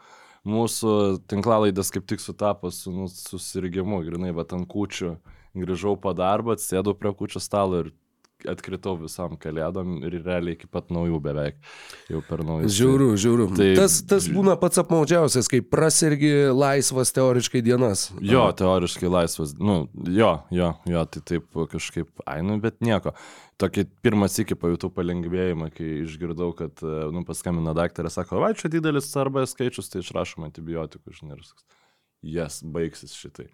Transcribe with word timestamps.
mūsų 0.48 1.24
tinklalaidės 1.28 1.92
kaip 1.94 2.08
tik 2.08 2.24
sutapo 2.24 2.72
su 2.72 2.94
nu, 2.94 3.10
susirgymu, 3.12 4.04
grinai, 4.08 4.34
bet 4.36 4.54
ant 4.56 4.68
kučių 4.70 5.18
grįžau 5.58 5.96
po 6.00 6.14
darbą, 6.18 6.58
sėdau 6.62 6.96
prie 6.98 7.14
kučių 7.18 7.42
stalo 7.42 7.82
ir 7.84 7.92
atkritau 8.46 8.94
visam 9.00 9.34
kalėdom 9.40 9.98
ir 10.06 10.20
realiai 10.22 10.54
iki 10.58 10.68
pat 10.70 10.92
naujų 10.94 11.18
beveik, 11.24 11.58
jau 12.12 12.22
per 12.28 12.44
naujus. 12.46 12.76
Žiauru, 12.78 13.08
žiauru. 13.18 13.48
Tai- 13.58 13.72
tas, 13.80 13.98
tas 14.06 14.28
būna 14.30 14.58
pats 14.62 14.78
apmaudžiausias, 14.84 15.50
kai 15.50 15.62
prasirgi 15.66 16.52
laisvas 16.54 17.12
teoriškai 17.16 17.64
dienas. 17.66 18.12
Jo, 18.22 18.46
teoriškai 18.54 19.10
laisvas. 19.10 19.56
Nu, 19.58 19.88
jo, 20.06 20.32
jo, 20.54 20.74
jo, 20.86 21.06
tai 21.06 21.22
taip 21.34 21.50
kažkaip, 21.74 22.12
ai, 22.28 22.42
nu, 22.46 22.60
bet 22.62 22.80
nieko. 22.86 23.16
Tokį 23.58 23.88
pirmas 24.06 24.38
iki 24.38 24.54
pajutau 24.54 24.92
palengvėjimą, 24.94 25.72
kai 25.74 25.88
išgirdau, 26.04 26.52
kad, 26.54 26.78
e, 26.86 27.08
nu, 27.10 27.24
paskambino 27.26 27.74
daktarė, 27.74 28.12
sako, 28.14 28.38
va, 28.44 28.52
čia 28.54 28.70
didelis 28.70 29.10
CRB 29.10 29.48
skaičius, 29.50 29.90
tai 29.90 30.04
išrašom 30.06 30.46
antibiotikų, 30.46 31.16
žinai, 31.18 31.40
ir 31.40 31.42
sakas, 31.48 31.66
jas 32.22 32.60
baigsis 32.62 33.18
šitai. 33.18 33.48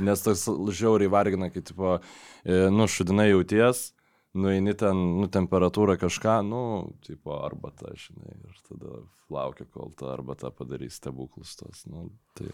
Nes 0.00 0.24
tas 0.24 0.46
žiauriai 0.48 1.12
vargina, 1.12 1.50
kai, 1.52 1.60
tipo, 1.60 1.98
e, 2.40 2.62
nu, 2.72 2.88
šudinai 2.88 3.28
jauties, 3.34 3.90
nueini 4.38 4.74
ten, 4.78 5.00
nu, 5.20 5.28
temperatūra 5.32 5.96
kažką, 6.00 6.40
nu, 6.46 6.62
tipo, 7.06 7.34
arbata, 7.42 7.92
žinai, 7.98 8.36
ir 8.46 8.60
tada 8.68 9.00
laukia, 9.30 9.66
kol 9.74 9.92
ta 9.98 10.12
arbata 10.14 10.52
padarys 10.54 11.00
stebuklus 11.00 11.56
tos, 11.58 11.86
nu, 11.90 12.08
tai. 12.38 12.52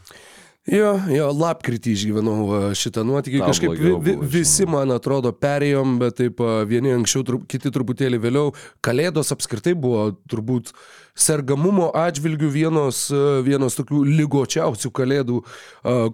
Jo, 0.67 0.97
jo, 1.15 1.29
lapkritį 1.31 1.93
išgyvenau 1.95 2.73
šitą 2.75 3.05
nuotykį. 3.07 3.39
Tau 3.39 3.53
Kažkaip 3.53 3.75
vi, 3.79 3.93
vi, 4.03 4.15
visi, 4.41 4.67
man 4.67 4.91
atrodo, 4.97 5.31
perėjom, 5.31 5.97
bet 6.03 6.19
taip 6.19 6.43
vieni 6.67 6.91
anksčiau, 6.97 7.23
tru, 7.29 7.41
kiti 7.47 7.71
truputėlį 7.71 8.19
vėliau. 8.25 8.51
Kalėdos 8.83 9.31
apskritai 9.37 9.77
buvo 9.79 10.09
turbūt 10.27 10.73
sergamumo 11.17 11.87
atžvilgių 11.97 12.49
vienos, 12.53 13.05
a, 13.15 13.39
vienos 13.47 13.79
tokių 13.79 14.03
lygočiausių 14.19 14.91
kalėdų, 14.99 15.39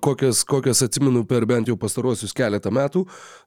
kokias, 0.04 0.44
kokias 0.46 0.84
atsimenu 0.86 1.24
per 1.26 1.42
bent 1.50 1.66
jau 1.72 1.74
pastarosius 1.80 2.36
keletą 2.36 2.70
metų. 2.76 3.02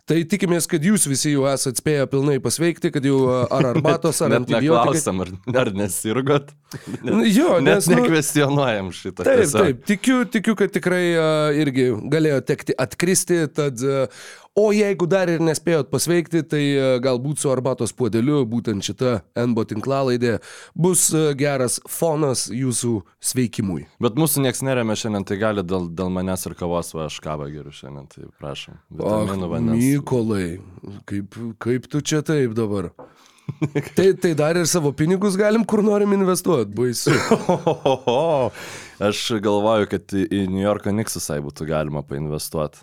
Tai 0.10 0.18
tikimės, 0.30 0.68
kad 0.70 0.84
jūs 0.86 1.06
visi 1.10 1.32
jau 1.32 1.46
esate 1.50 1.80
spėję 1.80 2.10
pilnai 2.12 2.36
pasveikti, 2.44 2.92
kad 2.94 3.06
jau 3.08 3.22
ar 3.46 3.70
arbatos, 3.72 4.20
ar 4.26 4.30
Net 4.34 4.42
antibiotikai. 4.44 4.98
neklausam, 4.98 5.24
ar, 5.24 5.32
ar 5.64 5.72
nesirgot. 5.78 6.52
Nu, 7.06 7.22
jo, 7.24 7.56
Net 7.64 7.80
nes, 7.80 7.88
nu- 7.94 8.02
nekvestionuojam 8.02 8.92
šitą. 8.94 9.24
Taip, 9.26 9.46
tiesiog. 9.46 9.62
taip, 9.64 9.86
tikiu, 9.94 10.20
tikiu, 10.36 10.58
kad 10.60 10.76
tikrai 10.76 10.95
uh, 11.16 11.58
irgi 11.58 11.92
galėjo 12.12 12.42
tekti 12.48 12.76
atkristi, 12.80 13.38
tad, 13.52 13.82
uh, 13.84 14.28
o 14.56 14.70
jeigu 14.76 15.08
dar 15.10 15.30
ir 15.32 15.44
nespėjot 15.44 15.92
pasveikti, 15.92 16.44
tai 16.52 16.62
uh, 16.76 16.86
galbūt 17.04 17.42
su 17.42 17.52
arbatos 17.52 17.94
puodeliu, 17.98 18.44
būtent 18.50 18.86
šita 18.86 19.18
NBO 19.46 19.66
tinklalaidė, 19.72 20.38
bus 20.78 21.08
geras 21.40 21.78
fonas 21.90 22.48
jūsų 22.54 22.96
sveikimui. 23.32 23.86
Bet 24.04 24.20
mūsų 24.20 24.46
nieks 24.48 24.64
neremia 24.66 24.98
šiandien, 25.00 25.28
tai 25.28 25.40
gali 25.42 25.66
dėl, 25.66 25.90
dėl 25.94 26.14
manęs 26.14 26.48
ir 26.50 26.58
kavos, 26.60 26.94
va 26.98 27.10
aš 27.10 27.20
kavą 27.26 27.50
geriu 27.54 27.76
šiandien, 27.76 28.10
tai 28.12 28.32
prašom. 28.42 28.80
Vitaminų 28.96 29.52
vandens. 29.54 29.86
Mykolai, 29.86 30.48
kaip, 31.10 31.40
kaip 31.62 31.92
tu 31.92 32.04
čia 32.06 32.24
taip 32.26 32.58
dabar? 32.58 32.94
tai, 33.96 34.14
tai 34.14 34.34
dar 34.34 34.58
ir 34.58 34.66
savo 34.66 34.92
pinigus 34.92 35.38
galim 35.38 35.66
kur 35.66 35.84
norim 35.86 36.14
investuoti, 36.18 36.72
baisu. 36.76 37.14
Aš 39.04 39.22
galvoju, 39.44 39.90
kad 39.92 40.14
į 40.16 40.46
New 40.48 40.64
Yorko 40.64 40.94
Nixusai 40.96 41.42
būtų 41.44 41.68
galima 41.68 42.04
painvestuoti. 42.08 42.80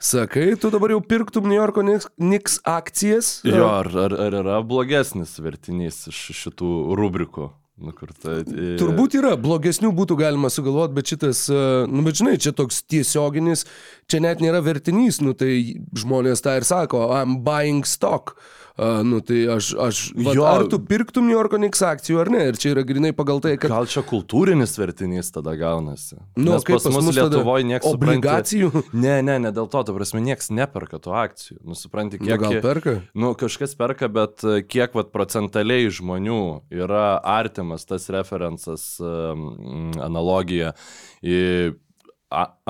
Sakai, 0.00 0.54
tu 0.56 0.70
dabar 0.72 0.94
jau 0.94 1.00
pirktum 1.04 1.44
New 1.44 1.58
Yorko 1.58 1.82
Knicks- 1.84 2.08
Knicks 2.16 2.54
akcijas? 2.64 3.42
Jo, 3.44 3.66
ar, 3.68 3.90
ar, 3.92 4.14
ar 4.16 4.36
yra 4.38 4.60
blogesnis 4.64 5.34
vertinys 5.44 6.06
iš 6.08 6.20
šitų 6.38 6.70
rubrikų? 6.96 7.50
Nu, 7.80 7.92
kur 7.96 8.08
ta, 8.12 8.38
e, 8.40 8.74
Turbūt 8.80 9.14
yra, 9.16 9.34
blogesnių 9.40 9.90
būtų 9.96 10.16
galima 10.20 10.48
sugalvoti, 10.52 10.96
bet 10.96 11.12
šitas, 11.12 11.46
e, 11.52 11.60
nu 11.88 12.02
bet 12.04 12.16
žinai, 12.16 12.34
čia 12.40 12.52
toks 12.56 12.82
tiesioginis, 12.84 13.66
čia 14.08 14.20
net 14.20 14.40
nėra 14.44 14.60
vertinys, 14.64 15.20
nu 15.24 15.32
tai 15.32 15.76
žmonės 15.96 16.44
tą 16.44 16.56
ir 16.60 16.64
sako, 16.68 17.06
I'm 17.16 17.38
buying 17.44 17.84
stock. 17.88 18.36
Uh, 18.80 19.02
nu 19.04 19.18
tai 19.20 19.42
aš, 19.52 19.74
aš 19.76 19.98
vat, 20.16 20.32
Jo. 20.38 20.44
ar 20.48 20.62
tu 20.72 20.78
pirktum 20.80 21.26
New 21.28 21.34
Yorko 21.36 21.58
Knicks 21.60 21.82
akcijų 21.84 22.20
ar 22.22 22.30
ne, 22.32 22.46
ir 22.48 22.56
čia 22.56 22.70
yra 22.72 22.80
grinai 22.88 23.10
pagal 23.12 23.42
tai, 23.44 23.50
kad... 23.60 23.68
Gal 23.68 23.84
čia 23.90 24.00
kultūrinis 24.08 24.72
vertinys 24.80 25.28
tada 25.34 25.52
gaunasi? 25.60 26.16
Nu, 26.38 26.54
Nes 26.54 26.64
kaip 26.64 26.78
pas 26.78 26.86
mus 26.94 27.10
Lietuvoje 27.12 27.66
niekas 27.68 27.90
Obligacijų? 27.92 28.70
Ne, 29.04 29.18
ne, 29.26 29.36
ne 29.44 29.52
dėl 29.52 29.68
to, 29.68 29.82
ta 29.84 29.92
prasme, 29.92 30.22
niekas 30.24 30.48
neperka 30.54 30.96
tų 31.02 31.12
akcijų. 31.26 31.58
Nu, 31.68 31.76
supranti, 31.76 32.22
Nu, 32.22 32.30
kiek... 32.30 32.40
gal 32.40 32.56
perka? 32.64 32.96
Nu, 33.12 33.34
kažkas 33.36 33.76
perka, 33.76 34.08
bet 34.08 34.46
e, 34.48 34.62
kiek 34.64 34.96
vat, 34.96 35.12
procentaliai 35.12 35.92
žmonių 35.92 36.40
yra 36.72 37.04
artimas 37.36 37.84
tas 37.84 38.08
referencas, 38.16 38.94
um, 39.04 39.92
analogija 40.00 40.72
į 41.20 41.38
a- 41.74 41.76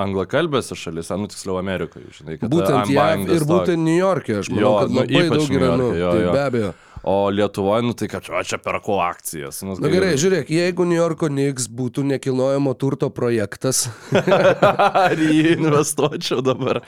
anglakalbėse 0.01 0.75
šalise, 0.77 1.15
nu 1.21 1.27
tiksliau 1.29 1.59
Amerikoje, 1.61 2.07
žinai, 2.17 2.37
kad 2.41 2.49
Būtent 2.49 2.89
JAV 2.89 3.27
ir 3.29 3.45
būtent 3.45 3.83
New 3.85 3.97
York'e, 3.97 4.39
aš 4.41 4.49
manau, 4.49 4.61
Jo, 4.63 4.71
kad 4.81 4.93
nu, 4.95 5.01
labai 5.03 5.27
daug 5.29 5.53
yra, 5.57 5.69
nu, 5.77 5.89
jo, 5.99 6.13
tai 6.15 6.23
jo. 6.25 6.31
be 6.33 6.41
abejo. 6.45 6.71
O 7.01 7.15
Lietuvoje, 7.33 7.81
nu 7.85 7.93
tai 7.97 8.07
kad 8.11 8.27
o, 8.29 8.41
čia 8.45 8.59
perku 8.61 8.99
akcijas. 9.01 9.61
Nu, 9.65 9.73
Na 9.73 9.85
tai- 9.87 9.93
gerai, 9.93 10.11
žiūrėk, 10.21 10.49
jeigu 10.53 10.85
New 10.85 10.97
Yorko 10.97 11.29
Knicks 11.33 11.65
būtų 11.69 12.03
nekilnojamo 12.11 12.73
turto 12.77 13.09
projektas, 13.13 13.87
Ar 15.05 15.17
jį 15.17 15.55
investuočiau 15.57 16.41
dabar? 16.45 16.81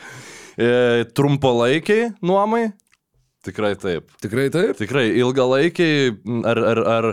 E, 0.53 1.05
trumpalaikiai 1.17 2.11
nuomai? 2.21 2.67
Tikrai 3.43 3.73
taip. 3.75 4.07
tikrai 4.23 4.45
taip? 4.47 4.77
Tikrai 4.79 5.09
ilgalaikiai, 5.19 6.13
ar, 6.47 6.59
ar, 6.63 6.79
ar, 6.93 7.07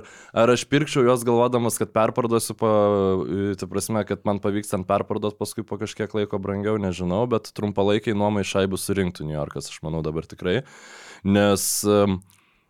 ar 0.44 0.52
aš 0.52 0.62
pirkčiau 0.70 1.02
juos 1.02 1.24
galvodamas, 1.26 1.74
kad 1.80 1.90
perparduosiu, 1.90 2.54
pa, 2.60 2.70
e, 3.26 3.56
ta 3.58 3.66
prasme, 3.70 4.04
kad 4.06 4.22
man 4.28 4.38
pavyks 4.42 4.70
ten 4.70 4.84
perparduoti 4.86 5.40
paskui 5.40 5.66
po 5.66 5.80
kažkiek 5.80 6.14
laiko 6.14 6.38
brangiau, 6.38 6.78
nežinau, 6.78 7.24
bet 7.30 7.50
trumpalaikiai 7.58 8.14
nuomai 8.14 8.46
šaibų 8.46 8.78
surinktų 8.78 9.26
New 9.26 9.34
Yorkas, 9.34 9.72
aš 9.72 9.82
manau 9.82 10.04
dabar 10.06 10.28
tikrai. 10.30 10.60
Nes, 11.26 11.66
em, 11.82 12.20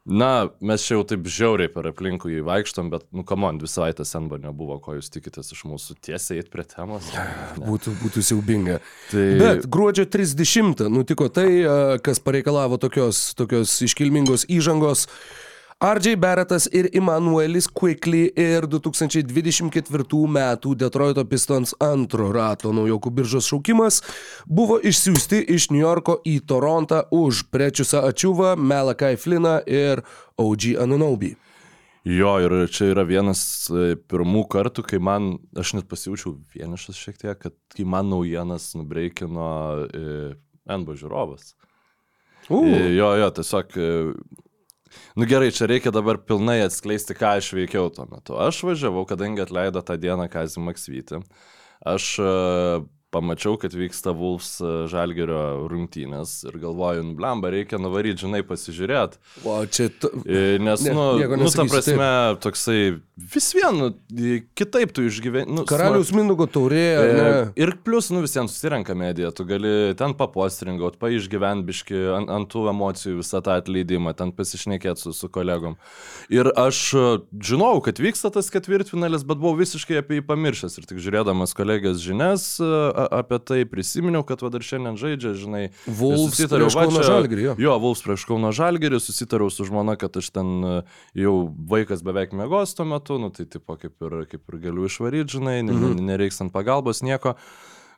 na, 0.09 0.49
mes 0.65 0.85
čia 0.85 0.97
jau 0.97 1.03
taip 1.05 1.27
žiauriai 1.29 1.71
per 1.73 1.91
aplinkų 1.91 2.31
jį 2.33 2.45
vaikštom, 2.47 2.89
bet, 2.93 3.05
nu, 3.13 3.25
kamon, 3.27 3.59
dvi 3.61 3.69
savaitės 3.69 4.15
senba 4.15 4.39
nebuvo, 4.41 4.79
ko 4.81 4.97
jūs 4.97 5.13
tikitės 5.13 5.53
iš 5.53 5.67
mūsų 5.69 5.99
tiesiai 6.01 6.41
eit 6.41 6.49
prie 6.53 6.65
temos. 6.69 7.11
Ne. 7.13 7.27
Būtų, 7.69 7.93
būtų 8.01 8.25
siaubinga. 8.25 8.81
Tai 9.11 9.27
Bet 9.41 9.69
gruodžio 9.71 10.09
30 10.09 10.89
nutiko 10.93 11.29
tai, 11.29 11.49
kas 12.05 12.23
pareikalavo 12.25 12.81
tokios, 12.81 13.31
tokios 13.39 13.77
iškilmingos 13.85 14.49
įžangos. 14.49 15.07
RJ 15.81 16.17
Barrettas 16.17 16.69
ir 16.73 16.91
Emanuelis 16.93 17.65
Quickly 17.73 18.27
ir 18.37 18.67
2024 18.69 20.27
metų 20.29 20.75
Detroito 20.77 21.23
Pistons 21.25 21.71
antro 21.81 22.27
rato 22.37 22.69
naujokų 22.77 23.13
biržos 23.17 23.47
šaukimas 23.49 24.03
buvo 24.45 24.77
išsiųsti 24.77 25.39
iš 25.55 25.71
New 25.73 25.81
Yorko 25.81 26.19
į 26.29 26.35
Torontą 26.45 27.07
už 27.17 27.47
Prečiusą 27.49 28.03
Ačiuvą, 28.11 28.59
Melakai 28.61 29.15
Fliną 29.17 29.55
ir 29.65 30.03
OG 30.37 30.67
Anunobi. 30.85 31.33
Jo, 32.05 32.35
ir 32.45 32.59
čia 32.69 32.91
yra 32.93 33.07
vienas 33.09 33.41
e, 33.73 33.97
pirmų 33.97 34.45
kartų, 34.53 34.85
kai 34.85 35.01
man, 35.01 35.39
aš 35.57 35.79
net 35.79 35.89
pasijaučiau 35.89 36.35
vienišas 36.53 37.01
šiek 37.01 37.17
tiek, 37.25 37.41
kad 37.41 37.57
kai 37.73 37.89
man 37.89 38.13
naujienas 38.13 38.75
nubreikino 38.77 39.49
e, 39.89 40.05
NB 40.77 41.01
žiūrovas. 41.01 41.55
U, 42.53 42.67
E, 42.69 42.85
Jo, 43.01 43.15
jo, 43.17 43.33
tiesiog. 43.41 43.81
Nu 45.19 45.27
gerai, 45.31 45.51
čia 45.55 45.69
reikia 45.71 45.93
dabar 45.95 46.19
pilnai 46.27 46.61
atskleisti, 46.65 47.17
ką 47.19 47.37
aš 47.39 47.53
veikiau 47.59 47.91
tuo 47.95 48.07
metu. 48.11 48.39
Aš 48.41 48.63
važiavau, 48.67 49.05
kadangi 49.09 49.45
atleido 49.45 49.83
tą 49.87 49.99
dieną 50.01 50.27
Kazį 50.33 50.65
Maksvitį. 50.67 51.23
Aš 51.91 52.07
e, 52.23 52.33
pamačiau, 53.11 53.57
kad 53.61 53.75
vyksta 53.75 54.15
Vulfs 54.17 54.59
e, 54.63 54.71
Žalgerio 54.91 55.67
rungtynės 55.71 56.37
ir 56.47 56.59
galvoju, 56.63 57.05
nu, 57.09 57.15
blemba, 57.19 57.51
reikia 57.53 57.81
nuvaryti, 57.83 58.25
žinai, 58.25 58.43
pasižiūrėti. 58.47 59.21
O 59.45 59.61
čia... 59.67 59.91
Tu... 59.91 60.11
E, 60.27 60.59
Nes, 60.63 60.85
Ne, 60.87 60.95
nu, 60.97 61.37
nu, 61.43 61.51
ta 61.53 61.67
prasme, 61.69 62.11
toksai 62.43 62.79
vis 63.35 63.51
vien, 63.55 63.77
nu, 63.77 63.89
kitaip 64.57 64.95
tu 64.97 65.05
išgyveni. 65.05 65.51
Nu, 65.59 65.65
Karaliaus 65.69 66.13
Mindugo 66.17 66.47
taurė, 66.51 66.87
E, 67.01 67.11
ne? 67.17 67.27
Ir 67.61 67.75
plus, 67.85 68.09
nu 68.15 68.23
visiems 68.25 68.55
susirenka 68.55 68.95
medija, 68.99 69.31
tu 69.35 69.45
gali 69.49 69.93
ten 69.99 70.15
papostringaut, 70.19 70.99
paišgyvenbiški 71.03 72.01
ant, 72.17 72.33
ant 72.33 72.51
tų 72.51 72.67
emocijų 72.73 73.19
visą 73.21 73.43
tą 73.45 73.59
atleidimą, 73.61 74.15
ten 74.19 74.33
pasišnekėti 74.37 75.05
su, 75.05 75.15
su 75.17 75.31
kolegom. 75.33 75.77
Ir 76.33 76.51
aš 76.59 76.83
e, 76.95 77.05
žinau, 77.51 77.75
kad 77.85 78.01
vyksta 78.03 78.33
tas 78.35 78.51
ketvirtfinalis, 78.55 79.27
bet 79.29 79.41
buvau 79.41 79.59
visiškai 79.61 80.01
apie 80.01 80.21
jį 80.21 80.27
pamiršęs 80.31 80.79
ir 80.81 80.89
tik 80.91 81.03
žiūrėdamas 81.03 81.55
kolegės 81.59 82.01
žinias 82.05 82.49
apie 83.09 83.39
tai 83.39 83.59
prisiminiau, 83.69 84.25
kad 84.27 84.43
va 84.45 84.51
dar 84.53 84.61
šiandien 84.67 84.99
žaidžia, 85.01 85.33
žinai. 85.39 85.63
susitariau, 86.35 86.69
prieš 86.69 86.77
Kauno 86.79 87.03
Žalgirį, 87.07 87.43
jo. 87.49 87.55
Jo, 87.65 87.79
Vulfs 87.83 88.05
prieš 88.05 88.27
Kauno 88.29 88.53
Žalgirį, 88.53 89.01
susitariau 89.01 89.51
su 89.51 89.65
žmona, 89.69 89.97
kad 90.01 90.17
aš 90.21 90.31
ten 90.35 90.53
e, 90.65 90.75
jau 91.25 91.35
vaikas 91.71 92.03
beveik 92.07 92.33
mėgos 92.37 92.77
tuo 92.77 92.85
metu, 92.89 93.19
nu 93.23 93.31
tai 93.35 93.47
tipo 93.51 93.77
kaip 93.81 93.95
ir, 94.07 94.25
kaip 94.31 94.43
ir 94.55 94.63
galiu 94.69 94.87
išvaryti, 94.91 95.39
žinai, 95.39 95.59
Mhm. 95.65 95.95
ne, 96.01 96.13
nereiks 96.13 96.41
ant 96.41 96.53
pagalbos 96.53 97.03
nieko. 97.03 97.37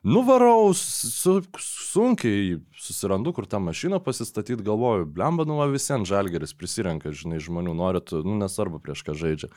Nuvarau, 0.03 0.73
su, 0.75 1.37
sunkiai 1.63 2.57
susirandu, 2.75 3.31
kur 3.31 3.45
tą 3.47 3.61
mašiną 3.63 4.01
pasistatyti, 4.03 4.59
galvoju, 4.65 5.05
blemba, 5.07 5.45
nu 5.47 5.55
visiems 5.71 6.09
žalgeris 6.11 6.51
prisirenka, 6.59 7.13
žinai, 7.15 7.39
žmonių 7.39 7.71
norit, 7.73 8.11
nu 8.11 8.35
nesvarbu 8.35 8.81
prieš 8.83 9.03
ką 9.07 9.15
žaidžia. 9.15 9.47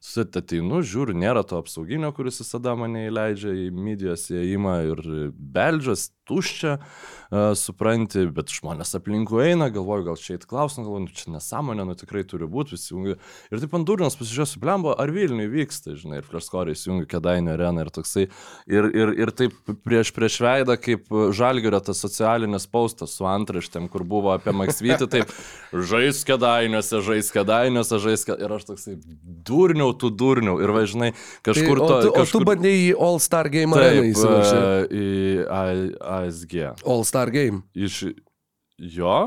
Susitateinu, 0.00 0.80
žiūriu, 0.80 1.12
nėra 1.20 1.42
to 1.44 1.58
apsauginio, 1.60 2.08
kuris 2.16 2.40
visada 2.40 2.72
mane 2.78 3.02
įleidžia 3.10 3.52
į 3.52 3.68
midijos 3.76 4.30
įėjimą 4.32 4.76
ir 4.94 5.02
beldžias, 5.36 6.06
tuščia, 6.30 6.76
uh, 6.78 7.50
supranti, 7.58 8.24
bet 8.34 8.50
žmonės 8.54 8.96
aplinkui 8.98 9.42
eina, 9.50 9.68
galvoju, 9.70 10.06
gal 10.08 10.18
čia 10.18 10.34
eit 10.36 10.46
klausimą, 10.50 10.86
galvoju, 10.86 11.04
nu, 11.04 11.14
čia 11.14 11.34
nesąmonė, 11.36 11.86
nu 11.86 11.94
tikrai 11.98 12.24
turi 12.26 12.48
būti, 12.50 12.74
visi 12.74 12.94
jungia. 12.94 13.16
Ir 13.52 13.62
taip 13.62 13.76
ant 13.78 13.86
durnos 13.86 14.18
pasižiūrėsiu, 14.18 14.62
blembo, 14.62 14.94
ar 14.98 15.12
Vilniui 15.14 15.46
vyksta, 15.52 15.94
žinai, 15.98 16.22
ir 16.22 16.26
fleškoriai 16.26 16.74
įsijungia 16.74 17.06
Kedainio 17.10 17.54
areną 17.54 17.84
ir 17.84 17.92
toksai. 17.94 18.26
Ir, 18.70 18.90
ir, 18.90 19.14
ir 19.26 19.34
taip 19.36 19.54
prieš, 19.86 20.10
prieš 20.16 20.40
veidą, 20.42 20.74
kaip 20.80 21.06
žalgerio 21.36 21.82
tas 21.84 22.02
socialinis 22.02 22.66
paustas 22.70 23.14
su 23.14 23.28
antraštėm, 23.30 23.86
kur 23.92 24.06
buvo 24.08 24.34
apie 24.34 24.54
Maksvytį, 24.56 25.10
taip, 25.10 25.34
žais 25.70 26.24
Kedainiuose, 26.26 27.02
žais 27.06 27.30
Kedainiuose, 27.34 28.02
žais 28.02 28.26
Kedainiuose. 28.26 28.38
Ir 28.40 28.54
aš 28.56 28.66
toksai 28.70 28.94
durniau, 29.46 29.92
tu 29.98 30.08
durniau. 30.10 30.58
Ir 30.62 30.72
važinai, 30.74 31.10
Tai, 31.12 31.52
kažkur 31.52 31.78
o, 31.78 31.86
to... 31.86 31.94
tu, 32.00 32.08
o 32.10 32.12
tu 32.12 32.18
kažkur... 32.18 32.46
bandėjai 32.48 32.82
į 32.88 32.92
All 33.06 33.18
Star 33.22 33.50
Game 33.52 33.76
areną 33.76 34.06
Taip, 34.06 34.20
ASG. 36.22 36.54
All 36.86 37.04
Star 37.04 37.30
Game. 37.30 37.62
Iš 37.74 38.04
jo? 38.78 39.18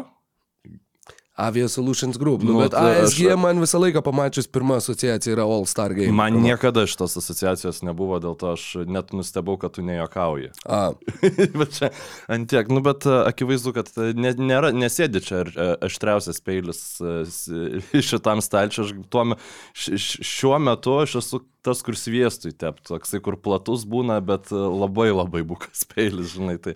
Avia 1.36 1.66
Solutions 1.68 2.18
Group. 2.18 2.44
Nu, 2.44 2.51
Nu, 2.54 2.60
bet 2.60 2.72
tai 2.72 2.92
aš- 3.01 3.04
ASG 3.18 3.36
man 3.42 3.57
visą 3.57 3.80
laiką 3.81 4.01
pamačius 4.06 4.45
pirmą 4.48 4.75
asociacija 4.78 5.34
yra 5.34 5.42
All 5.50 5.66
Star 5.66 5.94
Game. 5.98 6.12
Man 6.13 6.34
niekada 6.44 6.84
šitos 6.86 7.16
asociacijos 7.18 7.80
nebuvo, 7.81 8.19
dėl 8.22 8.36
to 8.38 8.51
aš 8.54 8.66
net 8.86 9.10
nustebau, 9.18 9.57
kad 9.57 9.74
tu 9.74 9.81
nejokauji. 9.81 10.51
A, 10.69 10.92
bet 11.57 11.74
čia 11.74 11.90
antiek, 12.30 12.69
nu 12.69 12.84
bet 12.86 13.07
akivaizdu, 13.10 13.74
kad 13.74 13.90
ne, 14.13 14.36
nėra, 14.38 14.69
nesėdi 14.78 15.24
čia 15.25 15.42
aštriausias 15.81 16.38
peilis 16.45 17.01
šitam 18.13 18.38
stalčiui. 18.45 19.01
Tuo 19.10 19.25
šiuo 19.74 20.62
metu 20.62 21.00
aš 21.01 21.16
esu 21.24 21.42
tas, 21.65 21.81
kur 21.86 21.95
sviestui 22.00 22.51
tept, 22.54 22.83
toksai, 22.89 23.21
kur 23.24 23.38
platus 23.39 23.86
būna, 23.89 24.19
bet 24.25 24.51
e, 24.51 24.57
labai 24.60 25.10
labai 25.15 25.42
bukas 25.48 25.86
peilis, 25.94 26.33
žinai. 26.36 26.57
Tai, 26.63 26.75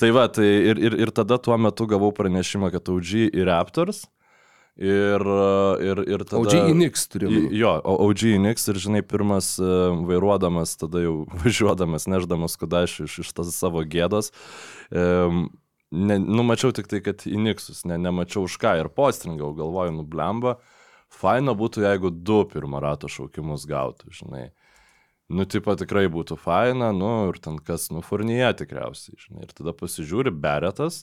tai 0.00 0.12
va, 0.14 0.28
tai 0.32 0.46
ir, 0.72 0.78
ir, 0.88 0.98
ir 1.06 1.12
tada 1.14 1.40
tuo 1.42 1.56
metu 1.58 1.88
gavau 1.90 2.12
pranešimą, 2.14 2.70
kad 2.74 2.88
OG 2.94 3.12
ir 3.32 3.44
Raptors. 3.50 4.04
Ir, 4.78 5.18
e, 5.26 5.86
ir, 5.90 6.00
ir 6.06 6.22
tada... 6.22 6.38
OG 6.44 6.70
Inix. 6.70 7.08
I- 7.18 7.48
Jo, 7.58 7.72
OG 7.82 8.22
Nix 8.38 8.68
ir 8.70 8.78
žinai, 8.78 9.00
pirmas 9.02 9.56
e, 9.58 9.70
vairuodamas, 10.06 10.76
tada 10.78 11.02
jau 11.02 11.24
važiuodamas, 11.42 12.06
neždamas 12.06 12.54
kudašių 12.60 13.08
iš, 13.10 13.16
iš 13.24 13.32
tas 13.34 13.50
savo 13.58 13.82
gėdos. 13.82 14.30
Um, 14.94 15.48
ne, 15.90 16.20
numačiau 16.22 16.70
tik 16.76 16.86
tai, 16.92 17.02
kad 17.02 17.26
į 17.26 17.40
Nixus, 17.48 17.82
ne, 17.90 17.98
nemačiau 17.98 18.46
už 18.46 18.54
ką 18.62 18.76
ir 18.84 18.92
postringau, 18.94 19.50
galvoju, 19.58 19.96
nublemba. 19.98 20.60
Faina 21.08 21.54
būtų, 21.56 21.82
jeigu 21.86 22.12
du 22.12 22.42
pirmo 22.50 22.80
rato 22.84 23.08
šaukimus 23.10 23.64
gautų, 23.68 24.12
žinai. 24.12 24.48
Nu, 25.28 25.44
tipo 25.44 25.74
tikrai 25.76 26.06
būtų 26.12 26.38
faina, 26.40 26.90
nu, 26.96 27.28
ir 27.28 27.40
ten 27.44 27.58
kas, 27.60 27.88
nu, 27.92 28.00
furnyje 28.04 28.48
tikriausiai, 28.62 29.16
žinai. 29.20 29.44
Ir 29.44 29.52
tada 29.56 29.74
pasižiūri 29.76 30.32
beretas, 30.32 31.02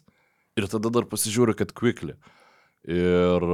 ir 0.57 0.69
tada 0.71 0.89
dar 0.93 1.05
pasižiūri, 1.09 1.57
kad 1.57 1.73
quickly. 1.77 2.15
Ir 2.85 3.45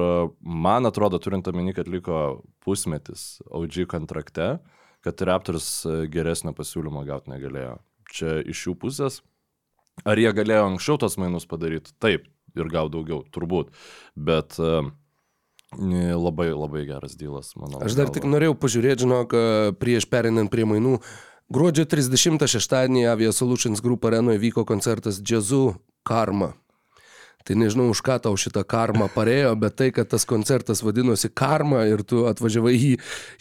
man 0.44 0.88
atrodo, 0.88 1.19
turint 1.24 1.48
omeny, 1.48 1.71
kad 1.75 1.88
liko 1.92 2.42
pusmetis 2.63 3.39
OG 3.48 3.86
kontrakte, 3.92 4.57
kad 5.01 5.24
Raptors 5.27 5.69
e, 5.88 5.94
geresnio 6.12 6.51
pasiūlymo 6.56 7.03
gauti 7.07 7.31
negalėjo. 7.31 7.77
Čia 8.12 8.42
iš 8.51 8.68
jų 8.68 8.75
pusės. 8.81 9.21
Ar 10.07 10.19
jie 10.19 10.30
galėjo 10.36 10.68
anksčiau 10.68 11.00
tos 11.01 11.15
mainus 11.19 11.48
padaryti? 11.50 11.95
Taip, 12.03 12.27
ir 12.57 12.71
gauti 12.71 12.95
daugiau, 12.98 13.24
turbūt. 13.33 13.71
Bet 14.15 14.59
e, 14.59 14.83
labai, 15.79 16.50
labai 16.51 16.85
geras 16.85 17.15
dylas, 17.19 17.53
manau. 17.56 17.81
Aš 17.85 17.95
dar 18.00 18.12
tik 18.13 18.27
norėjau 18.27 18.56
pažiūrėti, 18.59 19.06
žinok, 19.06 19.35
prieš 19.79 20.07
perinant 20.12 20.51
prie 20.51 20.65
mainų. 20.68 20.97
Gruodžio 21.51 21.85
30 21.89 22.47
šeštadienį 22.47 23.06
Avia 23.12 23.31
Solutions 23.35 23.83
Group 23.83 24.06
arenoje 24.07 24.39
vyko 24.39 24.63
koncertas 24.68 25.19
Džiazu 25.19 25.73
Karma. 26.07 26.53
Tai 27.41 27.57
nežinau, 27.57 27.89
už 27.89 28.03
ką 28.06 28.19
tau 28.21 28.38
šitą 28.38 28.62
karmą 28.69 29.07
parėjo, 29.12 29.56
bet 29.57 29.75
tai, 29.79 29.89
kad 29.95 30.09
tas 30.12 30.27
koncertas 30.29 30.83
vadinosi 30.85 31.31
Karma 31.33 31.88
ir 31.89 32.03
tu 32.06 32.27
atvažiavai 32.29 32.75
jį 32.75 32.91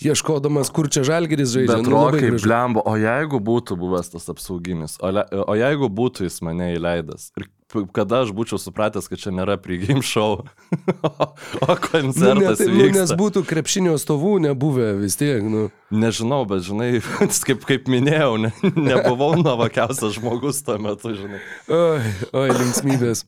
ieškodamas, 0.08 0.72
kur 0.72 0.88
čia 0.88 1.04
žalgeris 1.04 1.52
žaidžia. 1.52 1.76
Bet 1.76 1.84
nu, 1.84 1.92
rokai, 1.92 2.32
blembo, 2.40 2.80
o 2.80 2.96
jeigu 2.96 3.42
būtų 3.44 3.76
buvęs 3.80 4.14
tas 4.14 4.30
apsauginis, 4.32 4.96
o, 5.04 5.12
le, 5.12 5.26
o 5.44 5.56
jeigu 5.58 5.90
būtų 6.00 6.30
jis 6.30 6.40
mane 6.46 6.72
įleidęs 6.78 7.30
ir 7.36 7.50
kada 7.94 8.24
aš 8.24 8.32
būčiau 8.36 8.58
supratęs, 8.60 9.08
kad 9.10 9.20
čia 9.22 9.32
nėra 9.34 9.56
pregame 9.62 10.02
show, 10.06 10.42
o, 11.06 11.30
Nu, 11.60 11.76
koncertas 11.76 12.58
tai, 12.58 12.68
nu, 12.72 12.88
nes 12.94 13.12
būtų 13.18 13.42
krepšinio 13.48 13.94
stovų 14.00 14.38
nebuvę 14.46 14.92
vis 15.00 15.16
tiek. 15.20 15.42
Nu. 15.44 15.68
Nežinau, 15.90 16.42
bet 16.48 16.64
žinai, 16.66 16.90
kaip, 17.46 17.64
kaip 17.68 17.88
minėjau, 17.90 18.34
ne, 18.42 18.52
nebuvau 18.90 19.32
nuovakiausias 19.40 20.18
žmogus 20.18 20.62
tuo 20.66 20.78
metu, 20.82 21.14
žinai. 21.16 21.40
Oi, 21.70 22.12
oi, 22.32 22.48
linksmybės. 22.58 23.24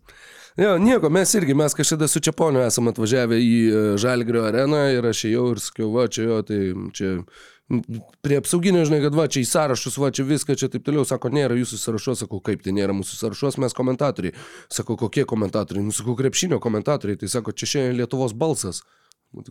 Jo, 0.60 0.74
nieko, 0.76 1.08
mes 1.08 1.30
irgi, 1.38 1.54
mes 1.56 1.72
kažkada 1.72 2.04
su 2.12 2.20
Čiaponiu 2.20 2.60
esame 2.60 2.92
atvažiavę 2.92 3.38
į 3.40 3.54
e, 3.56 3.84
Žalgrio 4.00 4.42
areną 4.44 4.82
ir 4.92 5.06
aš 5.08 5.22
ėjau 5.30 5.46
ir 5.54 5.62
sakiau, 5.64 5.88
va, 5.94 6.04
čia 6.12 6.26
jo, 6.26 6.40
tai 6.44 6.58
čia 6.92 7.14
prie 8.24 8.36
apsauginio, 8.40 8.84
žinai, 8.88 9.00
kad 9.04 9.14
va, 9.16 9.24
čia 9.32 9.40
į 9.42 9.48
sąrašus, 9.48 9.96
va, 10.02 10.10
čia 10.14 10.24
viską, 10.28 10.56
čia 10.60 10.68
taip 10.72 10.84
toliau, 10.86 11.04
sako, 11.08 11.30
nėra 11.32 11.56
jūsų 11.58 11.78
sąrašos, 11.80 12.22
sakau, 12.24 12.40
kaip 12.44 12.64
tai 12.64 12.74
nėra 12.76 12.94
mūsų 12.96 13.16
sąrašos, 13.20 13.56
mes 13.62 13.76
komentatoriai. 13.76 14.34
Sako, 14.72 14.98
kokie 15.00 15.24
komentatoriai, 15.28 15.84
nu, 15.86 15.94
sakau, 15.96 16.16
krepšinio 16.18 16.58
komentatoriai, 16.62 17.20
tai 17.22 17.30
sako, 17.32 17.54
čia 17.56 17.70
šiandien 17.74 18.02
Lietuvos 18.02 18.34
balsas. 18.36 18.82
Nu, 19.32 19.44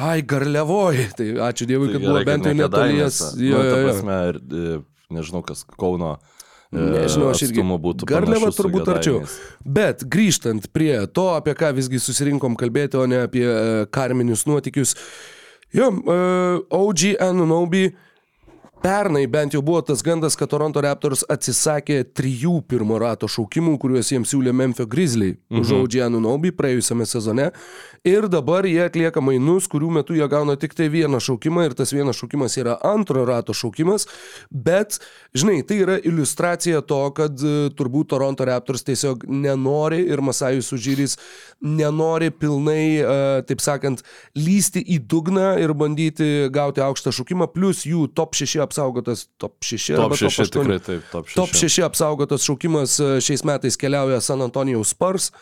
Ai, 0.00 0.20
garliavoji, 0.22 1.08
tai 1.18 1.30
ačiū 1.48 1.66
Dievui, 1.66 1.90
kad 1.94 2.04
buvo 2.04 2.20
bent 2.26 2.46
jau 2.46 2.54
netolies. 2.54 3.22
Jo, 3.36 3.56
Jo, 3.56 3.62
nu, 3.62 3.64
jo, 3.64 3.80
jo. 3.80 3.88
prasme, 3.88 4.18
ir, 4.30 4.38
e, 4.38 4.76
nežinau, 5.16 5.42
kas 5.46 5.64
Kauno. 5.80 6.12
e, 6.70 6.78
Nežinau, 6.78 7.32
aš 7.32 7.42
irgi. 7.48 7.64
Garliava 8.06 8.52
turbūt 8.54 8.92
arčiau. 8.92 9.24
Bet 9.66 10.04
grįžtant 10.06 10.70
prie 10.70 10.94
to, 11.10 11.26
apie 11.34 11.56
ką 11.58 11.72
visgi 11.80 11.98
susirinkom 11.98 12.54
kalbėti, 12.60 13.00
o 13.00 13.08
ne 13.10 13.24
apie 13.26 13.44
e, 13.48 13.86
karminius 13.90 14.46
nuotykius. 14.46 14.94
Jo, 15.72 15.88
uh, 15.88 16.66
OG 16.70 16.98
Anunobi 17.20 17.94
pernai 18.82 19.26
bent 19.26 19.54
jau 19.54 19.60
buvo 19.62 19.80
tas 19.84 20.02
gandas, 20.02 20.36
kad 20.38 20.48
Toronto 20.50 20.80
Raptors 20.80 21.22
atsisakė 21.28 22.00
trijų 22.16 22.60
pirmo 22.68 22.96
rato 23.00 23.28
šaukimų, 23.28 23.76
kuriuos 23.80 24.08
jiems 24.12 24.32
siūlė 24.32 24.54
Memphis 24.56 24.88
Grizzly 24.90 25.34
mhm. 25.34 25.60
už 25.60 25.72
OG 25.76 25.96
Anunobi 26.06 26.52
praėjusiame 26.56 27.06
sezone. 27.08 27.50
Ir 28.08 28.30
dabar 28.32 28.64
jie 28.64 28.80
atlieka 28.86 29.20
mainus, 29.20 29.68
kurių 29.68 29.90
metu 29.98 30.16
jie 30.16 30.24
gauna 30.32 30.56
tik 30.60 30.72
tai 30.76 30.88
vieną 30.92 31.20
šaukimą 31.20 31.66
ir 31.68 31.76
tas 31.76 31.92
vienas 31.92 32.16
šaukimas 32.16 32.56
yra 32.60 32.78
antro 32.86 33.26
rato 33.28 33.52
šaukimas. 33.56 34.06
Bet, 34.48 34.96
žinai, 35.36 35.60
tai 35.68 35.82
yra 35.84 35.98
iliustracija 36.00 36.80
to, 36.88 37.02
kad 37.16 37.36
e, 37.44 37.68
turbūt 37.76 38.08
Toronto 38.14 38.48
Raptors 38.48 38.86
tiesiog 38.88 39.26
nenori 39.28 40.00
ir 40.08 40.24
Masajus 40.24 40.72
Užyris 40.78 41.18
nenori 41.60 42.30
pilnai, 42.32 42.84
e, 42.96 43.20
taip 43.50 43.60
sakant, 43.60 44.00
lysti 44.38 44.80
į 44.96 45.02
dugną 45.10 45.52
ir 45.60 45.76
bandyti 45.76 46.48
gauti 46.52 46.80
aukštą 46.80 47.12
šaukimą, 47.20 47.50
plus 47.52 47.84
jų 47.84 48.08
top 48.16 48.38
6 48.40 48.69
apsaugotas, 48.70 49.26
top 49.42 49.58
6 49.66 49.90
Top 49.98 50.06
arba 50.06 50.20
6 50.20 50.38
top 50.38 50.46
8. 50.46 50.54
tikrai 50.56 50.78
taip, 50.86 51.08
top 51.12 51.32
6. 51.34 51.40
Top 51.42 51.58
6 51.58 51.82
apsaugotas 51.90 52.46
šaukimas 52.46 53.00
e, 53.02 53.10
šiais 53.24 53.44
metais 53.44 53.76
keliauja 53.80 54.22
San 54.24 54.46
Antonijaus 54.46 54.94
Spurs. 54.94 55.32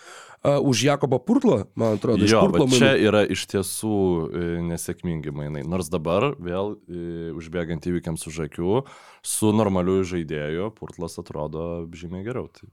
uh, 0.42 0.62
už 0.62 0.82
Jakobo 0.82 1.18
Purtlą, 1.18 1.64
man 1.74 1.98
atrodo. 1.98 2.24
iš 2.24 2.30
Jo, 2.30 2.46
Purtlo 2.46 2.66
bet 2.66 2.78
čia 2.78 2.92
yra 2.94 3.24
iš 3.26 3.44
tiesų 3.50 3.94
e, 4.30 4.44
nesėkmingi 4.70 5.34
mainai. 5.34 5.64
Nors 5.66 5.90
dabar 5.90 6.30
vėl 6.38 6.76
e, 6.86 7.30
užbėgant 7.34 7.82
įvykiams 7.90 8.22
už 8.30 8.46
akių, 8.46 8.82
su 9.26 9.52
normaliu 9.54 10.00
žaidėju 10.06 10.70
Purtlas 10.78 11.18
atrodo 11.18 11.88
žymiai 11.90 12.26
geriau. 12.26 12.46
Tai 12.54 12.70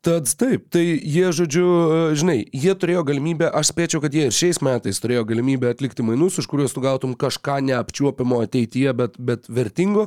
Tad 0.00 0.30
taip, 0.40 0.62
tai 0.72 0.80
jie, 0.96 1.26
žodžiu, 1.36 1.64
e, 1.68 1.96
žinai, 2.16 2.38
jie 2.56 2.72
turėjo 2.72 3.02
galimybę, 3.04 3.50
aš 3.52 3.68
spėčiau, 3.74 4.00
kad 4.00 4.14
jie 4.16 4.30
ir 4.30 4.32
šiais 4.32 4.62
metais 4.64 4.96
turėjo 4.96 5.26
galimybę 5.28 5.68
atlikti 5.74 6.00
mainus, 6.00 6.38
už 6.40 6.48
kuriuos 6.48 6.72
tu 6.72 6.80
gautum 6.80 7.12
kažką 7.12 7.58
neapčiuopimo 7.66 8.38
ateityje, 8.40 8.94
bet, 8.96 9.18
bet 9.20 9.44
vertingo. 9.52 10.06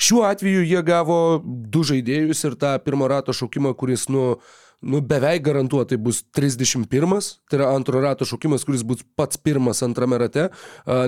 Šiuo 0.00 0.22
atveju 0.30 0.64
jie 0.64 0.80
gavo 0.88 1.18
du 1.44 1.84
žaidėjus 1.84 2.40
ir 2.48 2.56
tą 2.56 2.72
pirmo 2.86 3.10
rato 3.12 3.36
šaukimą, 3.36 3.74
kuris, 3.76 4.06
nu, 4.08 4.38
nu, 4.84 5.00
beveik 5.00 5.42
garantuotai 5.44 5.96
bus 5.96 6.22
31, 6.36 7.20
tai 7.48 7.58
yra 7.58 7.70
antro 7.72 8.00
rato 8.02 8.26
šaukimas, 8.28 8.64
kuris 8.66 8.84
bus 8.84 9.02
pats 9.16 9.38
pirmas 9.40 9.80
antrame 9.86 10.18
rate, 10.20 10.48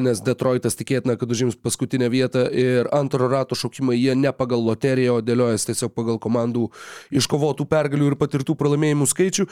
nes 0.02 0.22
Detroitas 0.24 0.78
tikėtina, 0.78 1.16
kad 1.20 1.30
užims 1.30 1.58
paskutinę 1.60 2.08
vietą 2.12 2.46
ir 2.50 2.88
antro 2.96 3.28
rato 3.28 3.58
šaukimai 3.58 3.98
jie 3.98 4.14
ne 4.16 4.32
pagal 4.32 4.64
loteriją, 4.64 5.18
o 5.18 5.24
dėliojas 5.24 5.68
tiesiog 5.68 5.92
pagal 5.96 6.20
komandų 6.22 6.70
iškovotų 7.20 7.66
pergalių 7.68 8.10
ir 8.12 8.18
patirtų 8.20 8.56
pralaimėjimų 8.58 9.08
skaičių. 9.12 9.46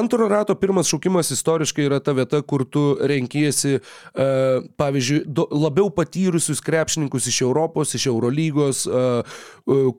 Antro 0.00 0.28
rato 0.30 0.56
pirmas 0.58 0.90
šaukimas 0.90 1.30
istoriškai 1.36 1.86
yra 1.86 2.00
ta 2.02 2.16
vieta, 2.18 2.42
kur 2.42 2.66
tu 2.66 2.84
renkiesi, 2.98 3.78
pavyzdžiui, 4.14 5.22
labiau 5.54 5.92
patyrusius 5.94 6.62
krepšininkus 6.64 7.30
iš 7.30 7.42
Europos, 7.46 7.94
iš 7.94 8.08
Eurolygos, 8.10 8.84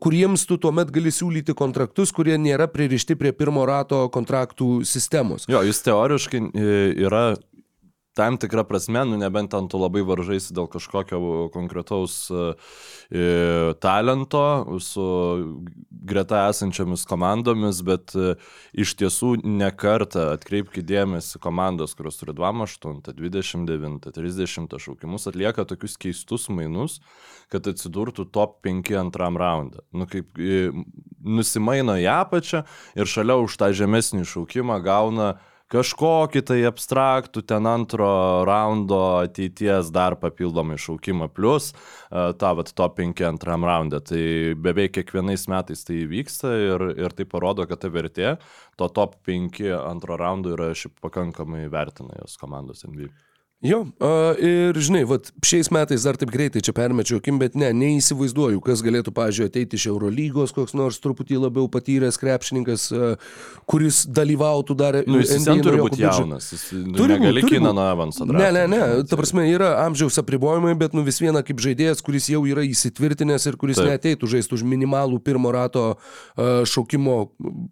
kuriems 0.03 0.45
tu 0.49 0.59
tuomet 0.59 0.91
gali 0.91 1.13
siūlyti 1.13 1.55
kontraktus, 1.57 2.11
kurie 2.15 2.35
nėra 2.41 2.67
pririšti 2.71 3.15
prie 3.19 3.31
pirmo 3.35 3.65
rato 3.69 4.03
kontraktų 4.13 4.81
sistemos. 4.87 5.47
Jo, 5.49 5.61
jis 5.67 5.81
teoriškai 5.85 6.41
e, 6.49 6.75
yra 7.05 7.23
tam 8.19 8.37
tikrą 8.37 8.65
prasme, 8.67 9.05
nu 9.07 9.17
nebent 9.17 9.51
ten 9.53 9.69
tu 9.71 9.79
labai 9.79 10.03
varžaisi 10.03 10.53
dėl 10.55 10.67
kažkokio 10.71 11.47
konkretaus 11.53 12.15
e, 12.27 12.51
talento 13.79 14.43
su 14.83 15.05
greta 15.89 16.43
esančiomis 16.51 17.05
komandomis, 17.07 17.79
bet 17.87 18.15
e, 18.19 18.35
iš 18.75 18.97
tiesų 18.99 19.37
nekarta 19.45 20.33
atkreipkite 20.35 20.83
dėmesį 20.89 21.39
komandos, 21.43 21.95
kurios 21.95 22.19
turi 22.19 22.35
28, 22.35 23.15
29, 23.15 24.11
30 24.15 24.79
šaukimus, 24.83 25.27
atlieka 25.31 25.63
tokius 25.69 25.95
keistus 26.01 26.49
mainus, 26.51 26.99
kad 27.49 27.67
atsidurtų 27.71 28.27
top 28.35 28.59
5 28.65 28.95
antram 28.99 29.39
raundą. 29.39 29.85
Nu, 29.95 30.09
kaip 30.11 30.35
e, 30.35 30.67
nusimaino 31.23 31.95
į 31.99 32.09
apačią 32.19 32.65
ir 32.99 33.09
šalia 33.09 33.39
už 33.39 33.55
tą 33.61 33.71
žemesnį 33.75 34.27
šaukimą 34.27 34.81
gauna 34.83 35.37
kažkokį 35.69 36.41
tai 36.49 36.57
abstraktų 36.69 37.43
ten 37.49 37.69
antro 37.69 38.09
raundo 38.47 38.99
ateities 39.21 39.91
dar 39.93 40.17
papildomai 40.19 40.79
šaukimą, 40.81 41.29
plus 41.33 41.71
uh, 41.73 42.31
tą 42.33 42.53
vat 42.59 42.73
top 42.73 42.97
5 42.99 43.23
antram 43.29 43.67
raundą. 43.67 44.01
Tai 44.11 44.23
beveik 44.57 44.97
kiekvienais 44.97 45.47
metais 45.51 45.85
tai 45.87 46.03
vyksta 46.09 46.53
ir, 46.65 46.87
ir 46.97 47.15
tai 47.15 47.29
parodo, 47.29 47.67
kad 47.69 47.83
ta 47.83 47.93
vertė 47.93 48.35
to 48.79 48.89
top 48.95 49.19
5 49.29 49.63
antro 49.85 50.17
raundo 50.19 50.55
yra 50.57 50.71
šiaip 50.73 50.97
pakankamai 51.03 51.67
vertina 51.71 52.17
jos 52.23 52.37
komandos 52.41 52.85
NBA. 52.87 53.28
Jo, 53.59 53.81
a, 53.99 54.09
ir 54.39 54.77
žinai, 54.79 55.01
vat, 55.03 55.33
šiais 55.43 55.67
metais 55.75 56.05
dar 56.07 56.15
taip 56.15 56.29
greitai 56.31 56.61
čia 56.63 56.71
permečiau 56.71 57.17
akim, 57.19 57.41
bet 57.41 57.57
ne, 57.59 57.67
neįsivaizduoju, 57.75 58.61
kas 58.63 58.79
galėtų, 58.85 59.11
pažiūrėjau, 59.17 59.51
ateiti 59.51 59.75
iš 59.75 59.89
Eurolygos, 59.91 60.53
koks 60.55 60.71
nors 60.79 61.01
truputį 61.03 61.41
labiau 61.41 61.67
patyręs 61.67 62.15
krepšininkas, 62.21 62.85
a, 62.95 63.09
kuris 63.67 64.05
dalyvautų 64.07 64.77
dar 64.79 64.99
Nu, 65.03 65.19
jis 65.19 65.43
vien 65.43 65.59
turi 65.65 65.81
būti 65.83 65.99
jaunas. 66.05 66.47
Jis 66.55 66.63
Turi 66.69 66.93
turi 66.95 67.17
būt, 67.17 67.25
negali 67.25 67.43
turi 67.43 67.51
Kino 67.57 67.73
būt. 67.73 67.81
Evansą 67.97 68.29
Ne, 68.29 68.47
ne, 68.55 68.63
ne, 68.71 68.79
ta 69.11 69.19
prasme 69.19 69.43
yra 69.51 69.73
amžiaus 69.83 70.21
apribojimai, 70.23 70.71
bet 70.79 70.95
nu 70.95 71.03
vis 71.03 71.19
viena 71.19 71.43
kaip 71.43 71.59
žaidėjas, 71.59 71.99
kuris 72.05 72.29
jau 72.31 72.45
yra 72.47 72.63
įsitvirtinęs 72.63 73.49
ir 73.51 73.59
kuris 73.59 73.81
Taip. 73.81 73.91
neteitų 73.91 74.31
žaisti 74.37 74.55
už 74.55 74.63
minimalų 74.71 75.19
pirmo 75.25 75.51
rato 75.51 75.85
uh, 75.97 76.63
šaukimo, 76.63 77.17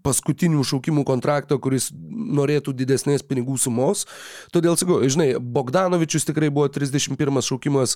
paskutinių 0.03 0.67
šaukimų 0.67 1.07
kontraktą, 1.07 1.61
kuris 1.63 1.93
norėtų 1.95 2.75
didesnės 2.75 3.23
pinigų 3.23 3.55
sumos. 3.61 4.03
Todėl 4.51 4.75
sakau, 4.75 4.99
žinai, 5.07 5.31
Bogdanovičius 5.77 6.25
tikrai 6.25 6.49
buvo 6.49 6.67
31 6.67 7.41
šaukimas, 7.45 7.95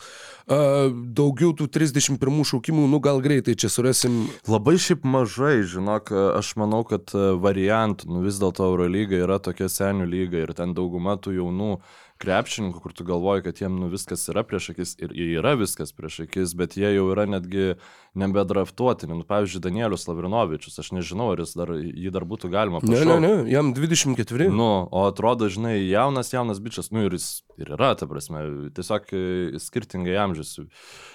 daugiau 1.17 1.53
tų 1.57 1.67
31 1.73 2.45
šaukimų, 2.51 2.85
nu 2.91 2.99
gal 3.01 3.21
greitai 3.23 3.55
čia 3.57 3.71
surasim. 3.73 4.27
Labai 4.49 4.77
šiaip 4.81 5.05
mažai, 5.07 5.63
žinok, 5.67 6.13
aš 6.37 6.53
manau, 6.61 6.83
kad 6.87 7.13
variantų, 7.13 8.11
nu 8.11 8.21
vis 8.25 8.37
dėlto 8.41 8.69
Eurolyga 8.69 9.23
yra 9.25 9.41
tokia 9.41 9.69
senių 9.71 10.05
lyga 10.09 10.45
ir 10.45 10.53
ten 10.57 10.75
dauguma 10.77 11.17
tų 11.17 11.39
jaunų 11.39 11.73
krepšininkų, 12.21 12.81
kur 12.83 12.93
tu 12.95 13.05
galvoji, 13.07 13.43
kad 13.47 13.61
jiem 13.63 13.79
nu 13.81 13.89
viskas 13.91 14.27
yra 14.31 14.43
prieš 14.47 14.71
akis 14.75 14.93
ir 15.01 15.13
yra 15.25 15.55
viskas 15.59 15.93
prieš 15.95 16.21
akis, 16.27 16.53
bet 16.57 16.77
jie 16.79 16.93
jau 16.95 17.07
yra 17.13 17.25
netgi 17.29 17.73
nebedraftuotini. 18.17 19.15
Nu, 19.17 19.25
pavyzdžiui, 19.27 19.61
Danielius 19.63 20.07
Lavrinovičius, 20.09 20.79
aš 20.83 20.91
nežinau, 20.95 21.31
ar 21.33 21.43
dar, 21.57 21.73
jį 21.79 22.11
dar 22.13 22.25
būtų 22.27 22.51
galima 22.53 22.81
Ne, 22.83 22.91
pašaukti. 22.91 23.21
ne, 23.23 23.31
ne, 23.43 23.51
jam 23.51 23.71
24. 23.75 24.49
Nu, 24.51 24.69
o 24.91 25.05
atrodo, 25.07 25.49
žinai, 25.51 25.77
jaunas, 25.87 26.33
jaunas 26.33 26.61
bičias, 26.63 26.91
nu 26.91 27.05
ir 27.07 27.17
jis 27.17 27.29
ir 27.61 27.73
yra, 27.77 27.93
ta 27.99 28.07
prasme, 28.09 28.43
tiesiog 28.75 29.09
e, 29.15 29.23
skirtingai 29.61 30.17
amžius 30.25 30.57
e, 30.61 30.67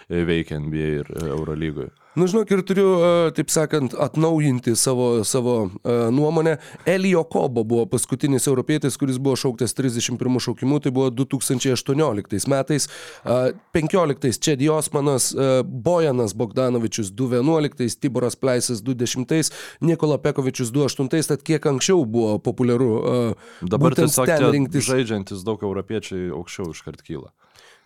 veikia 0.09 0.61
NBA 0.63 0.91
ir 1.03 1.13
e, 1.13 1.25
Eurolygoje. 1.37 1.93
Nu, 2.17 2.27
žinok, 2.27 2.51
ir 2.51 2.63
turiu, 2.65 2.87
e, 2.97 3.31
taip 3.37 3.51
sakant, 3.53 3.93
atnaujinti 4.01 4.73
savo, 4.77 5.25
savo 5.25 5.57
e, 5.85 5.97
nuomonę. 6.11 6.57
Elio 6.89 7.25
Kobo 7.29 7.65
buvo 7.65 7.85
paskutinis 7.87 8.47
europietis, 8.49 8.97
kuris 8.97 9.19
buvo 9.21 9.37
šauktas 9.37 9.77
31 9.77 10.41
šaukimu, 10.41 10.81
tai 10.81 10.95
buvo 10.97 11.11
2018 11.11 12.49
metais. 12.49 12.89
E, 12.89 13.53
15 13.77 14.41
Čedi 14.41 14.69
Osmanas, 14.73 15.35
e, 15.35 15.63
Bojanas 15.65 16.33
Bogdanovičius 16.35 17.13
211, 17.13 18.01
Tiboras 18.01 18.37
Pleisas 18.37 18.81
20, 18.83 19.53
Nikola 19.81 20.17
Pekovičius 20.19 20.73
28, 20.73 21.29
tad 21.29 21.45
kiek 21.45 21.67
anksčiau 21.67 22.05
buvo 22.05 22.39
populiaru 22.39 22.91
e, 22.97 23.35
Dabar 23.69 23.93
tiesiog 23.93 24.53
rinktis. 24.57 24.89
žaidžiantis 24.89 25.45
daug 25.45 25.61
europiečiai 25.63 26.31
aukščiau 26.33 26.73
iškart 26.73 27.05
kyla. 27.05 27.29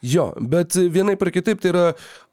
Jo, 0.00 0.30
bet 0.40 0.76
vienai 0.76 1.16
per 1.20 1.32
kitaip 1.34 1.60
tai 1.60 1.72
yra 1.72 1.84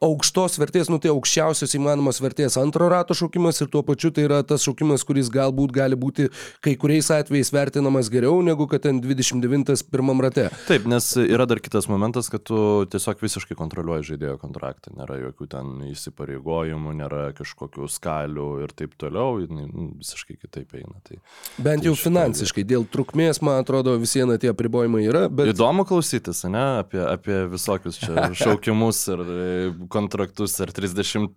aukštos 0.04 0.58
vertės, 0.62 0.92
nu 0.92 1.00
tai 1.04 1.12
aukščiausios 1.12 1.74
įmanomos 1.76 2.22
vertės 2.24 2.56
antro 2.62 2.88
rato 2.92 3.16
šaukimas 3.18 3.60
ir 3.64 3.72
tuo 3.74 3.82
pačiu 3.88 4.12
tai 4.14 4.28
yra 4.28 4.40
tas 4.48 4.64
šaukimas, 4.64 5.04
kuris 5.08 5.32
galbūt 5.34 5.74
gali 5.76 5.98
būti 6.00 6.30
kai 6.64 6.76
kuriais 6.80 7.10
atvejais 7.14 7.52
vertinamas 7.54 8.12
geriau 8.14 8.40
negu 8.46 8.70
kad 8.72 8.86
ten 8.86 9.02
29 9.04 9.84
pirmam 9.92 10.22
rate. 10.24 10.48
Taip, 10.68 10.88
nes 10.90 11.10
yra 11.24 11.48
dar 11.50 11.62
kitas 11.64 11.90
momentas, 11.92 12.32
kad 12.32 12.46
tu 12.48 12.60
tiesiog 12.92 13.24
visiškai 13.26 13.58
kontroliuoji 13.60 14.14
žaidėjo 14.14 14.38
kontraktą. 14.42 14.94
Nėra 14.98 15.20
jokių 15.26 15.50
ten 15.52 15.74
įsipareigojimų, 15.90 16.96
nėra 17.02 17.24
kažkokių 17.38 17.90
skalių 17.98 18.50
ir 18.66 18.76
taip 18.78 18.96
toliau. 19.02 19.42
nu, 19.50 19.90
Visiškai 19.98 20.38
kitaip 20.38 20.76
eina. 20.78 21.02
Tai 21.08 21.20
Bent 21.64 21.84
jau 21.84 21.94
Tai 21.96 22.00
šitoj 22.00 22.08
finansiškai, 22.08 22.64
dėl 22.68 22.86
trukmės, 22.92 23.42
man 23.46 23.62
atrodo, 23.62 23.96
vis 24.00 24.14
viena 24.18 24.38
tie 24.42 24.52
apribojimai 24.52 25.04
yra, 25.08 25.26
bet... 25.30 25.52
Įdomu 25.54 25.86
klausytis, 25.88 26.44
ne, 26.52 26.64
apie, 26.84 27.02
apie 27.04 27.38
visokius 27.58 28.00
čia 28.00 28.30
šaukimus 28.38 29.04
ir 29.14 29.26
e, 29.26 29.50
kontraktus, 29.94 30.56
ar 30.64 30.72
30. 30.76 31.28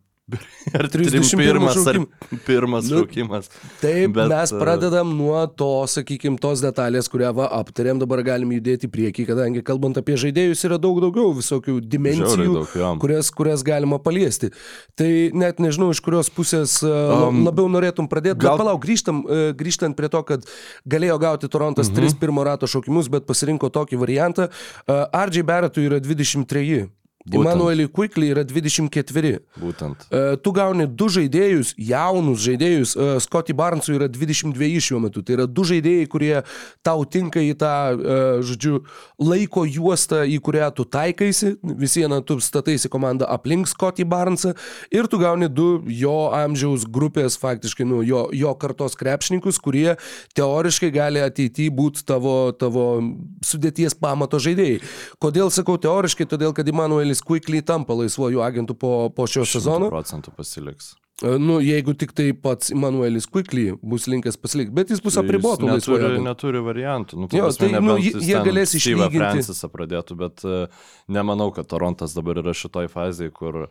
Ar 0.77 0.89
31 0.93 1.31
31 1.31 1.89
ar 1.89 2.39
pirmas 2.47 2.89
Nu, 2.91 3.03
šaukimas. 3.03 3.49
Taip, 3.81 4.13
Bet, 4.15 4.29
mes 4.29 4.53
e, 4.53 4.59
pradedam 4.61 5.13
nuo 5.17 5.41
to, 5.47 5.87
sakykime, 5.91 6.39
tos 6.41 6.63
detalės, 6.65 7.09
kurią 7.11 7.33
va 7.37 7.49
aptarėm, 7.61 8.01
dabar 8.03 8.23
galim 8.27 8.53
judėti 8.55 8.89
į 8.89 8.93
priekį, 8.95 9.27
kadangi 9.31 9.65
kalbant 9.67 9.99
apie 10.01 10.19
žaidėjus 10.21 10.65
yra 10.69 10.79
daug 10.83 11.01
daugiau 11.03 11.33
visokių 11.37 11.79
dimensijų, 11.83 12.61
daug, 12.61 13.01
kurias, 13.03 13.33
kurias 13.35 13.65
galima 13.67 14.01
paliesti. 14.03 14.53
Tai 14.99 15.11
net 15.37 15.63
nežinau, 15.63 15.91
iš 15.95 16.03
kurios 16.05 16.31
pusės 16.35 16.79
um, 16.87 17.43
labiau 17.47 17.71
norėtum 17.73 18.11
pradėti. 18.11 18.43
Gal... 18.45 18.61
palauk, 18.61 18.83
grįžtam, 18.85 19.25
e, 19.25 19.51
grįžtant 19.57 19.99
prie 19.99 20.13
to, 20.13 20.23
kad 20.27 20.47
galėjo 20.91 21.19
gauti 21.23 21.51
Torontas 21.51 21.91
mhm. 21.93 22.11
3 22.11 22.21
pirmo 22.23 22.47
rato 22.47 22.71
šaukimus, 22.71 23.11
bet 23.13 23.29
pasirinko 23.29 23.73
tokį 23.73 24.01
variantą. 24.01 24.51
Ardžiai 24.87 25.47
Beretui 25.47 25.87
yra 25.89 26.01
23. 26.03 26.89
Emanueliui 27.29 27.89
Quickly 27.93 28.31
yra 28.33 28.45
24. 28.45 29.41
Būtent. 29.61 30.07
E, 30.09 30.37
Tu 30.41 30.53
gauni 30.57 30.87
du 30.89 31.09
žaidėjus, 31.13 31.75
jaunus 31.77 32.41
žaidėjus. 32.41 32.97
e, 32.97 33.21
Scotty 33.21 33.53
Barnesui 33.53 33.99
yra 33.99 34.09
22 34.09 34.81
šiuo 34.81 35.01
metu. 35.05 35.23
Tai 35.23 35.35
yra 35.37 35.47
du 35.47 35.63
žaidėjai, 35.63 36.07
kurie 36.09 36.43
tau 36.83 37.05
tinka 37.05 37.41
į 37.45 37.55
tą, 37.61 37.75
e, 37.93 38.43
žodžiu, 38.43 38.81
laiko 39.21 39.67
juostą, 39.69 40.25
į 40.25 40.41
kurią 40.41 40.71
tu 40.75 40.85
taikaisi. 40.85 41.59
Vis 41.63 41.95
viena 41.97 42.23
tu 42.25 42.39
stataisi 42.41 42.89
komandą 42.89 43.29
aplink 43.29 43.69
Scotty 43.69 44.05
Barnesą 44.05 44.55
ir 44.91 45.07
tu 45.07 45.19
gauni 45.19 45.49
du 45.49 45.85
jo 45.87 46.31
amžiaus 46.33 46.87
grupės, 46.89 47.37
faktiškai, 47.39 47.85
nu, 47.85 48.01
jo, 48.03 48.31
jo 48.33 48.55
kartos 48.55 48.97
krepšininkus, 48.97 49.61
kurie 49.61 49.97
teoriškai 50.35 50.91
gali 50.91 51.21
ateityje 51.21 51.71
būti 51.71 52.05
tavo, 52.09 52.53
tavo 52.57 53.03
sudėties 53.45 53.95
pamato 53.95 54.41
žaidėjai. 54.41 54.81
Kodėl 55.21 55.51
sakau 55.53 55.77
teoriškai? 55.77 56.27
Todėl, 56.31 56.55
kad 56.57 56.67
Emanuelis 57.11 57.23
Quickly 57.23 57.63
tampa 57.63 57.95
laisvuoju 57.95 58.41
agentu 58.43 58.75
po, 58.75 59.11
po 59.11 59.27
šio 59.27 59.45
sezono. 59.45 59.89
100 59.89 59.91
procentų 59.91 60.31
pasiliks. 60.37 60.95
E, 61.23 61.39
Nu, 61.39 61.59
jeigu 61.61 61.93
tik 61.99 62.13
tai 62.17 62.33
pats 62.33 62.71
Emanuelis 62.73 63.27
Quickly 63.27 63.75
bus 63.83 64.07
linkęs 64.09 64.39
pasilikti, 64.41 64.73
bet 64.73 64.91
jis 64.91 65.01
bus 65.05 65.15
Tai 65.19 65.25
apribotų 65.25 65.67
laisvoje. 65.69 66.01
neturi, 66.01 66.05
agentūroje. 66.05 66.25
neturi 66.25 66.59
variantų. 66.65 67.17
Nu, 67.21 67.29
Jo, 67.33 67.45
prasme, 67.49 67.71
tai, 67.71 67.81
nu, 67.81 67.97
jie- 67.99 68.45
galės 68.47 68.75
išlyginti. 68.79 69.19
Francisą 69.19 69.69
pradėtų, 69.69 70.17
bet 70.17 70.45
e, 70.45 70.69
nemanau, 71.09 71.51
kad 71.53 71.67
Torontas 71.69 72.15
dabar 72.15 72.37
yra 72.41 72.55
šitoj 72.57 72.89
fazėje, 72.89 73.33
kur, 73.33 73.69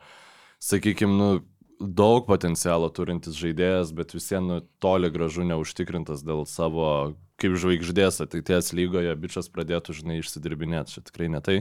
sakykime, 0.60 1.16
nu, 1.18 1.42
daug 1.80 2.26
potencialo 2.28 2.90
turintis 2.92 3.34
žaidėjas, 3.40 3.94
bet 3.96 4.12
vis 4.14 4.30
vien 4.30 4.46
nu, 4.46 4.62
toli 4.84 5.10
gražu 5.10 5.42
neužtikrintas 5.48 6.22
dėl 6.28 6.46
savo 6.46 7.16
kaip 7.42 7.58
žvaigždės 7.60 8.22
ateities 8.26 8.72
lygoje, 8.78 9.16
bičias 9.20 9.50
pradėtų, 9.54 9.96
žinai, 10.02 10.20
išsidirbinėti. 10.22 10.96
Čia 10.96 11.04
tikrai 11.08 11.30
ne 11.34 11.42
tai. 11.46 11.60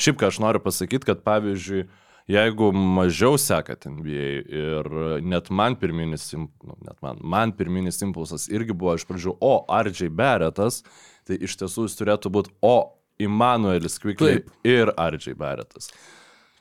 Šiaip 0.00 0.20
ką 0.20 0.30
aš 0.30 0.40
noriu 0.42 0.62
pasakyti, 0.64 1.08
kad 1.08 1.24
pavyzdžiui, 1.26 1.86
jeigu 2.30 2.70
mažiau 2.76 3.38
sekat 3.40 3.88
NBA 3.90 4.28
ir 4.60 4.90
net 5.26 5.50
man 5.50 5.76
pirminis, 5.80 6.28
nu, 6.36 6.76
net 6.86 6.98
man, 7.04 7.20
man 7.22 7.54
pirminis 7.56 8.00
impulsas 8.06 8.48
irgi 8.52 8.76
buvo 8.76 8.94
iš 8.98 9.06
pradžių, 9.08 9.36
o 9.40 9.54
RJ 9.80 10.12
Barrettas, 10.14 10.82
tai 11.26 11.40
iš 11.40 11.58
tiesų 11.60 11.88
jis 11.88 11.98
turėtų 11.98 12.32
būti 12.36 12.54
o 12.62 12.78
Immanuelis 13.20 13.98
Taip. 14.00 14.48
ir 14.64 14.92
RJ 14.96 15.36
Barrettas. 15.36 15.90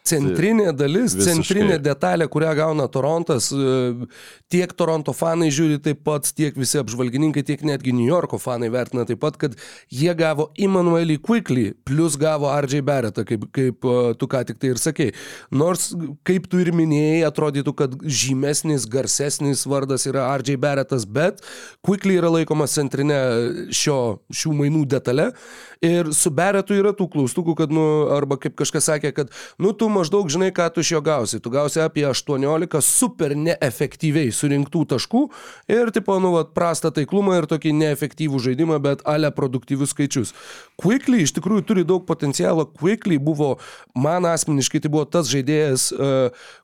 Centrinė 0.07 0.71
dalis, 0.73 1.13
Visiškai. 1.13 1.25
centrinė 1.27 1.77
detalė, 1.83 2.27
kurią 2.31 2.53
gauna 2.57 2.87
Torontas, 2.89 3.51
e, 3.51 4.07
tiek 4.49 4.71
Toronto 4.73 5.13
fanai 5.13 5.49
žiūri 5.53 5.81
taip 5.83 6.01
pat, 6.07 6.29
tiek 6.33 6.55
visi 6.57 6.79
apžvalgininkai, 6.79 7.43
tiek 7.45 7.61
netgi 7.67 7.93
New 7.93 8.07
Yorko 8.07 8.39
fanai 8.41 8.71
vertina 8.73 9.05
taip 9.05 9.19
pat, 9.21 9.37
kad 9.37 9.57
jie 9.91 10.13
gavo 10.17 10.49
Immanuelį 10.57 11.19
Quickly, 11.21 11.73
plus 11.85 12.15
gavo 12.17 12.49
RJ 12.49 12.81
Barrettą, 12.87 13.25
kaip, 13.27 13.45
kaip 13.53 13.85
e, 13.85 13.97
tu 14.17 14.29
ką 14.31 14.45
tik 14.47 14.61
tai 14.61 14.71
ir 14.73 14.81
sakei. 14.81 15.13
Nors, 15.51 15.91
kaip 16.25 16.47
tu 16.49 16.63
ir 16.63 16.71
minėjai, 16.73 17.27
atrodytų, 17.29 17.75
kad 17.77 17.99
žymesnis, 18.01 18.87
garsesnis 18.89 19.65
vardas 19.69 20.07
yra 20.09 20.29
RJ 20.39 20.57
Barrettas, 20.63 21.05
bet 21.05 21.43
Quickly 21.85 22.17
yra 22.17 22.31
laikomas 22.33 22.73
centrinė 22.79 23.19
šio, 23.75 23.99
šių 24.31 24.55
mainų 24.63 24.87
detalė. 24.89 25.29
Ir 25.85 26.09
su 26.15 26.31
Barrettu 26.33 26.75
yra 26.75 26.95
tų 26.95 27.07
klaustukų, 27.13 27.53
kad, 27.59 27.71
nu, 27.71 27.85
arba 28.15 28.39
kaip 28.41 28.57
kažkas 28.59 28.89
sakė, 28.89 29.13
kad, 29.15 29.29
nu, 29.61 29.71
tu 29.75 29.88
maždaug 29.91 30.29
žinai, 30.31 30.51
ką 30.55 30.67
tu 30.73 30.83
iš 30.83 30.93
jo 30.95 31.01
gausi. 31.03 31.39
Tu 31.43 31.51
gausi 31.53 31.81
apie 31.83 32.05
18 32.07 32.81
super 32.85 33.35
neefektyviai 33.37 34.31
surinktų 34.35 34.85
taškų 34.93 35.23
ir, 35.71 35.91
tipo, 35.95 36.15
nu, 36.23 36.33
vat, 36.37 36.53
prastą 36.57 36.91
taiklumą 36.95 37.39
ir 37.39 37.49
tokį 37.49 37.73
neefektyvų 37.81 38.41
žaidimą, 38.47 38.79
bet 38.83 39.03
ale 39.09 39.31
produktyvius 39.35 39.95
skaičius. 39.95 40.33
Quickly 40.79 41.23
iš 41.25 41.33
tikrųjų 41.37 41.65
turi 41.67 41.85
daug 41.87 42.05
potencialo. 42.07 42.67
Quickly 42.79 43.19
buvo, 43.21 43.55
man 43.97 44.29
asmeniškai, 44.29 44.83
tai 44.85 44.93
buvo 44.93 45.05
tas 45.09 45.29
žaidėjas, 45.31 45.89
e, 45.91 46.13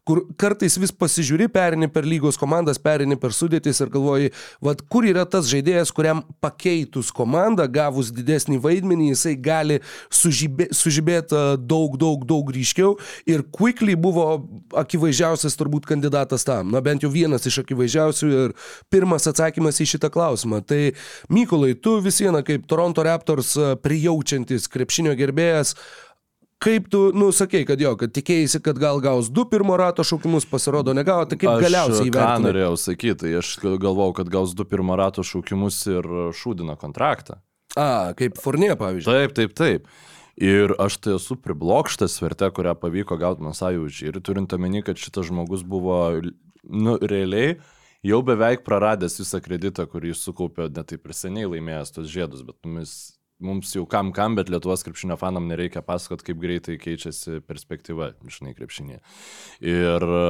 kur 0.05 0.21
kartais 0.37 0.77
vis 0.77 0.93
pasižiūri, 0.93 1.47
perini 1.51 1.89
per 1.91 2.05
lygos 2.05 2.37
komandas, 2.37 2.77
perini 2.81 3.17
per 3.17 3.33
sudėtis 3.33 3.81
ir 3.81 3.89
galvoji, 3.93 4.31
vad, 4.63 4.83
kur 4.91 5.07
yra 5.07 5.25
tas 5.29 5.49
žaidėjas, 5.49 5.91
kuriam 5.95 6.21
pakeitus 6.43 7.09
komandą, 7.15 7.65
gavus 7.71 8.11
didesnį 8.13 8.59
vaidmenį, 8.61 9.09
jisai 9.13 9.33
gali 9.41 9.79
sužibė, 10.13 10.69
sužibėti 10.75 11.35
e, 11.35 11.57
daug, 11.57 11.97
daug, 12.01 12.25
daug 12.29 12.53
ryškiau. 12.53 12.95
Ir 13.29 13.45
Quickly 13.55 13.97
buvo 13.99 14.27
akivaizdžiausias 14.77 15.57
turbūt 15.57 15.89
kandidatas 15.89 16.45
tam. 16.45 16.69
Na 16.73 16.83
bent 16.85 17.05
jau 17.05 17.11
vienas 17.13 17.47
iš 17.49 17.63
akivaizdžiausių 17.63 18.31
ir 18.35 18.55
pirmas 18.93 19.25
atsakymas 19.31 19.81
į 19.81 19.89
šitą 19.95 20.11
klausimą. 20.13 20.61
Tai 20.69 20.81
Mykolai, 21.33 21.73
tu 21.81 21.97
vis 22.05 22.21
viena 22.21 22.43
kaip 22.45 22.69
Toronto 22.69 23.05
Raptors 23.05 23.55
e, 23.57 23.73
prijaučiantis 23.81 24.69
krepšinio 24.69 25.17
gerbėjas, 25.17 25.73
Kaip 26.65 26.87
tu, 26.89 27.01
nu, 27.13 27.29
sakei, 27.35 27.61
kad 27.67 27.81
jo, 27.81 27.91
kad 27.99 28.13
tikėjai, 28.15 28.61
kad 28.65 28.79
gal 28.81 28.97
gaus 29.03 29.29
du 29.29 29.43
pirmo 29.49 29.75
rato 29.77 30.01
šaukimus, 30.07 30.47
pasirodo 30.49 30.95
negavo, 30.97 31.27
tai 31.29 31.37
kaip 31.37 31.51
Aš 31.51 31.65
galiausiai 31.67 32.07
Ką 32.07 32.09
įvertinai? 32.09 32.47
norėjau 32.49 32.73
sakyti, 32.81 33.17
tai 33.21 33.33
aš 33.37 33.51
galvojau, 33.61 34.15
kad 34.17 34.31
gaus 34.33 34.55
du 34.57 34.65
pirmo 34.65 34.97
rato 34.97 35.21
šaukimus 35.25 35.77
ir 35.93 36.09
šūdina 36.33 36.73
kontraktą. 36.81 37.37
A, 37.77 38.15
kaip 38.17 38.39
Fornė, 38.41 38.73
pavyzdžiui. 38.79 39.13
Taip, 39.13 39.37
taip, 39.37 39.55
taip. 39.59 39.87
Ir 40.41 40.73
aš 40.81 40.97
tai 40.99 41.13
esu 41.15 41.37
priblokštas 41.39 42.17
vertę, 42.19 42.49
kurią 42.51 42.73
pavyko 42.81 43.15
gauti 43.21 43.45
Masajūčiai. 43.45 44.09
Ir 44.11 44.19
turint 44.25 44.51
omeny, 44.57 44.81
kad 44.83 44.99
šitas 44.99 45.29
žmogus 45.29 45.63
buvo, 45.63 45.99
nu, 46.65 46.97
realiai 46.99 47.59
jau 48.05 48.19
beveik 48.25 48.65
praradęs 48.65 49.19
visą 49.21 49.39
kreditą, 49.43 49.85
kurį 49.89 50.11
jis 50.11 50.25
sukaupė, 50.27 50.67
net 50.75 50.91
taip 50.91 51.07
ir 51.07 51.15
seniai 51.15 51.47
laimėjęs 51.49 51.95
tos 51.95 52.09
žiedus, 52.11 52.43
bet 52.45 52.57
mes, 52.67 53.14
mums 53.43 53.73
jau 53.75 53.85
kam 53.89 54.11
kam, 54.15 54.37
bet 54.37 54.49
Lietuvos 54.51 54.85
krepšinio 54.85 55.17
fanam 55.19 55.49
nereikia 55.49 55.83
pasakot, 55.85 56.23
kaip 56.25 56.39
greitai 56.41 56.77
keičiasi 56.81 57.41
perspektyva, 57.45 58.13
žinai, 58.31 58.55
krepšinėje. 58.57 59.01
Ir 59.65 60.05
e, 60.05 60.25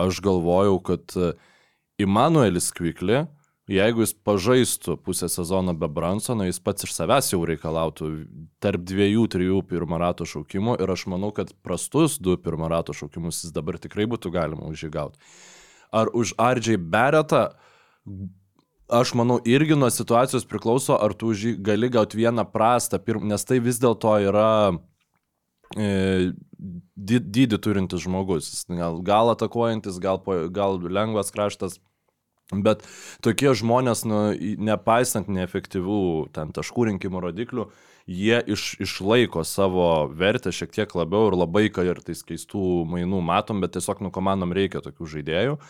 aš 0.00 0.20
galvojau, 0.24 0.80
kad 0.90 1.16
Immanuelis 2.00 2.70
Kvikli, 2.76 3.24
jeigu 3.70 4.02
jis 4.04 4.14
pažaistų 4.26 4.96
pusę 5.04 5.28
sezono 5.30 5.74
be 5.78 5.88
Bransono, 5.92 6.46
jis 6.48 6.60
pats 6.64 6.86
iš 6.86 6.94
savęs 6.96 7.30
jau 7.32 7.40
reikalautų 7.48 8.10
tarp 8.62 8.84
dviejų, 8.88 9.26
trijų 9.30 9.62
pirmo 9.70 10.00
rato 10.00 10.26
šaukimų 10.28 10.78
ir 10.82 10.92
aš 10.92 11.06
manau, 11.12 11.30
kad 11.36 11.52
prastus 11.64 12.18
du 12.18 12.36
pirmo 12.40 12.70
rato 12.72 12.96
šaukimus 12.96 13.44
jis 13.44 13.54
dabar 13.54 13.78
tikrai 13.82 14.08
būtų 14.10 14.32
galima 14.34 14.70
už 14.70 14.86
jį 14.86 14.92
gauti. 14.96 15.20
Ar 15.92 16.10
už 16.14 16.34
RJ 16.38 16.78
Barrettą, 16.90 17.50
aš 18.90 19.14
manau, 19.18 19.38
irgi 19.46 19.76
nuo 19.78 19.90
situacijos 19.90 20.46
priklauso, 20.48 20.96
ar 20.98 21.14
tu 21.18 21.32
jį 21.34 21.56
gali 21.64 21.90
gauti 21.92 22.20
vieną 22.20 22.46
prastą, 22.52 23.00
pirm... 23.02 23.26
nes 23.30 23.44
tai 23.46 23.60
vis 23.62 23.80
dėlto 23.82 24.16
yra 24.26 24.50
e, 25.76 26.32
dydį 26.96 27.60
turintis 27.62 28.04
žmogus. 28.04 28.50
Gal, 28.68 29.00
gal 29.06 29.32
atakuojantis, 29.34 30.00
gal, 30.02 30.20
gal 30.52 30.80
lengvas 30.82 31.32
kraštas. 31.34 31.78
Bet 32.50 32.82
tokie 33.22 33.52
žmonės, 33.54 34.02
nu, 34.10 34.32
nepaisant 34.58 35.28
neefektyvių 35.30 36.00
ten 36.34 36.50
taškų 36.50 36.88
rinkimo 36.88 37.22
rodiklių, 37.22 37.68
jie 38.10 38.40
iš, 38.50 38.72
išlaiko 38.82 39.44
savo 39.46 40.08
vertę 40.18 40.50
šiek 40.50 40.74
tiek 40.74 40.94
labiau 40.98 41.30
ir 41.30 41.38
labai 41.38 41.68
kartais 41.70 42.24
keistų 42.26 42.82
mainų 42.90 43.22
matom, 43.22 43.62
bet 43.62 43.76
tiesiog 43.78 44.02
nu 44.02 44.10
komandom 44.10 44.54
reikia 44.56 44.82
tokių 44.82 45.12
žaidėjų. 45.14 45.60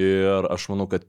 Ir 0.00 0.48
aš 0.50 0.70
manau, 0.72 0.88
kad 0.90 1.04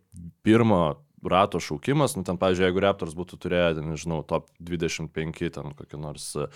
pirmo 0.45 1.04
rato 1.31 1.59
šaukimas, 1.63 2.15
nu 2.17 2.23
ten, 2.27 2.39
pavyzdžiui, 2.41 2.67
jeigu 2.67 2.83
Raptors 2.83 3.15
būtų 3.17 3.39
turėję, 3.41 3.83
nežinau, 3.85 4.21
top 4.27 4.47
25, 4.63 5.41
ten 5.55 5.73
kokį 5.77 5.99
nors 6.01 6.27
e, 6.37 6.47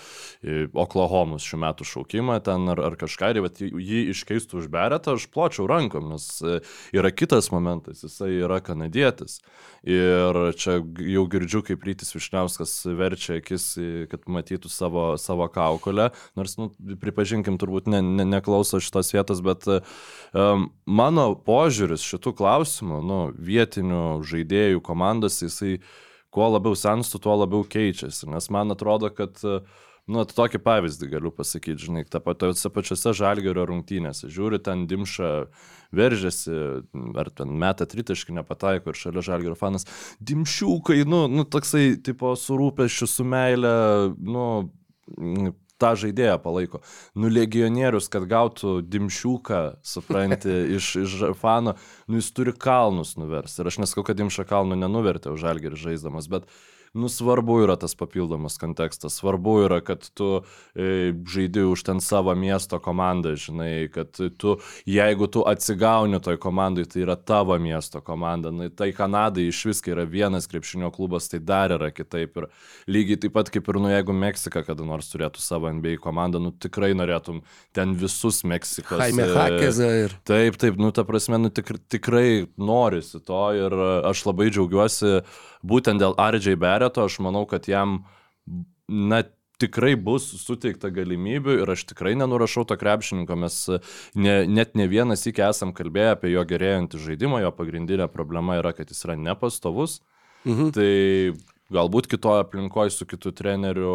Oklahomus 0.73 1.45
šių 1.47 1.61
metų 1.65 1.87
šaukimą, 1.87 2.39
ten 2.45 2.69
ar, 2.73 2.81
ar 2.91 2.97
kažką, 2.99 3.31
ir 3.33 3.43
vat 3.45 3.61
jį 3.63 4.03
iškeistų 4.13 4.63
už 4.63 4.69
beretą, 4.73 5.15
aš 5.17 5.29
pločiau 5.33 5.67
rankom, 5.69 6.11
nes 6.13 6.27
e, 6.43 6.59
yra 6.95 7.13
kitas 7.13 7.51
momentas, 7.53 8.03
jisai 8.05 8.31
yra 8.43 8.59
kanadietis. 8.63 9.39
Ir 9.87 10.35
čia 10.59 10.79
jau 10.83 11.23
girdžiu, 11.31 11.61
kaip 11.63 11.83
Rytis 11.87 12.11
Višniauskas 12.15 12.73
verčia 12.99 13.37
akis, 13.39 13.71
kad 14.11 14.27
matytų 14.27 14.71
savo, 14.71 15.05
savo 15.21 15.47
kaukolę, 15.51 16.09
nors, 16.35 16.57
nu, 16.59 16.69
pripažinkim, 16.99 17.55
turbūt 17.61 17.87
ne, 17.91 18.01
ne, 18.03 18.25
neklauso 18.27 18.81
šitos 18.83 19.13
vietos, 19.15 19.39
bet 19.45 19.67
um, 19.69 20.67
mano 20.83 21.29
požiūris 21.47 22.03
šitų 22.03 22.35
klausimų, 22.39 22.99
nu, 23.07 23.19
vietinių 23.35 24.03
žaidėjų 24.27 24.58
komandos, 24.85 25.41
jisai 25.43 25.77
kuo 26.33 26.49
labiau 26.53 26.77
senstu, 26.77 27.21
tuo 27.21 27.35
labiau 27.39 27.65
keičiasi. 27.65 28.29
Nes 28.29 28.49
man 28.53 28.73
atrodo, 28.73 29.09
kad, 29.13 29.39
nu, 30.09 30.25
tokį 30.29 30.61
pavyzdį 30.65 31.09
galiu 31.13 31.31
pasakyti, 31.33 31.87
žinai, 31.87 32.03
ta 32.09 32.21
tose 32.21 32.71
pačiose 32.73 33.13
žalgerio 33.17 33.65
rungtynėse. 33.69 34.29
Žiūri, 34.33 34.61
ten 34.65 34.85
dimša 34.89 35.31
veržiasi, 35.95 36.57
ar 37.17 37.31
ten 37.33 37.55
meta 37.61 37.87
tritaškį 37.89 38.37
nepataiko 38.41 38.91
ir 38.91 38.99
šalia 38.99 39.25
žalgerio 39.25 39.57
fanas. 39.57 39.87
Dimšiukai, 40.21 41.01
nu, 41.09 41.25
nu 41.31 41.47
toksai, 41.49 41.97
tipo, 42.05 42.35
su 42.37 42.59
rūpešiu, 42.59 43.09
su 43.09 43.25
meile, 43.25 43.73
nu, 44.21 44.45
tą 45.79 45.93
žaidėją 45.99 46.37
palaiko. 46.43 46.81
Nu, 47.15 47.31
legionierius, 47.31 48.09
kad 48.11 48.27
gautų 48.29 48.79
dimšiuką, 48.85 49.61
supranti, 49.85 50.51
iš, 50.77 50.91
iš 51.05 51.19
fano, 51.39 51.75
nu, 52.07 52.19
jis 52.19 52.31
turi 52.35 52.55
kalnus 52.55 53.15
nuvers. 53.19 53.57
Ir 53.59 53.71
aš 53.71 53.81
nesakau, 53.83 54.05
kad 54.07 54.19
dimša 54.19 54.47
kalnų 54.49 54.79
nenuvertė 54.83 55.33
už 55.33 55.47
žalgerį 55.47 55.79
žaisdamas, 55.87 56.29
bet 56.31 56.49
nu, 56.93 57.09
svarbu 57.09 57.59
yra 57.63 57.75
tas 57.79 57.95
papildomas 57.95 58.57
kontekstas, 58.57 59.17
svarbu 59.19 59.55
yra, 59.65 59.79
kad 59.85 60.05
tu 60.13 60.41
e, 60.75 61.13
žaidži 61.29 61.65
už 61.69 61.83
ten 61.85 62.01
savo 62.01 62.33
miesto 62.35 62.79
komandą, 62.79 63.35
žinai, 63.39 63.89
kad 63.93 64.11
tu, 64.37 64.57
jeigu 64.89 65.27
tu 65.27 65.43
atsigauni 65.47 66.19
toj 66.23 66.39
komandai, 66.41 66.85
tai 66.89 67.03
yra 67.05 67.15
tavo 67.15 67.57
miesto 67.59 68.01
komanda. 68.01 68.51
Na, 68.51 68.69
tai 68.69 68.91
Kanadai 68.95 69.49
iš 69.49 69.63
viskai 69.69 69.93
yra 69.95 70.05
vienas 70.09 70.49
krepšinio 70.49 70.91
klubas, 70.95 71.29
tai 71.29 71.39
dar 71.39 71.75
yra 71.77 71.91
kitaip. 71.93 72.37
Ir 72.39 72.49
lygiai 72.89 73.19
taip 73.23 73.35
pat 73.35 73.51
kaip 73.53 73.69
ir, 73.69 73.79
nu, 73.81 73.91
jeigu 73.93 74.15
Meksika 74.15 74.63
kada 74.65 74.85
nors 74.87 75.11
turėtų 75.13 75.43
savo 75.43 75.69
NBA 75.73 75.97
komandą, 76.03 76.41
nu, 76.41 76.51
tikrai 76.51 76.91
norėtum 76.97 77.43
ten 77.75 77.95
visus 77.99 78.43
Meksikos. 78.47 79.01
Jaime 79.01 79.27
e, 79.27 79.35
Hakeza 79.35 79.91
ir... 80.05 80.17
Taip, 80.27 80.57
taip, 80.61 80.79
nu 80.81 80.91
ta 80.95 81.05
prasme, 81.07 81.39
nu 81.41 81.53
tik, 81.53 81.71
tikrai 81.91 82.47
norisi 82.57 83.21
to 83.25 83.43
ir 83.57 83.77
aš 84.09 84.25
labai 84.29 84.49
džiaugiuosi 84.53 85.19
būtent 85.65 86.01
dėl 86.01 86.15
RJ 86.19 86.55
Bereto, 86.59 87.05
aš 87.05 87.19
manau, 87.23 87.45
kad 87.49 87.67
jam, 87.69 88.03
na, 88.87 89.23
tikrai 89.59 89.95
bus 89.99 90.23
suteikta 90.39 90.91
galimybių 90.93 91.57
ir 91.61 91.71
aš 91.73 91.83
tikrai 91.91 92.13
nenurašau 92.19 92.63
to 92.69 92.77
krepšininko, 92.79 93.35
mes 93.43 93.57
ne, 94.15 94.35
net 94.47 94.75
ne 94.79 94.87
vienas 94.87 95.25
iki 95.27 95.43
esam 95.49 95.73
kalbėję 95.75 96.15
apie 96.15 96.31
jo 96.31 96.45
gerėjantį 96.47 97.01
žaidimą, 97.09 97.41
jo 97.43 97.51
pagrindinė 97.57 98.07
problema 98.11 98.59
yra, 98.61 98.71
kad 98.77 98.91
jis 98.91 99.03
yra 99.07 99.17
nepastovus. 99.19 99.99
Mhm. 100.47 100.71
Tai 100.75 100.91
Galbūt 101.69 102.07
kitoje 102.09 102.41
aplinkoje 102.41 102.89
su 102.95 103.05
kitu 103.05 103.29
treneriu, 103.37 103.91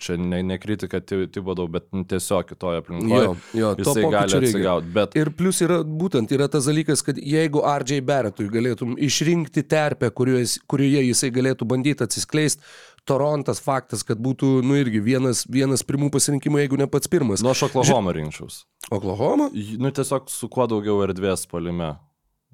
čia 0.00 0.14
ne, 0.16 0.40
ne 0.48 0.56
kritika 0.56 1.00
Tibodau, 1.04 1.66
bet 1.68 1.90
nu, 1.92 2.00
tiesiog 2.08 2.46
kitoje 2.48 2.80
aplinkoje. 2.80 3.26
Jo, 3.26 3.34
jo, 3.60 3.72
jisai 3.82 4.04
gali 4.14 4.38
atsigauti. 4.38 4.92
Bet... 4.94 5.16
Ir 5.20 5.30
plus 5.36 5.60
yra 5.64 5.82
būtent 5.84 6.32
yra 6.32 6.46
tas 6.48 6.70
dalykas, 6.70 7.04
kad 7.04 7.20
jeigu 7.20 7.60
RJ 7.60 8.00
Barrettui 8.08 8.48
galėtum 8.52 8.96
išrinkti 8.96 9.66
terpę, 9.68 10.08
kurioje, 10.08 10.62
kurioje 10.72 11.04
jisai 11.10 11.32
galėtų 11.34 11.68
bandyti 11.68 12.08
atsiskleisti, 12.08 12.64
Torontas 13.08 13.60
faktas, 13.64 14.02
kad 14.04 14.20
būtų, 14.20 14.58
nu 14.68 14.76
irgi 14.76 15.00
vienas, 15.00 15.46
vienas 15.48 15.84
pirmų 15.86 16.10
pasirinkimų, 16.12 16.60
jeigu 16.60 16.80
ne 16.80 16.88
pats 16.92 17.08
pirmas. 17.08 17.44
Nu, 17.44 17.54
aš 17.54 17.68
Oklahoma 17.70 18.12
rinkčiaus. 18.16 18.66
Oklahoma? 18.92 19.48
Nu, 19.80 19.92
tiesiog 19.96 20.28
su 20.32 20.48
kuo 20.52 20.68
daugiau 20.68 21.00
erdvės 21.06 21.46
palime. 21.48 21.94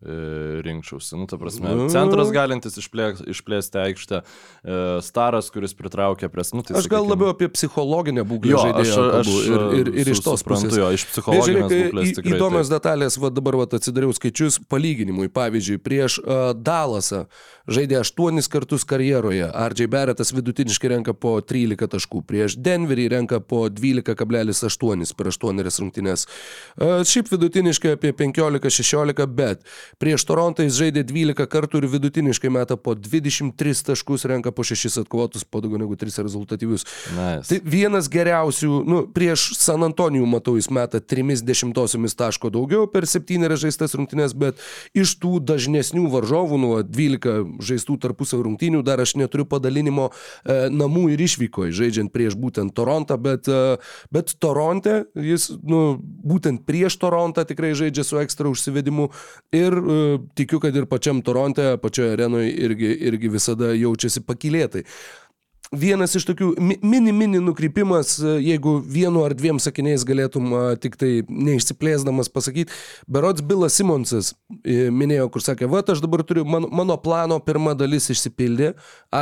E, 0.04 0.60
rinkčiausi. 0.60 1.16
Nu, 1.16 1.24
ta 1.24 1.38
prasme, 1.40 1.70
nu. 1.72 1.86
centras 1.88 2.28
galintis 2.28 2.74
išplės, 2.76 3.22
išplėsti 3.24 3.78
aikštę, 3.80 4.18
e, 4.20 4.80
staras, 5.00 5.48
kuris 5.54 5.72
pritraukia 5.78 6.28
prie... 6.28 6.44
Nu, 6.52 6.60
tai, 6.60 6.76
aš 6.76 6.88
gal 6.92 7.06
labiau 7.08 7.30
apie 7.32 7.48
psichologinę 7.48 8.20
būklę 8.28 8.52
jo, 8.52 8.64
žaidėjo. 8.66 8.98
Aš, 9.00 9.22
aš, 9.22 9.30
ir, 9.48 9.64
ir, 9.78 9.90
ir 10.02 10.10
iš 10.12 10.20
tos 10.26 10.44
pusės. 10.44 10.76
Jo, 10.76 10.90
iš 10.92 11.06
psichologinės 11.08 11.70
Bežiūrėk, 11.70 11.88
būklės 11.88 12.12
tikrai. 12.18 12.34
Įdomios 12.36 12.68
taip. 12.68 12.74
detalės, 12.76 13.16
va 13.22 13.30
dabar 13.32 13.56
va 13.62 13.68
atsidariau 13.78 14.12
skaičius 14.18 14.60
palyginimui. 14.68 15.30
Pavyzdžiui, 15.32 15.80
prieš 15.80 16.18
uh, 16.20 16.50
Dalasą 16.52 17.22
žaidė 17.64 18.02
8 18.02 18.44
kartus 18.52 18.84
karjeroje. 18.84 19.48
RJ 19.48 19.88
Barrettas 19.88 20.34
vidutiniškai 20.36 20.92
renka 20.92 21.16
po 21.16 21.38
13 21.40 21.88
taškų. 21.96 22.20
Prieš 22.28 22.58
Denverį 22.60 23.08
renka 23.16 23.40
po 23.40 23.64
12,8 23.72 25.16
per 25.16 25.32
8 25.32 25.64
rungtynes. 25.80 26.28
Uh, 26.76 27.00
šiaip 27.08 27.32
vidutiniškai 27.32 27.96
apie 27.96 28.12
15-16, 28.20 29.24
bet 29.32 29.64
Prieš 30.00 30.26
Torontą 30.28 30.66
jis 30.66 30.78
žaidė 30.78 31.04
12 31.06 31.46
kartų 31.50 31.82
ir 31.82 31.88
vidutiniškai 31.92 32.50
meta 32.52 32.76
po 32.80 32.94
23 32.98 33.84
taškus, 33.90 34.26
renka 34.30 34.52
po 34.54 34.64
6 34.66 35.02
atkovotus, 35.04 35.44
po 35.44 35.62
daugiau 35.64 35.80
negu 35.82 35.96
3 35.98 36.24
rezultatyvius. 36.24 36.86
Nice. 37.14 37.48
Tai 37.50 37.58
vienas 37.64 38.08
geriausių, 38.12 38.72
nu, 38.88 39.02
prieš 39.14 39.52
San 39.58 39.86
Antonijų 39.86 40.28
matau, 40.28 40.56
jis 40.58 40.70
meta 40.74 41.00
30 41.00 42.16
taško 42.18 42.50
daugiau 42.54 42.88
per 42.90 43.06
7 43.10 43.56
žaistas 43.60 43.94
rungtynės, 43.98 44.34
bet 44.38 44.60
iš 44.96 45.16
tų 45.22 45.38
dažnesnių 45.44 46.08
varžovų, 46.12 46.60
nuo 46.60 46.80
12 46.82 47.62
žaistų 47.64 47.98
tarpusavio 48.02 48.48
rungtynių, 48.48 48.82
dar 48.86 49.02
aš 49.02 49.16
neturiu 49.20 49.46
padalinimo 49.48 50.10
e, 50.10 50.68
namų 50.72 51.08
ir 51.14 51.24
išvykoje, 51.26 51.74
žaidžiant 51.76 52.12
prieš 52.14 52.38
būtent 52.40 52.74
Torontą, 52.76 53.18
bet, 53.20 53.48
e, 53.48 53.76
bet 54.14 54.34
Toronte 54.42 55.04
jis, 55.14 55.50
nu, 55.62 55.98
būtent 56.00 56.64
prieš 56.68 56.98
Torontą 57.02 57.46
tikrai 57.48 57.74
žaidžia 57.78 58.06
su 58.06 58.20
ekstra 58.22 58.50
užsivedimu 58.50 59.10
ir 59.54 59.73
E, 59.80 59.98
tikiu, 60.38 60.60
kad 60.62 60.76
ir 60.76 60.88
pačiam 60.90 61.22
Toronte, 61.24 61.74
pačioje 61.82 62.14
arenoje 62.16 62.50
irgi, 62.66 62.94
irgi 63.10 63.30
visada 63.32 63.72
jaučiasi 63.74 64.24
pakilėtai. 64.26 64.84
Vienas 65.74 66.12
iš 66.14 66.26
tokių 66.28 66.52
mini-mini 66.84 67.40
nukrypimas, 67.42 68.18
e, 68.20 68.34
jeigu 68.44 68.76
vienu 68.78 69.24
ar 69.26 69.34
dviem 69.34 69.58
sakiniais 69.62 70.04
galėtum 70.06 70.52
tik 70.82 70.98
tai 71.00 71.12
neišsiplėsdamas 71.28 72.30
pasakyti, 72.30 72.74
berots 73.10 73.42
Bilas 73.42 73.78
Simonsas 73.80 74.34
e, 74.60 74.90
minėjo, 74.94 75.30
kur 75.34 75.42
sakė, 75.42 75.70
va, 75.70 75.82
aš 75.82 76.04
dabar 76.04 76.22
turiu, 76.26 76.44
mano, 76.46 76.70
mano 76.70 76.98
plano 77.00 77.40
pirma 77.42 77.74
dalis 77.74 78.10
išsipildė, 78.14 78.74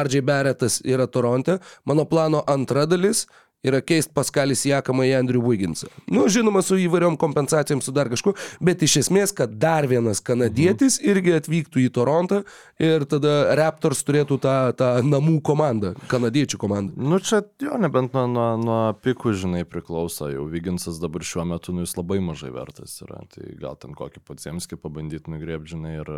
RJ 0.02 0.26
Barrettas 0.28 0.82
yra 0.84 1.06
Toronte, 1.08 1.60
mano 1.88 2.04
plano 2.10 2.44
antra 2.50 2.84
dalis 2.90 3.26
yra 3.62 3.78
keist 3.84 4.10
Paskalis 4.14 4.64
Jakamą 4.66 5.04
į 5.06 5.12
Andrew 5.20 5.42
Wigginsą. 5.46 5.86
Nu, 6.10 6.24
žinoma, 6.32 6.64
su 6.66 6.76
įvairiom 6.82 7.14
kompensacijom, 7.20 7.82
su 7.82 7.94
dar 7.94 8.10
kažkuo, 8.10 8.34
bet 8.64 8.82
iš 8.82 8.98
esmės, 9.04 9.32
kad 9.36 9.54
dar 9.62 9.86
vienas 9.90 10.18
kanadietis 10.24 10.98
mhm. 10.98 11.10
irgi 11.12 11.34
atvyktų 11.38 11.84
į 11.84 11.92
Torontą 11.94 12.40
ir 12.82 13.06
tada 13.10 13.54
Raptors 13.58 14.02
turėtų 14.06 14.40
tą, 14.42 14.56
tą 14.78 14.88
namų 15.06 15.38
komandą, 15.46 15.92
kanadiečių 16.10 16.58
komandą. 16.58 16.96
Nu, 16.98 17.20
čia 17.22 17.44
jo, 17.62 17.76
nebent 17.82 18.16
nuo, 18.16 18.24
nuo, 18.30 18.48
nuo 18.58 18.80
pikų, 19.04 19.34
žinai, 19.44 19.62
priklauso, 19.68 20.26
jau 20.32 20.48
Wigginsas 20.50 20.98
dabar 21.02 21.22
šiuo 21.26 21.46
metu, 21.52 21.74
nu, 21.76 21.86
jis 21.86 21.94
labai 21.98 22.18
mažai 22.24 22.50
vertas 22.54 22.96
yra, 23.04 23.20
tai 23.30 23.54
gal 23.60 23.78
ten 23.78 23.94
kokį 23.98 24.24
Paciemskį 24.26 24.80
pabandyti 24.82 25.30
nugriebti, 25.30 25.76
žinai, 25.76 25.94
ar, 26.02 26.10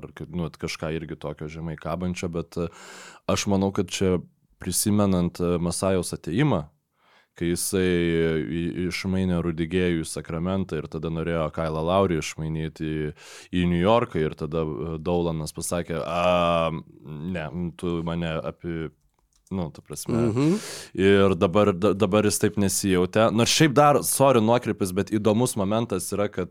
ar, 0.00 0.08
nu, 0.26 0.50
kažką 0.50 0.90
irgi 0.96 1.18
tokio 1.20 1.46
žemai 1.52 1.76
kabančio, 1.78 2.30
bet 2.32 2.58
aš 3.30 3.46
manau, 3.52 3.70
kad 3.76 3.86
čia 3.92 4.16
prisimenant 4.58 5.38
Masajos 5.62 6.10
ateimą, 6.16 6.64
kai 7.38 7.52
jisai 7.52 7.88
išmainė 8.88 9.40
Rudigėjų 9.44 10.02
į 10.02 10.08
Sakramentą 10.08 10.80
ir 10.80 10.88
tada 10.90 11.12
norėjo 11.14 11.46
Kailą 11.54 11.84
Laurį 11.86 12.20
išmainyti 12.22 12.88
į, 12.88 13.10
į 13.54 13.66
New 13.70 13.80
Yorką 13.80 14.22
ir 14.22 14.36
tada 14.38 14.64
e, 14.66 14.94
Daulanas 15.02 15.54
pasakė, 15.56 16.00
a, 16.02 16.70
ne, 17.06 17.50
tu 17.80 18.00
mane 18.06 18.38
apie 18.42 18.88
Nu, 19.48 19.70
ta 19.72 19.80
prasme. 19.80 20.14
Mm 20.14 20.32
-hmm. 20.32 20.56
Ir 20.94 21.34
dabar, 21.34 21.72
da, 21.72 21.92
dabar 21.92 22.24
jis 22.24 22.38
taip 22.38 22.56
nesijautė. 22.56 23.30
Nors 23.32 23.50
šiaip 23.50 23.72
dar, 23.72 24.02
sorry, 24.04 24.40
nuokrypis, 24.44 24.92
bet 24.92 25.10
įdomus 25.10 25.56
momentas 25.56 26.12
yra, 26.12 26.28
kad 26.28 26.50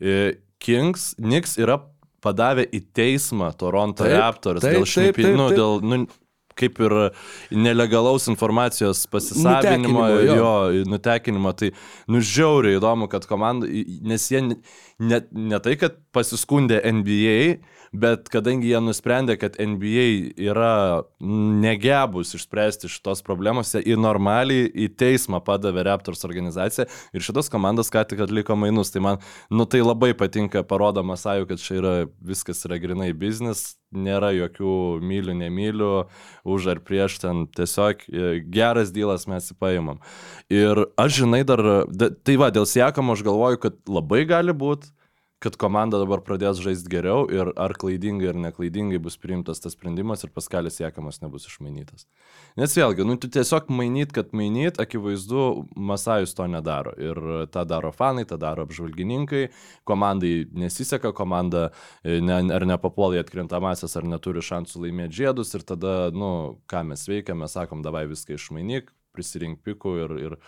e, 0.00 0.32
Kings, 0.58 1.14
Knicks 1.20 1.58
yra 1.58 1.80
padavę 2.24 2.64
į 2.72 2.80
teismą 2.96 3.52
Toronto 3.56 4.04
taip, 4.04 4.16
Raptors 4.20 4.64
taip, 4.64 4.72
dėl 4.72 4.86
šnipinimo, 4.88 5.48
nu, 5.50 5.56
dėl, 5.56 5.82
nu, 5.82 6.06
kaip 6.58 6.80
ir 6.84 6.94
nelegalaus 7.50 8.28
informacijos 8.30 9.04
pasisavinimo, 9.10 10.04
nutekinimo, 10.04 10.08
jo. 10.08 10.38
jo, 10.38 10.84
nutekinimo. 10.90 11.54
Tai 11.58 11.70
nužiauriai 12.14 12.78
įdomu, 12.78 13.08
kad 13.12 13.26
komanda, 13.30 13.68
nes 14.08 14.28
jie 14.30 14.42
ne, 14.44 15.22
ne 15.30 15.62
tai, 15.64 15.76
kad 15.80 15.98
pasiskundė 16.14 16.80
NBA, 17.00 17.38
bet 17.94 18.28
kadangi 18.32 18.72
jie 18.72 18.80
nusprendė, 18.82 19.36
kad 19.38 19.56
NBA 19.60 20.06
yra 20.42 21.04
negebus 21.22 22.34
išspręsti 22.34 22.90
šitos 22.90 23.22
problemos, 23.26 23.70
į 23.78 23.96
normaliai 24.00 24.66
į 24.68 24.88
teismą 24.98 25.40
padavė 25.44 25.86
Raptors 25.86 26.26
organizaciją 26.26 26.88
ir 27.14 27.24
šitos 27.24 27.50
komandos 27.52 27.92
ką 27.94 28.02
tik 28.10 28.24
atliko 28.26 28.56
mainus. 28.58 28.90
Tai 28.94 29.04
man, 29.06 29.22
nu 29.50 29.66
tai 29.70 29.84
labai 29.84 30.12
patinka, 30.18 30.64
parodo 30.66 31.04
Masaju, 31.06 31.46
kad 31.50 31.62
čia 31.62 31.78
yra 31.78 31.94
viskas 32.24 32.64
yra 32.66 32.80
grinai 32.82 33.12
biznis, 33.16 33.76
nėra 33.94 34.32
jokių 34.34 34.74
mylių, 35.04 35.38
nemylių, 35.44 35.92
už 36.50 36.68
ar 36.74 36.82
prieš 36.82 37.20
ten 37.22 37.46
tiesiog 37.54 38.02
e, 38.08 38.34
geras 38.42 38.90
dylas 38.94 39.28
mes 39.30 39.52
įpaimam. 39.54 40.02
Ir 40.50 40.86
aš 40.98 41.22
žinai 41.22 41.44
dar, 41.46 41.62
tai 42.26 42.38
va, 42.40 42.50
dėl 42.54 42.66
siekamo 42.66 43.14
aš 43.14 43.22
galvoju, 43.26 43.62
kad 43.68 43.78
labai 43.86 44.24
gali 44.28 44.56
būti 44.56 44.90
kad 45.42 45.56
komanda 45.60 45.98
dabar 46.00 46.22
pradės 46.24 46.60
žaisti 46.62 46.88
geriau 46.92 47.26
ir 47.32 47.50
ar 47.60 47.74
klaidingai 47.76 48.30
ar 48.30 48.38
neklaidingai 48.46 49.00
bus 49.02 49.16
priimtas 49.20 49.60
tas 49.60 49.74
sprendimas 49.76 50.24
ir 50.24 50.32
paskalis 50.34 50.78
siekamas 50.80 51.20
nebus 51.20 51.48
išmainytas. 51.50 52.06
Nes 52.60 52.74
vėlgi, 52.76 53.04
nu 53.04 53.16
tu 53.20 53.28
tiesiog 53.32 53.68
mainyt, 53.74 54.14
kad 54.14 54.32
mainyt, 54.36 54.80
akivaizdu, 54.80 55.66
Masajus 55.76 56.34
to 56.38 56.46
nedaro. 56.48 56.94
Ir 56.96 57.20
tą 57.52 57.66
daro 57.68 57.92
fanai, 57.92 58.24
tą 58.28 58.38
daro 58.40 58.64
apžvalgininkai, 58.64 59.48
komandai 59.88 60.32
nesiseka, 60.54 61.12
komanda 61.16 61.68
e, 62.02 62.20
ne, 62.24 62.40
ar 62.54 62.66
nepapuola 62.68 63.18
į 63.18 63.24
atkrintamasias, 63.24 63.98
ar 63.98 64.08
neturi 64.08 64.44
šansų 64.44 64.86
laimėti 64.86 65.22
žiedus 65.22 65.54
ir 65.58 65.66
tada, 65.66 65.96
nu, 66.14 66.60
ką 66.70 66.86
mes 66.88 67.04
veikiame, 67.10 67.50
sakom, 67.50 67.84
davai 67.84 68.06
viską 68.10 68.38
išmainyk, 68.38 68.92
prisirink 69.14 69.60
pikų 69.66 69.98
ir, 70.04 70.16
ir 70.28 70.38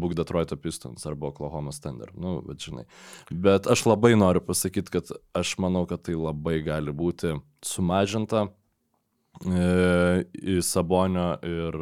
būk 0.00 0.14
Detroito 0.18 0.56
Pistons 0.60 1.06
arba 1.08 1.32
Oklahoma 1.32 1.74
Thunder, 1.74 2.12
nu, 2.16 2.38
bet 2.46 2.62
žinai. 2.68 2.86
Bet 3.30 3.68
aš 3.70 3.86
labai 3.88 4.14
noriu 4.18 4.42
pasakyti, 4.44 4.94
kad 4.98 5.12
aš 5.36 5.56
manau, 5.62 5.84
kad 5.90 6.06
tai 6.06 6.16
labai 6.18 6.60
gali 6.66 6.94
būti 6.94 7.36
sumažinta 7.64 8.46
e, 9.44 9.68
į 10.38 10.58
Sabonio 10.64 11.30
ir 11.46 11.78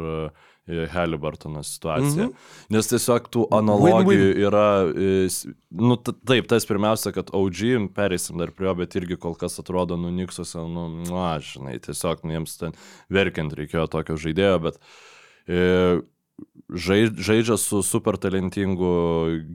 e, 0.67 0.85
Halibartono 0.91 1.63
situaciją. 1.63 2.25
Mm 2.25 2.31
-hmm. 2.31 2.73
Nes 2.75 2.89
tiesiog 2.91 3.29
tų 3.31 3.45
analogijų 3.55 4.07
win, 4.07 4.33
win. 4.33 4.41
yra, 4.47 4.67
e, 4.91 5.27
nu 5.71 5.95
taip, 5.97 6.47
tas 6.47 6.65
pirmiausia, 6.65 7.11
kad 7.15 7.29
OG, 7.33 7.93
pereisim 7.95 8.37
dar 8.37 8.51
prie 8.51 8.67
jo, 8.67 8.75
bet 8.75 8.95
irgi 8.95 9.15
kol 9.15 9.35
kas 9.35 9.59
atrodo 9.59 9.95
nuniksuose, 9.97 10.57
nu, 10.57 10.89
nu, 10.89 11.15
aš, 11.23 11.53
žinai, 11.53 11.79
tiesiog 11.79 12.23
nu, 12.23 12.31
jiems 12.31 12.57
ten 12.57 12.75
verkiant 13.09 13.53
reikėjo 13.53 13.87
tokio 13.87 14.15
žaidėjo, 14.15 14.59
bet 14.59 14.79
e, 15.47 16.01
žaidžia 16.67 17.55
su 17.57 17.79
super 17.83 18.17
talentingu 18.19 18.89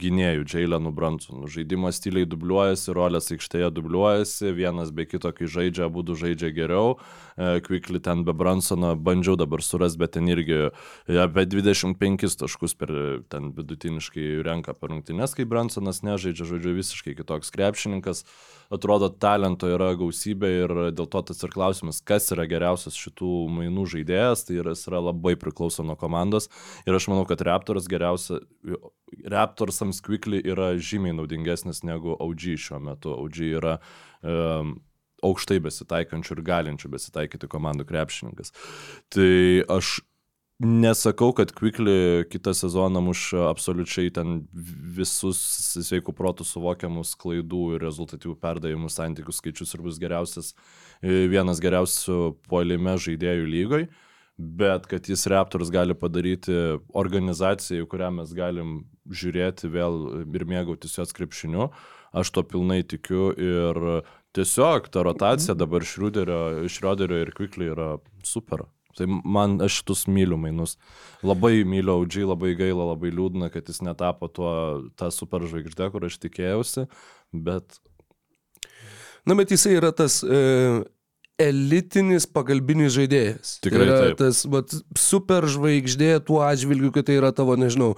gynėju, 0.00 0.46
Jailenu 0.48 0.92
Bransonu. 0.96 1.48
Žaidimo 1.50 1.90
stiliai 1.92 2.24
dubliuojasi, 2.24 2.94
rolės 2.96 3.28
aikštėje 3.34 3.68
dubliuojasi, 3.76 4.52
vienas 4.56 4.94
be 4.96 5.04
kito, 5.04 5.28
kai 5.36 5.44
žaidžia, 5.44 5.90
abu 5.90 6.00
žaidžia 6.08 6.48
geriau. 6.56 6.96
Kvikli 7.36 8.00
e, 8.00 8.04
ten 8.04 8.24
be 8.24 8.32
Bransono 8.32 8.94
bandžiau 8.96 9.36
dabar 9.36 9.60
surasti, 9.60 10.00
bet 10.00 10.16
ten 10.16 10.28
irgi 10.32 10.72
apie 11.04 11.44
25 11.44 12.38
taškus 12.40 12.76
per 12.80 12.94
ten 13.28 13.52
vidutiniškai 13.52 14.40
renka 14.46 14.72
per 14.72 14.94
rungtynes, 14.94 15.36
kai 15.36 15.44
Bransonas 15.44 16.00
nežaidžia, 16.00 16.48
žodžiu, 16.48 16.76
visiškai 16.80 17.16
kitoks 17.20 17.52
krepšininkas. 17.52 18.24
Atrodo, 18.72 19.10
talento 19.20 19.68
yra 19.68 19.90
gausybė 20.00 20.50
ir 20.62 20.74
dėl 20.96 21.08
to 21.12 21.20
tas 21.28 21.42
ir 21.44 21.52
klausimas, 21.52 22.00
kas 22.04 22.30
yra 22.32 22.46
geriausias 22.48 22.96
šitų 22.96 23.32
mainų 23.52 23.84
žaidėjas, 23.94 24.46
tai 24.48 24.60
yra, 24.62 24.72
yra 24.72 25.02
labai 25.10 25.34
priklauso 25.40 25.84
nuo 25.84 25.96
komandos. 26.00 26.48
Ir 26.88 26.96
aš 26.96 27.10
manau, 27.12 27.26
kad 27.28 27.44
Raptors 27.44 27.88
geriausia, 27.90 28.40
Raptorsams 29.28 30.00
Quickly 30.04 30.40
yra 30.40 30.72
žymiai 30.80 31.18
naudingesnis 31.18 31.82
negu 31.84 32.16
OG 32.16 32.48
šiuo 32.64 32.80
metu. 32.86 33.12
OG 33.12 33.42
yra 33.50 33.76
um, 34.24 34.78
aukštai 35.22 35.60
besitaikančių 35.62 36.38
ir 36.38 36.46
galinčių 36.46 36.90
besitaikyti 36.96 37.50
komandų 37.52 37.86
krepšininkas. 37.90 38.54
Tai 39.12 39.34
aš 39.76 39.98
nesakau, 40.62 41.32
kad 41.34 41.52
Quickly 41.52 42.24
kitą 42.30 42.54
sezoną 42.54 43.00
muš 43.00 43.32
absoliučiai 43.50 44.12
ten 44.14 44.44
visus 44.96 45.40
sveikų 45.74 46.14
protų 46.14 46.46
suvokiamus 46.46 47.16
klaidų 47.18 47.76
ir 47.76 47.84
rezultatyvų 47.86 48.36
perdavimų 48.42 48.90
santykių 48.92 49.34
skaičius 49.34 49.74
ir 49.74 49.82
bus 49.84 49.98
geriausias, 50.02 50.52
vienas 51.02 51.60
geriausių 51.62 52.18
puolime 52.48 52.96
žaidėjų 52.98 53.46
lygoj. 53.56 53.86
Bet 54.38 54.86
kad 54.88 55.06
jis 55.06 55.26
Raptors 55.28 55.70
gali 55.70 55.94
padaryti 55.94 56.54
organizaciją, 56.96 57.84
į 57.84 57.88
kurią 57.90 58.08
mes 58.16 58.32
galim 58.34 58.76
žiūrėti 59.06 59.68
vėl 59.70 59.98
ir 60.24 60.46
mėgautis 60.48 60.96
jos 60.98 61.12
krepšiniu, 61.14 61.68
aš 62.16 62.30
to 62.32 62.42
pilnai 62.46 62.80
tikiu 62.82 63.30
ir 63.36 63.82
tiesiog 64.32 64.88
ta 64.88 65.04
rotacija 65.04 65.54
dabar 65.58 65.84
Šrioderio, 65.84 66.64
Šrioderio 66.70 67.20
ir 67.26 67.34
Quickly 67.36 67.68
yra 67.74 67.96
super. 68.24 68.64
Tai 68.98 69.08
man 69.08 69.58
aš 69.64 69.80
šitus 69.80 70.06
myliu 70.10 70.38
mainus. 70.40 70.76
Labai 71.24 71.62
myliu 71.68 71.96
Audžiai, 71.96 72.26
labai 72.28 72.52
gaila, 72.58 72.90
labai 72.92 73.12
liūdna, 73.14 73.48
kad 73.54 73.68
jis 73.70 73.82
netapo 73.84 74.28
tuo, 74.28 74.52
tą 74.98 75.10
superžvaigždę, 75.14 75.88
kur 75.94 76.08
aš 76.08 76.18
tikėjausi, 76.22 76.88
bet... 77.32 77.80
Na, 79.28 79.36
bet 79.38 79.52
jisai 79.54 79.76
yra 79.78 79.92
tas 79.94 80.18
e, 80.26 80.38
elitinis 81.40 82.26
pagalbinis 82.28 82.92
žaidėjas. 82.92 83.56
Tikrai 83.64 83.86
tai 83.86 83.94
yra 83.96 84.16
tas 84.18 84.42
vat, 84.52 84.74
super 84.98 85.46
žvaigždė 85.50 86.10
tuo 86.26 86.42
atžvilgiu, 86.44 86.92
kad 86.94 87.06
tai 87.08 87.16
yra 87.18 87.32
tavo, 87.34 87.56
nežinau, 87.58 87.94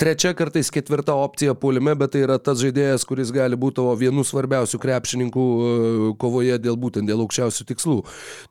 trečia 0.00 0.34
kartais 0.36 0.70
ketvirta 0.74 1.16
opcija 1.16 1.56
puolime, 1.58 1.94
bet 1.98 2.12
tai 2.14 2.24
yra 2.26 2.36
tas 2.42 2.60
žaidėjas, 2.60 3.06
kuris 3.08 3.32
gali 3.34 3.56
būti 3.60 3.80
tavo 3.80 3.94
vienu 3.98 4.24
svarbiausių 4.26 4.80
krepšininkų 4.82 5.44
e, 5.44 6.10
kovoje 6.20 6.58
dėl 6.62 6.76
būtent 6.80 7.08
dėl 7.08 7.24
aukščiausių 7.24 7.66
tikslų. 7.72 7.96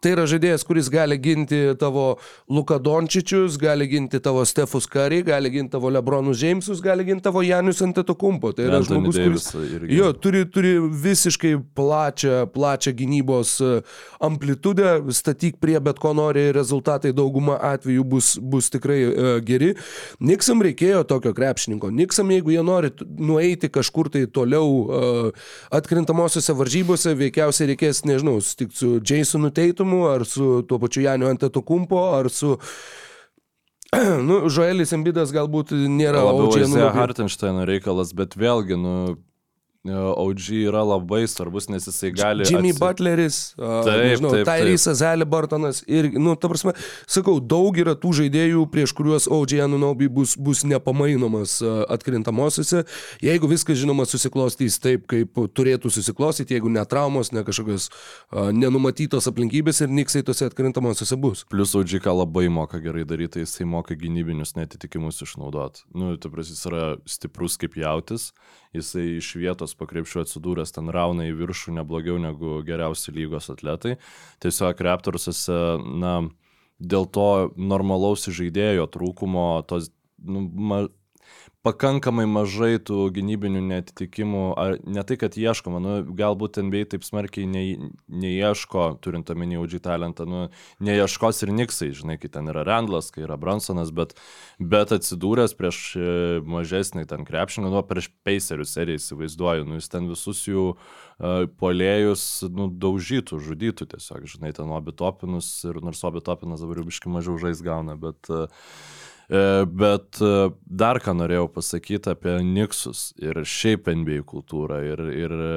Tai 0.03 0.15
yra 0.15 0.25
žaidėjas, 0.29 0.65
kuris 0.67 0.89
gali 0.93 1.19
ginti 1.21 1.61
tavo 1.79 2.17
Luka 2.51 2.79
Dončičius, 2.81 3.59
gali 3.61 3.87
ginti 3.91 4.19
tavo 4.23 4.43
Stefus 4.49 4.89
Kari, 4.89 5.21
gali 5.27 5.53
ginti 5.53 5.75
tavo 5.77 5.93
Lebronus 5.93 6.41
Jamesus, 6.43 6.81
gali 6.83 7.05
ginti 7.07 7.27
tavo 7.29 7.45
Janius 7.45 7.83
Antetokumpo. 7.85 8.51
Tai 8.57 8.67
yra 8.67 8.81
Anthony 8.81 9.05
žmogus, 9.05 9.21
kuris... 9.21 9.47
Davis 9.53 9.77
irgi. 9.77 10.01
Jo, 10.01 10.11
turi, 10.17 10.43
turi 10.49 10.73
visiškai 11.05 11.53
plačią, 11.77 12.43
plačią 12.53 12.95
gynybos 12.97 13.55
e, 13.63 13.71
amplitudę, 14.33 14.97
statyk 15.15 15.57
prie 15.61 15.79
bet 15.83 16.01
ko 16.01 16.13
nori, 16.17 16.49
rezultatai 16.55 17.13
dauguma 17.15 17.57
atvejų 17.73 18.05
bus, 18.15 18.33
bus 18.41 18.69
tikrai 18.73 18.99
uh, 19.07 19.29
geri. 19.45 19.73
Niksam 20.23 20.63
reikėjo 20.65 21.03
tokio 21.09 21.33
krepšininko. 21.37 21.91
Niksam, 21.93 22.33
jeigu 22.33 22.53
jie 22.55 22.63
nori 22.65 22.91
nueiti 23.17 23.71
kažkur 23.73 24.11
tai 24.13 24.25
toliau 24.27 24.73
uh, 24.83 25.47
atkrintamosiose 25.73 26.55
varžybose, 26.57 27.15
veikiausiai 27.19 27.73
reikės, 27.73 28.03
nežinau, 28.09 28.39
sutikti 28.43 28.81
su 28.81 28.91
Jasonu 28.99 29.53
Teitumu, 29.53 30.05
ar 30.11 30.27
su 30.29 30.61
tuo 30.67 30.81
pačiu 30.81 31.07
Janiu 31.07 31.31
Antetokumpo, 31.31 32.03
ar 32.19 32.31
su... 32.33 32.57
Nu, 34.27 34.39
Žoelis 34.49 34.89
Embidas 34.95 35.29
galbūt 35.35 35.75
nėra 35.75 36.23
Labiau. 36.25 36.89
Hartensteino 36.95 37.65
reikalas, 37.69 38.13
bet 38.17 38.33
vėlgi, 38.39 38.77
nu, 38.79 38.95
OG 39.91 40.47
yra 40.63 40.79
labai 40.87 41.25
svarbus, 41.27 41.65
nes 41.67 41.83
jisai 41.89 42.13
gali... 42.15 42.45
Jimmy 42.47 42.69
atsi- 42.71 42.79
Butleris, 42.79 43.37
Taip, 43.57 43.83
taip, 43.83 44.03
nežinau, 44.07 44.29
taip. 44.31 44.47
Tyrysas 44.47 45.01
Alibartonas 45.03 45.81
ir, 45.91 46.07
nu, 46.15 46.37
ta 46.39 46.47
prasme, 46.47 46.71
sakau, 47.03 47.41
daug 47.43 47.75
yra 47.75 47.91
tų 47.99 48.13
žaidėjų, 48.21 48.63
prieš 48.71 48.93
kuriuos 48.95 49.27
OG 49.27 49.57
Anunobi 49.65 50.07
bus, 50.07 50.37
bus 50.39 50.63
nepamainomas 50.63 51.57
a, 51.59 51.73
atkrintamosiose. 51.97 52.85
Jeigu 53.23 53.49
viskas, 53.51 53.81
žinoma, 53.81 54.07
susiklostys 54.07 54.79
taip, 54.79 55.03
kaip 55.11 55.35
turėtų 55.51 55.91
susiklostyti, 55.91 56.55
jeigu 56.55 56.71
ne 56.71 56.85
traumos, 56.87 57.33
ne 57.35 57.43
kažkokios 57.43 57.89
a, 57.91 58.47
nenumatytos 58.55 59.27
aplinkybės 59.33 59.83
ir 59.83 59.91
niksai 59.91 60.23
tose 60.23 60.47
atkrintamosiose 60.47 61.19
bus. 61.19 61.43
Plius 61.51 61.75
OG 61.75 61.97
ką 62.07 62.15
labai 62.23 62.47
moka 62.47 62.79
gerai 62.79 63.03
daryti, 63.03 63.33
tai 63.35 63.43
jisai 63.43 63.67
moka 63.67 63.99
gynybinius 63.99 64.55
netitikimus 64.55 65.19
išnaudoti. 65.27 65.83
Nu, 65.91 66.15
tu 66.15 66.31
pras 66.31 66.47
jis 66.55 66.63
yra 66.71 66.93
stiprus 67.03 67.59
kaip 67.59 67.75
jautis, 67.83 68.31
jisai 68.73 69.17
iš 69.19 69.33
vietos 69.39 69.75
pakrepšiu 69.77 70.23
atsidūręs 70.23 70.73
ten 70.75 70.89
rauna 70.93 71.27
į 71.29 71.35
viršų 71.39 71.75
neblogiau 71.79 72.17
negu 72.21 72.59
geriausi 72.65 73.13
lygos 73.15 73.51
atletai. 73.53 73.97
Tiesiog 74.43 74.81
Raptorsuose, 74.87 75.59
na, 76.01 76.15
dėl 76.79 77.07
to 77.13 77.29
normalaus 77.57 78.27
žaidėjo 78.27 78.89
trūkumo, 78.93 79.47
tos, 79.69 79.91
nu, 80.23 80.45
ma, 80.49 80.83
pakankamai 81.63 82.25
mažai 82.27 82.75
tų 82.83 83.05
gynybinių 83.15 83.61
netitikimų, 83.69 84.43
ar 84.59 84.75
ne 84.83 85.03
tai, 85.07 85.15
kad 85.19 85.37
ieškoma, 85.39 85.79
nu, 85.83 85.93
galbūt 86.19 86.59
NBA 86.59 86.83
taip 86.91 87.05
smarkiai 87.07 87.47
ne, 87.47 87.63
neieško, 88.11 88.87
turint 89.03 89.31
omeny 89.31 89.55
audžiai 89.61 89.83
talentą, 89.85 90.27
nu, 90.27 90.41
neieškos 90.83 91.39
ir 91.45 91.53
Niksai, 91.55 91.93
žinai, 91.95 92.17
kai 92.19 92.31
ten 92.33 92.51
yra 92.51 92.65
Randlas, 92.67 93.07
kai 93.15 93.23
yra 93.23 93.37
Bransonas, 93.39 93.93
bet, 93.95 94.11
bet 94.59 94.91
atsidūręs 94.95 95.55
prieš 95.59 95.79
e, 95.95 96.09
mažesnį 96.43 97.05
ten 97.09 97.23
krepšinį, 97.27 97.71
nu, 97.71 97.83
prieš 97.87 98.11
Pacerių 98.27 98.67
seriją 98.67 98.99
įsivaizduoju, 98.99 99.69
nu, 99.69 99.79
jis 99.79 99.87
ten 99.93 100.11
visus 100.11 100.43
jų 100.47 100.65
uh, 100.73 101.45
polėjus, 101.61 102.25
nu, 102.51 102.67
daužytų, 102.67 103.39
žudytų 103.47 103.87
tiesiog, 103.95 104.27
žinai, 104.35 104.51
ten 104.55 104.71
obitopinus 104.75 105.55
ir 105.69 105.79
nors 105.83 106.03
obitopinas 106.07 106.63
dabar 106.63 106.81
jau 106.81 106.87
biškai 106.91 107.15
mažiau 107.15 107.39
žais 107.39 107.63
gauna, 107.63 107.95
bet 107.99 108.31
uh, 108.33 108.47
E, 108.47 109.02
Bet 109.29 110.21
e, 110.21 110.31
dar 110.67 110.99
ką 111.03 111.15
norėjau 111.15 111.47
pasakyti 111.55 112.11
apie 112.11 112.39
Niksus 112.43 113.11
ir 113.21 113.43
šiaip 113.47 113.87
NBA 113.87 114.23
kultūrą 114.27 114.81
ir, 114.83 115.03
ir 115.15 115.35
e, 115.35 115.53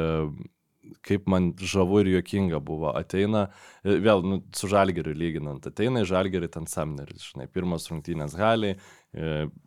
kaip 1.07 1.27
man 1.31 1.51
žavu 1.59 2.01
ir 2.05 2.13
juokinga 2.15 2.61
buvo. 2.63 2.93
Ateina, 2.95 3.49
e, 3.83 3.99
vėl 4.03 4.23
nu, 4.23 4.39
su 4.55 4.71
Žalgeriu 4.71 5.17
lyginant, 5.19 5.67
ateina 5.67 6.05
į 6.05 6.11
Žalgerį 6.13 6.51
ten 6.55 6.71
Samneris, 6.71 7.33
žinai, 7.33 7.49
pirmas 7.51 7.89
rungtynės 7.91 8.39
galiai, 8.39 8.79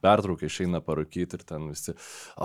pertraukia 0.03 0.45
išeina 0.45 0.77
parūkyti 0.85 1.39
ir 1.39 1.43
ten 1.49 1.63
visi, 1.71 1.95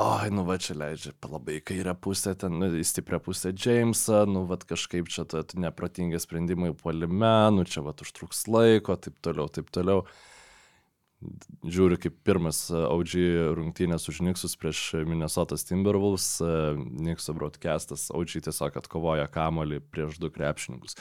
oi, 0.01 0.31
nu 0.33 0.47
va 0.49 0.55
čia 0.57 0.73
leidžia 0.81 1.11
labai 1.29 1.59
kairę 1.61 1.93
pusę, 2.01 2.33
ten 2.41 2.57
nu, 2.57 2.71
į 2.81 2.85
stiprią 2.89 3.21
pusę 3.27 3.53
Jamesą, 3.53 4.23
nu 4.25 4.47
va 4.49 4.57
kažkaip 4.57 5.11
čia 5.13 5.27
ta 5.29 5.45
nepratingi 5.53 6.23
sprendimai 6.23 6.73
puolime, 6.81 7.35
nu 7.53 7.67
čia 7.69 7.85
va 7.85 7.93
užtruks 7.93 8.47
laiko, 8.49 8.97
taip 8.97 9.21
toliau, 9.21 9.53
taip 9.53 9.69
toliau 9.75 10.07
žiūri 11.65 11.99
kaip 12.01 12.17
pirmas 12.27 12.67
OG 12.71 13.15
rungtynės 13.59 14.09
už 14.11 14.21
Niksus 14.27 14.57
prieš 14.61 14.81
Minnesotas 15.09 15.67
Timberwolves, 15.69 16.29
Nikso 16.79 17.35
broadcastas, 17.37 18.11
OG 18.15 18.37
tiesiog 18.49 18.79
atkovoja 18.83 19.27
kamolį 19.33 19.81
prieš 19.95 20.19
du 20.23 20.31
krepšininkus. 20.35 20.99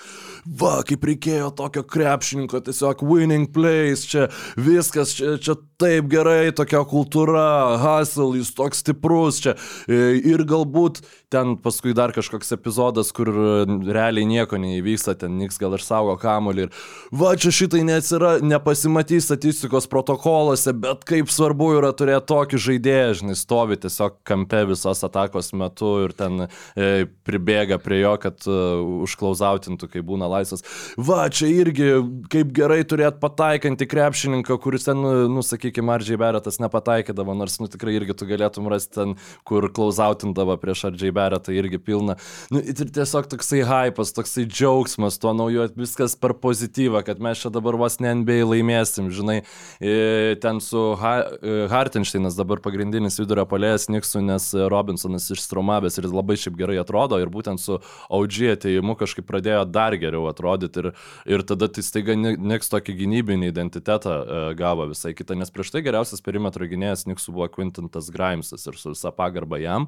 Va, 0.47 0.79
kaip 0.87 1.05
reikėjo 1.09 1.51
tokio 1.57 1.85
krepšininko, 1.87 2.63
tiesiog 2.67 3.03
winning 3.07 3.51
plays, 3.53 4.05
čia 4.09 4.29
viskas, 4.59 5.15
čia, 5.17 5.35
čia 5.41 5.57
taip 5.83 6.07
gerai, 6.11 6.53
tokia 6.55 6.83
kultūra, 6.87 7.43
hustle, 7.81 8.31
jis 8.39 8.53
toks 8.55 8.83
stiprus 8.83 9.41
čia. 9.43 9.57
E, 9.87 10.01
Ir 10.23 10.45
galbūt 10.47 11.01
ten 11.33 11.55
paskui 11.61 11.95
dar 11.97 12.13
kažkoks 12.13 12.53
epizodas, 12.55 13.09
kur 13.15 13.27
realiai 13.27 14.27
nieko 14.29 14.59
neįvyksta, 14.61 15.15
ten 15.19 15.37
Niks 15.39 15.57
gal 15.61 15.73
ir 15.75 15.83
saugo 15.83 16.13
kamolį 16.21 16.67
ir 16.67 16.75
va, 17.15 17.33
čia 17.39 17.51
šitai 17.53 17.81
neatsira, 17.87 18.35
nepasimatys 18.45 19.27
statistikos 19.27 19.89
protokoluose, 19.89 20.75
bet 20.77 21.03
kaip 21.09 21.31
svarbu 21.33 21.71
yra 21.79 21.91
turėti 21.97 22.29
tokį 22.29 22.61
žaidėją, 22.67 23.15
žinai, 23.21 23.37
stovi 23.39 23.79
tiesiog 23.81 24.19
kampe 24.29 24.61
visos 24.69 25.03
atakos 25.05 25.51
metu 25.57 25.95
ir 26.05 26.13
ten 26.17 26.45
e, 26.45 27.07
pribėga 27.25 27.79
prie 27.81 28.03
jo, 28.03 28.13
kad 28.21 28.45
e, 28.45 28.59
užklausautintų, 29.07 29.89
kai 29.95 30.05
būna 30.05 30.29
laisvas. 30.31 30.65
Va, 31.01 31.25
čia 31.33 31.49
irgi 31.49 31.89
kaip 32.33 32.53
gerai 32.55 32.83
turėti 32.87 33.21
pataikantį 33.23 33.89
krepšininką, 33.89 34.59
kuris 34.61 34.87
ten, 34.87 35.01
nu, 35.33 35.45
sakykime, 35.73 35.93
Ardžiai 35.93 36.17
Beretas 36.17 36.59
nepataikydavo, 36.59 37.33
nors, 37.33 37.59
nu, 37.59 37.67
tikrai 37.67 37.95
irgi 37.97 38.13
tu 38.15 38.25
galėtum 38.25 38.67
rasti 38.69 38.93
ten, 38.93 39.15
kur 39.43 39.65
klausautindavo 39.73 40.55
prieš 40.61 40.85
Ardžiai 40.91 41.11
Beretą 41.13 41.53
irgi 41.53 41.79
pilna. 41.79 42.15
Nu, 42.51 42.61
ir 42.61 42.73
tiesiog 42.93 43.27
toksai 43.31 43.63
hypas, 43.65 44.13
toksai 44.13 44.45
džiaugsmas 44.45 45.17
tuo 45.19 45.33
nauju, 45.33 45.71
viskas 45.77 46.15
per 46.15 46.35
pozityvą, 46.37 47.03
kad 47.05 47.19
mes 47.19 47.41
čia 47.41 47.49
dabar 47.53 47.75
vos 47.79 47.99
ne 47.99 48.13
NBA 48.21 48.43
laimėsim, 48.45 49.09
žinai. 49.13 49.41
E, 49.81 50.35
ten 50.41 50.61
su 50.61 50.93
ha 50.99 51.13
e, 51.23 51.67
Hartensteinas 51.71 52.37
dabar 52.37 52.61
pagrindinis 52.63 53.17
vidurio 53.21 53.45
polėjas 53.49 53.89
Niksų, 53.91 54.23
nes 54.27 54.51
Robinsonas 54.71 55.29
išstromavęs 55.33 55.99
ir 55.99 56.09
labai 56.11 56.37
šiaip 56.39 56.57
gerai 56.59 56.79
atrodo 56.81 57.19
ir 57.21 57.31
būtent 57.33 57.61
su 57.61 57.79
OG 58.13 58.39
ateimu 58.57 58.97
kažkaip 58.99 59.25
pradėjo 59.29 59.65
dar 59.69 59.97
geriau 59.99 60.27
atrodyti 60.29 60.83
ir, 60.83 60.91
ir 61.29 61.45
tada 61.47 61.69
tai 61.71 61.83
staiga 61.85 62.15
Ni- 62.17 62.37
Niks 62.53 62.69
tokį 62.71 62.95
gynybinį 63.01 63.49
identitetą 63.53 64.13
e, 64.13 64.41
gavo 64.59 64.87
visai 64.91 65.13
kitą, 65.17 65.37
nes 65.39 65.51
prieš 65.53 65.62
tai 65.71 65.83
geriausias 65.85 66.23
perimetro 66.25 66.67
gynėjas 66.67 67.05
Niksų 67.07 67.35
buvo 67.35 67.47
Quintintas 67.53 68.09
Grimesas 68.13 68.67
ir 68.67 68.77
su 68.79 68.91
visa 68.91 69.11
pagarba 69.15 69.59
jam, 69.61 69.87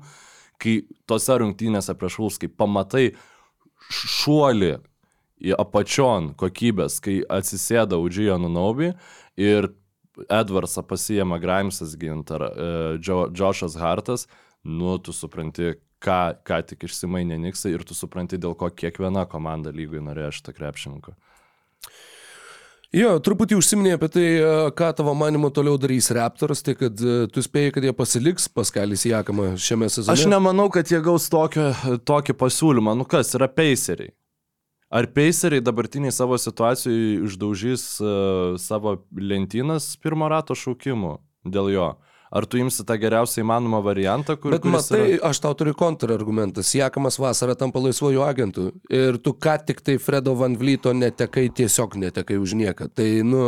kai 0.61 0.83
tose 1.09 1.35
rungtynėse 1.41 1.95
prieš 1.99 2.19
Vulfs, 2.21 2.39
kai 2.39 2.47
pamatai 2.47 3.09
šuolį 3.91 4.77
į 5.45 5.55
apačion 5.59 6.31
kokybės, 6.39 7.01
kai 7.03 7.19
atsisėda 7.27 7.99
Udžijo 7.99 8.37
Nunaubi 8.39 8.93
ir 9.35 9.73
Edwardsą 10.31 10.85
pasijama 10.87 11.41
Grimesas 11.43 11.97
gint 11.99 12.31
ar 12.31 12.47
e, 12.47 12.67
Džošas 13.03 13.75
Hartas, 13.75 14.29
nu, 14.63 14.95
tu 15.03 15.11
supranti, 15.13 15.73
ką, 15.99 16.19
ką 16.47 16.61
tik 16.71 16.87
išsimainė 16.87 17.37
Niksai 17.43 17.73
ir 17.75 17.83
tu 17.87 17.97
supranti, 17.97 18.39
dėl 18.39 18.55
ko 18.55 18.71
kiekviena 18.71 19.25
komanda 19.27 19.73
lygui 19.75 19.99
norėjo 20.03 20.31
šitą 20.39 20.55
krepšininką. 20.55 21.15
Jo, 22.95 23.17
truputį 23.19 23.57
užsiminė 23.59 23.97
apie 23.97 24.07
tai, 24.07 24.25
e, 24.39 24.51
ką 24.77 24.89
tavo 24.95 25.11
manimo 25.19 25.49
toliau 25.51 25.75
darys 25.81 26.07
Raptors, 26.15 26.61
tai 26.63 26.77
kad 26.79 27.01
e, 27.03 27.25
tu 27.27 27.41
spėjai, 27.43 27.73
kad 27.75 27.83
jie 27.83 27.91
pasiliks 27.95 28.47
Paskalis 28.47 29.03
Jakamą 29.09 29.49
šiame 29.59 29.89
sezone. 29.91 30.15
Aš 30.15 30.29
nemanau, 30.31 30.69
kad 30.71 30.87
jie 30.87 31.01
gaus 31.03 31.27
tokio, 31.31 31.73
tokį 32.07 32.37
pasiūlymą. 32.39 32.93
Nu 32.95 33.07
kas, 33.09 33.33
yra 33.35 33.49
peiseriai. 33.51 34.13
Ar 34.95 35.09
peiseriai 35.11 35.63
dabartiniai 35.65 36.13
savo 36.15 36.37
situacijoje 36.39 37.25
išdaužys 37.25 37.83
uh, 37.99 38.55
savo 38.61 38.99
lentynas 39.11 39.95
pirmo 39.99 40.29
rato 40.31 40.55
šaukimu 40.55 41.17
dėl 41.51 41.71
jo? 41.73 41.89
Ar 42.35 42.43
tu 42.43 42.59
imsi 42.59 42.83
tą 42.83 42.97
geriausią 42.99 43.45
įmanomą 43.45 43.79
variantą, 43.85 44.35
kur... 44.35 44.51
Bet 44.51 44.65
matai, 44.67 45.03
yra... 45.13 45.29
aš 45.29 45.39
tau 45.45 45.53
turiu 45.55 45.71
kontrargumentą. 45.79 46.65
Siekamas 46.67 47.15
vasarą 47.21 47.55
tampa 47.55 47.79
laisvojų 47.79 48.25
agentų. 48.25 48.65
Ir 48.91 49.19
tu 49.23 49.31
ką 49.31 49.53
tik 49.69 49.79
tai 49.85 49.95
Fredo 50.03 50.33
Van 50.35 50.57
Vlyto 50.59 50.91
netekai, 50.91 51.45
tiesiog 51.55 51.95
netekai 52.01 52.35
už 52.41 52.57
nieką. 52.59 52.89
Tai, 52.91 53.07
nu, 53.23 53.45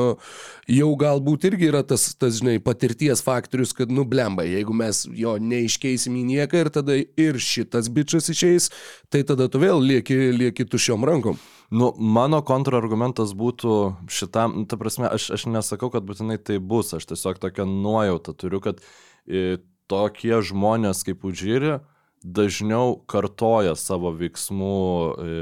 jau 0.72 0.94
galbūt 1.04 1.50
irgi 1.52 1.68
yra 1.68 1.84
tas, 1.84 2.08
tas 2.16 2.40
žinai, 2.40 2.62
patirties 2.64 3.26
faktorius, 3.28 3.76
kad, 3.76 3.92
nu, 3.92 4.08
blemba, 4.08 4.48
jeigu 4.48 4.80
mes 4.80 5.04
jo 5.20 5.36
neiškeisim 5.36 6.16
į 6.22 6.24
nieką 6.32 6.64
ir 6.64 6.72
tada 6.80 6.96
ir 6.96 7.44
šitas 7.44 7.92
bičias 7.92 8.32
išeis, 8.32 8.72
tai 9.12 9.26
tada 9.28 9.52
tu 9.52 9.60
vėl 9.60 9.84
lieki, 9.84 10.16
lieki 10.40 10.70
tušiom 10.72 11.04
rankom. 11.12 11.36
Nu, 11.68 11.90
mano 12.00 12.40
kontrargumentas 12.48 13.34
būtų 13.36 13.72
šitam, 14.08 14.54
nu, 14.62 14.66
ta 14.72 14.80
prasme, 14.80 15.10
aš, 15.12 15.28
aš 15.36 15.48
nesakau, 15.52 15.90
kad 15.92 16.06
būtinai 16.08 16.38
tai 16.40 16.62
bus, 16.64 16.94
aš 16.96 17.10
tiesiog 17.10 17.42
tokią 17.44 17.66
nuojautą 17.68 18.32
turiu, 18.40 18.62
kad 18.64 18.80
e, 19.28 19.60
tokie 19.92 20.40
žmonės 20.48 21.04
kaip 21.08 21.28
Udžyri 21.28 21.82
dažniau 22.24 22.96
kartoja 23.12 23.76
savo 23.76 24.14
veiksmų 24.16 24.80
e, 24.80 25.36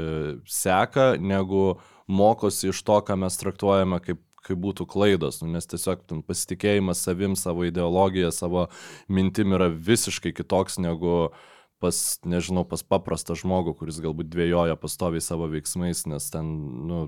seką, 0.50 1.12
negu 1.22 1.78
mokosi 2.10 2.72
iš 2.72 2.82
to, 2.82 2.98
ką 3.06 3.20
mes 3.22 3.42
traktuojame 3.42 4.02
kaip 4.02 4.22
kaip 4.46 4.60
būtų 4.62 4.84
klaidos, 4.86 5.40
nu, 5.42 5.48
nes 5.56 5.66
tiesiog 5.66 6.04
ten, 6.06 6.20
pasitikėjimas 6.22 7.00
savim, 7.02 7.32
savo 7.34 7.64
ideologija, 7.66 8.28
savo 8.30 8.68
mintim 9.10 9.56
yra 9.56 9.66
visiškai 9.66 10.30
kitoks 10.38 10.78
negu 10.78 11.14
uh, 11.24 11.40
pas, 11.82 12.18
nežinau, 12.24 12.64
pas 12.68 12.82
paprastą 12.82 13.36
žmogų, 13.38 13.76
kuris 13.80 14.00
galbūt 14.04 14.30
dvėjoja 14.32 14.76
pastoviai 14.80 15.24
savo 15.24 15.48
veiksmais, 15.52 16.04
nes 16.08 16.28
ten, 16.32 16.50
nu, 16.88 17.00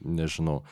nežinau, 0.00 0.62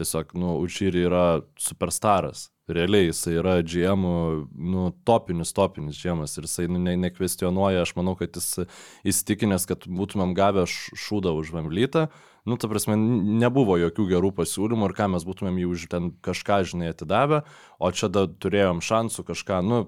tiesiog, 0.00 0.36
nu, 0.38 0.56
Učyri 0.64 1.06
yra 1.06 1.26
superstaras. 1.60 2.50
Realiai 2.66 3.12
jisai 3.12 3.36
yra 3.38 3.60
GM, 3.62 4.06
nu, 4.50 4.88
topinis, 5.06 5.52
topinis 5.54 6.00
GM 6.02 6.24
ir 6.26 6.48
jisai 6.48 6.66
nu, 6.66 6.80
ne, 6.82 6.96
nekvestionuoja, 7.04 7.84
aš 7.86 7.92
manau, 7.98 8.16
kad 8.18 8.34
jis 8.34 8.64
įsitikinęs, 9.06 9.68
kad 9.70 9.86
būtumėm 9.86 10.34
gavę 10.34 10.64
šūdą 10.66 11.36
už 11.38 11.52
Vemlytą, 11.54 12.08
nu, 12.46 12.58
ta 12.58 12.70
prasme, 12.70 12.96
nebuvo 12.96 13.76
jokių 13.78 14.08
gerų 14.16 14.32
pasiūlymų 14.40 14.90
ir 14.90 14.96
ką 14.98 15.12
mes 15.14 15.28
būtumėm 15.28 15.60
jį 15.62 15.68
už 15.76 15.86
ten 15.92 16.10
kažką, 16.26 16.64
žinai, 16.72 16.90
atidavę, 16.94 17.44
o 17.78 17.92
čia 17.94 18.10
da 18.10 18.26
turėjom 18.26 18.82
šansų 18.82 19.28
kažką, 19.30 19.62
nu, 19.66 19.84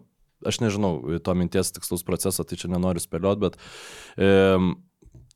aš 0.47 0.61
nežinau 0.63 0.93
to 1.25 1.35
minties 1.39 1.73
tikslaus 1.75 2.05
proceso, 2.07 2.45
tai 2.45 2.59
čia 2.61 2.71
nenoriu 2.71 3.03
spėlioti, 3.03 3.43
bet 3.43 3.59
e, 4.19 4.31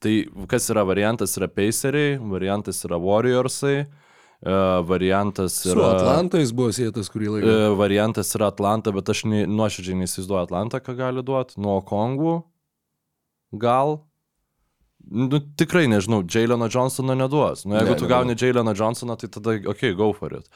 tai 0.03 0.15
kas 0.51 0.71
yra 0.75 0.85
variantas, 0.87 1.35
yra 1.39 1.51
Paceriai, 1.51 2.17
variantas 2.33 2.83
yra 2.87 3.01
Warriorsai. 3.01 3.83
Uh, 4.43 4.81
variantas 4.83 5.61
yra... 5.63 5.77
Su 5.77 5.83
Atlantais 5.87 6.51
buvo 6.51 6.73
sėtas 6.75 7.07
kurį 7.15 7.29
laiką. 7.37 7.47
Uh, 7.47 7.75
variantas 7.79 8.33
yra 8.35 8.49
Atlanta, 8.51 8.91
bet 8.91 9.13
aš 9.13 9.21
nuoširdžiai 9.31 10.01
neįsivaizduoju 10.01 10.49
Atlantą, 10.49 10.81
ką 10.83 10.97
gali 10.99 11.23
duoti. 11.23 11.61
Nuo 11.63 11.77
Kongų 11.87 12.41
gal, 13.63 14.01
Nu, 15.11 15.41
tikrai 15.59 15.87
nežinau, 15.91 16.23
Jaileno 16.29 16.69
Johnsono 16.71 17.17
neduos. 17.19 17.65
Nu, 17.67 17.75
jeigu 17.77 17.95
ne, 17.95 17.99
tu 17.99 18.09
gauni 18.11 18.37
Jaileno 18.39 18.75
Johnsoną, 18.77 19.17
tai 19.19 19.29
tada, 19.33 19.57
okei, 19.59 19.73
okay, 19.73 19.97
go 19.99 20.13
for 20.17 20.37
it. 20.39 20.49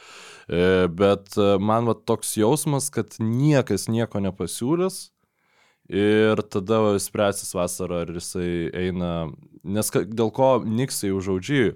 E, 0.47 0.87
bet 0.87 1.35
e, 1.37 1.57
man 1.59 1.89
va 1.89 1.97
toks 1.97 2.37
jausmas, 2.39 2.89
kad 2.93 3.19
niekas 3.19 3.89
nieko 3.91 4.23
nepasiūlys 4.23 5.07
ir 5.87 6.41
tada 6.51 6.79
spręsis 6.99 7.53
vasarą, 7.55 8.01
ar 8.03 8.13
jisai 8.17 8.69
eina, 8.75 9.11
nes 9.63 9.91
dėl 9.91 10.31
ko 10.35 10.49
Niksai 10.63 11.13
užaudžiai 11.15 11.75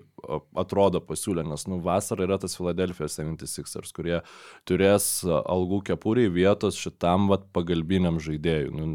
atrodo 0.60 1.02
pasiūlė, 1.04 1.46
nes 1.48 1.64
nu, 1.72 1.80
vasarą 1.84 2.28
yra 2.28 2.38
tas 2.42 2.58
Philadelphia 2.60 3.08
76ers, 3.12 3.94
kurie 3.96 4.20
turės 4.68 5.08
algų 5.28 5.82
kepuriai 5.92 6.32
vietos 6.32 6.80
šitam 6.80 7.30
vat, 7.32 7.48
pagalbiniam 7.56 8.20
žaidėjui. 8.22 8.74
Nu, 8.76 8.90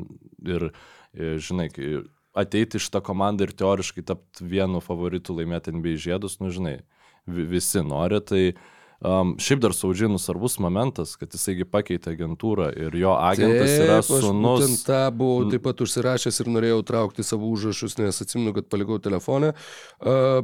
ir, 0.44 0.68
ir 1.16 1.40
žinai, 1.42 1.70
ateiti 2.36 2.80
šitą 2.82 3.00
komandą 3.04 3.46
ir 3.46 3.54
teoriškai 3.56 4.04
tapti 4.06 4.46
vienu 4.46 4.82
favoritu 4.84 5.36
laimėti 5.36 5.74
NBA 5.74 5.96
žiedus, 6.06 6.38
nu 6.42 6.52
žinai, 6.52 6.78
visi 7.26 7.82
nori, 7.82 8.20
tai 8.22 8.42
uh, 8.52 8.64
Um, 9.04 9.34
šiaip 9.36 9.60
dar 9.60 9.74
Saudžinų 9.76 10.16
svarbus 10.16 10.54
momentas, 10.62 11.12
kad 11.20 11.34
jisai 11.36 11.66
pakeitė 11.68 12.14
agentūrą 12.14 12.70
ir 12.80 12.94
jo 12.96 13.12
agentas 13.12 13.68
taip, 13.68 13.82
yra 13.84 13.98
sunus. 14.06 14.64
Aš 14.64 14.84
tą 14.86 15.00
buvau 15.12 15.50
taip 15.52 15.66
pat 15.66 15.82
užsirašęs 15.84 16.40
ir 16.40 16.50
norėjau 16.54 16.80
traukti 16.88 17.26
savo 17.26 17.50
užrašus, 17.52 17.98
nes 18.00 18.22
atsimenu, 18.24 18.54
kad 18.56 18.70
palikau 18.72 18.96
telefoną. 19.02 19.52
Uh. 20.00 20.40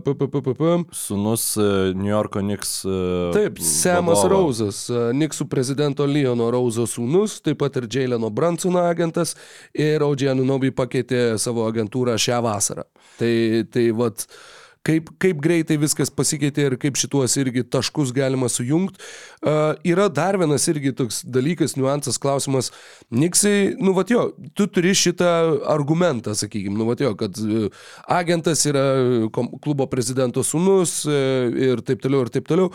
Sunus 0.92 1.48
uh, 1.56 1.96
New 1.96 2.12
Yorko 2.12 2.44
Knicks. 2.44 2.82
Uh, 2.84 3.32
taip, 3.32 3.60
Semas 3.64 4.20
Rauzas, 4.28 4.84
uh, 4.92 5.08
Knicksų 5.16 5.48
prezidento 5.48 6.04
Leono 6.04 6.52
Rauzo 6.52 6.84
sūnus, 6.84 7.40
taip 7.40 7.62
pat 7.64 7.80
ir 7.80 7.88
Jaileno 7.88 8.28
Bransono 8.28 8.84
agentas 8.84 9.32
ir 9.72 10.04
Audžianų 10.04 10.44
Nobi 10.44 10.76
pakeitė 10.76 11.38
savo 11.40 11.64
agentūrą 11.72 12.20
šią 12.20 12.44
vasarą. 12.44 12.84
Tai, 13.16 13.36
tai 13.72 13.92
vat. 13.96 14.28
Uh, 14.28 14.58
kaip, 14.86 15.10
kaip 15.22 15.40
greitai 15.42 15.78
viskas 15.80 16.10
pasikeitė 16.12 16.66
ir 16.68 16.76
kaip 16.80 16.98
šituos 16.98 17.36
irgi 17.40 17.64
taškus 17.64 18.12
galima 18.14 18.48
sujungti. 18.52 19.00
Uh, 19.42 19.74
yra 19.86 20.08
dar 20.12 20.38
vienas 20.40 20.66
irgi 20.70 20.94
toks 20.96 21.22
dalykas, 21.26 21.76
niuansas, 21.78 22.18
klausimas. 22.22 22.72
Niksai, 23.14 23.74
nu, 23.82 23.94
va 23.96 24.04
jo, 24.08 24.28
tu 24.58 24.66
turi 24.70 24.94
šitą 24.98 25.30
argumentą, 25.70 26.36
sakykime, 26.38 26.76
nu, 26.78 26.88
va 26.90 26.96
jo, 26.98 27.14
kad 27.18 27.38
uh, 27.46 27.86
agentas 28.10 28.66
yra 28.70 28.84
klubo 29.32 29.88
prezidento 29.90 30.44
sunus 30.46 31.02
uh, 31.08 31.48
ir 31.52 31.82
taip 31.86 32.02
toliau, 32.04 32.26
ir 32.26 32.34
taip 32.34 32.50
toliau. 32.50 32.72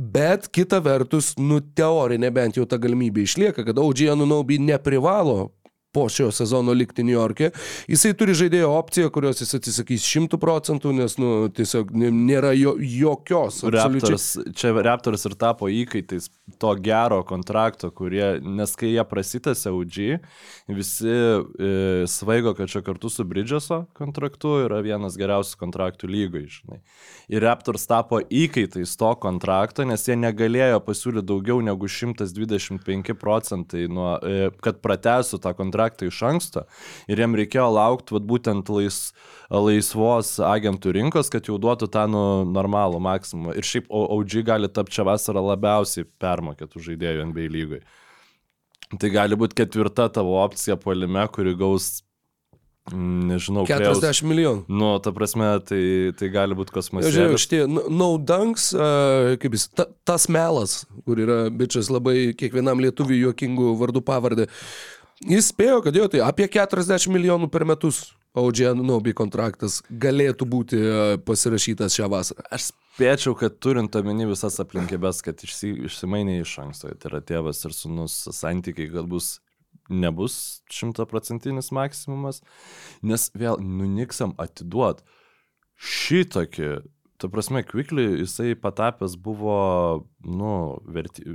Bet 0.00 0.48
kita 0.52 0.80
vertus, 0.84 1.34
nu, 1.40 1.60
teorinė 1.60 2.32
bent 2.34 2.60
jau 2.60 2.66
ta 2.68 2.80
galimybė 2.80 3.26
išlieka, 3.26 3.66
kad 3.66 3.80
OG 3.80 4.06
Anunobi 4.14 4.60
neprivalo 4.62 5.50
po 5.92 6.08
šio 6.08 6.30
sezono 6.30 6.72
likti 6.72 7.02
New 7.02 7.16
York'e. 7.16 7.50
Jisai 7.90 8.12
turi 8.14 8.34
žaidėjo 8.38 8.68
opciją, 8.78 9.10
kurios 9.10 9.42
jis 9.42 9.56
atsisakys 9.58 10.06
šimtų 10.06 10.38
procentų, 10.42 10.92
nes, 10.94 11.16
nu, 11.18 11.48
tiesiog 11.54 11.90
nėra 11.98 12.52
jo, 12.54 12.76
jokios. 12.78 13.62
Raptors, 13.74 14.28
čia 14.54 14.70
Raptors 14.86 15.26
ir 15.26 15.34
tapo 15.40 15.70
įkaitais 15.70 16.30
to 16.62 16.74
gero 16.82 17.22
kontrakto, 17.26 17.90
kurie, 17.94 18.38
nes 18.42 18.74
kai 18.78 18.92
jie 18.92 19.04
prasitęsė 19.10 19.72
UG, 19.74 19.98
visi 20.70 21.10
e, 21.10 21.72
svaigo, 22.10 22.54
kad 22.58 22.70
čia 22.70 22.84
kartu 22.86 23.10
su 23.10 23.26
Bridgeso 23.26 23.82
kontraktu 23.98 24.60
yra 24.66 24.80
vienas 24.86 25.18
geriausių 25.18 25.58
kontraktų 25.58 26.10
lygai, 26.10 26.44
žinai. 26.50 26.80
Ir 27.30 27.42
Raptors 27.46 27.88
tapo 27.90 28.22
įkaitais 28.22 28.94
to 28.98 29.10
kontrakto, 29.22 29.86
nes 29.86 30.06
jie 30.06 30.14
negalėjo 30.18 30.78
pasiūlyti 30.86 31.26
daugiau 31.26 31.58
negu 31.66 31.90
125 31.90 33.14
procentai, 33.18 33.88
nuo, 33.90 34.14
e, 34.22 34.50
kad 34.62 34.78
pratęsų 34.82 35.42
tą 35.42 35.54
kontraktą 35.58 35.79
kontraktą 35.80 36.08
iš 36.08 36.22
anksto 36.22 36.64
ir 37.08 37.18
jiem 37.18 37.34
reikėjo 37.38 37.68
laukti 37.72 38.14
vat, 38.14 38.24
būtent 38.24 38.68
lais, 38.68 39.12
laisvos 39.50 40.38
agentų 40.40 40.92
rinkos, 40.92 41.30
kad 41.30 41.48
jau 41.48 41.58
duotų 41.58 41.88
tą 41.90 42.06
nu, 42.08 42.44
normalų 42.44 43.00
maksimumą. 43.00 43.56
Ir 43.56 43.64
šiaip 43.64 43.88
OG 43.88 44.42
gali 44.44 44.68
tapti 44.68 44.98
čia 44.98 45.04
vasarą 45.04 45.42
labiausiai 45.52 46.06
permokėtų 46.20 46.80
žaidėjų 46.80 47.26
NBA 47.30 47.48
lygai. 47.50 47.82
Tai 48.98 49.08
gali 49.10 49.36
būti 49.38 49.54
ketvirta 49.54 50.08
tavo 50.10 50.40
opcija 50.42 50.76
polime, 50.76 51.26
kuri 51.30 51.54
gaus 51.54 52.02
nežinau, 52.94 53.64
40 53.68 54.00
kreus, 54.00 54.22
milijonų. 54.26 54.64
Nu, 54.68 54.90
ta 55.02 55.12
prasme, 55.14 55.50
tai, 55.66 55.82
tai 56.18 56.30
gali 56.32 56.56
būti 56.58 56.74
kosmosas. 56.74 57.12
Žiūrėjau, 57.14 57.40
šitie 57.40 57.60
naudanks, 57.70 58.70
uh, 58.74 59.36
kaip 59.40 59.54
jis, 59.56 59.68
ta, 59.76 59.86
tas 60.08 60.26
melas, 60.32 60.80
kur 61.06 61.20
yra 61.22 61.42
bičias 61.54 61.90
labai 61.92 62.32
kiekvienam 62.38 62.82
lietuviui 62.82 63.20
juokingų 63.26 63.76
vardų 63.80 64.02
pavardė. 64.06 64.48
Jis 65.28 65.50
spėjo, 65.52 65.82
kad 65.84 65.96
jo, 65.96 66.06
tai 66.08 66.22
apie 66.24 66.46
40 66.48 67.10
milijonų 67.12 67.50
per 67.52 67.66
metus 67.68 68.06
OG 68.38 68.62
Anunobi 68.70 69.12
kontraktas 69.16 69.80
galėtų 69.90 70.46
būti 70.48 70.78
e, 70.78 71.18
pasirašytas 71.26 71.96
šią 71.98 72.06
vasarą. 72.12 72.44
Aš 72.54 72.70
spėčiau, 72.70 73.34
kad 73.36 73.58
turint 73.60 73.96
omeny 73.98 74.28
visas 74.30 74.56
aplinkybės, 74.62 75.20
kad 75.26 75.42
išsi, 75.44 75.74
išsimainė 75.90 76.38
iš 76.40 76.54
anksto, 76.62 76.92
tai 76.94 77.10
yra 77.10 77.20
tėvas 77.26 77.60
ir 77.66 77.74
sunus 77.74 78.16
santykiai, 78.36 78.88
kad 78.94 79.10
bus 79.10 79.40
nebus 79.90 80.62
šimtaprocentinis 80.70 81.72
maksimumas, 81.74 82.40
nes 83.02 83.28
vėl 83.34 83.58
nuniksam 83.58 84.36
atiduot 84.38 85.02
šitokį 85.80 86.72
ta 87.20 87.28
prasme, 87.28 87.60
Quickly 87.68 88.06
jisai 88.22 88.54
patapęs 88.56 89.18
buvo, 89.20 90.06
nu, 90.24 90.80
verti, 90.88 91.26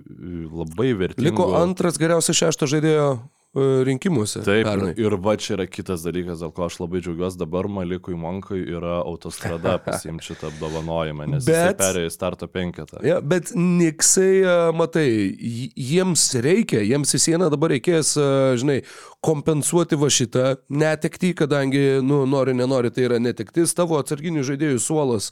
labai 0.49 0.95
vertingas. 0.97 1.27
Liko 1.27 1.51
antras 1.59 1.99
geriausias 2.01 2.39
šešto 2.39 2.65
žaidėjo 2.71 3.09
rinkimuose. 3.55 4.41
Taip, 4.43 4.65
pernai. 4.67 4.93
ir, 4.99 5.15
va 5.23 5.35
čia 5.39 5.53
yra 5.55 5.65
kitas 5.69 6.03
dalykas, 6.03 6.41
dėl 6.43 6.51
ko 6.55 6.65
aš 6.67 6.79
labai 6.81 6.99
džiaugiuosi, 7.03 7.39
dabar 7.39 7.69
Malikui 7.71 8.17
Monkui 8.19 8.61
yra 8.67 8.97
autostrada 9.01 9.77
pasiimti 9.85 10.29
šitą 10.29 10.49
apdovanojimą, 10.51 11.29
nes 11.31 11.47
Bet... 11.47 11.75
Jis 11.75 11.79
perėjo 11.79 12.11
į 12.11 12.13
starto 12.13 12.49
penketą. 12.51 12.99
Ja, 13.07 13.21
bet 13.23 13.53
Niksai, 13.55 14.31
e, 14.43 14.55
matai, 14.75 15.07
jiems 15.39 16.27
reikia, 16.43 16.83
jiems 16.83 17.15
į 17.15 17.21
sieną 17.29 17.51
dabar 17.53 17.75
reikės, 17.75 18.15
e, 18.19 18.29
žinai, 18.61 18.79
kompensuoti 19.25 19.99
va 19.99 20.11
šitą 20.11 20.47
netektį, 20.69 21.31
kadangi, 21.45 21.85
nu, 22.05 22.25
nori, 22.29 22.55
nenori, 22.57 22.91
tai 22.91 23.07
yra 23.07 23.21
netektis, 23.23 23.75
tavo 23.77 24.01
atsarginių 24.01 24.43
žaidėjų 24.51 24.83
suolas 24.83 25.31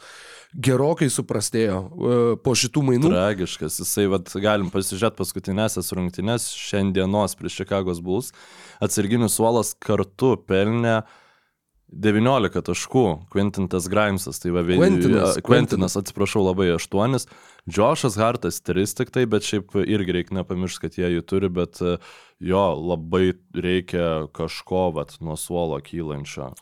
gerokai 0.53 1.09
suprastėjo 1.11 1.79
e, 1.79 2.19
po 2.43 2.53
šitų 2.57 2.83
mainų. 2.89 3.09
Tragiškas, 3.13 3.79
jisai, 3.81 4.05
vat, 4.11 4.29
galim 4.43 4.69
pasižiūrėti 4.73 5.19
paskutinėsias 5.19 5.91
rungtynes 5.97 6.51
šiandienos 6.57 7.35
prieš 7.39 7.61
Chicago's 7.63 8.01
Bulls. 8.03 8.31
Atsarginis 8.83 9.37
suolas 9.39 9.73
kartu 9.81 10.35
pelnė 10.47 11.01
19 11.93 12.63
taškų, 12.65 13.03
Quentintas 13.33 13.85
Grimesas, 13.91 14.39
tai 14.41 14.49
va 14.55 14.63
vien- 14.65 14.81
Quentinas, 14.81 15.37
Quentinas, 15.45 15.97
atsiprašau, 15.99 16.41
labai 16.47 16.71
8, 16.73 17.27
Joshas 17.69 18.17
Hartas 18.17 18.61
3 18.65 18.95
tik 18.97 19.11
tai, 19.13 19.25
bet 19.29 19.45
šiaip 19.45 19.75
irgi 19.85 20.15
reikia 20.17 20.39
nepamiršti, 20.39 20.81
kad 20.81 20.97
jie 20.97 21.11
jį 21.13 21.21
turi, 21.29 21.49
bet 21.53 21.81
e, 21.81 21.97
jo 22.41 22.63
labai 22.81 23.33
reikia 23.53 24.27
kažko 24.33 24.91
vat, 24.97 25.17
nuo 25.21 25.37
suolo 25.37 25.77
kylančio. 25.85 26.53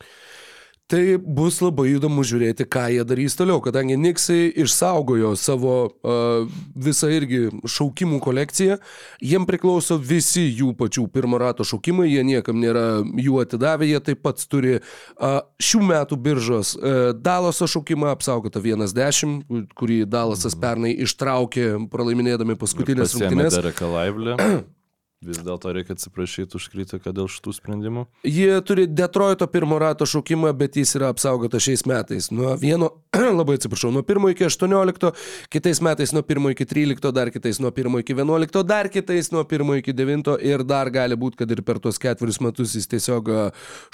Tai 0.90 1.00
bus 1.16 1.60
labai 1.62 1.94
įdomu 1.94 2.24
žiūrėti, 2.26 2.66
ką 2.68 2.88
jie 2.92 3.04
darys 3.08 3.36
toliau, 3.38 3.62
kadangi 3.64 3.94
Niksai 3.96 4.50
išsaugojo 4.60 5.30
savo 5.40 5.76
uh, 5.88 6.50
visą 6.76 7.08
irgi 7.14 7.46
šaukimų 7.64 8.18
kolekciją, 8.20 8.76
jiem 9.24 9.46
priklauso 9.48 9.96
visi 9.96 10.44
jų 10.50 10.74
pačių 10.76 11.06
pirmo 11.14 11.40
rato 11.40 11.64
šaukimai, 11.64 12.10
jie 12.10 12.26
niekam 12.28 12.60
nėra 12.60 12.84
jų 13.06 13.40
atidavę, 13.44 13.88
jie 13.88 14.02
taip 14.04 14.20
pat 14.26 14.44
turi 14.52 14.76
uh, 14.82 15.40
šių 15.62 15.80
metų 15.94 16.20
biržos 16.26 16.74
uh, 16.76 17.00
Dalaso 17.16 17.70
šaukimą 17.70 18.12
apsaugotą 18.12 18.60
1-10, 18.60 19.72
kurį 19.78 20.02
Dalasas 20.12 20.58
pernai 20.58 20.92
ištraukė 21.06 21.72
pralaiminėdami 21.94 22.58
paskutinės 22.60 23.16
rungtynės. 23.16 23.60
Vis 25.22 25.38
dėlto 25.38 25.70
reikia 25.70 25.94
atsiprašyti 25.94 26.56
už 26.58 26.64
kritiką 26.72 27.12
dėl 27.14 27.28
šitų 27.30 27.52
sprendimų. 27.54 28.02
Jie 28.26 28.56
turi 28.66 28.88
Detroito 28.90 29.46
pirmo 29.46 29.78
rato 29.78 30.06
šaukimą, 30.08 30.50
bet 30.58 30.78
jis 30.80 30.96
yra 30.98 31.12
apsaugotas 31.14 31.62
šiais 31.62 31.84
metais. 31.86 32.30
Nuo 32.34 32.56
vieno, 32.58 32.90
labai 33.38 33.54
atsiprašau, 33.60 33.92
nuo 33.94 34.02
1 34.02 34.32
iki 34.34 34.48
18, 34.48 35.12
kitais 35.52 35.82
metais 35.84 36.14
nuo 36.16 36.24
1 36.26 36.56
iki 36.56 36.66
13, 36.74 37.14
dar 37.14 37.30
kitais 37.34 37.62
nuo 37.62 37.70
1 37.70 38.02
iki 38.02 38.18
11, 38.18 38.62
dar 38.66 38.90
kitais 38.90 39.30
nuo 39.34 39.46
1 39.46 39.78
iki 39.78 39.94
9 39.94 40.38
ir 40.42 40.66
dar 40.66 40.90
gali 40.90 41.18
būti, 41.18 41.44
kad 41.44 41.54
ir 41.54 41.62
per 41.62 41.78
tuos 41.82 42.02
ketverius 42.02 42.42
metus 42.42 42.74
jis 42.74 42.90
tiesiog 42.90 43.30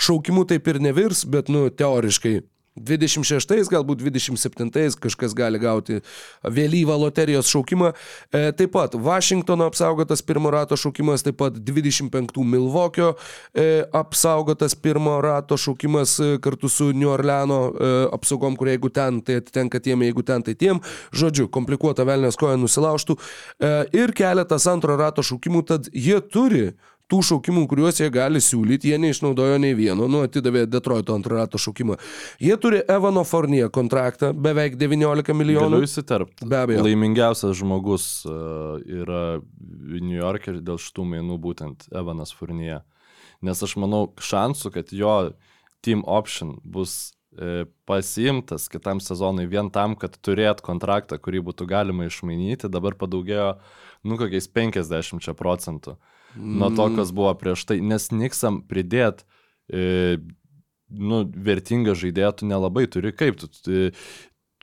šaukimu 0.01 0.49
taip 0.49 0.73
ir 0.73 0.81
nevirs, 0.81 1.27
bet, 1.29 1.53
nu, 1.53 1.69
teoriškai. 1.69 2.39
26, 2.85 3.71
galbūt 3.73 4.03
27 4.03 4.99
kažkas 5.03 5.35
gali 5.37 5.61
gauti 5.63 6.01
vėlyvą 6.45 6.97
loterijos 6.99 7.51
šaukimą. 7.53 7.93
E, 8.33 8.51
taip 8.59 8.75
pat 8.77 8.95
Vašingtono 8.95 9.69
apsaugotas 9.69 10.23
pirmo 10.23 10.53
rato 10.55 10.77
šaukimas, 10.79 11.25
taip 11.27 11.39
pat 11.41 11.59
25 11.59 12.45
Milvokio 12.45 13.15
e, 13.55 13.85
apsaugotas 13.93 14.75
pirmo 14.75 15.19
rato 15.25 15.57
šaukimas 15.57 16.19
e, 16.21 16.31
kartu 16.43 16.69
su 16.69 16.93
New 16.93 17.11
Orleano 17.11 17.61
e, 17.69 17.95
apsaugom, 18.13 18.57
kur 18.57 18.71
jeigu 18.73 18.91
ten, 18.95 19.23
tai 19.25 19.41
atitenka 19.43 19.81
tiem, 19.81 20.03
jeigu 20.07 20.25
ten, 20.27 20.45
tai 20.45 20.55
tiem. 20.59 20.83
Žodžiu, 21.15 21.49
komplikuota 21.53 22.07
velnės 22.09 22.39
koja 22.39 22.59
nusilaužtų. 22.61 23.19
E, 23.19 23.73
ir 23.99 24.15
keletas 24.17 24.69
antro 24.71 24.97
rato 24.99 25.25
šaukimų, 25.25 25.65
tad 25.69 25.91
jie 25.93 26.21
turi 26.33 26.71
tų 27.09 27.23
šaukimų, 27.25 27.65
kuriuos 27.71 28.01
jie 28.03 28.09
gali 28.13 28.41
siūlyti, 28.45 28.93
jie 28.93 28.99
neišnaudojo 29.01 29.57
nei 29.63 29.75
vieno, 29.77 30.09
nu 30.11 30.23
atidavė 30.27 30.67
Detroito 30.69 31.17
antrą 31.17 31.41
rato 31.41 31.61
šaukimą. 31.61 31.97
Jie 32.45 32.57
turi 32.61 32.83
Evano 32.85 33.25
Fornie 33.29 33.65
kontraktą, 33.73 34.35
beveik 34.37 34.77
19 34.81 35.37
milijonų. 35.37 35.79
Galiu 35.79 35.89
įsiterpti. 35.89 36.49
Be 36.49 36.61
abejo. 36.61 36.85
Laimingiausias 36.85 37.57
žmogus 37.59 38.09
uh, 38.29 38.77
yra 38.85 39.23
New 39.41 40.19
York'e 40.19 40.59
dėl 40.61 40.81
šitų 40.83 41.07
mainų 41.15 41.39
būtent 41.49 41.89
Evanas 41.97 42.35
Furnie. 42.37 42.83
Nes 43.45 43.63
aš 43.63 43.77
manau, 43.81 44.09
šansų, 44.21 44.75
kad 44.75 44.93
jo 44.93 45.15
team 45.87 46.03
option 46.11 46.57
bus 46.67 47.15
e, 47.39 47.69
pasiimtas 47.87 48.65
kitam 48.67 48.99
sezonui 48.99 49.45
vien 49.47 49.69
tam, 49.71 49.95
kad 49.95 50.17
turėt 50.27 50.59
kontraktą, 50.67 51.21
kurį 51.23 51.45
būtų 51.47 51.69
galima 51.71 52.09
išmainyti, 52.09 52.67
dabar 52.67 52.99
padaugėjo, 52.99 53.53
nu, 54.03 54.19
kokiais 54.19 54.51
50 54.51 55.39
procentų 55.39 55.95
nuo 56.37 56.71
to, 56.75 56.91
kas 56.97 57.13
buvo 57.15 57.33
prieš 57.39 57.65
tai. 57.69 57.81
Nes 57.85 58.11
Niksam 58.13 58.61
pridėt, 58.69 59.25
e, 59.73 60.19
nu, 60.89 61.23
vertingą 61.49 61.97
žaidėją 61.99 62.33
tu 62.39 62.49
nelabai 62.51 62.87
turi. 62.91 63.15
Kaip 63.17 63.41
tu? 63.41 63.51
tu 63.63 63.91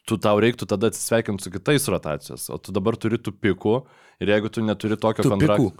tu 0.05 0.18
tau 0.22 0.39
reiktų 0.41 0.68
tada 0.70 0.89
atsisveikinti 0.91 1.45
su 1.45 1.51
kitais 1.53 1.88
rotacijos, 1.89 2.47
o 2.53 2.59
tu 2.61 2.74
dabar 2.76 2.97
turi 3.01 3.18
tų 3.22 3.34
pikų 3.41 3.76
ir 4.22 4.32
jeigu 4.36 4.51
tu 4.53 4.63
neturi 4.66 4.97
tokio 5.01 5.26
Tų 5.26 5.32
kontrakto. 5.34 5.72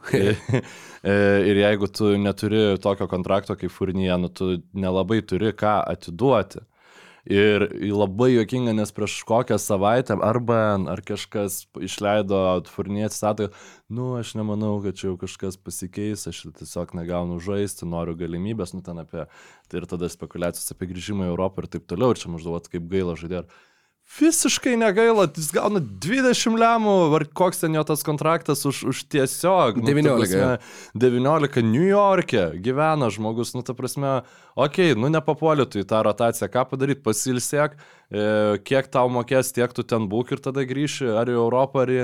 ir 1.50 1.60
jeigu 1.62 1.90
tu 1.94 2.16
neturi 2.22 2.64
tokio 2.82 3.08
kontrakto 3.12 3.58
kaip 3.60 3.74
Furnyje, 3.74 4.18
nu, 4.22 4.32
tu 4.34 4.58
nelabai 4.74 5.22
turi 5.28 5.54
ką 5.56 5.78
atiduoti. 5.94 6.64
Ir 7.26 7.63
labai 7.89 8.36
juokinga, 8.36 8.76
nes 8.78 8.91
prieš 8.93 9.15
kokią 9.26 9.57
savaitę 9.57 10.13
arba 10.21 10.78
ar 10.93 11.01
kažkas 11.01 11.63
išleido 11.82 12.61
Furnyje 12.69 13.09
citatą, 13.15 13.47
nu 13.89 14.11
aš 14.19 14.36
nemanau, 14.38 14.78
kad 14.84 14.93
čia 14.93 15.07
jau 15.07 15.15
kažkas 15.17 15.57
pasikeis, 15.57 16.28
aš 16.30 16.43
tiesiog 16.59 16.93
negaunu 16.93 17.39
žaisti, 17.41 17.89
noriu 17.89 18.13
galimybės, 18.19 18.76
nu 18.78 18.86
ten 18.86 19.01
apie, 19.01 19.26
tai 19.65 19.82
ir 19.82 19.89
tada 19.89 20.09
spekulacijos 20.13 20.69
apie 20.76 20.91
grįžimą 20.93 21.26
į 21.26 21.34
Europą 21.34 21.65
ir 21.65 21.71
taip 21.73 21.89
toliau, 21.89 22.13
ir 22.13 22.21
čia 22.21 22.30
maždaug 22.30 22.69
kaip 22.69 22.86
gaila 22.93 23.17
žaidėjai. 23.17 23.49
Visiškai 24.05 24.76
negaila, 24.78 25.26
jis 25.34 25.49
gauna 25.51 25.80
20 25.82 26.59
lemų, 26.61 26.93
ar 27.17 27.23
koks 27.36 27.63
ten 27.63 27.73
jo 27.73 27.82
tas 27.89 28.05
kontraktas 28.05 28.61
už, 28.69 28.84
už 28.93 28.99
tiesiog. 29.09 29.82
Nu, 29.82 29.88
ta 29.88 29.95
19, 29.97 30.21
prasme, 30.21 30.51
19 30.93 31.65
New 31.65 31.88
York'e 31.89 32.51
gyvena 32.61 33.09
žmogus, 33.09 33.55
nu 33.57 33.65
ta 33.65 33.73
prasme, 33.73 34.21
okei, 34.56 34.91
okay, 34.93 35.01
nu 35.01 35.12
nepapuolė 35.14 35.68
tu 35.70 35.82
į 35.84 35.86
tą 35.89 36.01
rotaciją, 36.08 36.47
ką 36.53 36.64
padaryti, 36.72 37.01
pasilsėk, 37.06 37.76
e, 38.12 38.24
kiek 38.64 38.88
tau 38.93 39.10
mokės, 39.12 39.49
tiek 39.56 39.72
tu 39.76 39.84
ten 39.84 40.06
būk 40.12 40.32
ir 40.36 40.39
tada 40.43 40.64
grįši 40.68 41.10
ar 41.20 41.28
į 41.32 41.36
Europą, 41.36 41.84
ar 41.84 41.91
į 41.91 41.99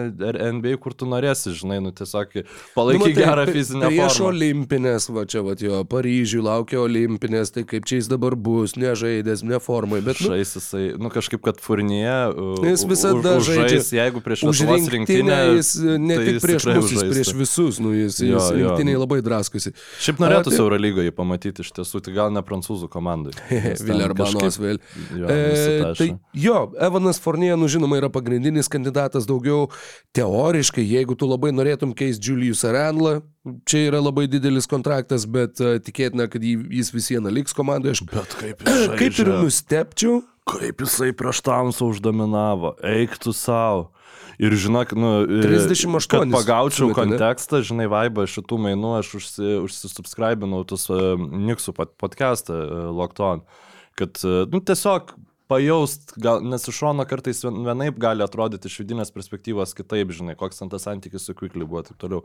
NBA, 0.58 0.76
kur 0.82 0.93
tu 0.97 1.06
norėsi, 1.10 1.54
žinai, 1.56 1.78
nu 1.84 1.91
tiesiog 1.95 2.34
palaikyk 2.76 3.04
matai, 3.06 3.14
gerą 3.22 3.45
pri- 3.47 3.56
fizinę 3.56 3.88
Prieš 3.91 4.18
formą. 4.18 4.30
olimpinės, 4.34 5.08
va 5.14 5.24
čia, 5.30 5.43
va 5.45 5.56
jo, 5.62 5.80
Paryžių 5.91 6.41
laukia 6.43 6.82
olimpinės, 6.84 7.54
tai 7.56 7.64
kaip 7.70 7.86
čia 7.88 8.02
jis 8.02 8.10
dabar 8.12 8.36
bus, 8.36 8.76
nežaidęs, 8.76 9.43
neformai, 9.47 10.02
bet... 10.04 10.20
Nu, 10.22 10.34
Žais 10.36 10.56
jisai, 10.58 10.84
nu 10.99 11.10
kažkaip, 11.14 11.41
kad 11.45 11.62
Furnyje. 11.64 12.18
Jis 12.68 12.84
visada 12.89 13.38
žaidžia. 13.39 13.80
Jeigu 14.02 14.22
prieš 14.26 14.43
Už 14.49 14.62
Lietuvos 14.66 14.89
rinktinę 14.91 15.39
jis 15.56 15.72
e, 15.80 15.95
ne 16.02 16.16
tai 16.18 16.26
tik 16.28 16.36
jis 16.39 16.43
prieš 16.45 16.68
mus, 16.76 16.91
jis 16.97 17.04
prieš 17.08 17.32
visus, 17.38 17.80
nu, 17.84 17.93
jis, 17.95 18.20
Jo, 18.22 18.36
jis 18.39 18.49
jo, 18.52 18.72
rinktiniai 18.74 18.97
nu. 18.97 19.02
labai 19.06 19.22
draskosi. 19.26 19.72
Šiaip 20.02 20.20
norėtųsi 20.24 20.58
tai- 20.58 20.64
Eurolygoje 20.66 21.14
pamatyti 21.16 21.62
iš 21.66 21.72
tiesų, 21.78 22.02
tai 22.06 22.14
gal 22.18 22.32
ne 22.34 22.41
prancūzų 22.48 22.89
komandai. 22.92 23.34
Vilerbanos 23.88 24.60
vėl. 24.62 24.80
Jo, 25.18 25.30
E, 25.32 25.94
tai 25.98 26.08
jo, 26.38 26.58
Evanas 26.82 27.22
Fornie, 27.22 27.52
nu 27.60 27.70
žinoma, 27.72 28.00
yra 28.02 28.12
pagrindinis 28.14 28.70
kandidatas 28.72 29.28
daugiau 29.30 29.70
teoriškai, 30.18 30.84
jeigu 30.86 31.18
tu 31.18 31.30
labai 31.30 31.54
norėtum 31.56 31.96
keisti 31.98 32.32
Julius 32.32 32.66
Arenlą, 32.68 33.20
čia 33.70 33.86
yra 33.89 34.02
labai 34.04 34.28
didelis 34.32 34.70
kontraktas, 34.70 35.26
bet 35.30 35.62
uh, 35.64 35.78
tikėtina, 35.82 36.28
kad 36.32 36.44
jį, 36.46 36.58
jis 36.82 36.92
vis 36.94 37.10
viena 37.14 37.34
liks 37.34 37.56
komandoje. 37.58 37.98
Aš 37.98 38.06
Bet 38.12 38.38
kaip 38.39 38.68
kaip 39.00 39.24
ir 39.24 39.34
nustepčiau, 39.42 40.22
Kaip 40.50 40.82
jisai 40.82 41.12
prieš 41.14 41.44
tamsą 41.46 41.92
uždominavo, 41.92 42.74
eiktų 42.82 43.34
savo. 43.38 43.92
Ir 44.40 44.56
žinok, 44.56 44.94
nu, 44.96 45.10
e, 45.26 45.42
38 45.44 46.08
kad 46.12 46.32
pagaučiau 46.32 46.92
ne? 46.92 46.96
kontekstą, 46.96 47.60
žinai, 47.66 47.88
vaibą 47.92 48.24
šitų 48.30 48.60
mainų, 48.68 48.94
aš 49.02 49.10
užsi, 49.20 49.50
užsisubscribinau 49.66 50.64
tuos 50.70 50.88
uh, 50.94 51.18
Niksų 51.20 51.74
pod- 51.76 51.92
podcastą 52.00 52.56
uh, 52.56 52.88
Lockton, 52.96 53.44
kad, 54.00 54.16
uh, 54.24 54.46
nu, 54.54 54.62
tiesiog 54.64 55.12
pajaust, 55.52 56.16
gal, 56.22 56.40
nes 56.48 56.64
iš 56.70 56.80
šono 56.80 57.04
kartais 57.10 57.44
vien- 57.44 57.60
vienaip 57.68 58.00
gali 58.00 58.24
atrodyti 58.24 58.72
iš 58.72 58.80
vidinės 58.86 59.12
perspektyvos 59.12 59.76
kitaip, 59.76 60.14
žinai, 60.16 60.38
koks 60.40 60.64
ten 60.64 60.72
tas 60.72 60.88
santykis 60.88 61.28
su 61.28 61.36
Quickly 61.36 61.68
buvo 61.68 61.84
ir 61.84 61.90
taip 61.92 62.00
toliau. 62.00 62.24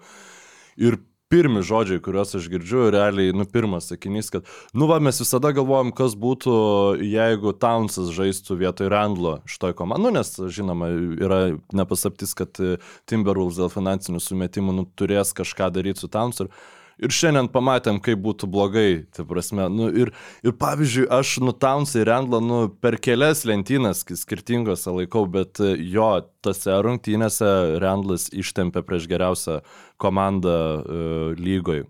Ir 0.79 1.01
pirmi 1.33 1.63
žodžiai, 1.67 2.01
kuriuos 2.03 2.37
aš 2.39 2.47
girdžiu, 2.53 2.87
realiai, 2.95 3.35
nu, 3.35 3.47
pirmas 3.51 3.89
sakinys, 3.91 4.31
kad, 4.31 4.47
nu, 4.77 4.87
va, 4.91 5.01
mes 5.03 5.19
visada 5.23 5.51
galvojam, 5.57 5.91
kas 5.97 6.15
būtų, 6.19 6.55
jeigu 7.03 7.55
Townsas 7.59 8.13
žaistų 8.15 8.61
vietoj 8.63 8.91
Randlo 8.93 9.37
šitoj 9.51 9.75
komandai. 9.79 10.07
Nu, 10.07 10.15
nes, 10.21 10.33
žinoma, 10.55 10.93
yra 11.19 11.41
nepasaptis, 11.75 12.37
kad 12.39 12.63
e, 12.63 12.77
Timberwolves 13.11 13.59
dėl 13.59 13.73
finansinių 13.73 14.23
sumetimų 14.23 14.77
nu, 14.77 14.87
turės 14.99 15.35
kažką 15.37 15.73
daryti 15.75 16.05
su 16.05 16.13
Townsu. 16.13 16.47
Ir 16.47 16.76
Ir 16.97 17.13
šiandien 17.13 17.51
pamatėm, 17.53 17.99
kaip 18.01 18.23
būtų 18.25 18.49
blogai, 18.49 18.91
tai 19.13 19.27
prasme, 19.29 19.67
nu, 19.69 19.91
ir, 19.93 20.15
ir 20.41 20.55
pavyzdžiui, 20.57 21.05
aš 21.13 21.35
nu 21.45 21.53
Townsą 21.53 22.01
ir 22.01 22.09
Randlą, 22.09 22.41
nu, 22.41 22.61
per 22.81 22.97
kelias 23.05 23.45
lentynas 23.49 24.01
skirtingose 24.23 24.95
laikau, 24.95 25.27
bet 25.29 25.61
e, 25.61 25.75
jo, 25.93 26.09
tose 26.41 26.79
rungtynėse 26.87 27.51
Randlas 27.83 28.31
ištempė 28.33 28.81
prieš 28.87 29.11
geriausią 29.11 29.59
komandą 30.01 30.57
uh, 30.57 31.37
lygoj, 31.37 31.85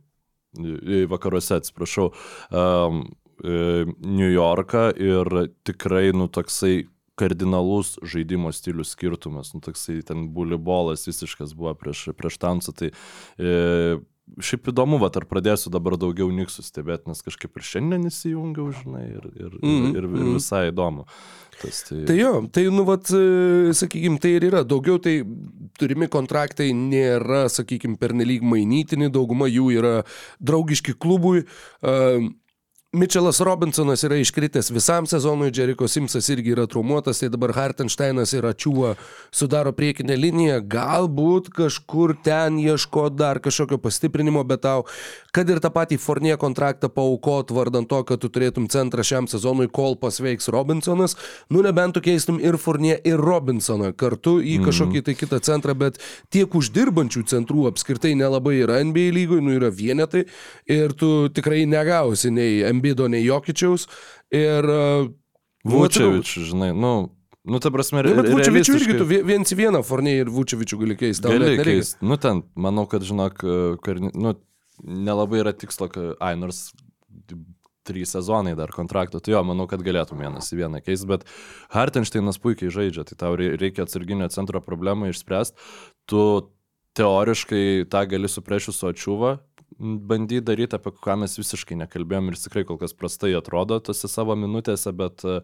vakaruose, 1.11 1.61
atsiprašau, 1.61 2.11
um, 2.51 3.07
New 3.45 4.31
Yorką 4.33 4.89
ir 4.97 5.31
tikrai, 5.69 6.09
nu, 6.17 6.27
toksai 6.33 6.87
kardinalus 7.21 7.95
žaidimo 8.05 8.51
stilių 8.53 8.85
skirtumas, 8.89 9.55
nu, 9.55 9.63
toksai 9.65 10.01
ten 10.09 10.27
bulibolas 10.35 11.07
visiškas 11.07 11.55
buvo 11.57 11.77
prieš, 11.79 12.09
prieš 12.19 12.43
Townsą, 12.43 12.75
tai 12.75 12.91
uh, 12.91 14.03
šiaip 14.43 14.71
įdomu, 14.73 14.99
va, 15.01 15.11
ar 15.15 15.27
pradėsiu 15.29 15.71
dabar 15.73 15.97
daugiau 16.01 16.29
niksų 16.35 16.65
stebėti, 16.67 17.11
nes 17.11 17.23
kažkaip 17.25 17.57
ir 17.57 17.67
šiandien 17.67 18.07
įsijungiau, 18.11 18.69
žinai, 18.75 19.05
ir, 19.15 19.29
ir, 19.33 19.59
mm, 19.61 19.91
ir, 19.93 20.01
ir, 20.03 20.09
ir 20.21 20.31
visai 20.37 20.67
įdomu. 20.73 21.07
Tas, 21.61 21.83
tai... 21.89 22.03
tai 22.09 22.19
jo, 22.19 22.33
tai, 22.53 22.67
nu, 22.75 22.85
vat, 22.89 23.09
sakykime, 23.79 24.21
tai 24.23 24.35
ir 24.37 24.49
yra. 24.51 24.65
Daugiau 24.69 25.01
tai 25.03 25.19
turimi 25.81 26.09
kontraktai 26.13 26.73
nėra, 26.77 27.47
sakykime, 27.53 27.97
pernelyg 28.01 28.45
mainytini, 28.45 29.09
dauguma 29.13 29.49
jų 29.49 29.71
yra 29.79 29.95
draugiški 30.45 30.99
klubui. 31.01 31.47
Uh, 31.81 32.29
Mitčelas 32.97 33.41
Robinsonas 33.45 34.01
yra 34.07 34.17
iškritęs 34.17 34.71
visam 34.73 35.05
sezonui, 35.07 35.51
Jericho 35.53 35.85
Simsas 35.89 36.31
irgi 36.33 36.55
yra 36.55 36.65
traumuotas, 36.65 37.19
tai 37.21 37.29
dabar 37.29 37.53
Hartensteinas 37.53 38.31
ir 38.33 38.47
Ačiūva 38.49 38.95
sudaro 39.29 39.75
priekinę 39.77 40.17
liniją, 40.17 40.63
galbūt 40.65 41.51
kažkur 41.53 42.15
ten 42.25 42.57
ieško 42.57 43.11
dar 43.13 43.43
kažkokio 43.45 43.77
pastiprinimo, 43.85 44.41
bet 44.49 44.63
tau, 44.65 44.87
kad 45.37 45.53
ir 45.53 45.61
tą 45.61 45.69
patį 45.75 45.99
Fornie 46.01 46.39
kontraktą 46.41 46.89
paukot 46.89 47.53
vardant 47.53 47.85
to, 47.91 47.99
kad 48.09 48.23
tu 48.23 48.31
turėtum 48.33 48.71
centrą 48.73 49.05
šiam 49.05 49.29
sezonui, 49.29 49.69
kol 49.69 49.99
pasveiks 50.01 50.49
Robinsonas, 50.49 51.19
nu 51.53 51.61
nebent 51.67 51.99
tu 51.99 52.05
keistum 52.07 52.41
ir 52.41 52.57
Fornie, 52.57 52.97
ir 53.05 53.21
Robinsoną 53.21 53.93
kartu 53.93 54.39
į 54.41 54.57
mhm. 54.57 54.71
kažkokį 54.71 55.05
tai 55.11 55.17
kitą 55.21 55.43
centrą, 55.45 55.77
bet 55.77 56.01
tiek 56.33 56.49
uždirbančių 56.49 57.27
centrų 57.29 57.69
apskritai 57.75 58.15
nelabai 58.17 58.57
yra 58.63 58.81
NBA 58.89 59.13
lygoj, 59.21 59.45
nu 59.45 59.59
yra 59.61 59.69
vienetai 59.69 60.25
ir 60.65 60.97
tu 60.97 61.29
tikrai 61.29 61.67
negausi 61.69 62.33
nei 62.33 62.65
NBA 62.65 62.86
Embido, 62.87 63.09
nei 63.09 63.25
Jokičiaus. 63.27 63.89
Ir... 64.35 64.65
Uh, 64.65 65.13
Vučevičius, 65.67 66.53
žinai, 66.53 66.73
nu, 66.77 67.13
Nu, 67.47 67.61
ta 67.63 67.71
prasme, 67.71 68.01
nu, 68.03 68.17
bet 68.19 68.27
Vučevičių 68.27 68.73
irgi 68.75 68.95
tu 68.99 69.05
viens 69.07 69.53
į 69.55 69.57
vieną 69.61 69.79
Fornė 69.87 70.17
ir 70.19 70.31
Vučevičių 70.35 70.81
gali 70.81 70.97
keisti. 70.99 71.31
Gali 71.31 71.53
keisti. 71.61 72.03
Nu, 72.03 72.17
ten, 72.19 72.41
manau, 72.59 72.89
kad, 72.91 73.05
žinok, 73.07 73.39
kar, 73.85 74.01
nu, 74.03 74.33
nelabai 74.83 75.45
yra 75.45 75.53
tikslo, 75.55 75.87
kad, 75.93 76.17
ai, 76.19 76.33
nors 76.41 76.73
trys 77.87 78.17
sezonai 78.17 78.57
dar 78.59 78.75
kontrakto, 78.75 79.21
tai 79.23 79.37
jo, 79.37 79.45
manau, 79.47 79.69
kad 79.71 79.85
galėtum 79.87 80.19
vienas 80.19 80.51
į 80.51 80.59
vieną 80.65 80.83
keisti, 80.83 81.07
bet 81.07 81.23
Hartensteinas 81.71 82.43
puikiai 82.43 82.75
žaidžia, 82.75 83.07
tai 83.07 83.21
tau 83.23 83.39
reikia 83.39 83.87
atsarginio 83.87 84.27
centro 84.35 84.59
problemą 84.59 85.13
išspręsti, 85.13 85.71
tu 86.11 86.25
teoriškai 86.99 87.87
tą 87.95 88.03
gali 88.11 88.33
su 88.33 88.43
priešiu 88.43 88.75
su 88.75 88.91
atčiuva, 88.91 89.37
bandyti 89.79 90.45
daryti, 90.45 90.77
apie 90.77 90.93
ką 91.05 91.19
mes 91.23 91.37
visiškai 91.39 91.77
nekalbėjom 91.83 92.31
ir 92.31 92.39
tikrai 92.41 92.65
kol 92.69 92.79
kas 92.81 92.95
prastai 92.97 93.35
atrodo 93.37 93.79
tose 93.85 94.09
savo 94.09 94.37
minutėse, 94.39 94.93
bet 94.97 95.25
e, 95.27 95.37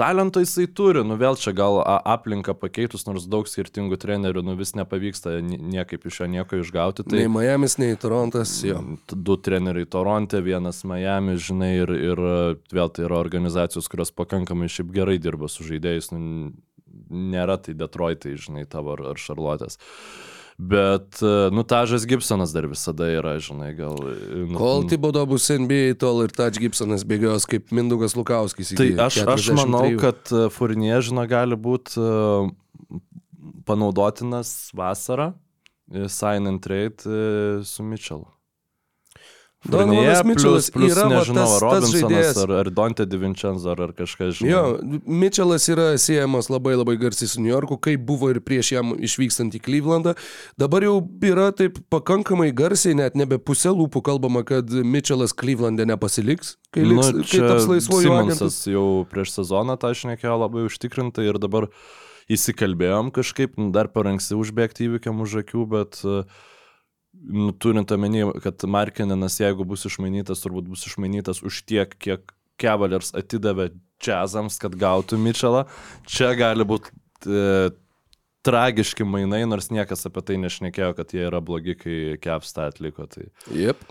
talento 0.00 0.40
jisai 0.40 0.64
turi, 0.72 1.02
nu 1.04 1.18
vėl 1.20 1.36
čia 1.40 1.52
gal 1.56 1.80
aplinką 1.84 2.54
pakeitus, 2.56 3.04
nors 3.08 3.28
daug 3.28 3.50
skirtingų 3.50 3.98
trenerių, 4.00 4.44
nu 4.46 4.56
vis 4.56 4.74
nepavyksta 4.78 5.38
niekaip 5.42 6.08
iš 6.08 6.22
jo 6.22 6.30
nieko 6.38 6.62
išgauti. 6.62 7.04
Tai, 7.04 7.20
nei 7.20 7.28
Miami's, 7.32 7.76
nei 7.82 7.98
Torontas, 8.00 8.54
jo. 8.64 8.80
Du 9.12 9.36
treneriai 9.36 9.88
Toronte, 9.92 10.40
vienas 10.44 10.82
Miami, 10.88 11.36
žinai, 11.36 11.72
ir, 11.84 11.96
ir 12.12 12.26
vėl 12.72 12.92
tai 12.94 13.08
yra 13.10 13.20
organizacijos, 13.20 13.92
kurios 13.92 14.14
pakankamai 14.16 14.72
šiaip 14.72 14.92
gerai 14.94 15.20
dirba 15.20 15.52
su 15.52 15.68
žaidėjais, 15.68 16.14
nu, 16.16 16.52
nėra 17.12 17.58
tai 17.60 17.76
Detroitai, 17.76 18.38
žinai, 18.40 18.64
tavo 18.70 18.96
ar, 18.96 19.10
ar 19.12 19.20
Šarlotės. 19.20 19.76
Uh, 19.76 20.31
Bet, 20.62 21.22
e, 21.22 21.50
nu, 21.50 21.62
Tažas 21.62 22.04
Gibsonas 22.06 22.52
dar 22.54 22.68
visada 22.70 23.08
yra, 23.10 23.34
žinai, 23.42 23.72
gal. 23.74 23.96
E, 24.06 24.44
nu, 24.46 24.58
Kol 24.58 24.84
Tibodo 24.86 25.24
bus 25.26 25.48
NBA, 25.50 25.96
tol 25.98 26.22
ir 26.22 26.34
Taž 26.34 26.60
Gibsonas 26.62 27.02
bėgios 27.08 27.48
kaip 27.50 27.72
Mindugas 27.74 28.14
Lukauskis. 28.14 28.70
Tai 28.78 28.86
aš, 29.08 29.22
aš 29.26 29.48
manau, 29.58 29.82
kad 29.98 30.30
e, 30.30 30.44
Furnie, 30.54 30.94
žinai, 31.02 31.26
gali 31.30 31.58
būti 31.58 31.98
panaudotinas 33.66 34.70
vasarą, 34.76 35.32
sign 36.06 36.46
and 36.52 36.62
trade 36.62 37.02
su 37.66 37.82
Mitchellu. 37.82 38.30
Donovanas 39.62 40.24
Mitčelas 40.26 40.68
yra 40.74 41.04
nežinau, 41.06 41.44
tas, 41.46 41.84
tas 41.84 41.92
žaidėjas. 41.94 42.38
Ar, 42.42 42.52
ar 42.64 42.70
Dante 42.74 43.04
DiVincenzo, 43.06 43.70
ar, 43.70 43.84
ar 43.86 43.92
kažkas 43.94 44.40
žinai. 44.40 44.50
Jo, 44.50 44.62
Mitčelas 45.06 45.68
yra 45.70 45.92
siejamas 46.02 46.50
labai 46.50 46.74
labai 46.74 46.96
garsiai 46.98 47.30
su 47.30 47.42
New 47.42 47.52
Yorku, 47.52 47.78
kaip 47.82 48.02
buvo 48.08 48.32
ir 48.32 48.40
prieš 48.42 48.72
jam 48.74 48.90
išvykstant 48.98 49.54
į 49.54 49.62
Clevelandą. 49.62 50.16
Dabar 50.58 50.82
jau 50.88 50.96
yra 51.30 51.48
taip 51.54 51.78
pakankamai 51.94 52.50
garsiai, 52.50 52.98
net 52.98 53.18
nebe 53.18 53.38
pusė 53.38 53.70
lūpų 53.70 54.02
kalbama, 54.10 54.42
kad 54.48 54.66
Mitčelas 54.66 55.36
Clevelandė 55.38 55.86
nepasiliks, 55.94 56.56
kai, 56.74 56.82
liks, 56.82 57.12
nu, 57.14 57.26
kai 57.30 57.42
taps 57.46 57.70
laisvuoju 57.70 58.16
agentu. 58.18 58.52
jau 58.74 58.86
prieš 59.10 59.36
sezoną 59.38 59.78
tą 59.78 59.94
šnekėjo 59.94 60.40
labai 60.42 60.66
užtikrintai 60.66 61.30
ir 61.30 61.38
dabar 61.42 61.70
įsikalbėjom 62.32 63.14
kažkaip, 63.14 63.54
dar 63.74 63.90
per 63.94 64.10
anksti 64.10 64.34
užbėgti 64.38 64.88
įvykiam 64.88 65.22
už 65.22 65.42
akių, 65.42 65.68
bet 65.70 66.02
uh, 66.02 66.26
turint 67.62 67.92
omeny, 67.94 68.24
kad 68.42 68.64
Markininas, 68.68 69.38
jeigu 69.40 69.66
bus 69.68 69.86
išmainytas, 69.88 70.42
turbūt 70.44 70.70
bus 70.72 70.86
išmainytas 70.88 71.42
už 71.46 71.62
tiek, 71.68 71.94
kiek 72.02 72.34
Cavaliers 72.60 73.12
atidavė 73.18 73.70
džiazams, 74.02 74.58
kad 74.62 74.74
gautų 74.78 75.18
Mitchellą, 75.22 75.64
čia 76.10 76.32
gali 76.38 76.66
būti 76.68 76.92
e, 77.26 77.70
tragiški 78.46 79.06
mainai, 79.06 79.44
nors 79.48 79.70
niekas 79.74 80.06
apie 80.10 80.24
tai 80.26 80.38
nešnekėjo, 80.42 80.92
kad 80.98 81.14
jie 81.14 81.26
yra 81.28 81.42
blogi, 81.44 81.76
kai 81.78 81.98
Kevsta 82.22 82.68
atliko. 82.72 83.06
Tai... 83.10 83.28
Yep. 83.54 83.86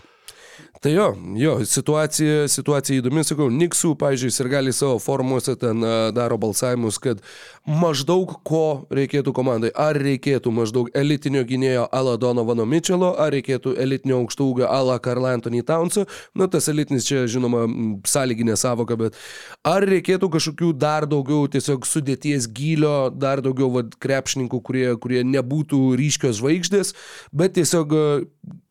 Tai 0.82 0.92
jo, 0.92 1.16
jo, 1.38 1.52
situacija, 1.64 2.48
situacija 2.50 2.98
įdomi, 2.98 3.22
sakau, 3.22 3.46
Niksų, 3.54 3.92
pažiūrėjau, 4.00 4.42
ir 4.42 4.48
gali 4.50 4.72
savo 4.74 4.96
formuose 4.98 5.54
ten 5.54 5.84
daro 6.10 6.38
balsavimus, 6.42 6.96
kad 6.98 7.20
maždaug 7.62 8.32
ko 8.42 8.64
reikėtų 8.90 9.30
komandai. 9.36 9.70
Ar 9.78 9.94
reikėtų 9.94 10.50
maždaug 10.50 10.90
elitinio 10.98 11.44
gynėjo 11.46 11.84
Ala 11.94 12.16
Donovano 12.18 12.66
Mitchelo, 12.66 13.12
ar 13.14 13.30
reikėtų 13.36 13.76
elitinio 13.84 14.18
aukštūgio 14.24 14.66
Ala 14.66 14.96
Karl 15.04 15.28
Anthony 15.30 15.62
Townso. 15.62 16.08
Na, 16.34 16.50
tas 16.50 16.66
elitinis 16.72 17.06
čia, 17.06 17.28
žinoma, 17.30 17.62
sąlyginė 18.02 18.58
savoka, 18.58 18.98
bet 18.98 19.20
ar 19.62 19.86
reikėtų 19.86 20.32
kažkokių 20.34 20.72
dar 20.82 21.06
daugiau 21.06 21.46
tiesiog 21.46 21.86
sudėties 21.86 22.50
gylio, 22.50 23.06
dar 23.14 23.44
daugiau 23.46 23.70
vad, 23.78 23.94
krepšininkų, 24.02 24.62
kurie, 24.66 24.90
kurie 24.98 25.22
nebūtų 25.30 25.84
ryškios 26.02 26.42
žvaigždės, 26.42 26.92
bet 27.30 27.54
tiesiog 27.60 27.94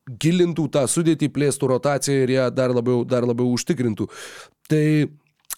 gilintų 0.10 0.68
tą 0.74 0.86
sudėtį, 0.90 1.30
plėstų 1.34 1.72
rotaciją 1.76 2.26
ir 2.26 2.36
ją 2.38 2.52
dar 2.54 2.74
labiau, 2.74 3.04
dar 3.06 3.26
labiau 3.28 3.52
užtikrintų. 3.54 4.08
Tai 4.72 4.86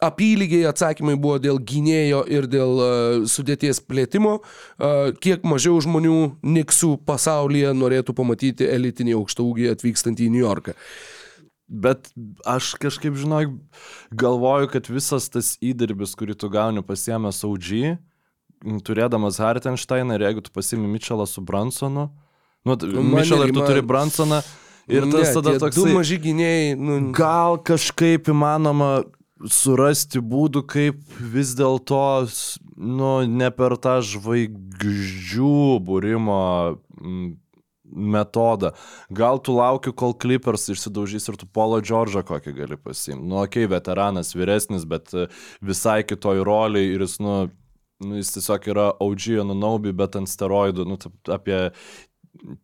apylygiai 0.04 0.68
atsakymai 0.68 1.16
buvo 1.20 1.40
dėl 1.42 1.60
gynėjo 1.64 2.24
ir 2.32 2.48
dėl 2.52 2.80
uh, 2.84 3.26
sudėties 3.30 3.82
plėtimo. 3.88 4.40
Uh, 4.42 5.12
kiek 5.24 5.46
mažiau 5.48 5.80
žmonių 5.84 6.18
Niksų 6.44 6.98
pasaulyje 7.08 7.74
norėtų 7.78 8.16
pamatyti 8.18 8.68
elitinį 8.68 9.18
aukštaūgį 9.22 9.70
atvykstantį 9.74 10.28
į 10.28 10.34
New 10.34 10.44
Yorką. 10.44 10.76
Bet 11.74 12.10
aš 12.46 12.74
kažkaip, 12.82 13.16
žinok, 13.18 13.56
galvoju, 14.20 14.68
kad 14.76 14.90
visas 14.92 15.30
tas 15.32 15.56
įdirbis, 15.64 16.14
kurį 16.20 16.36
tu 16.38 16.50
gauni 16.54 16.84
pasiemęs 16.86 17.40
OG, 17.48 17.70
turėdamas 18.86 19.40
Hartensteiną 19.42 20.20
ir 20.20 20.28
jeigu 20.28 20.44
tu 20.44 20.54
pasiemi 20.54 20.92
Mitchellą 20.92 21.26
su 21.30 21.42
Bransonu, 21.42 22.12
Nu, 22.12 22.23
nu 22.66 22.76
Mišel 23.14 23.48
ir 23.48 23.54
tu 23.54 23.62
man... 23.62 23.68
turi 23.70 23.84
Bransoną. 23.86 24.44
Ir 24.92 25.06
tas 25.08 25.30
ne, 25.30 25.34
tada 25.38 25.58
toks... 25.64 25.78
Du 25.80 25.88
maži 25.96 26.18
gynėjai. 26.20 26.74
Nu... 26.76 26.98
Gal 27.16 27.56
kažkaip 27.64 28.28
įmanoma 28.32 29.04
surasti 29.52 30.22
būdų, 30.24 30.64
kaip 30.68 31.16
vis 31.34 31.54
dėlto, 31.60 32.02
nu, 32.80 33.14
ne 33.28 33.50
per 33.56 33.76
tą 33.82 33.98
žvaigždžių 34.08 35.80
būrimo 35.88 36.42
metodą. 37.94 38.74
Gal 39.14 39.40
tu 39.44 39.56
lauki, 39.56 39.94
kol 39.94 40.16
Clippers 40.18 40.70
išsidaužys 40.74 41.30
ir 41.30 41.40
tu 41.40 41.48
Polo 41.48 41.80
Džordžą 41.84 42.24
kokį 42.28 42.56
gali 42.58 42.78
pasimti. 42.80 43.22
Nu, 43.22 43.42
okei, 43.44 43.68
okay, 43.68 43.74
veteranas, 43.76 44.34
vyresnis, 44.36 44.88
bet 44.90 45.14
visai 45.62 46.02
kitoj 46.08 46.44
roliai 46.48 46.94
ir 46.96 47.06
jis, 47.06 47.20
nu, 47.24 47.36
nu, 48.04 48.16
jis 48.20 48.34
tiesiog 48.38 48.70
yra 48.74 48.88
OG 49.04 49.30
Anunobi, 49.44 49.94
bet 49.96 50.18
ant 50.20 50.32
steroidų, 50.32 50.88
nu, 50.90 50.98
apie 51.34 51.60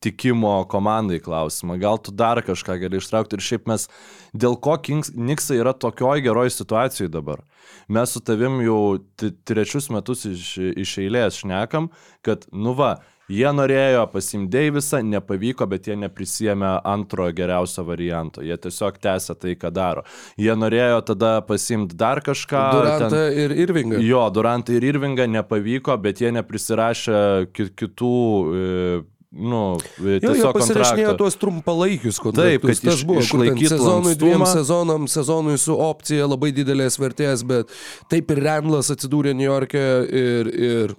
tikimo 0.03 0.63
komandai 0.69 1.19
klausimą, 1.23 1.77
gal 1.79 1.99
tu 2.01 2.11
dar 2.11 2.41
kažką 2.45 2.79
gali 2.81 2.99
ištraukti 2.99 3.37
ir 3.37 3.45
šiaip 3.45 3.69
mes, 3.69 3.87
dėl 4.33 4.57
ko 4.57 4.77
Niksai 4.79 5.59
yra 5.59 5.73
tokioj 5.73 6.23
geroj 6.25 6.49
situacijai 6.55 7.09
dabar. 7.11 7.43
Mes 7.87 8.09
su 8.09 8.21
tavim 8.21 8.59
jau 8.65 8.97
trečius 9.45 9.89
metus 9.93 10.25
iš, 10.25 10.57
iš 10.57 10.97
eilės 11.03 11.41
šnekam, 11.43 11.89
kad 12.25 12.45
nu 12.51 12.73
va, 12.77 12.97
Jie 13.29 13.49
norėjo 13.53 14.07
pasimti 14.09 14.49
Deivisą, 14.55 15.03
nepavyko, 15.05 15.67
bet 15.69 15.85
jie 15.85 15.93
neprisėmė 16.01 16.79
antrojo 16.89 17.35
geriausio 17.37 17.83
varianto. 17.85 18.41
Jie 18.41 18.57
tiesiog 18.57 18.97
tęsė 19.03 19.35
tai, 19.37 19.53
ką 19.59 19.69
daro. 19.73 20.01
Jie 20.39 20.55
norėjo 20.57 21.03
tada 21.11 21.35
pasimti 21.45 21.97
dar 21.99 22.23
kažką. 22.25 22.63
Durantą 22.73 23.11
ten, 23.13 23.37
ir 23.43 23.53
Irvingą. 23.67 24.01
Jo, 24.01 24.23
Durantą 24.33 24.73
ir 24.73 24.87
Irvingą 24.89 25.29
nepavyko, 25.29 25.99
bet 26.01 26.23
jie 26.23 26.33
neprisirašė 26.39 27.21
kitų. 27.53 28.17
E, 28.49 28.99
nu, 29.29 29.63
tiesiog 29.99 30.39
jo, 30.39 30.53
pasirašinėjo 30.57 31.11
tuos 31.19 31.35
trumpalaikius 31.37 32.17
kontraktus. 32.21 32.55
Taip, 32.55 32.65
kad 32.65 32.81
tas 32.89 33.03
buvo 33.05 33.21
išlaikyti 33.21 33.69
sezonui, 33.75 34.15
dviem 34.17 34.45
sezonam, 34.49 35.05
sezonui 35.11 35.57
su 35.61 35.75
opcija 35.77 36.25
labai 36.29 36.49
didelės 36.55 36.97
vertės, 37.01 37.45
bet 37.47 37.69
taip 38.09 38.33
ir 38.33 38.41
Randlas 38.47 38.89
atsidūrė 38.95 39.35
New 39.37 39.45
York'e 39.45 39.85
ir, 40.09 40.49
ir 40.49 40.97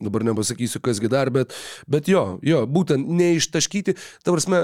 dabar 0.00 0.24
nepasakysiu, 0.26 0.80
kasgi 0.82 1.10
dar, 1.12 1.30
bet, 1.34 1.54
bet 1.90 2.08
jo, 2.10 2.24
jo, 2.46 2.64
būtent 2.66 3.06
neištaškyti, 3.20 3.94
ta 4.24 4.34
prasme, 4.34 4.62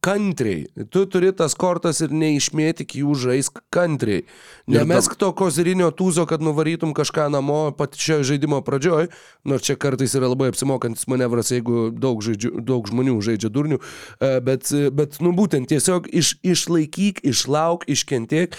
kantriai. 0.00 0.66
Tu 0.90 1.04
turi 1.06 1.30
tas 1.36 1.54
kortas 1.58 2.00
ir 2.04 2.12
neišmėtik 2.14 2.96
jų 3.00 3.14
žaisk 3.20 3.60
kantriai. 3.72 4.24
Nemesk 4.70 5.16
to 5.20 5.30
kozirinio 5.36 5.90
tūzo, 5.96 6.26
kad 6.28 6.42
nuvarytum 6.44 6.94
kažką 6.96 7.28
namo 7.32 7.60
pačioje 7.76 8.32
žaidimo 8.32 8.62
pradžioj, 8.66 9.10
nors 9.44 9.66
čia 9.66 9.76
kartais 9.80 10.16
yra 10.18 10.30
labai 10.32 10.50
apsimokantis 10.52 11.08
manevras, 11.10 11.52
jeigu 11.54 11.88
daug, 11.92 12.22
žaidžių, 12.24 12.56
daug 12.66 12.88
žmonių 12.90 13.18
žaidžia 13.28 13.52
durnių, 13.52 13.80
e, 13.80 14.36
bet, 14.44 14.72
bet 14.96 15.20
nu 15.24 15.34
būtent 15.36 15.70
tiesiog 15.70 16.08
iš, 16.12 16.36
išlaikyk, 16.42 17.24
išlauk, 17.32 17.88
iškentiek, 17.90 18.56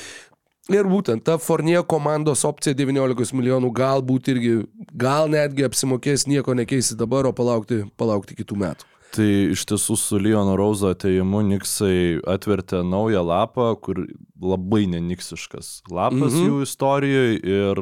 Ir 0.71 0.85
būtent 0.87 1.23
ta 1.25 1.39
Fornie 1.41 1.79
komandos 1.89 2.45
opcija 2.47 2.75
19 2.77 3.33
milijonų 3.33 3.71
galbūt 3.75 4.29
irgi, 4.31 4.51
gal 4.93 5.27
netgi 5.31 5.65
apsimokės 5.65 6.27
nieko 6.29 6.53
nekeisti 6.55 6.95
dabar, 6.99 7.25
o 7.27 7.33
palaukti, 7.35 7.81
palaukti 7.97 8.37
kitų 8.37 8.59
metų. 8.61 8.87
Tai 9.11 9.27
iš 9.51 9.65
tiesų 9.67 9.97
su 9.99 10.19
Leono 10.21 10.55
Rauzo 10.59 10.91
ateimu 10.93 11.41
Niksai 11.43 12.21
atvertė 12.31 12.79
naują 12.87 13.23
lapą, 13.27 13.73
kur 13.83 14.05
labai 14.39 14.85
neniksiškas 14.87 15.81
lapas 15.91 16.31
mm 16.31 16.37
-hmm. 16.37 16.47
jų 16.47 16.61
istorijoje 16.63 17.39
ir 17.43 17.81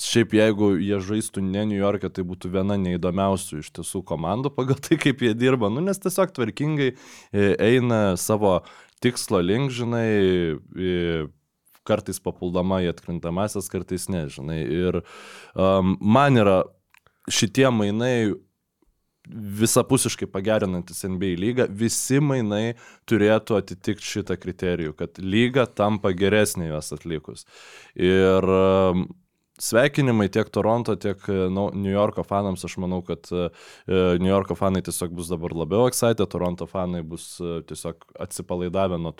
šiaip 0.00 0.34
jeigu 0.34 0.70
jie 0.80 1.00
žaistų 1.00 1.42
ne 1.44 1.64
New 1.66 1.80
York'e, 1.80 2.08
tai 2.08 2.24
būtų 2.24 2.50
viena 2.52 2.76
neįdomiausių 2.80 3.60
iš 3.60 3.70
tiesų 3.70 4.02
komandų 4.04 4.52
pagal 4.56 4.76
tai, 4.80 4.96
kaip 4.96 5.22
jie 5.22 5.34
dirba, 5.34 5.68
nu, 5.68 5.80
nes 5.80 5.98
tiesiog 5.98 6.32
tvarkingai 6.32 6.94
e, 7.32 7.56
eina 7.58 8.16
savo 8.16 8.60
tikslo 9.00 9.40
link, 9.40 9.72
žinai, 9.72 10.08
kartais 11.88 12.20
papuldama 12.22 12.82
į 12.84 12.92
atkrintamasis, 12.92 13.70
kartais 13.72 14.08
nežinai. 14.12 14.60
Ir 14.64 15.00
um, 15.54 15.96
man 16.00 16.36
yra 16.40 16.62
šitie 17.30 17.68
mainai 17.72 18.32
visapusiškai 19.60 20.28
pagerinantis 20.30 21.04
NBA 21.06 21.36
lygą, 21.40 21.66
visi 21.70 22.20
mainai 22.24 22.74
turėtų 23.10 23.58
atitikti 23.60 24.06
šitą 24.16 24.36
kriterijų, 24.40 24.94
kad 24.98 25.20
lyga 25.22 25.66
tampa 25.66 26.14
geresnė 26.16 26.70
juos 26.70 26.92
atlikus. 26.96 27.46
Ir 27.98 28.46
um, 28.54 29.04
sveikinimai 29.60 30.30
tiek 30.32 30.48
Toronto, 30.52 30.96
tiek 31.00 31.26
nu, 31.52 31.68
New 31.76 31.92
Yorko 31.92 32.24
fanams, 32.26 32.64
aš 32.66 32.78
manau, 32.82 33.02
kad 33.06 33.28
uh, 33.34 33.50
New 33.88 34.30
Yorko 34.30 34.56
fanai 34.58 34.82
tiesiog 34.86 35.14
bus 35.16 35.30
dabar 35.32 35.54
labiau 35.64 35.90
excited, 35.90 36.26
Toronto 36.32 36.68
fanai 36.70 37.04
bus 37.06 37.34
uh, 37.44 37.60
tiesiog 37.68 38.08
atsipalaidavę 38.26 38.98
nuo, 39.00 39.14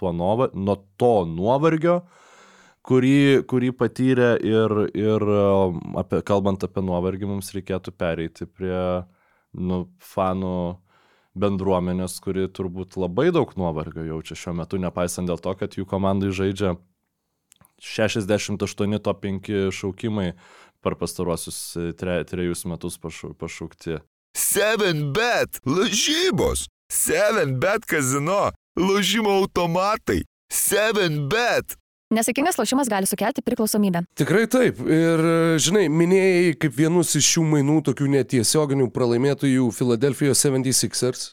nuo 0.54 0.80
to 1.00 1.14
nuovargio, 1.28 2.00
uh, 2.00 2.26
kurį, 2.86 3.44
kurį 3.50 3.70
patyrė 3.76 4.30
ir, 4.46 4.76
ir 4.96 5.24
apie, 6.00 6.20
kalbant 6.26 6.64
apie 6.66 6.84
nuovargį, 6.84 7.28
mums 7.30 7.52
reikėtų 7.56 7.94
pereiti 7.96 8.48
prie 8.48 8.80
nu, 9.55 9.84
fanų 10.12 10.78
bendruomenės, 11.40 12.18
kuri 12.22 12.48
turbūt 12.51 12.98
labai 12.98 13.30
daug 13.34 13.53
nuovargio 13.59 14.05
jaučia 14.07 14.36
šiuo 14.38 14.57
metu, 14.62 14.80
nepaisant 14.82 15.30
dėl 15.30 15.38
to, 15.42 15.55
kad 15.59 15.76
jų 15.78 15.86
komandai 15.88 16.32
žaidžia 16.34 16.74
68 17.80 18.98
top 19.01 19.22
5 19.24 19.70
šaukimai 19.72 20.32
per 20.84 20.96
pastaruosius 21.01 21.61
tre, 22.01 22.20
trejus 22.28 22.64
metus 22.68 22.98
pašaukti. 23.01 24.01
7bet 24.36 25.61
lažybos, 25.66 26.68
7bet 26.92 27.86
kazino, 27.88 28.51
lažymo 28.78 29.40
automatai, 29.42 30.22
7bet 30.53 31.76
Nesėkmingas 32.11 32.56
lošimas 32.58 32.88
gali 32.90 33.06
sukelti 33.06 33.42
priklausomybę. 33.46 34.02
Tikrai 34.18 34.48
taip. 34.50 34.80
Ir, 34.82 35.20
žinai, 35.62 35.84
minėjai 35.94 36.56
kaip 36.58 36.74
vienus 36.74 37.14
iš 37.14 37.28
šių 37.36 37.44
mainų 37.52 37.76
tokių 37.86 38.08
netiesioginių 38.16 38.88
pralaimėtojų 38.90 39.68
Philadelphia 39.76 40.34
76ers 40.34 41.28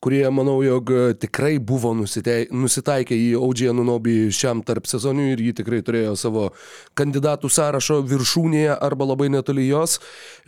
kurie, 0.00 0.22
manau, 0.32 0.62
jog 0.64 0.90
tikrai 1.20 1.58
buvo 1.60 1.92
nusiteikę 1.98 3.16
į 3.16 3.28
Audžiją 3.40 3.74
Nunobį 3.76 4.16
šiam 4.32 4.62
tarp 4.64 4.88
sezoniui 4.88 5.34
ir 5.34 5.42
jį 5.44 5.54
tikrai 5.60 5.82
turėjo 5.84 6.14
savo 6.16 6.48
kandidatų 6.96 7.50
sąrašo 7.52 8.00
viršūnėje 8.08 8.78
arba 8.80 9.10
labai 9.12 9.28
netoli 9.34 9.68
jos. 9.68 9.98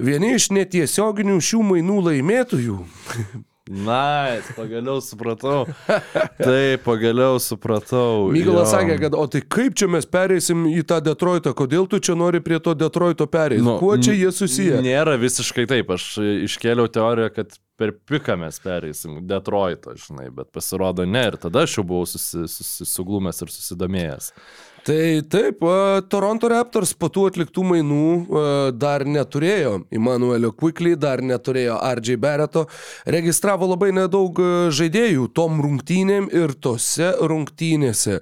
Vieni 0.00 0.36
iš 0.38 0.50
netiesioginių 0.56 1.40
šių 1.44 1.64
mainų 1.68 2.02
laimėtojų 2.08 2.78
Na, 3.70 4.34
nice, 4.34 4.52
pagaliau 4.56 4.98
supratau. 5.00 5.66
Taip, 6.38 6.82
pagaliau 6.82 7.38
supratau. 7.38 8.32
Mykolas 8.34 8.72
sakė, 8.74 8.96
kad 9.04 9.14
o 9.14 9.22
tai 9.30 9.44
kaip 9.46 9.76
čia 9.78 9.86
mes 9.86 10.08
pereisim 10.10 10.64
į 10.66 10.82
tą 10.90 10.98
Detroitą, 11.06 11.52
kodėl 11.54 11.86
tu 11.86 12.00
čia 12.02 12.16
nori 12.18 12.40
prie 12.42 12.58
to 12.58 12.74
Detroito 12.74 13.28
pereiti? 13.30 13.62
Nu, 13.62 13.76
Kuo 13.78 13.94
čia 14.02 14.16
jie 14.18 14.32
susiję? 14.34 14.80
Nėra 14.82 15.14
visiškai 15.22 15.68
taip, 15.70 15.94
aš 15.94 16.08
iškėliau 16.48 16.90
teoriją, 16.90 17.30
kad 17.36 17.54
per 17.78 17.94
piką 17.94 18.34
mes 18.42 18.58
pereisim 18.62 19.20
Detroito, 19.30 19.94
žinai, 19.94 20.26
bet 20.34 20.50
pasirodo 20.50 21.06
ne 21.06 21.22
ir 21.30 21.38
tada 21.38 21.62
aš 21.62 21.78
jau 21.78 21.86
buvau 21.86 22.10
susi, 22.10 22.42
susi, 22.50 22.88
suglumęs 22.88 23.44
ir 23.46 23.54
susidomėjęs. 23.54 24.32
Tai 24.82 25.22
taip, 25.30 25.60
Toronto 26.10 26.48
Raptors 26.50 26.90
po 26.98 27.06
tų 27.12 27.28
atliktų 27.30 27.62
mainų 27.68 28.06
dar 28.74 29.04
neturėjo 29.06 29.76
Immanuelio 29.94 30.50
Quickly, 30.58 30.96
dar 30.98 31.22
neturėjo 31.22 31.76
RJ 32.00 32.18
Barretto, 32.18 32.64
registravo 33.06 33.68
labai 33.70 33.92
nedaug 33.94 34.40
žaidėjų 34.74 35.28
tom 35.38 35.62
rungtynėm 35.62 36.26
ir 36.34 36.56
tose 36.58 37.12
rungtynėse 37.22 38.18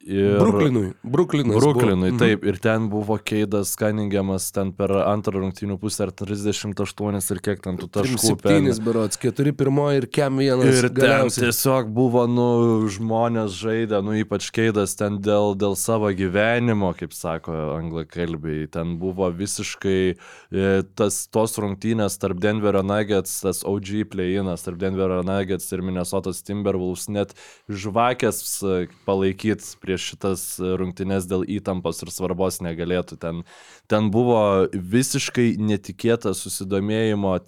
Ir 0.00 0.38
Bruklinui. 0.38 0.92
Bruklinui. 1.04 1.56
Bruklinui, 1.60 2.08
buvo. 2.10 2.18
taip. 2.18 2.44
Ir 2.48 2.56
ten 2.56 2.86
buvo 2.88 3.18
Keidas 3.20 3.74
Kaningiamas, 3.76 4.46
ten 4.48 4.70
per 4.72 4.94
antrą 5.04 5.42
rungtynių 5.42 5.76
pusę 5.82 6.06
ar 6.06 6.12
38 6.16 7.18
ir 7.34 7.40
kiek 7.44 7.60
ten 7.60 7.76
tų 7.76 7.88
taškų. 7.92 8.20
7 8.40 8.80
berots, 8.80 9.20
4 9.20 9.52
pirmoji 9.60 10.00
ir 10.00 10.06
kem 10.08 10.40
vienas. 10.40 10.72
Ir 10.72 10.88
galiausiai. 10.96 11.42
ten 11.44 11.50
tiesiog 11.50 11.90
buvo, 11.92 12.24
nu, 12.24 12.46
žmonės 12.88 13.52
žaidė, 13.60 14.00
nu, 14.06 14.14
ypač 14.22 14.48
Keidas 14.56 14.96
ten 14.96 15.18
dėl, 15.20 15.52
dėl 15.60 15.76
savo 15.76 16.08
gyvenimo, 16.16 16.94
kaip 16.96 17.12
sako 17.12 17.58
anglakalbiai. 17.76 18.70
Ten 18.72 18.96
buvo 19.02 19.28
visiškai 19.28 20.00
e, 20.16 20.72
tas, 20.96 21.26
tos 21.28 21.58
rungtynės 21.60 22.16
tarp 22.24 22.40
Denverio 22.40 22.80
Nuggets, 22.88 23.36
tas 23.44 23.60
OG 23.68 24.08
playinas 24.16 24.64
tarp 24.64 24.80
Denverio 24.80 25.20
Nuggets 25.28 25.68
ir 25.76 25.84
Minnesota 25.84 26.32
Timberwolves 26.32 27.10
net 27.12 27.36
žvakės 27.68 28.42
e, 28.64 28.82
palaikyti 29.04 29.68
prieš 29.90 30.12
šitas 30.12 30.42
rungtynes 30.78 31.26
dėl 31.26 31.42
įtampos 31.50 32.04
ir 32.04 32.10
svarbos 32.14 32.60
negalėtų. 32.62 33.18
Ten, 33.18 33.42
ten 33.90 34.10
buvo 34.14 34.68
visiškai 34.70 35.56
netikėtas 35.58 36.44
susidomėjimo 36.44 37.38
e, 37.38 37.42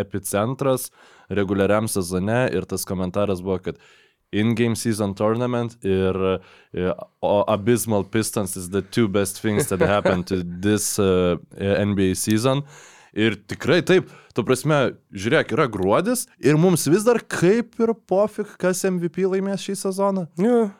epicentras 0.00 0.90
reguliariam 1.30 1.86
sezone 1.86 2.48
ir 2.50 2.66
tas 2.66 2.84
komentaras 2.84 3.44
buvo, 3.44 3.60
kad 3.62 3.78
in-game 4.34 4.74
season 4.74 5.14
tournament 5.14 5.76
ir 5.86 6.18
uh, 6.18 7.44
Abysmal 7.46 8.02
Pistons 8.02 8.56
is 8.56 8.70
the 8.70 8.82
two 8.82 9.06
best 9.06 9.38
things 9.40 9.68
that 9.68 9.80
happened 9.80 10.26
to 10.26 10.42
this 10.42 10.98
uh, 10.98 11.38
NBA 11.54 12.16
season. 12.16 12.64
Ir 13.14 13.36
tikrai 13.46 13.78
taip, 13.86 14.10
tu 14.34 14.42
prasme, 14.42 14.96
žiūrėk, 15.14 15.54
yra 15.54 15.68
gruodis 15.70 16.26
ir 16.42 16.58
mums 16.58 16.88
vis 16.90 17.06
dar 17.06 17.22
kaip 17.22 17.78
ir 17.78 17.94
pofik, 17.94 18.56
kas 18.58 18.82
MVP 18.82 19.22
laimės 19.30 19.62
šį 19.62 19.78
sezoną. 19.86 20.26
Yeah. 20.34 20.74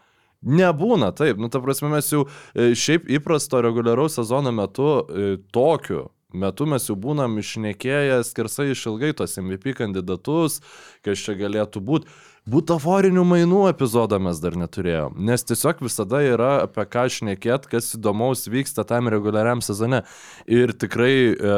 Nebūna, 0.45 1.13
taip, 1.17 1.41
nu 1.41 1.49
ta 1.53 1.63
prasme 1.65 1.89
mes 1.95 2.11
jau 2.13 2.27
e, 2.27 2.73
šiaip 2.77 3.09
įprasto 3.19 3.63
reguliaraus 3.65 4.19
sezono 4.21 4.53
metu 4.55 4.91
e, 5.01 5.33
tokiu 5.55 6.09
metu 6.35 6.67
mes 6.69 6.89
jau 6.89 6.97
būnam 6.99 7.39
išnekėję 7.41 8.21
skersai 8.27 8.73
išilgai 8.73 9.15
tos 9.17 9.39
MVP 9.41 9.77
kandidatus, 9.79 10.61
kas 11.07 11.23
čia 11.23 11.37
galėtų 11.39 11.83
būti. 11.85 12.11
Butaforinių 12.45 13.23
mainų 13.25 13.63
epizodą 13.71 14.19
mes 14.21 14.37
dar 14.43 14.53
neturėjom, 14.61 15.15
nes 15.25 15.47
tiesiog 15.49 15.79
visada 15.87 16.19
yra 16.21 16.51
apie 16.67 16.85
ką 16.93 17.07
šnekėt, 17.15 17.71
kas 17.71 17.95
įdomaus 17.97 18.45
vyksta 18.53 18.85
tam 18.85 19.09
reguliariam 19.09 19.63
sezone. 19.65 20.03
Ir 20.45 20.75
tikrai 20.77 21.15
e, 21.33 21.55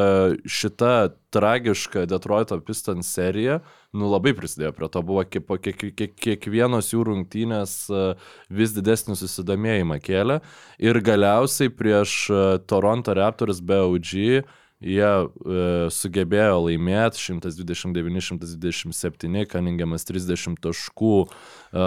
šita 0.47 0.93
tragiška 1.35 2.05
Detroito 2.07 2.55
Pistons 2.63 3.11
serija, 3.11 3.59
nu 3.97 4.11
labai 4.11 4.35
prisidėjo 4.37 4.71
prie 4.77 4.89
to, 4.93 5.01
buvo 5.05 5.25
po 5.47 5.57
kiek, 5.61 5.87
kiek, 5.97 6.13
kiekvienos 6.15 6.93
jų 6.93 7.07
rungtynės 7.09 7.73
e, 7.89 8.05
vis 8.53 8.75
didesnį 8.77 9.17
susidomėjimą 9.19 9.99
kėlė. 10.05 10.39
Ir 10.83 11.01
galiausiai 11.03 11.73
prieš 11.73 12.19
e, 12.29 12.45
Toronto 12.69 13.17
Raptors 13.17 13.63
be 13.65 13.81
OG 13.87 14.15
Jie 14.77 15.01
e, 15.01 15.25
sugebėjo 15.89 16.59
laimėti 16.67 17.17
129-127, 17.33 19.47
Kaningiamas 19.49 20.05
30 20.05 20.53
taškų. 20.61 21.25
E, 21.73 21.85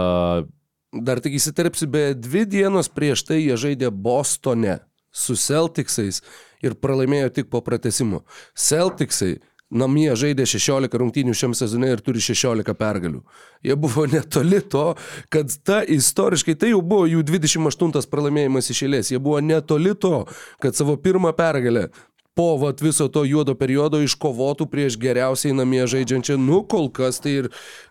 Dar 0.91 1.23
tik 1.23 1.39
įsiterpsiu, 1.39 1.87
be 1.87 2.19
dvi 2.19 2.43
dienos 2.51 2.91
prieš 2.91 3.23
tai 3.29 3.39
jie 3.45 3.55
žaidė 3.55 3.95
Bostone 3.95 4.83
su 5.15 5.39
Celticsais 5.39 6.19
ir 6.67 6.75
pralaimėjo 6.75 7.31
tik 7.37 7.47
po 7.53 7.61
pratesimu. 7.63 8.27
Celticsai 8.59 9.39
namie 9.71 10.11
žaidė 10.19 10.47
16 10.51 10.99
rungtynių 11.03 11.35
šiam 11.37 11.55
sezone 11.57 11.93
ir 11.95 12.03
turi 12.05 12.23
16 12.23 12.75
pergalių. 12.79 13.23
Jie 13.67 13.77
buvo 13.79 14.07
netoli 14.11 14.61
to, 14.61 14.95
kad 15.33 15.53
ta 15.65 15.81
istoriškai, 15.87 16.57
tai 16.59 16.75
jau 16.75 16.83
buvo 16.83 17.07
jų 17.11 17.25
28 17.27 18.11
pralaimėjimas 18.11 18.71
iš 18.75 18.85
eilės, 18.87 19.13
jie 19.15 19.23
buvo 19.23 19.41
netoli 19.45 19.95
to, 19.95 20.25
kad 20.63 20.79
savo 20.79 20.99
pirmą 21.01 21.35
pergalę 21.39 21.89
po 22.35 22.57
vat, 22.57 22.81
viso 22.81 23.09
to 23.13 23.25
juodo 23.29 23.53
periodo 23.59 23.99
iškovotų 24.01 24.65
prieš 24.71 24.97
geriausiai 25.01 25.53
namie 25.57 25.83
žaidžiančią, 25.91 26.39
nu 26.41 26.63
kol 26.65 26.89
kas 26.95 27.19
tai 27.21 27.35
ir 27.43 27.49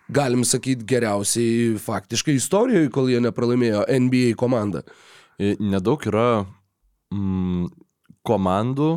galim 0.09 0.45
sakyti 0.47 0.87
geriausiai 0.89 1.75
faktiškai 1.83 2.37
istorijoje, 2.39 2.89
kol 2.93 3.11
jie 3.11 3.19
nepralaimėjo 3.21 3.83
NBA 4.07 4.33
komandą. 4.39 4.81
Nedaug 5.39 6.03
yra 6.09 6.29
mm, 7.13 7.67
komandų, 8.27 8.89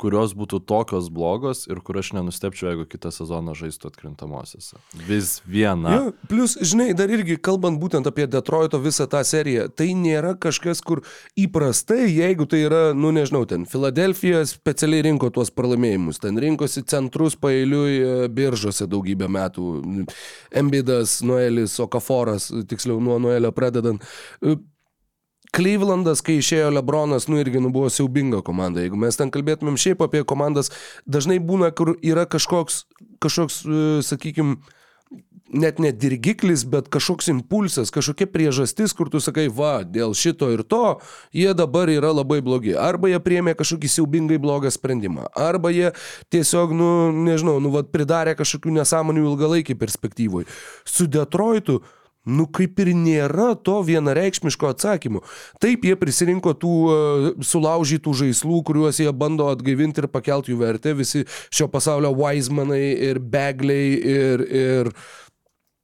kurios 0.00 0.34
būtų 0.36 0.60
tokios 0.68 1.08
blogos 1.12 1.64
ir 1.70 1.80
kur 1.84 1.96
aš 2.00 2.12
nenustepčiau, 2.16 2.68
jeigu 2.70 2.84
kitą 2.88 3.10
sezoną 3.14 3.54
žaistų 3.56 3.90
atkrintamosiose. 3.90 4.76
Vis 5.08 5.38
viena. 5.48 5.94
Jo, 5.96 6.12
plus, 6.28 6.56
žinai, 6.60 6.90
dar 6.96 7.12
irgi 7.12 7.38
kalbant 7.40 7.80
būtent 7.80 8.08
apie 8.08 8.28
Detroito 8.30 8.80
visą 8.82 9.08
tą 9.10 9.22
seriją, 9.26 9.68
tai 9.72 9.88
nėra 9.96 10.34
kažkas, 10.40 10.82
kur 10.84 11.02
įprastai, 11.40 12.04
jeigu 12.10 12.48
tai 12.50 12.62
yra, 12.66 12.82
nu 12.96 13.14
nežinau, 13.16 13.46
ten 13.48 13.64
Filadelfija 13.68 14.44
specialiai 14.50 15.08
rinko 15.08 15.32
tuos 15.32 15.52
pralaimėjimus, 15.56 16.20
ten 16.22 16.40
rinkosi 16.44 16.84
centrus 16.88 17.38
pailiui 17.40 17.96
e, 17.96 18.14
biržose 18.32 18.88
daugybę 18.90 19.30
metų, 19.32 19.66
Embidas, 20.56 21.18
Noelis, 21.26 21.80
Okaforas, 21.82 22.50
tiksliau 22.68 23.00
nuo 23.00 23.20
Noelio 23.22 23.54
pradedant 23.56 24.04
Clevelandas, 25.56 26.20
kai 26.24 26.38
išėjo 26.42 26.68
Lebronas, 26.74 27.30
nu 27.32 27.40
irgi 27.40 27.62
nu, 27.64 27.72
buvo 27.72 27.88
siaubinga 27.92 28.42
komanda. 28.44 28.82
Jeigu 28.84 28.98
mes 29.00 29.16
ten 29.16 29.32
kalbėtumėm 29.32 29.78
šiaip 29.80 30.02
apie 30.04 30.20
komandas, 30.28 30.68
dažnai 31.08 31.38
būna, 31.40 31.70
kur 31.76 31.94
yra 32.04 32.26
kažkoks, 32.28 32.82
kažkoks 33.24 33.62
e, 33.64 33.84
sakykime, 34.04 34.58
net 35.56 35.78
ne 35.78 35.92
dirgiklis, 35.94 36.64
bet 36.68 36.88
kažkoks 36.92 37.30
impulsas, 37.30 37.92
kažkokia 37.94 38.26
priežastis, 38.30 38.92
kur 38.96 39.10
tu 39.12 39.20
sakai, 39.22 39.46
va, 39.52 39.80
dėl 39.86 40.14
šito 40.18 40.48
ir 40.52 40.64
to, 40.66 40.98
jie 41.34 41.52
dabar 41.56 41.90
yra 41.92 42.10
labai 42.14 42.40
blogi. 42.44 42.74
Arba 42.76 43.10
jie 43.12 43.20
priemė 43.22 43.54
kažkokį 43.58 43.92
siaubingai 43.96 44.40
blogą 44.42 44.72
sprendimą, 44.74 45.30
arba 45.32 45.70
jie 45.74 45.92
tiesiog, 46.34 46.74
nu, 46.76 46.90
nežinau, 47.28 47.58
nu, 47.62 47.72
va, 47.74 47.84
pridarė 47.86 48.36
kažkokių 48.38 48.74
nesąmonių 48.80 49.28
ilgalaikį 49.30 49.78
perspektyvui. 49.78 50.48
Su 50.84 51.06
Detroitu 51.06 51.80
Nu 52.26 52.48
kaip 52.50 52.80
ir 52.82 52.90
nėra 52.98 53.52
to 53.62 53.78
vienareikšmiško 53.86 54.72
atsakymo. 54.72 55.22
Taip, 55.62 55.84
jie 55.86 55.94
prisirinko 55.98 56.56
tų 56.58 56.72
uh, 56.86 57.28
sulaužytų 57.46 58.14
žaislų, 58.22 58.62
kuriuos 58.66 58.98
jie 59.02 59.12
bando 59.14 59.46
atgaivinti 59.52 60.02
ir 60.02 60.10
pakelti 60.10 60.50
jų 60.50 60.58
vertę. 60.64 60.96
Visi 60.98 61.22
šio 61.54 61.70
pasaulio 61.70 62.10
Wisemanai 62.18 62.82
ir 63.10 63.22
Begliai 63.22 63.94
ir, 64.16 64.46
ir 64.50 64.92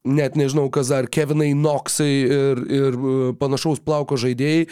net 0.05 0.34
nežinau 0.38 0.66
kas 0.72 0.90
dar, 0.90 1.07
Kevinai 1.07 1.53
Knoxai 1.55 2.11
ir, 2.26 2.62
ir 2.66 2.96
uh, 2.98 3.20
panašaus 3.38 3.78
plauko 3.84 4.16
žaidėjai, 4.18 4.64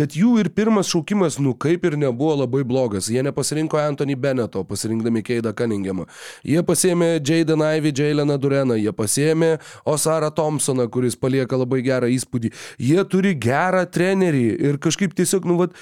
bet 0.00 0.16
jų 0.18 0.34
ir 0.42 0.50
pirmas 0.54 0.90
šaukimas, 0.90 1.38
nu 1.42 1.54
kaip 1.54 1.86
ir 1.86 1.96
nebuvo 2.00 2.34
labai 2.40 2.64
blogas. 2.66 3.10
Jie 3.12 3.22
nepasirinko 3.22 3.78
Anthony 3.78 4.16
Benneto, 4.18 4.64
pasirinkdami 4.66 5.22
Keidą 5.26 5.54
Cunninghamą. 5.56 6.08
Jie 6.48 6.64
pasėmė 6.66 7.14
Jaden 7.20 7.62
Ivy, 7.62 7.94
Jaileną 7.94 8.38
Dureną, 8.42 8.78
jie 8.80 8.94
pasėmė 8.96 9.54
Osara 9.86 10.32
Thompsoną, 10.34 10.88
kuris 10.90 11.18
palieka 11.18 11.60
labai 11.60 11.82
gerą 11.86 12.10
įspūdį. 12.16 12.50
Jie 12.82 13.06
turi 13.06 13.36
gerą 13.38 13.84
trenerį 13.86 14.46
ir 14.72 14.82
kažkaip 14.82 15.14
tiesiog, 15.14 15.46
nu, 15.46 15.60
vat, 15.62 15.78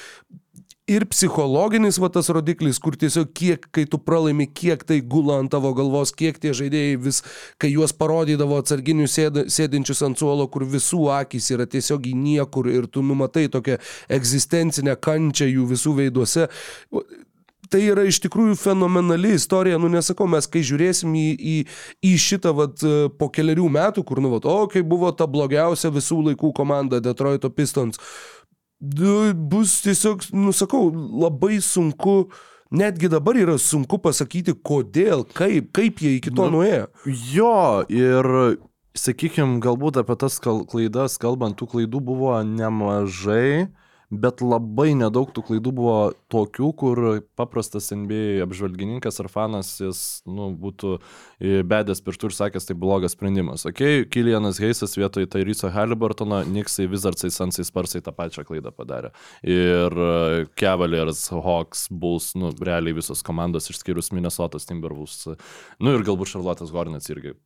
ir 0.91 1.07
psichologinis 1.11 1.99
va 2.03 2.11
tas 2.13 2.29
rodiklis, 2.35 2.81
kur 2.83 2.97
tiesiog 2.99 3.31
kiek, 3.37 3.69
kai 3.75 3.87
tu 3.91 4.01
pralaimi, 4.03 4.49
kiek 4.49 4.83
tai 4.87 5.01
gula 5.15 5.39
ant 5.41 5.53
tavo 5.53 5.73
galvos, 5.77 6.13
kiek 6.17 6.41
tie 6.43 6.53
žaidėjai 6.57 6.99
vis, 7.05 7.23
kai 7.63 7.73
juos 7.73 7.95
parodydavo 7.97 8.59
atsarginius 8.61 9.15
sėd, 9.19 9.45
sėdinčius 9.53 10.03
ant 10.07 10.21
suolo, 10.21 10.49
kur 10.51 10.67
visų 10.69 11.07
akis 11.21 11.51
yra 11.55 11.69
tiesiog 11.71 12.11
į 12.11 12.15
niekur 12.19 12.71
ir 12.73 12.91
tu 12.91 13.05
numatai 13.07 13.47
tokią 13.53 13.79
egzistencinę 14.11 14.99
kančią 15.01 15.51
jų 15.51 15.71
visų 15.75 15.97
veiduose. 16.03 16.49
Tai 17.71 17.79
yra 17.87 18.03
iš 18.09 18.19
tikrųjų 18.25 18.57
fenomenali 18.59 19.37
istorija, 19.37 19.79
nu 19.79 19.87
nesakau, 19.93 20.27
mes 20.31 20.49
kai 20.51 20.65
žiūrėsim 20.67 21.13
į, 21.15 21.27
į, 21.39 21.57
į 22.11 22.11
šitą 22.19 22.51
vat, 22.59 22.83
po 23.15 23.29
keliarių 23.31 23.69
metų, 23.77 24.03
kur 24.09 24.19
nu, 24.19 24.33
vat, 24.33 24.49
o, 24.51 24.65
kai 24.73 24.83
buvo 24.83 25.13
ta 25.15 25.29
blogiausia 25.31 25.93
visų 25.95 26.19
laikų 26.33 26.51
komanda 26.57 26.99
Detroito 27.05 27.53
Pistons, 27.55 28.03
bus 28.81 29.81
tiesiog, 29.85 30.25
nusakau, 30.33 30.89
labai 30.93 31.61
sunku, 31.61 32.31
netgi 32.73 33.11
dabar 33.13 33.37
yra 33.37 33.59
sunku 33.59 34.01
pasakyti, 34.01 34.55
kodėl, 34.57 35.27
kaip, 35.37 35.71
kaip 35.77 36.01
jie 36.01 36.17
iki 36.19 36.33
to 36.33 36.49
nu, 36.49 36.61
nuėjo. 36.61 36.89
Jo, 37.33 37.85
ir 37.93 38.31
sakykime, 38.97 39.61
galbūt 39.63 40.01
apie 40.01 40.17
tas 40.21 40.41
klaidas, 40.41 41.19
kalbant, 41.21 41.59
tų 41.61 41.69
klaidų 41.75 42.01
buvo 42.09 42.35
nemažai, 42.47 43.69
bet 44.11 44.43
labai 44.43 44.91
nedaug 44.99 45.31
tų 45.35 45.45
klaidų 45.47 45.73
buvo 45.75 45.97
tokių, 46.33 46.71
kur 46.79 47.01
paprastas 47.39 47.91
NBA 47.95 48.43
apžvalgininkas 48.45 49.21
ar 49.23 49.31
fanas 49.31 49.73
jis 49.81 50.01
nu, 50.27 50.51
būtų 50.59 50.97
bedęs 51.71 52.03
pirštų 52.05 52.31
ir 52.31 52.37
sakęs, 52.37 52.67
tai 52.69 52.77
blogas 52.79 53.15
sprendimas. 53.15 53.65
Ok, 53.69 54.11
Kilianas 54.11 54.59
Heisas 54.63 54.97
vietoj 54.99 55.29
Tairyso 55.31 55.71
Halliburtono, 55.73 56.43
Niksai, 56.49 56.89
Wizardsai, 56.91 57.31
Sansai, 57.35 57.67
Sparsai 57.67 58.03
tą 58.05 58.15
pačią 58.17 58.45
klaidą 58.49 58.73
padarė. 58.75 59.13
Ir 59.47 59.95
e, 59.95 60.47
Cavaliers, 60.59 61.23
Hawks, 61.31 61.87
Bulls, 61.91 62.33
nu, 62.39 62.51
realiai 62.59 62.97
visos 62.99 63.23
komandos 63.27 63.71
išskyrus 63.71 64.11
Minnesotas, 64.17 64.67
Timberwolves, 64.69 65.29
nu 65.81 65.95
ir 65.95 66.05
galbūt 66.07 66.35
Charlotte's 66.35 66.75
Hornets 66.75 67.11
irgi. 67.15 67.37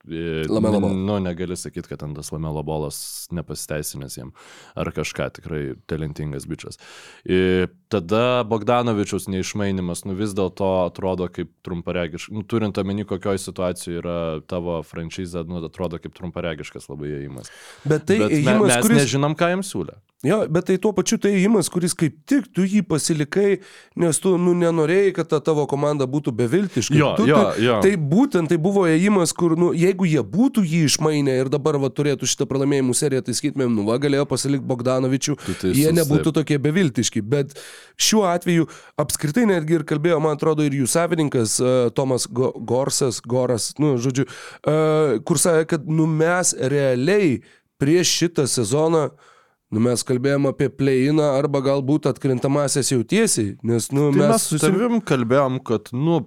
Lamelo 0.49 0.81
ball. 0.81 0.97
Nu, 1.05 1.21
negali 1.23 1.57
sakyti, 1.59 1.91
kad 1.93 2.03
ten 2.03 2.17
tas 2.17 2.33
Lamelo 2.35 2.65
bolas 2.67 2.99
nepasiteisinęs 3.35 4.19
jiem 4.19 4.33
ar 4.81 4.91
kažką, 4.95 5.29
tikrai 5.39 5.63
talentingas 5.91 6.49
bičias. 6.55 6.81
Ir 7.27 7.69
tada 7.93 8.45
Bogdanovičiaus 8.49 9.29
neišmainimas, 9.35 10.05
nu 10.09 10.17
vis 10.19 10.35
dėlto 10.37 10.71
atrodo 10.87 11.29
kaip 11.33 11.53
trumparegiškas, 11.67 12.33
nu, 12.35 12.47
turint 12.49 12.79
omeny, 12.81 13.05
kokioje 13.09 13.45
situacijoje 13.45 14.01
yra 14.01 14.19
tavo 14.51 14.81
franšizė, 14.87 15.45
nu, 15.51 15.61
atrodo 15.69 16.01
kaip 16.03 16.17
trumparegiškas 16.17 16.89
labai 16.93 17.13
įėjimas. 17.13 17.53
Bet 17.85 18.09
tai 18.09 18.23
Bet 18.25 18.39
me, 18.41 18.59
mes 18.65 18.81
kuris... 18.87 19.05
nežinom, 19.05 19.37
ką 19.39 19.55
jiems 19.55 19.75
siūlė. 19.75 19.99
Jo, 20.25 20.39
bet 20.49 20.65
tai 20.71 20.79
tuo 20.81 20.95
pačiu 20.97 21.19
tai 21.21 21.35
įimas, 21.37 21.69
kuris 21.73 21.93
kaip 21.99 22.17
tik 22.29 22.47
tu 22.57 22.65
jį 22.65 22.81
pasilikai, 22.89 23.59
nes 24.01 24.21
tu, 24.23 24.35
nu, 24.41 24.55
nenorėjai, 24.57 25.11
kad 25.19 25.29
ta 25.29 25.41
tavo 25.45 25.67
komanda 25.69 26.07
būtų 26.09 26.33
beviltiška. 26.39 26.97
Jo, 26.97 27.11
tu, 27.19 27.27
jo, 27.29 27.41
jo. 27.61 27.77
Tai 27.85 27.91
būtent 28.01 28.49
tai 28.49 28.57
buvo 28.61 28.87
įimas, 28.89 29.35
kur, 29.37 29.53
nu, 29.61 29.73
jeigu 29.77 30.09
jie 30.09 30.23
būtų 30.25 30.65
jį 30.65 30.81
išmainę 30.89 31.35
ir 31.43 31.51
dabar 31.53 31.77
va, 31.83 31.91
turėtų 31.93 32.29
šitą 32.31 32.49
pralaimėjimų 32.49 32.97
seriją, 32.97 33.25
tai 33.27 33.37
skaitumėm, 33.37 33.75
nu, 33.77 33.85
va, 33.89 33.99
galėjo 34.01 34.25
pasilikti 34.31 34.69
Bogdanovičių, 34.71 35.37
Tu 35.45 35.57
teisus, 35.61 35.81
jie 35.83 35.93
nebūtų 35.93 36.31
taip. 36.31 36.39
tokie 36.41 36.59
beviltiški. 36.65 37.25
Bet 37.35 37.53
šiuo 38.01 38.25
atveju 38.31 38.71
apskritai 39.01 39.45
netgi 39.51 39.77
ir 39.77 39.85
kalbėjo, 39.89 40.23
man 40.25 40.39
atrodo, 40.39 40.65
ir 40.65 40.79
jų 40.81 40.89
savininkas 40.89 41.59
uh, 41.61 41.75
Tomas 41.93 42.25
Go 42.33 42.55
Gorsas, 42.65 43.21
Goras, 43.21 43.75
nu, 43.83 43.95
žodžiu, 44.01 44.25
uh, 44.25 45.21
kur 45.29 45.43
sakė, 45.43 45.69
kad, 45.77 45.87
nu, 45.91 46.09
mes 46.09 46.55
realiai 46.57 47.43
prieš 47.83 48.17
šitą 48.23 48.49
sezoną 48.49 49.09
Nu, 49.75 49.83
mes 49.83 50.05
kalbėjom 50.07 50.47
apie 50.53 50.69
pleiną 50.71 51.33
arba 51.35 51.59
galbūt 51.65 52.07
atkrintamasias 52.07 52.93
jau 52.93 53.01
tiesiai, 53.03 53.57
nes, 53.67 53.91
nu, 53.91 54.13
Tai 54.13 54.21
mes, 54.21 54.31
mes 54.31 54.47
su 54.53 54.61
tavim 54.63 55.01
kalbėjom, 55.03 55.59
kad, 55.67 55.91
nu, 55.97 56.21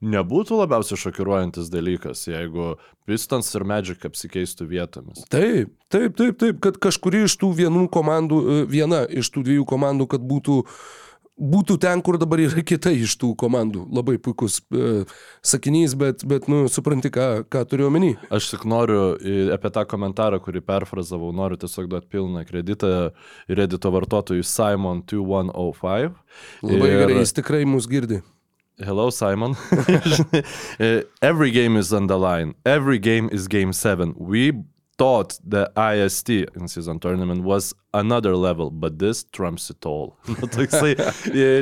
nebūtų 0.00 0.58
labiausiai 0.62 1.00
šokiruojantis 1.00 1.68
dalykas, 1.72 2.24
jeigu 2.28 2.74
Pistons 3.08 3.48
ir 3.56 3.64
Magic 3.68 4.04
apsikeistų 4.06 4.68
vietomis. 4.70 5.24
Taip, 5.32 5.72
taip, 5.92 6.16
taip, 6.18 6.36
taip, 6.40 6.60
kad 6.64 6.78
kažkuri 6.80 7.24
iš 7.26 7.36
tų 7.40 7.52
vienų 7.58 7.86
komandų, 7.92 8.40
e, 8.40 8.58
viena 8.70 9.02
iš 9.08 9.32
tų 9.34 9.44
dviejų 9.48 9.66
komandų, 9.68 10.08
kad 10.14 10.24
būtų 10.24 10.60
būtų 11.40 11.78
ten, 11.80 12.02
kur 12.04 12.18
dabar 12.20 12.38
yra 12.44 12.62
kita 12.72 12.92
iš 12.92 13.16
tų 13.20 13.32
komandų. 13.40 13.86
Labai 13.96 14.18
puikus 14.22 14.58
e, 14.76 15.04
sakinys, 15.42 15.94
bet, 15.98 16.24
bet 16.28 16.46
nu, 16.52 16.66
supranti, 16.68 17.08
ką, 17.14 17.28
ką 17.48 17.64
turiu 17.70 17.88
omeny. 17.88 18.12
Aš 18.30 18.50
tik 18.54 18.66
noriu 18.68 19.14
į- 19.16 19.48
apie 19.56 19.70
tą 19.72 19.86
komentarą, 19.88 20.38
kurį 20.44 20.60
perfrazavau, 20.68 21.32
noriu 21.34 21.56
tiesiog 21.60 21.88
duoti 21.90 22.10
pilną 22.12 22.44
kreditą 22.48 22.90
Reddito 23.48 23.90
vartotojui 23.94 24.44
Simon2105. 24.46 26.12
Labai 26.62 26.90
Ir- 26.90 26.98
gerai, 27.04 27.18
jis 27.24 27.32
tikrai 27.36 27.64
mus 27.66 27.88
girdi. 27.90 28.20
Hello, 28.80 29.10
Simon. 29.10 29.52
Uh, 29.72 31.02
Every 31.22 31.50
game 31.50 31.76
is 31.76 31.92
on 31.92 32.06
the 32.06 32.16
line. 32.18 32.54
Every 32.64 32.98
game 32.98 33.28
is 33.30 33.46
game 33.48 33.72
seven. 33.74 34.14
We 34.16 34.52
thought 35.00 35.38
the 35.48 35.64
IST 35.80 36.28
in 36.28 36.68
season 36.68 36.98
tournament 37.00 37.42
was 37.42 37.74
another 37.94 38.36
level, 38.36 38.70
but 38.70 38.98
this 38.98 39.24
trumps 39.32 39.70
it 39.70 39.86
all. 39.86 40.16
Nu, 40.28 40.48
toksai, 40.52 40.92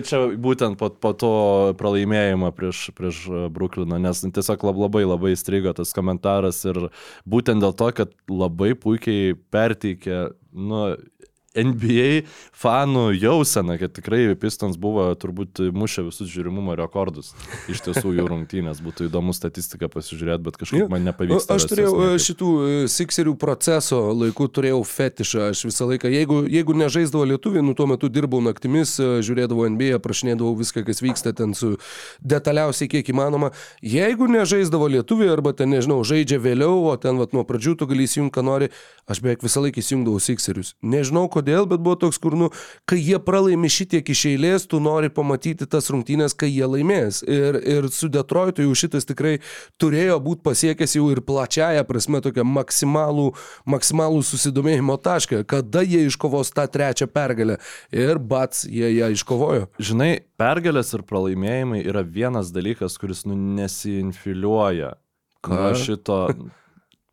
čia 0.03 0.19
būtent 0.35 0.75
po, 0.81 0.91
po 0.91 1.13
to 1.15 1.31
pralaimėjimo 1.79 2.51
prieš, 2.57 2.89
prieš 2.99 3.21
e, 3.31 3.45
Brooklyną, 3.55 4.01
nes 4.03 4.25
tiesiog 4.27 4.67
lab- 4.67 4.83
labai 4.89 5.05
labai 5.07 5.33
įstrigo 5.37 5.71
tas 5.79 5.95
komentaras 5.95 6.59
ir 6.67 6.89
būtent 7.31 7.63
dėl 7.63 7.77
to, 7.79 7.93
kad 8.01 8.13
labai 8.27 8.73
puikiai 8.75 9.39
perteikė, 9.55 10.19
nu, 10.53 10.83
NBA 11.59 12.25
fanų 12.57 13.11
jausena, 13.19 13.79
kad 13.81 13.95
tikrai 13.97 14.35
Pistons 14.39 14.79
buvo 14.81 15.09
turbūt 15.19 15.61
mušę 15.75 16.07
visus 16.09 16.31
žiūrimumo 16.33 16.77
rekordus. 16.79 17.33
Iš 17.71 17.83
tiesų 17.87 18.15
jų 18.17 18.27
rungtynės 18.33 18.83
būtų 18.85 19.09
įdomu 19.09 19.35
statistiką 19.37 19.91
pasižiūrėti, 19.93 20.45
bet 20.47 20.59
kažkaip 20.61 20.93
man 20.93 21.07
nepavyksta. 21.09 21.59
Aš 21.59 21.69
turėjau 21.71 21.95
niekaip. 21.97 22.25
šitų 22.27 22.51
e, 22.59 22.77
Sixerių 22.93 23.35
proceso 23.41 24.01
laikų, 24.13 24.49
turėjau 24.55 24.81
fetišą. 24.89 25.49
Aš 25.53 25.65
visą 25.69 25.89
laiką, 25.91 26.11
jeigu, 26.13 26.41
jeigu 26.51 26.77
nežaisdavo 26.79 27.27
lietuviai, 27.33 27.65
nu 27.65 27.75
tuo 27.79 27.89
metu 27.91 28.11
dirbau 28.13 28.41
naktimis, 28.45 28.97
e, 29.01 29.11
žiūrėdavau 29.27 29.69
NBA, 29.75 30.01
prašinėdavau 30.05 30.55
viską, 30.59 30.85
kas 30.89 31.03
vyksta 31.05 31.35
ten 31.37 31.55
su 31.59 31.77
detaliausiai 32.21 32.91
kiek 32.93 33.13
įmanoma. 33.13 33.53
Jeigu 33.85 34.29
nežaisdavo 34.31 34.91
lietuviai 34.99 35.33
arba 35.35 35.55
ten, 35.57 35.73
nežinau, 35.75 36.01
žaidžia 36.07 36.41
vėliau, 36.43 36.85
o 36.91 36.97
ten 37.01 37.21
vat, 37.21 37.35
nuo 37.37 37.45
pradžių 37.49 37.79
tu 37.81 37.89
gali 37.91 38.07
įsijungti, 38.09 38.35
ką 38.35 38.45
nori, 38.47 38.71
aš 39.09 39.23
beveik 39.25 39.45
visą 39.47 39.63
laiką 39.65 39.83
įsijungdavau 39.83 40.23
Sixerius. 40.23 40.75
Nežinau 40.83 41.27
kodėl, 41.33 41.48
bet 41.69 41.83
buvo 41.85 41.97
toks, 42.05 42.19
kur, 42.23 42.37
nu, 42.39 42.51
kai 42.89 42.99
jie 43.01 43.19
pralaimi 43.23 43.71
šitiek 43.73 44.09
iš 44.13 44.25
eilės, 44.33 44.67
tu 44.71 44.81
nori 44.83 45.11
pamatyti 45.13 45.69
tas 45.71 45.91
rungtynės, 45.93 46.37
kai 46.39 46.51
jie 46.51 46.67
laimės. 46.69 47.23
Ir, 47.27 47.59
ir 47.63 47.89
su 47.95 48.11
Detroitu 48.13 48.67
jau 48.67 48.77
šitas 48.79 49.09
tikrai 49.09 49.39
turėjo 49.81 50.19
būti 50.25 50.45
pasiekęs 50.47 50.97
jau 50.99 51.09
ir 51.13 51.23
plačiaja 51.25 51.87
prasme 51.89 52.23
tokią 52.25 52.45
maksimalų, 52.49 53.31
maksimalų 53.69 54.23
susidomėjimo 54.27 54.99
tašką, 55.05 55.43
kada 55.49 55.85
jie 55.87 56.05
iškovos 56.09 56.53
tą 56.57 56.69
trečią 56.71 57.09
pergalę. 57.11 57.59
Ir 57.95 58.21
bats, 58.21 58.65
jie 58.69 58.93
ją 58.97 59.11
iškovojo. 59.15 59.69
Žinai, 59.81 60.13
pergalės 60.41 60.95
ir 60.97 61.05
pralaimėjimai 61.09 61.83
yra 61.87 62.05
vienas 62.05 62.53
dalykas, 62.55 62.99
kuris 63.01 63.25
nu, 63.29 63.37
nesinfiliuoja. 63.59 64.95
Nuo 65.49 65.69
šito 65.79 66.17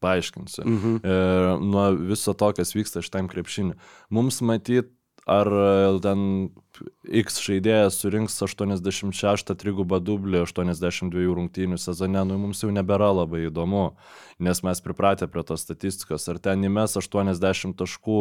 paaiškinsiu. 0.06 0.66
Mhm. 0.66 0.99
Ir 1.03 1.49
nuo 1.66 1.89
viso 2.14 2.38
to, 2.38 2.51
kas 2.58 2.76
vyksta 2.78 3.03
šitam 3.06 3.32
krepšiniu. 3.32 3.76
Mums 4.14 4.39
matyt, 4.45 4.93
ar 5.26 5.49
e, 5.49 5.99
ten 6.06 6.22
X 7.24 7.39
žaidėjas 7.41 7.97
surinks 8.01 8.36
86 8.45 9.53
trigubą 9.58 9.99
dublį 10.03 10.43
82 10.43 11.26
rungtynių 11.38 11.80
sezone, 11.82 12.22
nu 12.30 12.38
mums 12.41 12.62
jau 12.64 12.70
nebėra 12.74 13.10
labai 13.16 13.47
įdomu, 13.49 13.88
nes 14.40 14.62
mes 14.64 14.82
pripratę 14.84 15.28
prie 15.32 15.44
tos 15.48 15.62
statistikos. 15.64 16.28
Ar 16.30 16.40
ten 16.44 16.62
įmes 16.68 16.98
80 17.00 17.76
taškų, 17.80 18.18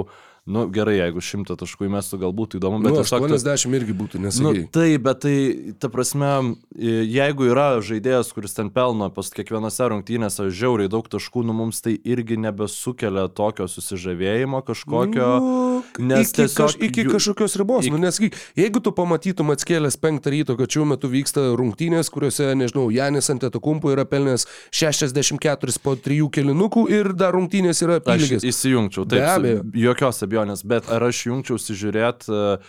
nu 0.47 0.67
gerai, 0.71 0.99
jeigu 1.01 1.19
100 1.25 1.57
taškų 1.59 1.89
įmestų, 1.89 2.19
galbūt 2.23 2.55
įdomu, 2.61 2.79
bet 2.85 2.93
Nu, 2.93 3.01
tiesiog 3.03 3.27
tas- 3.29 3.43
80 3.43 3.75
irgi 3.75 3.95
būtų, 3.97 4.21
Nu, 4.21 4.29
nesakai. 4.29 4.71
taip, 4.71 5.03
bet 5.03 5.21
tai, 5.25 5.75
ta 5.81 5.89
prasme, 5.89 6.55
jeigu 6.79 7.49
yra 7.51 7.81
žaidėjas, 7.83 8.31
kuris 8.33 8.55
ten 8.55 8.71
pelno 8.71 9.11
pas 9.11 9.31
kiekvienose 9.31 9.89
rungtynėse 9.91 10.47
žiauriai 10.55 10.89
daug 10.89 11.09
taškų, 11.09 11.45
nu 11.45 11.53
mums 11.53 11.81
tai 11.81 11.99
irgi 12.05 12.37
nebesukelia 12.39 13.27
tokio 13.35 13.67
susižavėjimo 13.67 14.63
kažkokio. 14.63 15.31
Nu, 15.41 15.83
nes 15.99 16.31
iki, 16.31 16.43
tiesiog 16.43 16.57
kaž, 16.71 16.77
iki 16.79 17.05
kažkokios 17.11 17.57
ribos. 17.59 17.91
Nu, 17.91 17.99
nes 17.99 18.21
jeigu 18.55 18.81
tu 18.81 18.93
pamatytum 18.93 19.51
atskėlęs 19.51 19.99
penktą 19.99 20.31
ryto, 20.31 20.57
kad 20.57 20.69
šiuo 20.71 20.87
metu 20.87 21.09
vyksta 21.11 21.57
rungtynės, 21.59 22.11
kuriuose, 22.13 22.55
nežinau, 22.55 22.87
Janis 22.95 23.31
ant 23.31 23.43
etokumpo 23.43 23.91
yra 23.91 24.05
pelnęs 24.05 24.47
64 24.71 25.79
po 25.83 25.97
trijų 26.05 26.29
kilinukų 26.37 26.85
ir 26.93 27.13
dar 27.17 27.33
rungtynės 27.37 27.81
yra 27.87 27.97
Aš 27.99 28.05
apylygės. 28.05 28.45
įsijungčiau, 28.51 29.07
Be 29.09 29.17
taip, 29.17 29.25
su- 29.25 29.41
abejo. 29.41 29.63
jokios 29.85 30.23
abejonės, 30.27 30.65
bet 30.69 30.91
ar 30.93 31.03
aš 31.09 31.23
jungčiausi 31.31 31.77
žiūrėti, 31.81 32.61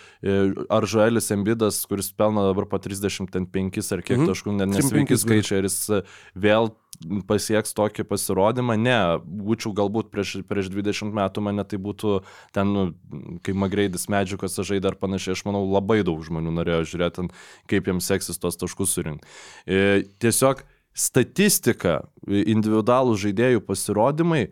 ar 0.70 0.88
Žoelis 0.90 1.32
Embidas, 1.36 1.82
kuris 1.90 2.12
pelno 2.16 2.48
dabar 2.48 2.66
po 2.66 2.80
35 2.80 3.92
ar 3.92 4.02
kiek 4.02 4.18
Mhm. 4.18 4.28
taškų, 4.32 4.56
net 4.58 4.70
35 4.70 4.82
nesveiki 4.82 5.18
skaičiai, 5.20 5.58
ar 5.60 5.64
jis 5.70 5.90
e, 5.90 6.02
vėl 6.40 6.72
pasieks 7.28 7.74
tokį 7.76 8.06
pasirodymą, 8.08 8.78
ne, 8.80 9.20
būčiau 9.20 9.74
galbūt 9.76 10.08
prieš, 10.14 10.38
prieš 10.48 10.70
20 10.72 11.12
metų 11.12 11.42
mane 11.44 11.64
tai 11.68 11.78
būtų 11.78 12.24
ten, 12.56 12.72
nu, 12.72 12.94
kai 13.44 13.52
Magreidis 13.52 14.08
medžiukose 14.08 14.64
žaidė 14.64 14.94
ar 14.94 14.96
panašiai, 14.96 15.36
aš 15.36 15.44
manau, 15.44 15.66
labai 15.68 16.04
daug 16.08 16.24
žmonių 16.24 16.54
norėjo 16.56 16.86
žiūrėti, 16.96 17.28
kaip 17.68 17.84
jiems 17.92 18.08
seksis 18.08 18.40
tos 18.40 18.56
taškus 18.56 18.96
surinkti. 18.96 19.28
E, 19.68 20.04
Tiesiog 20.24 20.64
statistika, 20.96 22.00
individualų 22.26 23.18
žaidėjų 23.20 23.64
pasirodymai, 23.68 24.46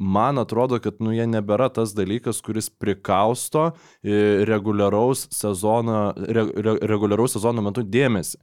man 0.00 0.40
atrodo, 0.40 0.80
kad 0.80 1.02
nu, 1.04 1.12
jie 1.12 1.26
nebėra 1.28 1.68
tas 1.76 1.92
dalykas, 1.96 2.40
kuris 2.44 2.70
prikausto 2.72 3.70
e, 4.00 4.46
reguliaraus 4.48 5.26
sezono, 5.34 6.10
re, 6.16 6.46
re, 6.56 6.78
reguliaraus 6.88 7.36
sezono 7.36 7.64
metu 7.66 7.84
dėmesį. 7.84 8.40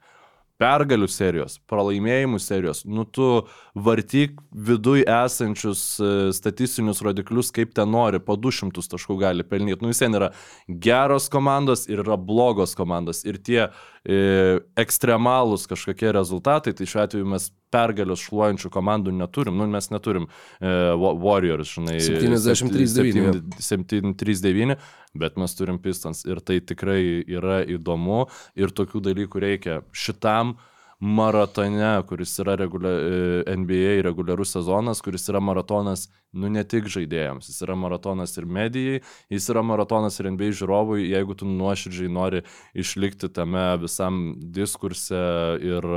Pergalių 0.58 1.06
serijos, 1.06 1.60
pralaimėjimų 1.70 2.40
serijos, 2.42 2.80
nu 2.90 3.04
tu 3.06 3.44
vartyk 3.78 4.40
viduj 4.70 5.04
esančius 5.06 5.82
e, 6.02 6.08
statistinius 6.34 7.04
rodiklius, 7.06 7.52
kaip 7.54 7.76
ten 7.78 7.92
nori, 7.94 8.18
po 8.18 8.34
200 8.42 8.82
taškų 8.94 9.20
gali 9.22 9.46
pelnyti. 9.46 9.84
Nu 9.86 9.92
vis 9.94 10.02
vien 10.02 10.18
yra 10.18 10.32
geros 10.66 11.30
komandos 11.30 11.86
ir 11.90 12.02
yra 12.02 12.18
blogos 12.18 12.74
komandos. 12.78 13.22
Ir 13.30 13.38
tie 13.38 13.60
e, 13.68 13.70
ekstremalūs 14.08 15.68
kažkokie 15.68 16.12
rezultatai, 16.16 16.74
tai 16.78 16.88
šiuo 16.88 17.02
atveju 17.04 17.28
mes 17.28 17.50
pergalės 17.74 18.22
šluojančių 18.24 18.72
komandų 18.72 19.12
neturim. 19.18 19.58
Nu, 19.60 19.68
mes 19.68 19.90
neturim 19.92 20.30
e, 20.30 20.72
Wa- 20.96 21.14
Warriors, 21.20 21.74
žinai. 21.76 21.98
73-9. 22.00 23.42
7-3-9, 23.60 24.78
bet 25.20 25.38
mes 25.42 25.58
turim 25.60 25.80
Pistons 25.84 26.24
ir 26.28 26.40
tai 26.40 26.62
tikrai 26.64 27.02
yra 27.28 27.60
įdomu 27.68 28.26
ir 28.56 28.72
tokių 28.72 29.04
dalykų 29.10 29.44
reikia 29.44 29.82
šitam 29.92 30.56
maratone, 31.00 32.04
kuris 32.10 32.40
yra 32.42 32.56
regulia, 32.58 32.92
e, 32.92 33.56
NBA 33.58 34.02
reguliarus 34.02 34.56
sezonas, 34.56 35.02
kuris 35.06 35.28
yra 35.30 35.40
maratonas, 35.40 36.08
nu 36.34 36.50
ne 36.50 36.64
tik 36.66 36.88
žaidėjams, 36.90 37.52
jis 37.52 37.62
yra 37.68 37.76
maratonas 37.78 38.34
ir 38.40 38.48
medijai, 38.50 39.02
jis 39.30 39.50
yra 39.54 39.62
maratonas 39.66 40.18
ir 40.18 40.32
NBA 40.34 40.50
žiūrovui, 40.58 41.04
jeigu 41.12 41.38
tu 41.38 41.46
nuoširdžiai 41.50 42.10
nori 42.10 42.42
išlikti 42.74 43.30
tame 43.34 43.66
visam 43.84 44.34
diskurse 44.42 45.22
ir 45.62 45.88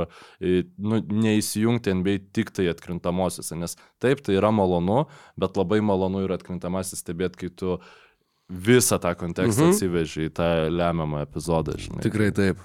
nu, 0.77 1.01
neįsijungti 1.01 1.97
NBA 1.97 2.17
tik 2.37 2.53
tai 2.53 2.69
atkrintamosiose, 2.69 3.57
nes 3.57 3.77
taip, 4.01 4.21
tai 4.21 4.37
yra 4.37 4.53
malonu, 4.53 5.07
bet 5.41 5.57
labai 5.57 5.81
malonu 5.81 6.21
ir 6.27 6.35
atkrintamasis 6.37 7.01
stebėti, 7.01 7.41
kai 7.41 7.49
tu 7.57 7.79
visą 8.51 8.99
tą 9.01 9.15
kontekstą 9.17 9.65
mhm. 9.65 9.73
atsiveži 9.73 10.27
į 10.27 10.35
tą 10.37 10.51
lemiamą 10.69 11.23
epizodą, 11.25 11.73
žinai. 11.79 12.03
Tikrai 12.05 12.29
taip. 12.35 12.61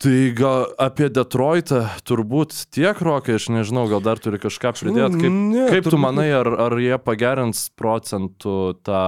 Tai 0.00 0.32
gal 0.32 0.62
apie 0.80 1.10
Detroitą 1.12 1.82
turbūt 2.08 2.54
tiek, 2.72 2.96
Rokai, 3.04 3.34
aš 3.36 3.50
nežinau, 3.52 3.82
gal 3.90 4.00
dar 4.00 4.16
turi 4.16 4.38
kažką 4.40 4.70
pridėti. 4.78 5.18
Kaip, 5.20 5.34
Ne, 5.34 5.66
kaip 5.68 5.84
tu 5.84 5.90
turbūt- 5.92 6.00
manai, 6.00 6.30
ar, 6.32 6.48
ar 6.48 6.72
jie 6.80 6.96
pagerins 7.04 7.66
procentų 7.76 8.54
tą 8.80 9.02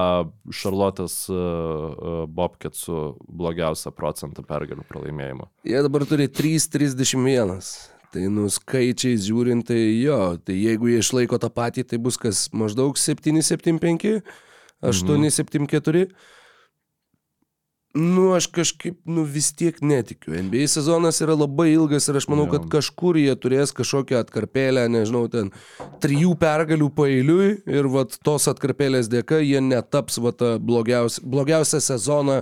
Šarlotės 0.52 1.14
uh, 1.32 1.38
uh, 1.38 2.26
Bobketsų 2.28 2.98
blogiausią 3.24 3.94
procentą 3.96 4.44
pergalių 4.44 4.84
pralaimėjimo? 4.84 5.48
Jie 5.64 5.80
dabar 5.80 6.04
turi 6.04 6.28
3,31. 6.28 7.88
Tai 8.12 8.26
nu 8.28 8.44
skaičiais 8.52 9.24
žiūrint, 9.24 9.64
tai 9.72 9.80
jo, 9.96 10.36
tai 10.44 10.58
jeigu 10.60 10.92
jie 10.92 11.00
išlaiko 11.00 11.40
tą 11.40 11.48
patį, 11.48 11.86
tai 11.88 11.96
bus 12.04 12.20
kas 12.20 12.50
maždaug 12.52 13.00
7,75, 13.00 14.20
8,74. 14.84 16.10
Nu, 17.94 18.30
aš 18.32 18.46
kažkaip, 18.48 18.96
nu 19.04 19.26
vis 19.28 19.50
tiek 19.52 19.76
netikiu. 19.84 20.32
NBA 20.32 20.64
sezonas 20.72 21.18
yra 21.20 21.34
labai 21.36 21.74
ilgas 21.74 22.08
ir 22.08 22.16
aš 22.16 22.26
manau, 22.32 22.46
kad 22.48 22.64
kažkur 22.72 23.18
jie 23.20 23.34
turės 23.36 23.74
kažkokią 23.76 24.22
atkarpėlę, 24.22 24.86
nežinau, 24.88 25.26
ten 25.32 25.50
trijų 26.00 26.32
pergalių 26.40 26.88
pailiui 26.96 27.48
ir 27.68 27.88
vat 27.92 28.16
tos 28.24 28.48
atkarpėlės 28.48 29.10
dėka 29.12 29.42
jie 29.44 29.60
netaps 29.60 30.16
vat 30.24 30.38
tą 30.40 30.54
blogiausią, 30.64 31.26
blogiausią 31.34 31.82
sezoną 31.84 32.38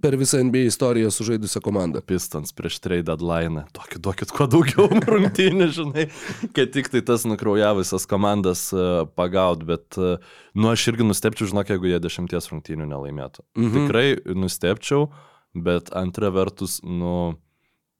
per 0.00 0.14
visą 0.20 0.44
NBA 0.46 0.68
istoriją 0.70 1.10
sužaidusią 1.10 1.64
komandą. 1.64 2.04
Pistons 2.06 2.54
prieš 2.54 2.78
trade 2.84 3.08
deadline. 3.10 3.66
Duokit, 3.74 3.98
duokit 3.98 4.30
kuo 4.34 4.46
daugiau 4.50 4.86
rungtynių, 5.14 5.68
žinai, 5.74 6.06
kad 6.54 6.70
tik 6.76 6.92
tai 6.94 7.02
tas 7.02 7.26
nukraujavusias 7.26 8.06
komandas 8.06 8.68
uh, 8.76 9.02
pagaut, 9.18 9.66
bet, 9.66 9.98
uh, 9.98 10.22
nu, 10.54 10.70
aš 10.70 10.86
irgi 10.92 11.10
nustepčiau, 11.10 11.50
žinok, 11.50 11.74
jeigu 11.74 11.90
jie 11.90 12.00
dešimties 12.06 12.48
rungtynių 12.52 12.88
nelaimėtų. 12.94 13.44
Mhm. 13.58 13.74
Tikrai 13.76 14.06
nustepčiau, 14.38 14.83
bet 15.54 15.90
antra 15.96 16.30
vertus, 16.34 16.80
nu, 16.84 17.34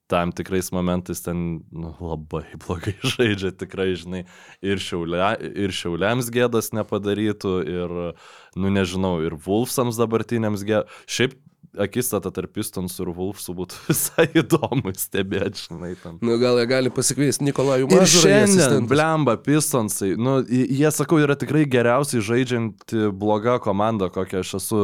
tam 0.07 0.31
tikrais 0.31 0.69
momentais 0.71 1.21
ten 1.25 1.65
nu, 1.71 1.93
labai 1.99 2.45
blogai 2.61 2.95
žaidžia, 3.01 3.53
tikrai, 3.57 3.93
žinai, 3.97 4.23
ir, 4.61 4.81
šiaulia, 4.81 5.33
ir 5.41 5.73
šiauliams 5.73 6.29
gėdas 6.33 6.71
nepadarytų, 6.77 7.55
ir, 7.65 7.95
nu, 8.55 8.73
nežinau, 8.73 9.17
ir 9.25 9.37
Wolfsams 9.47 9.97
dabartiniams 10.01 10.65
gėdas. 10.67 11.03
Šiaip 11.09 11.39
akistata 11.81 12.31
tarp 12.35 12.53
Pistonsų 12.55 13.05
ir 13.05 13.11
Wolfsų 13.17 13.55
būtų 13.57 13.81
visai 13.89 14.27
įdomu 14.41 14.93
stebėti, 14.97 15.65
žinai, 15.67 15.93
ten. 16.01 16.19
Nu, 16.25 16.37
gal 16.41 16.61
jie 16.61 16.69
gali 16.71 16.93
pasikviesti 16.93 17.47
Nikolajų 17.47 17.89
į 17.89 18.07
šiandien, 18.15 18.87
blemba, 18.91 19.37
Pistonsai, 19.41 20.13
nu, 20.19 20.37
jie, 20.47 20.87
sakau, 20.95 21.19
yra 21.23 21.37
tikrai 21.39 21.65
geriausiai 21.69 22.23
žaidžianti 22.25 23.11
bloga 23.15 23.59
komanda, 23.63 24.11
kokią 24.13 24.45
aš 24.45 24.55
esu 24.61 24.81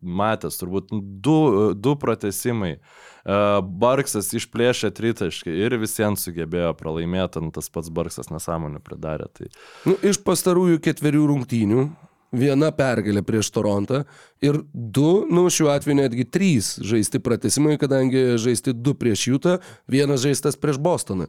matęs, 0.00 0.60
turbūt 0.60 0.92
du, 0.92 1.38
du 1.78 1.96
pratesimai. 2.00 2.76
Uh, 3.22 3.60
Barksas 3.62 4.32
išplėšė 4.34 4.90
tritaškį 4.98 5.52
ir 5.54 5.76
visiems 5.78 6.24
sugebėjo 6.26 6.72
pralaimėti, 6.78 7.42
tas 7.54 7.70
pats 7.70 7.90
Barksas 7.94 8.32
nesąmonių 8.34 8.82
pridarė. 8.82 9.28
Tai... 9.30 9.50
Nu, 9.86 9.94
iš 10.02 10.18
pastarųjų 10.26 10.80
ketverių 10.82 11.28
rungtynių 11.30 11.84
viena 12.32 12.72
pergalė 12.74 13.22
prieš 13.26 13.52
Torontą 13.54 14.02
ir 14.44 14.58
du, 14.72 15.24
nu 15.30 15.46
šiuo 15.52 15.70
atveju 15.74 15.98
netgi 16.00 16.26
trys 16.26 16.74
žaisti 16.82 17.20
pratesimai, 17.22 17.78
kadangi 17.80 18.38
žaisti 18.40 18.74
du 18.74 18.96
prieš 18.98 19.28
Jutą, 19.28 19.58
vienas 19.88 20.24
žaistas 20.24 20.56
prieš 20.56 20.80
Bostoną. 20.82 21.28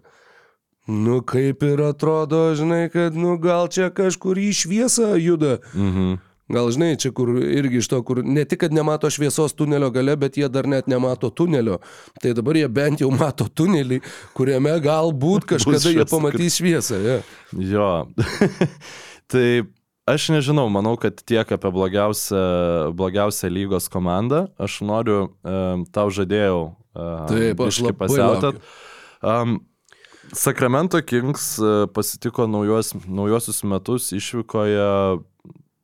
Nu 0.88 1.22
kaip 1.24 1.64
ir 1.64 1.80
atrodo, 1.86 2.50
žinai, 2.60 2.90
kad 2.92 3.16
nu 3.16 3.38
gal 3.40 3.70
čia 3.72 3.88
kažkur 3.96 4.40
į 4.40 4.52
šviesą 4.64 5.14
juda. 5.16 5.60
Mhm. 5.72 6.16
Gal 6.52 6.68
žinai, 6.76 6.98
čia 7.00 7.14
kur 7.16 7.30
irgi 7.40 7.80
iš 7.80 7.88
to, 7.88 8.02
kur 8.04 8.20
ne 8.20 8.44
tik, 8.44 8.60
kad 8.66 8.74
nemato 8.76 9.08
šviesos 9.10 9.56
tunelio 9.56 9.88
gale, 9.96 10.18
bet 10.20 10.36
jie 10.38 10.50
dar 10.52 10.68
net 10.68 10.90
nemato 10.92 11.30
tunelio. 11.32 11.80
Tai 12.20 12.34
dabar 12.36 12.60
jie 12.60 12.68
bent 12.68 13.02
jau 13.02 13.08
mato 13.16 13.48
tunelį, 13.48 14.02
kuriame 14.36 14.76
galbūt 14.84 15.48
kažkada 15.54 15.96
jie 15.96 16.06
pamatys 16.12 16.60
šviesą. 16.60 17.00
Ja. 17.00 17.16
Jo. 17.56 17.88
tai 19.32 19.48
aš 20.10 20.30
nežinau, 20.34 20.68
manau, 20.72 20.96
kad 21.00 21.22
tiek 21.24 21.48
apie 21.56 21.72
blogiausią, 21.74 22.94
blogiausią 22.98 23.52
lygos 23.52 23.90
komandą. 23.92 24.48
Aš 24.62 24.82
noriu, 24.86 25.20
um, 25.44 25.86
tau 25.94 26.12
žadėjau 26.14 26.64
um, 26.72 27.28
Taip, 27.30 27.62
aš 27.64 27.82
labai 27.86 28.00
pasiautat. 28.04 28.60
Um, 29.24 29.62
Sacramento 30.34 31.02
Kings 31.04 31.58
uh, 31.62 31.86
pasitiko 31.92 32.48
naujos, 32.48 32.94
naujosius 33.08 33.64
metus 33.68 34.10
išvykoje, 34.16 34.88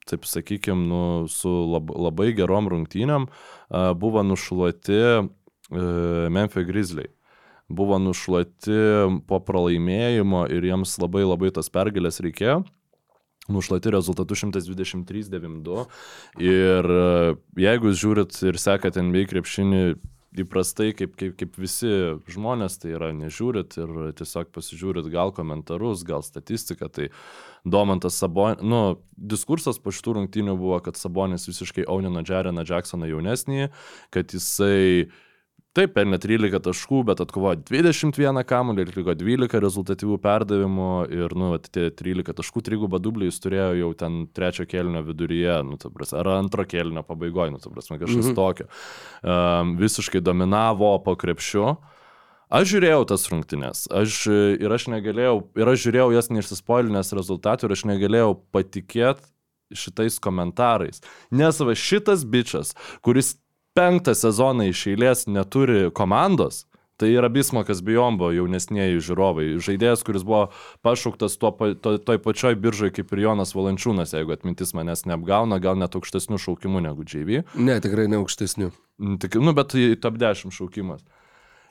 taip 0.09 0.25
sakykime, 0.25 0.87
nu, 0.89 1.03
su 1.29 1.51
lab, 1.73 1.91
labai 1.93 2.31
gerom 2.37 2.71
rungtynėm, 2.71 3.29
uh, 3.29 3.91
buvo 3.99 4.23
nušluoti 4.25 4.99
uh, 5.05 5.29
Memphis 6.33 6.67
Grizzliai 6.67 7.11
buvo 7.69 7.99
nušluoti 8.01 8.77
po 9.29 9.37
pralaimėjimo 9.45 10.47
ir 10.49 10.65
jiems 10.71 10.95
labai 10.97 11.21
labai 11.21 11.51
tos 11.53 11.69
pergalės 11.69 12.17
reikėjo. 12.25 12.63
Nušluoti 13.49 13.93
rezultatų 13.95 14.37
123-92. 14.43 15.83
Ir 16.45 16.93
e, 16.93 17.33
jeigu 17.65 17.91
jūs 17.91 17.99
žiūrit 18.03 18.39
ir 18.49 18.61
sekate 18.61 19.03
NBA 19.03 19.25
krepšinį 19.31 19.83
įprastai, 20.37 20.91
kaip, 20.93 21.15
kaip, 21.17 21.33
kaip 21.39 21.55
visi 21.59 21.89
žmonės, 22.29 22.77
tai 22.81 22.93
yra 22.93 23.09
nežiūrit 23.17 23.77
ir 23.81 23.93
tiesiog 24.19 24.51
pasižiūrit 24.53 25.09
gal 25.11 25.33
komentarus, 25.35 26.05
gal 26.07 26.21
statistiką, 26.25 26.89
tai 26.93 27.09
Domantas 27.65 28.19
Sabonis, 28.21 28.61
nu, 28.61 28.99
diskursas 29.17 29.81
po 29.81 29.93
šitų 29.95 30.19
rungtynių 30.19 30.55
buvo, 30.59 30.77
kad 30.85 30.99
Sabonis 30.99 31.49
visiškai 31.49 31.87
aunino 31.89 32.23
Jareną 32.25 32.63
Jacksoną 32.67 33.09
jaunesnį, 33.09 33.71
kad 34.13 34.35
jisai 34.35 35.09
Taip, 35.77 35.91
pelnė 35.93 36.17
13 36.17 36.63
taškų, 36.65 37.03
bet 37.05 37.19
atkovojo 37.21 37.59
21 37.61 38.41
kamuolį, 38.49 38.87
atliko 38.87 39.13
12 39.13 39.59
rezultatyvių 39.61 40.15
perdavimų 40.23 40.87
ir, 41.13 41.35
nu, 41.37 41.51
tie 41.61 41.91
13 41.93 42.33
taškų 42.39 42.63
trigubą 42.65 42.97
dublį 42.97 43.27
jis 43.29 43.37
turėjo 43.43 43.67
jau 43.77 43.89
ten 43.99 44.23
trečio 44.33 44.65
kelnio 44.69 45.03
viduryje, 45.05 45.59
nu, 45.67 45.77
prasme, 45.93 46.17
ar 46.23 46.31
antro 46.39 46.65
kelnio 46.65 47.03
pabaigoje, 47.05 47.53
nu, 47.53 47.61
prasme, 47.61 47.99
kažkas 48.01 48.31
mhm. 48.31 48.37
tokio. 48.39 48.65
Um, 49.21 49.75
visiškai 49.77 50.23
dominavo 50.25 50.89
po 51.05 51.13
krepšiu. 51.21 51.75
Aš 52.49 52.71
žiūrėjau 52.71 53.03
tas 53.11 53.27
rungtynes, 53.29 53.83
aš 53.93 54.23
ir 54.57 54.73
aš 54.73 54.87
negalėjau, 54.89 55.35
ir 55.53 55.69
aš 55.69 55.83
žiūrėjau 55.83 56.07
jas 56.15 56.31
neišsispoilinęs 56.33 57.13
rezultatų 57.13 57.67
ir 57.67 57.75
aš 57.75 57.83
negalėjau 57.91 58.31
patikėti 58.49 59.77
šitais 59.77 60.17
komentarais. 60.17 61.03
Nes 61.29 61.61
va 61.61 61.77
šitas 61.77 62.25
bičias, 62.25 62.73
kuris 63.05 63.35
penktą 63.77 64.15
sezoną 64.17 64.69
iš 64.69 64.87
eilės 64.93 65.27
neturi 65.29 65.89
komandos, 65.95 66.65
tai 66.99 67.13
yra 67.15 67.29
Bismakas 67.31 67.79
Bijombo 67.85 68.31
jaunesnėji 68.35 68.99
žiūrovai. 69.07 69.45
Žaidėjas, 69.63 70.03
kuris 70.03 70.25
buvo 70.27 70.49
pašauktas 70.85 71.37
tuo, 71.39 71.53
to, 71.79 71.95
toj 72.03 72.19
pačioj 72.25 72.57
biržai 72.59 72.91
kaip 72.95 73.13
ir 73.15 73.23
Jonas 73.23 73.55
Valančiūnas, 73.55 74.13
jeigu 74.17 74.35
atmintis 74.35 74.75
manęs 74.75 75.05
neapgauna, 75.07 75.61
gal 75.63 75.79
net 75.79 75.95
aukštesnių 75.95 76.41
šaukimų 76.43 76.83
negu 76.89 77.07
JV. 77.07 77.45
Ne, 77.55 77.79
tikrai 77.83 78.09
ne 78.11 78.19
aukštesnių. 78.19 78.73
Tik, 79.23 79.39
nu, 79.39 79.55
bet 79.55 79.77
top 80.03 80.19
10 80.19 80.51
šaukimas. 80.55 81.05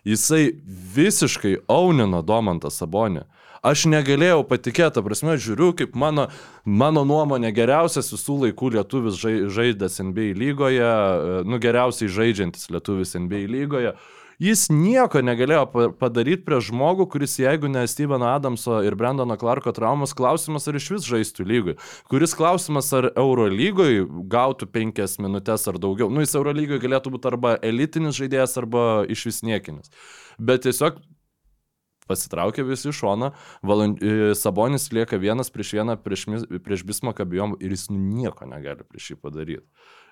Jisai 0.09 0.55
visiškai 0.95 1.59
aunino 1.69 2.23
Domantą 2.25 2.71
Sabonį. 2.73 3.27
Aš 3.63 3.87
negalėjau 3.91 4.45
patikėti, 4.47 5.03
prasme, 5.03 5.35
žiūriu, 5.41 5.73
kaip 5.79 5.97
mano, 5.99 6.29
mano 6.65 7.03
nuomonė 7.09 7.51
geriausias 7.57 8.13
visų 8.15 8.37
laikų 8.47 8.71
lietuvis 8.77 9.19
žai- 9.19 9.49
žaidęs 9.51 9.99
NBA 10.05 10.31
lygoje, 10.39 10.79
e, 10.85 11.43
nu 11.45 11.59
geriausiai 11.59 12.09
žaidžiantis 12.09 12.71
lietuvis 12.71 13.17
NBA 13.19 13.47
lygoje. 13.51 13.97
Jis 14.39 14.69
nieko 14.71 15.19
negalėjo 15.19 15.65
pa- 15.73 15.89
padaryti 15.91 16.45
prieš 16.47 16.69
žmogų, 16.71 17.09
kuris 17.11 17.33
jeigu 17.41 17.67
ne 17.67 17.83
Steveno 17.91 18.29
Adamso 18.31 18.79
ir 18.87 18.95
Brandono 18.95 19.35
Clarko 19.37 19.73
traumas, 19.75 20.15
klausimas 20.15 20.69
ar 20.71 20.79
iš 20.79 20.87
vis 20.93 21.09
žaistų 21.11 21.43
lygui. 21.43 21.75
Kuris 22.09 22.37
klausimas 22.39 22.93
ar 22.95 23.11
Euro 23.17 23.49
lygoj 23.51 24.07
gautų 24.31 24.71
penkias 24.71 25.19
minutės 25.19 25.67
ar 25.67 25.75
daugiau. 25.83 26.07
Nu, 26.09 26.23
jis 26.23 26.37
Euro 26.39 26.55
lygoj 26.55 26.79
galėtų 26.79 27.11
būti 27.19 27.27
arba 27.33 27.57
elitinis 27.67 28.15
žaidėjas, 28.15 28.55
arba 28.63 29.05
iš 29.11 29.27
vis 29.27 29.43
niekinis. 29.43 29.91
Bet 30.39 30.63
tiesiog 30.63 31.03
pasitraukė 32.09 32.65
visi 32.67 32.91
iš 32.91 33.03
šono, 33.03 33.33
Valan... 33.63 33.97
e, 34.01 34.33
Sabonis 34.39 34.89
lieka 34.95 35.21
vienas 35.21 35.53
prieš 35.55 35.77
vieną 35.79 35.99
prieš, 36.03 36.27
prieš 36.65 36.85
Bismaką 36.89 37.29
bijom 37.29 37.57
ir 37.61 37.77
jis 37.77 37.89
nu 37.93 38.01
nieko 38.01 38.49
negali 38.49 38.87
prieš 38.89 39.13
jį 39.13 39.21
padaryti. 39.23 39.67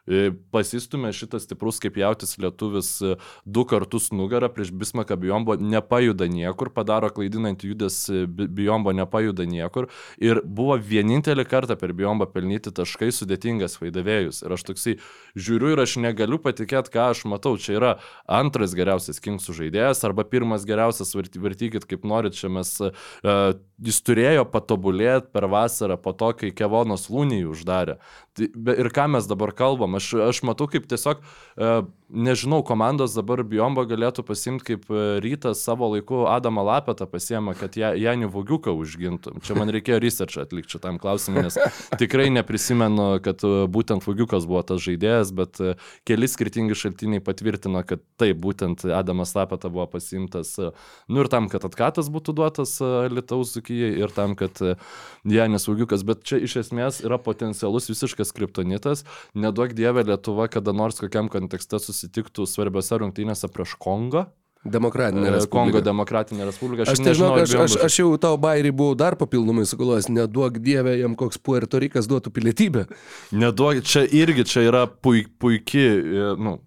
E, 0.06 0.30
Pasistumė 0.54 1.10
šitas 1.16 1.46
stiprus 1.46 1.80
kaip 1.82 1.98
jautis 1.98 2.36
lietuvis 2.42 2.90
e, 3.02 3.16
du 3.44 3.64
kartus 3.68 4.10
nugarą 4.14 4.48
prieš 4.54 4.70
Bismaką 4.70 5.18
bijombo, 5.20 5.56
nepajuda 5.58 6.28
niekur, 6.30 6.70
padaro 6.74 7.10
klaidinantį 7.14 7.72
judas 7.72 7.98
bijombo, 8.30 8.94
nepajuda 8.96 9.46
niekur 9.48 9.88
ir 10.22 10.40
buvo 10.44 10.76
vienintelį 10.78 11.46
kartą 11.50 11.76
per 11.80 11.94
bijombo 11.96 12.28
pelnyti 12.30 12.72
taškai 12.74 13.10
sudėtingas 13.14 13.78
vaidavėjus. 13.80 14.42
Ir 14.46 14.54
aš 14.56 14.66
toksai 14.70 14.96
žiūriu 15.36 15.74
ir 15.74 15.82
aš 15.82 15.96
negaliu 16.02 16.38
patikėti, 16.42 16.92
ką 16.94 17.10
aš 17.12 17.24
matau. 17.30 17.56
Čia 17.60 17.76
yra 17.78 17.92
antras 18.30 18.74
geriausias 18.76 19.20
Kingsų 19.22 19.56
žaidėjas 19.60 20.04
arba 20.06 20.26
pirmas 20.28 20.66
geriausias, 20.68 21.14
varty- 21.16 21.42
vartykit 21.42 21.86
kaip 21.88 22.06
norit, 22.06 22.36
čia 22.38 22.50
mes, 22.52 22.76
uh, 22.80 23.56
jis 23.82 24.00
turėjo 24.04 24.46
patobulėti 24.48 25.32
per 25.34 25.48
vasarą 25.52 25.98
po 26.00 26.14
to, 26.16 26.32
kai 26.38 26.52
Kevonas 26.56 27.08
Lūnijį 27.12 27.50
uždarė. 27.52 27.98
Tai, 28.36 28.48
ir 28.76 28.90
ką 28.92 29.06
mes 29.12 29.28
dabar 29.28 29.52
kalbam, 29.56 29.98
aš, 29.98 30.12
aš 30.30 30.42
matau 30.48 30.68
kaip 30.70 30.88
tiesiog, 30.88 31.20
uh, 31.20 31.84
nežinau, 32.08 32.62
komandos 32.66 33.14
dabar 33.16 33.42
Biomba 33.46 33.84
galėtų 33.88 34.22
pasimti 34.26 34.64
kaip 34.70 34.86
e, 34.90 35.18
rytas 35.22 35.62
savo 35.66 35.88
laiku 35.90 36.24
Adamą 36.30 36.62
Lapetą 36.66 37.06
pasiemą, 37.10 37.56
kad 37.58 37.76
ja, 37.78 37.92
Janį 37.98 38.28
Vogiuką 38.30 38.74
užgintų. 38.78 39.36
Čia 39.46 39.56
man 39.58 39.70
reikėjo 39.74 39.98
research 40.02 40.38
atlikti 40.40 40.76
šitam 40.76 41.00
klausimui, 41.02 41.42
nes 41.46 41.58
tikrai 41.98 42.28
neprisimenu, 42.34 43.08
kad 43.24 43.42
e, 43.46 43.66
būtent 43.72 44.06
Vogiukas 44.06 44.46
buvo 44.46 44.62
tas 44.66 44.82
žaidėjas, 44.86 45.32
bet 45.36 45.60
e, 45.60 45.74
keli 46.06 46.30
skirtingi 46.30 46.78
šaltiniai 46.78 47.24
patvirtino, 47.26 47.82
kad 47.86 48.04
taip, 48.20 48.38
būtent 48.42 48.86
Adamas 48.86 49.34
Lapeta 49.36 49.70
buvo 49.72 49.88
pasimtas. 49.96 50.54
e, 50.62 50.70
Nu 51.10 51.24
ir 51.24 51.30
tam, 51.32 51.50
kad 51.50 51.66
atkatas 51.66 52.10
būtų 52.12 52.36
duotas 52.38 52.78
e, 52.78 52.92
Lietuvos 53.10 53.56
Zukijai 53.66 53.98
ir 53.98 54.10
tam, 54.14 54.36
kad 54.36 54.50
e, 54.62 54.76
Janis 55.24 55.66
Vogiukas, 55.66 56.04
bet 56.06 56.22
čia 56.22 56.38
iš 56.38 56.56
esmės 56.62 57.02
yra 57.02 57.18
potencialus 57.18 57.88
visiškas 57.90 58.30
kriptonitas. 58.32 59.04
Neduok 59.34 59.74
Dieve 59.74 60.04
Lietuva 60.06 60.46
kada 60.48 60.72
nors 60.72 61.00
kokiam 61.00 61.28
kontekste 61.28 61.80
susitiktų 61.82 62.46
svarbiose 62.46 63.00
rungtynėse 63.02 63.50
prieš 63.50 63.74
Kongą. 63.82 64.28
Demokratinė 64.66 65.26
E, 65.30 65.32
Kongo 65.50 65.78
Respublika. 65.78 65.82
Demokratinė 65.86 66.46
Respublika. 66.46 66.86
Aš 66.90 67.02
nežinau, 67.02 67.32
ar 67.34 67.42
aš, 67.42 67.56
aš, 67.64 67.76
aš 67.86 67.98
jau 68.00 68.12
tau 68.22 68.38
bairį 68.38 68.70
buvau 68.74 68.94
dar 68.98 69.18
papildomai 69.18 69.66
sugalvojęs, 69.66 70.10
neduok 70.14 70.62
dievę 70.62 70.96
jam 71.00 71.18
koks 71.18 71.42
Puerto 71.42 71.82
Rikas 71.82 72.06
duotų 72.10 72.30
pilietybę. 72.34 72.86
Neduok, 73.34 73.82
čia 73.86 74.06
irgi 74.06 74.46
čia 74.46 74.66
yra 74.66 74.86
puik, 74.86 75.30
puikiai, 75.42 76.34
nu, 76.38 76.58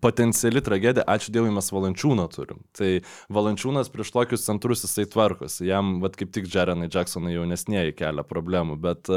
potenciali 0.00 0.62
tragedija, 0.64 1.04
ačiū 1.08 1.32
Dievui 1.34 1.52
mes 1.54 1.68
valančiūną 1.74 2.26
turim. 2.32 2.62
Tai 2.76 2.90
valančiūnas 3.32 3.90
prieš 3.92 4.12
tokius 4.14 4.46
centrus 4.46 4.84
jisai 4.86 5.06
tvarkosi, 5.10 5.66
jam, 5.68 5.98
vad 6.04 6.16
kaip 6.18 6.32
tik 6.34 6.48
Jerenai 6.52 6.90
Jacksonai 6.92 7.34
jaunesnėji 7.34 7.96
kelia 7.98 8.24
problemų, 8.26 8.78
bet, 8.82 9.12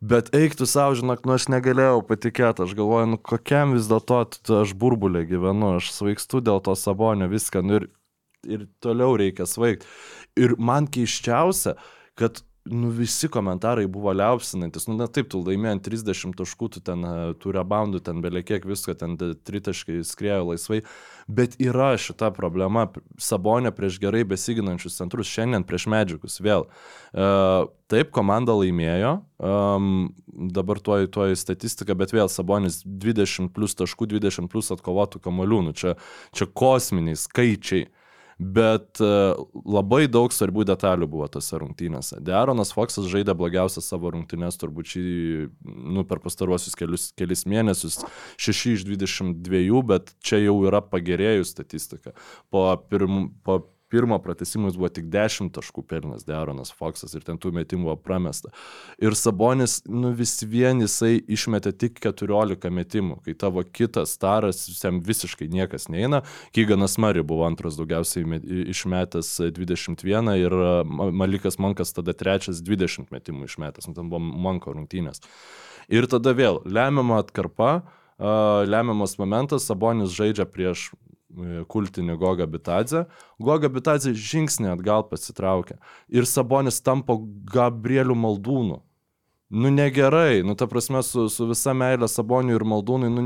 bet 0.00 0.30
eiktų 0.36 0.68
savo, 0.70 0.96
žinok, 0.98 1.26
nu 1.28 1.36
aš 1.36 1.48
negalėjau 1.52 2.04
patikėti, 2.08 2.66
aš 2.66 2.76
galvoju, 2.78 3.12
nu 3.14 3.20
kokiam 3.32 3.76
vis 3.76 3.90
dėlto 3.90 4.22
aš 4.62 4.76
burbulė 4.78 5.26
gyvenu, 5.30 5.76
aš 5.78 5.92
svaigstu 5.96 6.42
dėl 6.44 6.62
to 6.64 6.76
sabonio 6.78 7.30
viską, 7.32 7.64
nu 7.66 7.80
ir, 7.80 7.90
ir 8.48 8.68
toliau 8.84 9.16
reikia 9.20 9.48
svaigti. 9.48 9.88
Ir 10.40 10.56
man 10.58 10.88
keiščiausia, 10.90 11.76
kad 12.18 12.42
nu, 12.64 12.88
visi 12.88 13.28
komentarai 13.28 13.86
buvo 13.86 14.12
liaupsinantis. 14.12 14.86
Nu, 14.86 14.94
na 14.96 15.08
taip, 15.10 15.28
tu 15.32 15.40
laimėjai 15.42 15.76
ant 15.76 15.84
30 15.86 16.36
taškų, 16.38 16.68
tu 16.76 16.82
ten 16.84 17.02
e, 17.02 17.12
tų 17.42 17.54
reboundų, 17.56 18.02
ten 18.06 18.20
beliekiek 18.22 18.66
visko, 18.68 18.94
ten 18.98 19.16
tritaškai 19.18 19.98
skriejo 20.06 20.52
laisvai. 20.52 20.82
Bet 21.26 21.56
yra 21.62 21.92
šita 21.98 22.30
problema. 22.36 22.86
Sabonė 23.18 23.72
prieš 23.74 23.98
gerai 24.02 24.22
besiginančius 24.28 25.00
centrus, 25.00 25.30
šiandien 25.30 25.66
prieš 25.66 25.88
medžiagus 25.90 26.38
vėl. 26.42 26.68
Uh, 27.12 27.68
taip, 27.90 28.10
komanda 28.14 28.54
laimėjo. 28.56 29.16
Um, 29.42 30.12
dabar 30.54 30.80
tuoj, 30.82 31.08
tuoj 31.12 31.34
statistika, 31.38 31.96
bet 31.98 32.14
vėl 32.14 32.30
Sabonis 32.30 32.80
20 32.86 33.50
plus 33.54 33.74
taškų, 33.78 34.12
20 34.14 34.50
plus 34.52 34.70
atkovotų 34.74 35.22
kamolių. 35.22 35.60
Nu, 35.68 35.74
čia, 35.76 35.96
čia 36.34 36.46
kosminiai 36.46 37.18
skaičiai. 37.18 37.90
Bet 38.38 39.00
e, 39.02 39.10
labai 39.66 40.06
daug 40.10 40.32
svarbių 40.34 40.66
detalių 40.72 41.08
buvo 41.10 41.28
tose 41.32 41.58
rungtynėse. 41.60 42.20
Dearonas 42.24 42.72
Foksas 42.74 43.08
žaidė 43.12 43.34
blogiausias 43.38 43.88
savo 43.90 44.12
rungtynės 44.14 44.60
turbūt 44.60 44.94
šį, 44.94 45.04
nu, 45.64 46.06
per 46.08 46.22
pastaruosius 46.24 46.76
kelius, 46.78 47.10
kelis 47.18 47.46
mėnesius, 47.48 48.00
6 48.42 48.72
iš 48.76 48.86
22, 48.88 49.82
bet 49.88 50.14
čia 50.24 50.42
jau 50.44 50.56
yra 50.68 50.82
pagerėjus 50.84 51.54
statistika. 51.56 52.16
Po, 52.52 52.68
pirm, 52.88 53.30
po 53.44 53.60
pirmo 53.92 54.16
pratesimo 54.24 54.70
jis 54.70 54.78
buvo 54.80 54.88
tik 54.88 55.10
10 55.12 55.52
taškų 55.52 55.84
pelnas 55.90 56.24
Dearonas 56.24 56.72
Foksas 56.72 57.12
ir 57.18 57.26
ten 57.26 57.36
tų 57.40 57.52
metimų 57.58 57.90
buvo 57.90 57.96
pramesta. 58.00 58.48
Ir 59.02 59.16
Sabonis, 59.18 59.80
nu 59.90 60.14
vis 60.16 60.38
vien 60.48 60.80
jisai 60.80 61.18
išmetė 61.20 61.74
tik 61.76 62.00
14 62.00 62.72
metimų, 62.72 63.20
kai 63.26 63.36
tavo 63.38 63.62
kitas 63.68 64.14
staras, 64.16 64.64
jam 64.80 65.02
visiškai 65.04 65.50
niekas 65.52 65.90
neina. 65.92 66.22
Kyganas 66.56 66.96
Mari 67.02 67.24
buvo 67.26 67.44
antras 67.48 67.76
daugiausiai 67.80 68.24
met- 68.28 68.46
išmetęs 68.72 69.34
21 69.52 70.36
ir 70.40 70.52
e, 70.52 70.72
Ma- 70.88 71.10
Malikas 71.22 71.58
Mankas 71.60 71.92
tada 71.92 72.14
trečias 72.16 72.62
20 72.64 73.12
metimų 73.12 73.50
išmetęs, 73.50 73.90
nu, 73.90 73.96
ten 73.98 74.08
buvo 74.12 74.22
Manko 74.22 74.72
rungtynės. 74.72 75.20
Ir 75.92 76.06
tada 76.08 76.32
vėl 76.38 76.62
lemiama 76.64 77.20
atkarpa, 77.20 77.82
a, 77.82 78.62
lemiamas 78.68 79.18
momentas, 79.20 79.66
Sabonis 79.68 80.14
žaidžia 80.16 80.46
prieš 80.48 80.90
e, 80.92 81.11
kultinį 81.72 82.16
Gogą 82.20 82.46
Bitadzę. 82.50 83.06
Goga 83.42 83.70
Bitadzė 83.72 84.14
žingsnį 84.14 84.72
atgal 84.76 85.06
pasitraukia. 85.10 85.78
Ir 86.12 86.28
Sabonis 86.28 86.82
tampa 86.84 87.18
Gabrielių 87.52 88.16
maldūnų. 88.18 88.80
Nu 89.54 89.68
negerai, 89.68 90.42
nu 90.42 90.54
ta 90.54 90.66
prasme 90.66 91.02
su, 91.04 91.26
su 91.28 91.44
visa 91.44 91.74
meilė 91.76 92.06
Saboniui 92.08 92.54
ir 92.56 92.62
Maldūnui, 92.64 93.10
nu, 93.12 93.24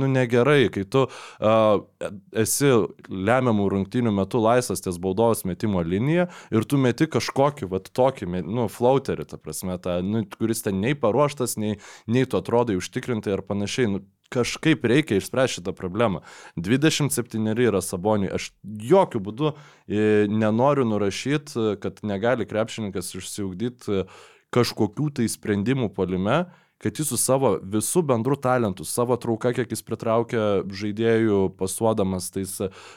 nu 0.00 0.06
negerai, 0.08 0.70
kai 0.72 0.86
tu 0.88 1.02
uh, 1.04 2.06
esi 2.32 2.70
lemiamų 3.12 3.66
rungtynių 3.74 4.14
metu 4.16 4.40
laisvas 4.40 4.80
ties 4.80 4.96
baudos 4.96 5.44
metimo 5.44 5.82
linija 5.84 6.30
ir 6.48 6.64
tu 6.64 6.80
meti 6.80 7.04
kažkokį, 7.12 7.68
va 7.68 7.82
tokį, 7.84 8.30
nu, 8.48 8.64
flauterį, 8.72 9.28
ta 9.28 9.36
prasme, 9.36 9.76
tą, 9.84 9.98
nu, 10.00 10.24
kuris 10.38 10.64
ten 10.64 10.80
nei 10.80 10.96
paruoštas, 10.96 11.58
nei, 11.60 11.76
nei 12.08 12.24
tu 12.24 12.40
atrodai 12.40 12.78
užtikrintai 12.80 13.36
ar 13.36 13.44
panašiai. 13.44 13.92
Nu, 13.92 14.00
kažkaip 14.32 14.84
reikia 14.88 15.18
išspręsti 15.18 15.60
šitą 15.60 15.74
problemą. 15.76 16.22
27 16.56 17.52
yra 17.64 17.82
Saboniui. 17.84 18.30
Aš 18.34 18.50
jokių 18.64 19.22
būdų 19.24 19.52
e, 19.52 20.26
nenoriu 20.28 20.86
nurašyti, 20.88 21.78
kad 21.82 22.02
negali 22.06 22.48
krepšininkas 22.48 23.14
išsiugdyti 23.18 24.04
kažkokių 24.54 25.10
tai 25.18 25.28
sprendimų 25.28 25.90
polime, 25.96 26.46
kad 26.78 26.98
jis 26.98 27.10
su 27.10 27.18
savo 27.18 27.56
visų 27.58 28.04
bendrų 28.06 28.38
talentų, 28.42 28.86
savo 28.86 29.16
trauka, 29.20 29.50
kiek 29.56 29.72
jis 29.74 29.82
pritraukia 29.82 30.44
žaidėjų 30.62 31.40
pasuodamas 31.58 32.30
tais 32.34 32.54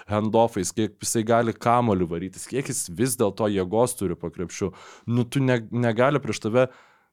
handoffais, 0.09 0.73
kiek 0.75 0.93
jisai 1.01 1.23
gali 1.27 1.55
kamoliu 1.57 2.07
varytis, 2.11 2.45
kiek 2.49 2.69
jis 2.69 2.85
vis 2.93 3.17
dėlto 3.19 3.49
jėgos 3.49 3.97
turi 3.97 4.17
pakrepšių, 4.21 4.71
nu 5.09 5.25
tu 5.25 5.41
ne, 5.41 5.63
negali 5.73 6.21
prieš 6.21 6.43
tave 6.45 6.67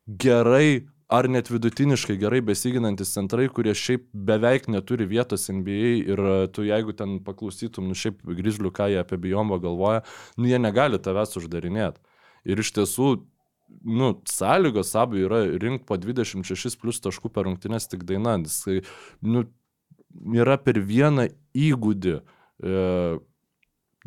gerai 0.06 0.84
ar 1.08 1.28
net 1.28 1.48
vidutiniškai 1.48 2.18
gerai 2.20 2.40
besiginantis 2.44 3.14
centrai, 3.16 3.46
kurie 3.48 3.72
šiaip 3.76 4.04
beveik 4.12 4.68
neturi 4.68 5.06
vietos 5.08 5.48
NBA 5.48 5.92
ir 6.12 6.20
e, 6.20 6.36
tu 6.52 6.66
jeigu 6.68 6.92
ten 6.96 7.16
paklausytum, 7.24 7.88
nu 7.88 7.96
šiaip 7.96 8.20
grįžliu, 8.28 8.72
ką 8.74 8.90
jie 8.92 9.00
apie 9.00 9.16
Bijombą 9.20 9.56
galvoja, 9.62 10.02
nu 10.36 10.50
jie 10.50 10.60
negali 10.60 11.00
tavęs 11.00 11.32
uždarinėti. 11.40 12.02
Ir 12.48 12.60
iš 12.60 12.72
tiesų, 12.76 13.08
nu, 13.88 14.10
sąlygos 14.28 14.92
abu 15.00 15.22
yra 15.22 15.46
rinkti 15.48 15.88
po 15.88 15.96
26 16.00 16.76
plus 16.80 17.00
taškų 17.04 17.32
per 17.32 17.48
rungtynės 17.48 17.88
tik 17.88 18.04
daina. 18.08 18.36
Jisai, 18.44 18.82
nu, 19.24 19.46
yra 20.36 20.58
per 20.60 20.80
vieną 20.84 21.30
įgūdį. 21.56 22.14
E, 22.20 22.84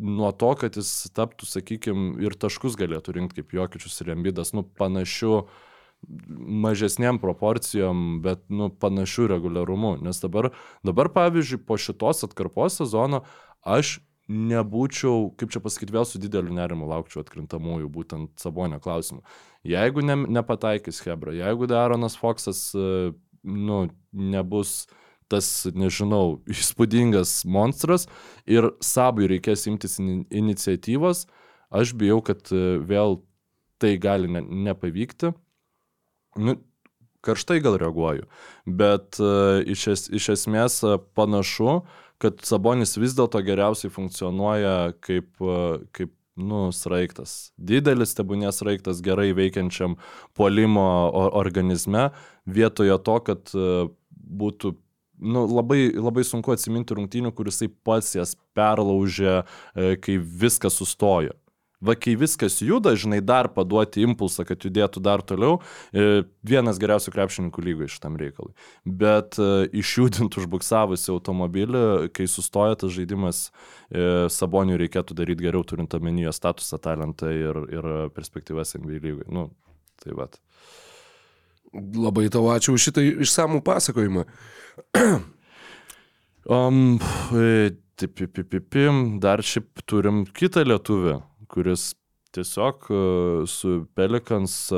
nuo 0.02 0.30
to, 0.38 0.54
kad 0.62 0.78
jis 0.78 0.94
taptų, 1.18 1.50
sakykime, 1.50 2.14
ir 2.22 2.38
taškus 2.38 2.78
galėtų 2.78 3.18
rinkti 3.18 3.42
kaip 3.42 3.58
Jokičius 3.58 4.00
ir 4.02 4.14
Embidas, 4.14 4.54
nu, 4.54 4.62
panašiu 4.62 5.42
mažesniem 6.62 7.18
proporcijom, 7.22 8.20
bet, 8.22 8.42
nu, 8.48 8.70
panašiu 8.70 9.28
reguliarumu. 9.30 9.96
Nes 10.02 10.20
dabar, 10.22 10.50
dabar 10.86 11.10
pavyzdžiui, 11.14 11.62
po 11.66 11.78
šitos 11.80 12.24
atkarpos 12.26 12.80
sezono 12.82 13.22
aš 13.62 14.00
nebūčiau, 14.32 15.32
kaip 15.38 15.52
čia 15.52 15.60
pasakyti, 15.62 15.94
vėl 15.94 16.06
su 16.08 16.20
dideliu 16.22 16.54
nerimu 16.54 16.86
laukčiau 16.88 17.22
atkrintamųjų, 17.24 17.88
būtent 17.92 18.42
Sabonio 18.42 18.78
klausimų. 18.82 19.22
Jeigu 19.66 20.04
ne, 20.04 20.16
nepataikys 20.38 21.02
Hebra, 21.06 21.34
jeigu 21.36 21.68
Daronas 21.70 22.16
Foksas, 22.18 22.70
e, 22.74 23.12
nu, 23.42 23.78
nebus 24.12 24.86
tas, 25.32 25.48
nežinau, 25.74 26.40
įspūdingas 26.54 27.42
monstras 27.50 28.08
ir 28.46 28.70
Sabui 28.84 29.28
reikės 29.32 29.66
imtis 29.70 29.98
in 30.02 30.24
iniciatyvos, 30.30 31.26
aš 31.74 31.94
bijau, 31.98 32.20
kad 32.24 32.46
e, 32.54 32.78
vėl 32.86 33.20
tai 33.82 33.96
gali 33.98 34.30
ne, 34.30 34.44
nepavykti. 34.70 35.32
Nu, 36.36 36.56
karštai 37.22 37.60
gal 37.60 37.76
reaguoju, 37.80 38.26
bet 38.66 39.20
uh, 39.20 39.60
iš, 39.68 39.86
es, 39.92 40.06
iš 40.10 40.28
esmės 40.36 40.80
uh, 40.86 40.96
panašu, 41.16 41.82
kad 42.22 42.42
Sabonis 42.46 42.96
vis 42.98 43.16
dėlto 43.18 43.42
geriausiai 43.44 43.92
funkcionuoja 43.92 44.94
kaip, 45.04 45.28
uh, 45.42 45.82
kaip 45.94 46.14
nu, 46.38 46.70
sraigtas. 46.74 47.52
Didelis 47.60 48.16
tebūnės 48.16 48.62
sraigtas 48.62 49.02
gerai 49.04 49.30
veikiančiam 49.36 49.98
polimo 50.38 50.86
organizme, 51.36 52.08
vietoje 52.48 52.96
to, 53.04 53.18
kad 53.28 53.52
uh, 53.58 53.92
būtų 54.42 54.72
nu, 55.22 55.44
labai, 55.46 55.84
labai 55.94 56.24
sunku 56.26 56.54
atsiminti 56.54 56.96
rungtynių, 56.98 57.30
kuris 57.36 57.62
pats 57.86 58.16
jas 58.16 58.32
perlaužė, 58.56 59.42
kai 60.02 60.16
viskas 60.18 60.80
sustojo 60.80 61.36
va 61.82 61.96
kai 61.98 62.14
viskas 62.18 62.60
juda, 62.62 62.94
žinai, 62.98 63.20
dar 63.24 63.48
paduoti 63.52 64.04
impulsą, 64.06 64.46
kad 64.48 64.62
judėtų 64.62 65.02
dar 65.02 65.24
toliau, 65.26 65.58
e, 65.90 66.22
vienas 66.46 66.78
geriausių 66.82 67.12
krepšininkų 67.14 67.64
lygoje 67.66 67.90
šitam 67.96 68.16
reikalui. 68.20 68.54
Bet 68.86 69.38
e, 69.42 69.66
išjudint 69.82 70.38
užbuksavusi 70.38 71.10
automobilį, 71.14 72.12
kai 72.14 72.28
sustoja 72.30 72.78
tas 72.78 72.94
žaidimas, 72.94 73.48
e, 73.90 74.28
Saboniui 74.32 74.78
reikėtų 74.84 75.18
daryti 75.18 75.48
geriau, 75.48 75.66
turint 75.66 75.94
omenyje 75.98 76.34
statusą, 76.36 76.78
talentą 76.82 77.32
ir, 77.34 77.60
ir 77.72 77.90
perspektyvas 78.14 78.76
NBA 78.78 79.02
lygoje. 79.02 79.28
Nu, 79.34 79.48
tai 80.02 80.16
va. 80.18 80.30
Labai 81.72 82.26
tau 82.32 82.50
ačiū 82.52 82.76
už 82.76 82.90
šitą 82.90 83.04
išsamų 83.24 83.62
pasakojimą. 83.64 84.26
um, 86.52 86.98
taip, 87.96 88.14
pip, 88.18 88.32
pip, 88.36 88.50
pip, 88.52 88.78
dar 89.22 89.40
šiaip 89.46 89.80
turim 89.88 90.24
kitą 90.28 90.66
lietuvį, 90.68 91.16
kuris 91.52 91.92
tiesiog 92.32 92.86
e, 92.90 93.46
su 93.46 93.86
Pelikans 93.94 94.54
e, 94.72 94.76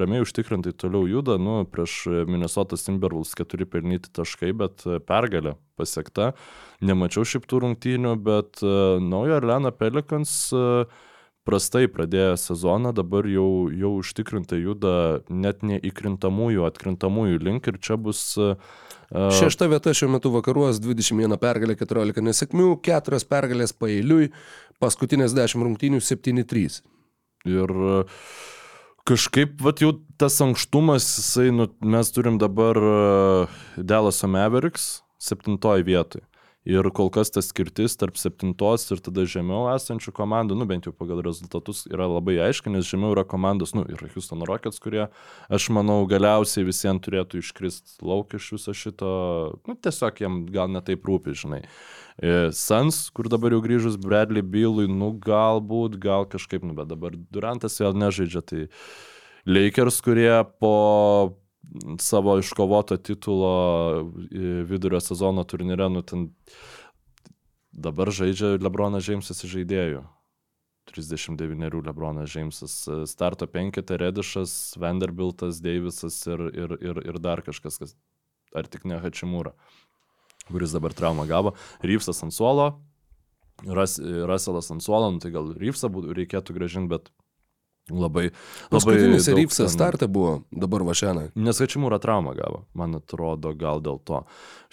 ramiai 0.00 0.24
užtikrintai 0.24 0.72
toliau 0.80 1.08
juda, 1.08 1.36
nu, 1.40 1.60
prieš 1.68 2.00
Minnesota 2.28 2.78
Timberwolves 2.80 3.34
keturi 3.38 3.68
pelnyti 3.68 4.12
taškai, 4.16 4.54
bet 4.56 4.86
e, 4.86 5.00
pergalė 5.04 5.56
pasiekta. 5.78 6.32
Nemačiau 6.80 7.28
šiaip 7.28 7.44
tų 7.48 7.62
rungtynių, 7.66 8.16
bet 8.24 8.62
naujo 8.62 9.36
Arlena 9.36 9.70
Pelikans 9.74 10.32
prastai 11.48 11.86
pradėjo 11.90 12.34
sezoną, 12.40 12.90
dabar 12.96 13.28
jau, 13.30 13.68
jau 13.70 13.92
užtikrintai 14.00 14.58
juda 14.64 14.92
net 15.30 15.62
ne 15.66 15.78
įkrintamųjų, 15.78 16.66
atkrintamųjų 16.66 17.40
link 17.46 17.70
ir 17.70 17.78
čia 17.82 17.98
bus 18.00 18.36
Šešta 19.08 19.70
vieta 19.72 19.94
šiuo 19.96 20.10
metu 20.12 20.28
vakaruos, 20.34 20.76
21 20.84 21.38
pergalė, 21.40 21.78
14 21.80 22.20
nesėkmių, 22.26 22.74
4 22.84 23.22
pergalės 23.30 23.72
paeiliui, 23.72 24.26
paskutinės 24.82 25.34
10 25.36 25.64
rungtynių 25.66 26.00
7-3. 26.04 26.80
Ir 27.48 27.72
e, 27.72 27.98
kažkaip, 29.08 29.58
vat 29.64 29.82
jau 29.82 29.94
tas 30.20 30.38
ankštumas, 30.44 31.06
jisai, 31.20 31.50
nu, 31.54 31.68
mes 31.82 32.12
turim 32.14 32.38
dabar 32.40 32.78
e, 32.78 32.96
Delaso 33.78 34.30
Mavericks 34.30 34.90
septintoji 35.22 35.86
vietoje. 35.86 36.24
Ir 36.68 36.84
kol 36.92 37.08
kas 37.08 37.30
tas 37.32 37.46
skirtis 37.48 37.94
tarp 37.96 38.18
septintos 38.20 38.82
ir 38.92 39.00
tada 39.00 39.22
žemiau 39.24 39.70
esančių 39.72 40.12
komandų, 40.18 40.58
nu 40.60 40.66
bent 40.68 40.84
jau 40.84 40.92
pagal 40.92 41.22
rezultatus, 41.24 41.86
yra 41.88 42.04
labai 42.10 42.34
aiški, 42.44 42.68
nes 42.74 42.84
žemiau 42.84 43.14
yra 43.14 43.24
komandos, 43.24 43.72
nu 43.72 43.86
ir 43.88 44.02
Houston 44.12 44.44
Rockets, 44.44 44.82
kurie, 44.84 45.06
aš 45.48 45.68
manau, 45.72 46.02
galiausiai 46.10 46.66
visiems 46.68 47.00
turėtų 47.06 47.40
iškristi 47.40 48.04
lauk 48.04 48.36
iš 48.36 48.50
viso 48.58 48.76
šito, 48.76 49.14
nu 49.64 49.78
tiesiog 49.80 50.20
jiem 50.20 50.38
gal 50.52 50.68
netaip 50.74 51.08
rūpi, 51.08 51.32
žinai. 51.40 51.62
E, 52.20 52.36
Sans, 52.52 53.00
kur 53.16 53.32
dabar 53.32 53.56
jau 53.56 53.64
grįžus 53.64 53.96
Bradley 54.04 54.44
Bylui, 54.44 54.90
nu 54.92 55.14
galbūt, 55.24 55.96
gal 56.04 56.28
kažkaip, 56.28 56.68
nu 56.68 56.76
bet 56.76 56.92
dabar 56.92 57.16
Durantas 57.16 57.80
vėl 57.80 57.96
nežaidžia, 57.96 58.44
tai 58.44 58.66
Lakers, 59.48 60.02
kurie 60.04 60.34
po 60.60 60.76
savo 62.00 62.38
iškovoto 62.38 62.96
titulo 62.96 64.12
vidurio 64.68 65.00
sezono 65.00 65.44
turnyre, 65.44 65.88
nu 65.92 66.02
ten 66.02 66.28
dabar 67.72 68.10
žaidžia 68.10 68.56
Lebronas 68.62 69.04
Džeimsas 69.06 69.44
žaidėjų. 69.46 70.04
39 70.88 71.82
Lebronas 71.84 72.30
Džeimsas, 72.32 72.74
starto 73.10 73.46
penketė 73.50 73.98
Redišas, 74.00 74.52
Vanderbiltas, 74.80 75.60
Deivisas 75.60 76.16
ir, 76.26 76.46
ir, 76.56 76.76
ir, 76.80 77.02
ir 77.12 77.18
dar 77.20 77.42
kažkas, 77.44 77.76
kas, 77.82 77.94
ar 78.56 78.68
tik 78.72 78.86
ne 78.88 78.96
Hačimūra, 79.02 79.52
kuris 80.48 80.72
dabar 80.72 80.96
traumą 80.96 81.28
gavo. 81.28 81.54
Ryfsas 81.84 82.24
ant 82.24 82.34
suolo, 82.34 82.70
Ras, 83.66 83.98
Raselas 84.00 84.70
ant 84.70 84.84
suolo, 84.84 85.10
nu, 85.12 85.20
tai 85.20 85.32
gal 85.34 85.52
Ryfsą 85.58 85.90
reikėtų 86.16 86.56
gražinti, 86.56 86.92
bet 86.94 87.12
Labai. 87.90 88.30
Paskutinis 88.72 89.28
Rypsas 89.32 89.72
startą 89.72 90.08
buvo, 90.12 90.32
dabar 90.52 90.84
Vašena. 90.86 91.28
Nes 91.38 91.60
Hačimūra 91.62 92.00
traumą 92.02 92.34
gavo, 92.36 92.64
man 92.76 92.98
atrodo, 92.98 93.54
gal 93.56 93.80
dėl 93.84 94.00
to. 94.04 94.22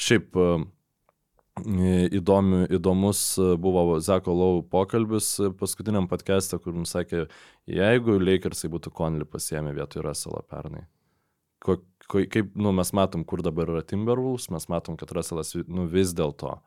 Šiaip 0.01 0.35
e, 0.35 0.47
įdomi, 2.19 2.65
įdomus 2.75 3.21
buvo 3.61 3.99
Zeko 4.03 4.35
Lau 4.35 4.63
pokalbis 4.67 5.37
paskutiniam 5.59 6.09
podcast'e, 6.11 6.59
kur 6.59 6.75
mums 6.75 6.91
sakė, 6.91 7.27
jeigu 7.71 8.19
Lakersai 8.19 8.69
būtų 8.73 8.91
Conley 8.95 9.25
pasiemę 9.25 9.71
vietoj 9.77 10.03
Russellą 10.03 10.43
pernai. 10.49 10.83
Ko, 11.63 11.79
ko, 12.07 12.21
kaip, 12.29 12.51
nu, 12.59 12.73
mes 12.75 12.91
matom, 12.93 13.23
kur 13.25 13.41
dabar 13.41 13.71
yra 13.71 13.85
Timberwolves, 13.87 14.49
mes 14.53 14.67
matom, 14.69 14.97
kad 14.99 15.13
Russellas, 15.15 15.55
nu, 15.55 15.87
vis 15.89 16.11
dėlto, 16.13 16.59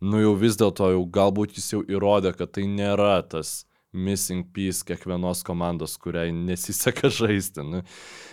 nu, 0.00 0.22
jau 0.24 0.32
vis 0.40 0.56
dėlto, 0.58 0.88
jau 0.96 1.04
galbūt 1.14 1.58
jis 1.58 1.68
jau 1.76 1.82
įrodė, 1.84 2.32
kad 2.34 2.56
tai 2.56 2.64
nėra 2.66 3.20
tas 3.22 3.62
missing 3.92 4.44
piece 4.52 4.84
kiekvienos 4.88 5.42
komandos, 5.46 5.96
kuriai 6.00 6.32
nesiseka 6.32 7.10
žaisti. 7.20 7.64
Nu, 7.66 7.82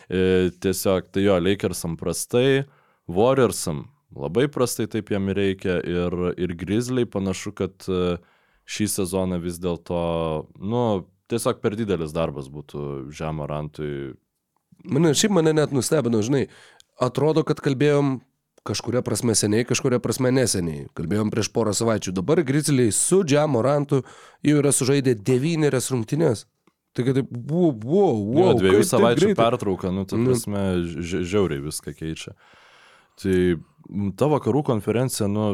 e, 0.10 0.50
tiesiog, 0.64 1.12
tai 1.14 1.26
jo, 1.28 1.38
Lakersam 1.44 1.98
prastai, 2.00 2.66
Warriorsam 3.10 3.88
labai 4.16 4.48
prastai 4.50 4.88
taip 4.90 5.12
jam 5.14 5.30
reikia 5.30 5.80
ir, 5.86 6.16
ir 6.38 6.56
Grizzly 6.58 7.06
panašu, 7.10 7.54
kad 7.58 7.86
e, 7.90 8.18
šį 8.70 8.88
sezoną 8.96 9.40
vis 9.44 9.60
dėlto, 9.62 10.00
nu, 10.62 10.84
tiesiog 11.30 11.62
per 11.62 11.78
didelis 11.78 12.14
darbas 12.16 12.50
būtų 12.52 13.10
Žemorantui. 13.16 14.16
Mane, 14.90 15.14
šiaip 15.18 15.34
mane 15.36 15.54
net 15.54 15.74
nustebino, 15.76 16.22
žinai, 16.26 16.48
atrodo, 17.02 17.44
kad 17.48 17.62
kalbėjom 17.64 18.20
kažkuria 18.70 19.02
prasme 19.06 19.36
seniai, 19.38 19.66
kažkuria 19.68 20.00
prasme 20.04 20.32
neseniai. 20.36 20.86
Kalbėjom 20.98 21.34
prieš 21.34 21.50
porą 21.56 21.74
savaičių. 21.78 22.14
Dabar 22.22 22.44
Grizzliai 22.46 22.94
su 22.96 23.24
Džiamorantu 23.26 24.04
jau 24.46 24.62
yra 24.62 24.74
sužaidę 24.76 25.18
devynerias 25.18 25.90
rungtynės. 25.94 26.46
Tai 26.98 27.06
kad 27.06 27.20
taip, 27.20 27.30
buvo, 27.30 27.72
buvo, 27.72 28.08
buvo. 28.26 28.54
Dviejų 28.60 28.86
savaičių 28.90 29.34
pertrauka, 29.38 29.92
nu, 29.94 30.06
tai 30.10 30.20
prasme, 30.26 30.64
ži 30.86 31.22
žiauriai 31.32 31.62
viską 31.68 31.94
keičia. 31.98 32.34
Tai 33.22 33.36
ta 34.18 34.30
vakarų 34.32 34.64
konferencija, 34.72 35.30
nu, 35.30 35.52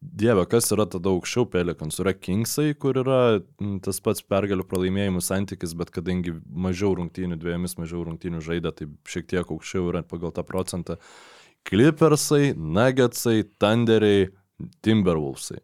Dieve, 0.00 0.46
kas 0.48 0.70
yra 0.72 0.86
tada 0.88 1.10
aukščiau 1.12 1.44
Pelikans? 1.52 1.98
Yra 2.00 2.14
Kingsai, 2.16 2.70
kur 2.72 2.96
yra 3.02 3.42
tas 3.84 3.98
pats 4.00 4.24
pergalių 4.24 4.64
pralaimėjimų 4.64 5.20
santykis, 5.20 5.74
bet 5.76 5.92
kadangi 5.92 6.32
mažiau 6.48 6.94
rungtynių, 6.96 7.36
dviejomis 7.36 7.76
mažiau 7.76 8.06
rungtynių 8.06 8.40
žaidė, 8.46 8.72
tai 8.78 8.88
šiek 9.12 9.28
tiek 9.28 9.52
aukščiau 9.52 9.90
yra 9.92 10.00
pagal 10.08 10.32
tą 10.32 10.46
procentą. 10.48 10.96
Clippersai, 11.68 12.54
Nuggetsai, 12.56 13.42
Thunderiai, 13.60 14.30
Timberwolvesai. 14.84 15.60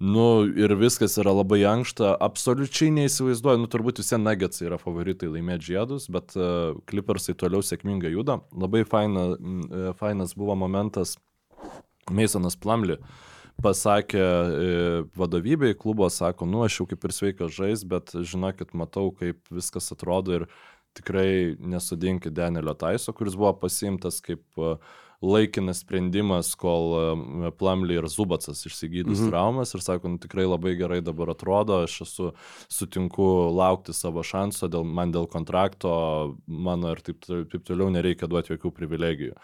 Nu 0.00 0.46
ir 0.56 0.72
viskas 0.80 1.18
yra 1.20 1.34
labai 1.36 1.58
ankšta, 1.68 2.14
absoliučiai 2.24 2.88
neįsivaizduoju, 2.96 3.60
nu 3.60 3.68
turbūt 3.68 4.00
visi 4.00 4.16
Nuggetsai 4.16 4.70
yra 4.70 4.78
favoritai 4.80 5.28
laimėti 5.28 5.74
žiedus, 5.74 6.06
bet 6.08 6.32
uh, 6.38 6.78
Clippersai 6.88 7.34
toliau 7.36 7.60
sėkmingai 7.60 8.14
juda. 8.14 8.38
Labai 8.56 8.86
faina, 8.88 9.26
uh, 9.34 9.90
fainas 10.00 10.32
buvo 10.32 10.56
momentas, 10.56 11.18
Masonas 12.08 12.56
Plumley 12.56 12.96
pasakė 13.60 14.24
uh, 14.24 15.04
vadovybei 15.20 15.76
klubo, 15.76 16.08
sako, 16.08 16.48
nu 16.48 16.64
aš 16.64 16.80
jau 16.80 16.88
kaip 16.88 17.04
ir 17.04 17.12
sveikas 17.12 17.52
žais, 17.52 17.84
bet 17.84 18.14
žinokit, 18.16 18.72
matau, 18.72 19.10
kaip 19.12 19.44
viskas 19.52 19.92
atrodo 19.92 20.38
ir 20.38 20.48
tikrai 20.96 21.56
nesudinkit 21.60 22.34
Danielio 22.34 22.74
Taiso, 22.74 23.12
kuris 23.16 23.36
buvo 23.38 23.52
pasiimtas 23.62 24.20
kaip 24.24 24.42
e, 24.58 24.74
laikinas 25.20 25.82
sprendimas, 25.84 26.54
kol 26.58 26.94
e, 26.96 27.50
Plumley 27.60 28.00
ir 28.00 28.08
Zubacas 28.10 28.64
išsigydus 28.66 29.20
mhm. 29.20 29.30
traumas 29.30 29.74
ir 29.76 29.84
sako, 29.84 30.14
nu, 30.14 30.20
tikrai 30.22 30.46
labai 30.48 30.74
gerai 30.80 31.00
dabar 31.04 31.34
atrodo, 31.34 31.82
aš 31.86 32.00
esu 32.06 32.30
sutinku 32.72 33.26
laukti 33.56 33.94
savo 33.96 34.24
šanso, 34.26 34.70
dėl, 34.72 34.86
man 34.86 35.12
dėl 35.14 35.28
kontrakto, 35.30 35.90
mano 36.46 36.94
ir 36.96 37.02
taip, 37.04 37.26
taip 37.26 37.66
toliau 37.68 37.92
nereikia 37.92 38.30
duoti 38.30 38.56
jokių 38.56 38.72
privilegijų. 38.80 39.36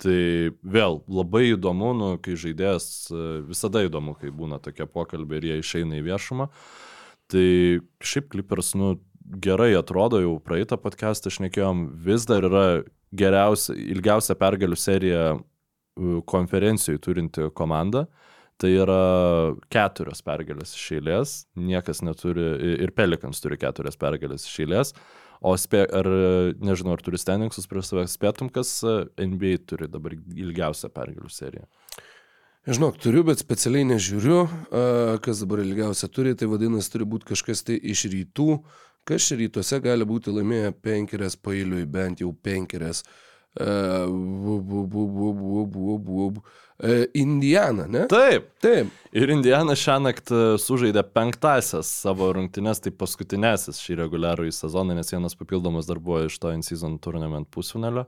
Tai 0.00 0.20
vėl 0.64 1.02
labai 1.12 1.50
įdomu, 1.50 1.90
nu, 1.96 2.14
kai 2.24 2.36
žaidėjas, 2.40 2.86
e, 3.12 3.24
visada 3.50 3.84
įdomu, 3.84 4.16
kai 4.16 4.32
būna 4.32 4.60
tokie 4.62 4.88
pokalbiai 4.88 5.42
ir 5.42 5.50
jie 5.50 5.58
išeina 5.60 6.00
į 6.00 6.06
viešumą. 6.08 6.48
Tai 7.30 7.46
šiaip 8.02 8.30
Clippers, 8.32 8.72
nu, 8.80 8.94
gerai 9.20 9.74
atrodo, 9.78 10.20
jau 10.22 10.38
praeitą 10.42 10.78
podcastą 10.80 11.32
šnekėjom, 11.32 11.84
vis 12.06 12.26
dar 12.28 12.46
yra 12.48 12.64
geriausia, 13.12 13.74
ilgiausia 13.74 14.36
pergalių 14.38 14.78
serija 14.78 15.24
konferencijoje 16.30 17.02
turinti 17.04 17.48
komanda. 17.54 18.06
Tai 18.60 18.68
yra 18.76 19.00
keturios 19.72 20.20
pergalės 20.20 20.74
iš 20.76 20.82
eilės, 20.98 21.30
niekas 21.56 22.02
neturi, 22.04 22.44
ir 22.84 22.90
Pelikans 22.92 23.40
turi 23.40 23.56
keturias 23.56 23.96
pergalės 23.96 24.44
iš 24.44 24.58
eilės, 24.66 24.90
o 25.40 25.54
spė, 25.56 25.86
ar, 25.96 26.08
nežinau, 26.60 26.92
ar 26.92 27.00
turi 27.00 27.16
standingsus 27.16 27.64
prie 27.70 27.80
savęs, 27.80 28.18
spėtum, 28.18 28.50
kas 28.52 28.74
NBA 29.16 29.62
turi 29.64 29.88
dabar 29.88 30.12
ilgiausią 30.12 30.92
pergalių 30.92 31.32
seriją. 31.32 31.64
Žinok, 32.68 33.00
turiu, 33.00 33.24
bet 33.24 33.40
specialiai 33.40 33.86
nežiūriu, 33.88 34.42
kas 35.24 35.40
dabar 35.40 35.64
ilgiausia 35.64 36.10
turi, 36.12 36.36
tai 36.36 36.50
vadinasi, 36.50 36.92
turi 36.92 37.08
būti 37.08 37.30
kažkas 37.32 37.64
tai 37.64 37.78
iš 37.80 38.04
rytų, 38.12 38.58
kas 39.08 39.30
rytuose 39.36 39.80
gali 39.84 40.06
būti 40.08 40.32
laimėję 40.34 40.72
penkerias 40.82 41.36
pailiui, 41.36 41.86
bent 41.86 42.22
jau 42.24 42.32
penkerias. 42.32 43.04
Uh, 43.60 44.06
Indiana, 47.14 47.86
ne? 47.86 48.06
Taip. 48.08 48.46
Taip. 48.62 48.92
Ir 49.12 49.32
Indiana 49.34 49.74
šią 49.76 49.98
naktį 50.06 50.38
sužaidė 50.62 51.02
penktasias 51.12 51.90
savo 52.04 52.30
rungtynes, 52.36 52.80
tai 52.80 52.92
paskutinėsis 52.94 53.82
šį 53.82 53.98
reguliarų 54.04 54.48
į 54.48 54.54
sezoną, 54.56 54.96
nes 54.96 55.12
vienas 55.12 55.36
papildomas 55.36 55.90
dar 55.90 56.00
buvo 56.00 56.22
iš 56.28 56.38
to 56.40 56.54
in-season 56.54 56.96
tournament 57.02 57.50
pusfinalio. 57.52 58.06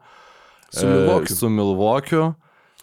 Su 0.70 0.86
Milvokiu. 0.89 1.35
E, 1.35 1.36
su 1.36 1.51
Milvokiu. 1.52 2.23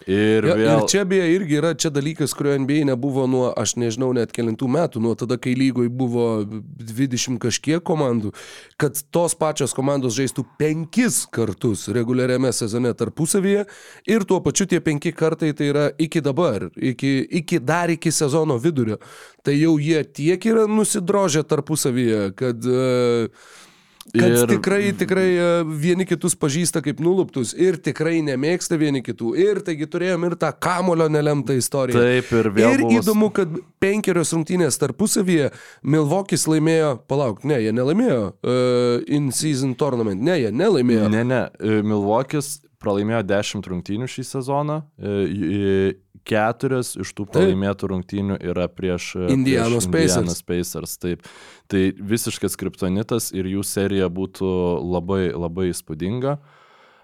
Ir, 0.08 0.46
ja, 0.48 0.54
vėl... 0.56 0.68
ir 0.70 0.86
čia 0.88 1.02
beje 1.04 1.26
irgi 1.34 1.56
yra 1.58 1.74
čia 1.76 1.90
dalykas, 1.92 2.32
kurio 2.36 2.54
NBA 2.62 2.86
nebuvo 2.88 3.26
nuo, 3.28 3.50
aš 3.52 3.74
nežinau, 3.80 4.08
net 4.16 4.32
kelintų 4.32 4.68
metų, 4.72 5.02
nuo 5.04 5.12
tada, 5.18 5.36
kai 5.36 5.52
lygoj 5.58 5.90
buvo 5.92 6.24
20 6.46 7.36
kažkiek 7.42 7.84
komandų, 7.84 8.32
kad 8.80 8.96
tos 9.12 9.36
pačios 9.36 9.76
komandos 9.76 10.16
žaistų 10.16 10.46
penkis 10.60 11.26
kartus 11.28 11.86
reguliariame 11.92 12.52
sezone 12.56 12.94
tarpusavyje 12.96 13.66
ir 14.08 14.28
tuo 14.28 14.40
pačiu 14.44 14.70
tie 14.70 14.80
penki 14.84 15.12
kartai 15.12 15.52
tai 15.56 15.68
yra 15.74 15.86
iki 16.00 16.24
dabar, 16.24 16.70
iki, 16.76 17.18
iki 17.42 17.60
dar 17.60 17.92
iki 17.92 18.12
sezono 18.14 18.56
vidurio. 18.56 18.96
Tai 19.44 19.52
jau 19.56 19.76
jie 19.80 20.00
tiek 20.04 20.48
yra 20.48 20.64
nusidrožę 20.68 21.44
tarpusavyje, 21.48 22.30
kad 22.40 22.64
uh, 22.68 23.28
Kad 24.10 24.34
ir... 24.34 24.46
tikrai, 24.50 24.80
tikrai 24.98 25.26
e, 25.30 25.48
vieni 25.82 26.06
kitus 26.08 26.34
pažįsta 26.38 26.82
kaip 26.82 26.98
nuluptus 27.02 27.52
ir 27.54 27.78
tikrai 27.82 28.18
nemėgsta 28.26 28.78
vieni 28.80 29.04
kitų. 29.06 29.34
Ir 29.38 29.60
taigi 29.66 29.86
turėjom 29.90 30.26
ir 30.26 30.36
tą 30.40 30.50
kamulio 30.58 31.06
nelemtą 31.12 31.54
istoriją. 31.58 32.00
Taip, 32.00 32.32
ir 32.40 32.50
vėl. 32.56 32.74
Ir 32.74 32.84
buvo... 32.84 32.96
įdomu, 32.98 33.30
kad 33.36 33.54
penkerios 33.82 34.34
rungtynės 34.34 34.80
tarpusavyje 34.82 35.52
Milvokis 35.86 36.48
laimėjo, 36.50 36.96
palauk, 37.10 37.44
ne, 37.46 37.60
jie 37.62 37.74
nelaimėjo 37.76 38.20
uh, 38.32 38.98
in-season 39.06 39.76
tournament, 39.78 40.22
ne, 40.26 40.40
jie 40.42 40.50
nelaimėjo. 40.54 41.06
Ne, 41.14 41.24
ne, 41.26 41.44
Milvokis 41.86 42.58
pralaimėjo 42.80 43.22
10 43.30 43.72
rungtynių 43.74 44.10
šį 44.10 44.26
sezoną. 44.34 44.82
Uh, 44.98 45.92
keturias 46.28 46.94
iš 47.00 47.12
tų 47.16 47.26
pralaimėtų 47.30 47.90
rungtynių 47.92 48.38
yra 48.52 48.66
prieš 48.72 49.12
Indianos 49.30 49.88
prieš 49.90 50.16
Indianos 50.18 50.42
Pacers. 50.46 50.96
Taip. 51.00 51.28
Tai 51.70 51.82
visiškas 52.12 52.58
kriptonitas 52.60 53.30
ir 53.36 53.48
jų 53.50 53.64
serija 53.66 54.10
būtų 54.12 54.50
labai, 54.84 55.30
labai 55.34 55.70
įspūdinga. 55.70 56.36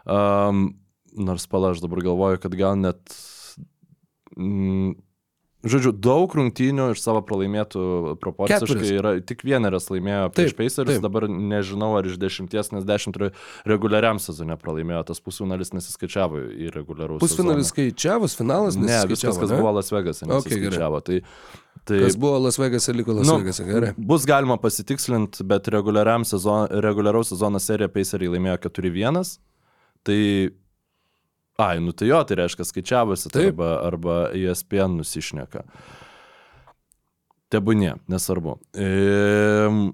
Um, 0.06 0.68
nors 1.16 1.48
pala, 1.50 1.72
aš 1.74 1.82
dabar 1.84 2.04
galvoju, 2.04 2.40
kad 2.42 2.54
gal 2.58 2.76
net 2.78 3.16
mm, 4.36 4.94
Žodžiu, 5.64 5.90
daug 5.98 6.30
rungtynių 6.36 6.90
iš 6.92 7.00
savo 7.00 7.22
pralaimėtų 7.26 7.80
proporciškai 8.22 8.66
Keturis. 8.68 8.90
yra, 9.00 9.12
tik 9.24 9.40
vieneras 9.42 9.88
laimėjo 9.90 10.28
prieš 10.36 10.52
Taip, 10.52 10.58
Pacers, 10.60 10.90
taip. 10.92 11.02
dabar 11.02 11.24
nežinau 11.32 11.88
ar 11.98 12.06
iš 12.06 12.18
dešimties, 12.22 12.70
nes 12.76 12.84
dešimt 12.86 13.16
re- 13.18 13.30
reguliariam 13.66 14.20
sezone 14.22 14.54
pralaimėjo, 14.60 15.00
tas 15.08 15.18
pusfinalis 15.24 15.72
nesiskaičiavo 15.74 16.42
į 16.54 16.68
reguliarų 16.76 17.16
Pusfinalis 17.24 17.72
skaičiavus, 17.72 18.36
finalas 18.38 18.76
Ne, 18.76 18.84
viskas, 18.84 19.08
nesiskaičiavo, 19.08 19.40
kas 19.40 19.50
ne? 19.50 19.58
buvo 19.64 19.72
Las 19.78 19.90
Vegas'e, 19.90 20.28
Okay, 20.28 20.28
gerai. 20.28 20.60
nesiskaičiavo. 20.60 21.00
tai, 21.08 21.18
tai, 21.88 21.98
Kas 22.04 22.16
buvo 22.20 22.38
Las 22.46 22.60
Vegas'e, 22.62 22.94
liko 23.00 23.16
Las 23.16 23.26
nu, 23.26 23.38
Vegas'e, 23.40 23.64
gerai. 23.66 23.90
Bus 23.96 24.28
galima 24.28 24.60
pasitikslint, 24.60 25.40
bet 25.42 25.66
sezon, 26.30 26.68
reguliaraus 26.84 27.32
sezono 27.32 27.58
seriją 27.58 27.88
Paceriai 27.88 28.36
laimėjo 28.36 28.58
4-1. 28.68 29.38
Tai... 30.06 30.20
Ai, 31.56 31.78
nu 31.80 31.92
tai 31.96 32.10
jo, 32.10 32.18
tai 32.28 32.36
reiškia 32.42 32.66
skaičiavosi, 32.68 33.30
tai 33.32 33.46
Taip. 33.46 33.60
arba, 33.60 33.70
arba 33.86 34.16
E 34.36 34.42
ESPN 34.50 34.98
nusišneka. 34.98 35.62
Tebūnie, 37.52 37.94
nesvarbu. 38.12 38.58
Ehm, 38.76 39.86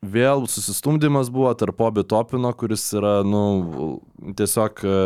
vėl 0.00 0.46
susistumdymas 0.48 1.28
buvo 1.34 1.50
tarp 1.58 1.82
Obi 1.84 2.04
Topino, 2.06 2.52
kuris 2.56 2.86
yra, 2.96 3.18
nu, 3.26 3.98
tiesiog 4.38 4.80
e, 4.86 4.96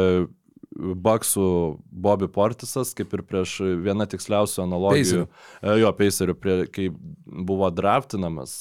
Baksų 0.78 1.46
Bobby 1.90 2.28
Portisas, 2.30 2.92
kaip 2.94 3.10
ir 3.16 3.24
prieš 3.26 3.56
vieną 3.82 4.06
tiksliausių 4.12 4.62
analogijų. 4.68 5.24
E, 5.26 5.78
Jo, 5.82 5.90
Pacerių, 5.96 6.36
kai 6.70 6.86
buvo 7.26 7.72
draftinamas 7.74 8.60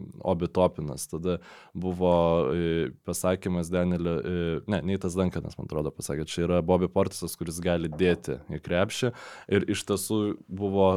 e, 0.00 0.20
Obi 0.20 0.48
Topinas, 0.48 1.06
tada 1.10 1.38
buvo 1.74 2.12
e, 2.54 2.90
pasakymas 3.04 3.70
Danielio, 3.70 4.16
e, 4.20 4.60
ne, 4.70 4.80
Neitas 4.90 5.16
Dankanas, 5.18 5.56
man 5.58 5.68
atrodo, 5.68 5.92
pasakė, 5.94 6.26
čia 6.28 6.44
yra 6.46 6.60
Bobby 6.64 6.88
Portisas, 6.90 7.36
kuris 7.38 7.60
gali 7.62 7.90
dėti 7.90 8.38
į 8.50 8.60
krepšį. 8.64 9.12
Ir 9.52 9.66
iš 9.72 9.84
tiesų 9.88 10.20
buvo 10.48 10.90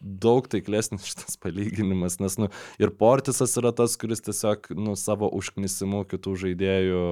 daug 0.00 0.48
taiklesnis 0.50 1.06
šitas 1.10 1.38
palyginimas, 1.42 2.18
nes, 2.22 2.38
nu, 2.40 2.50
ir 2.80 2.92
Portisas 2.98 3.56
yra 3.60 3.72
tas, 3.76 3.96
kuris 4.00 4.22
tiesiog, 4.26 4.70
nu, 4.78 4.96
savo 4.98 5.30
užknisimu 5.38 6.04
kitų 6.10 6.36
žaidėjų 6.44 7.02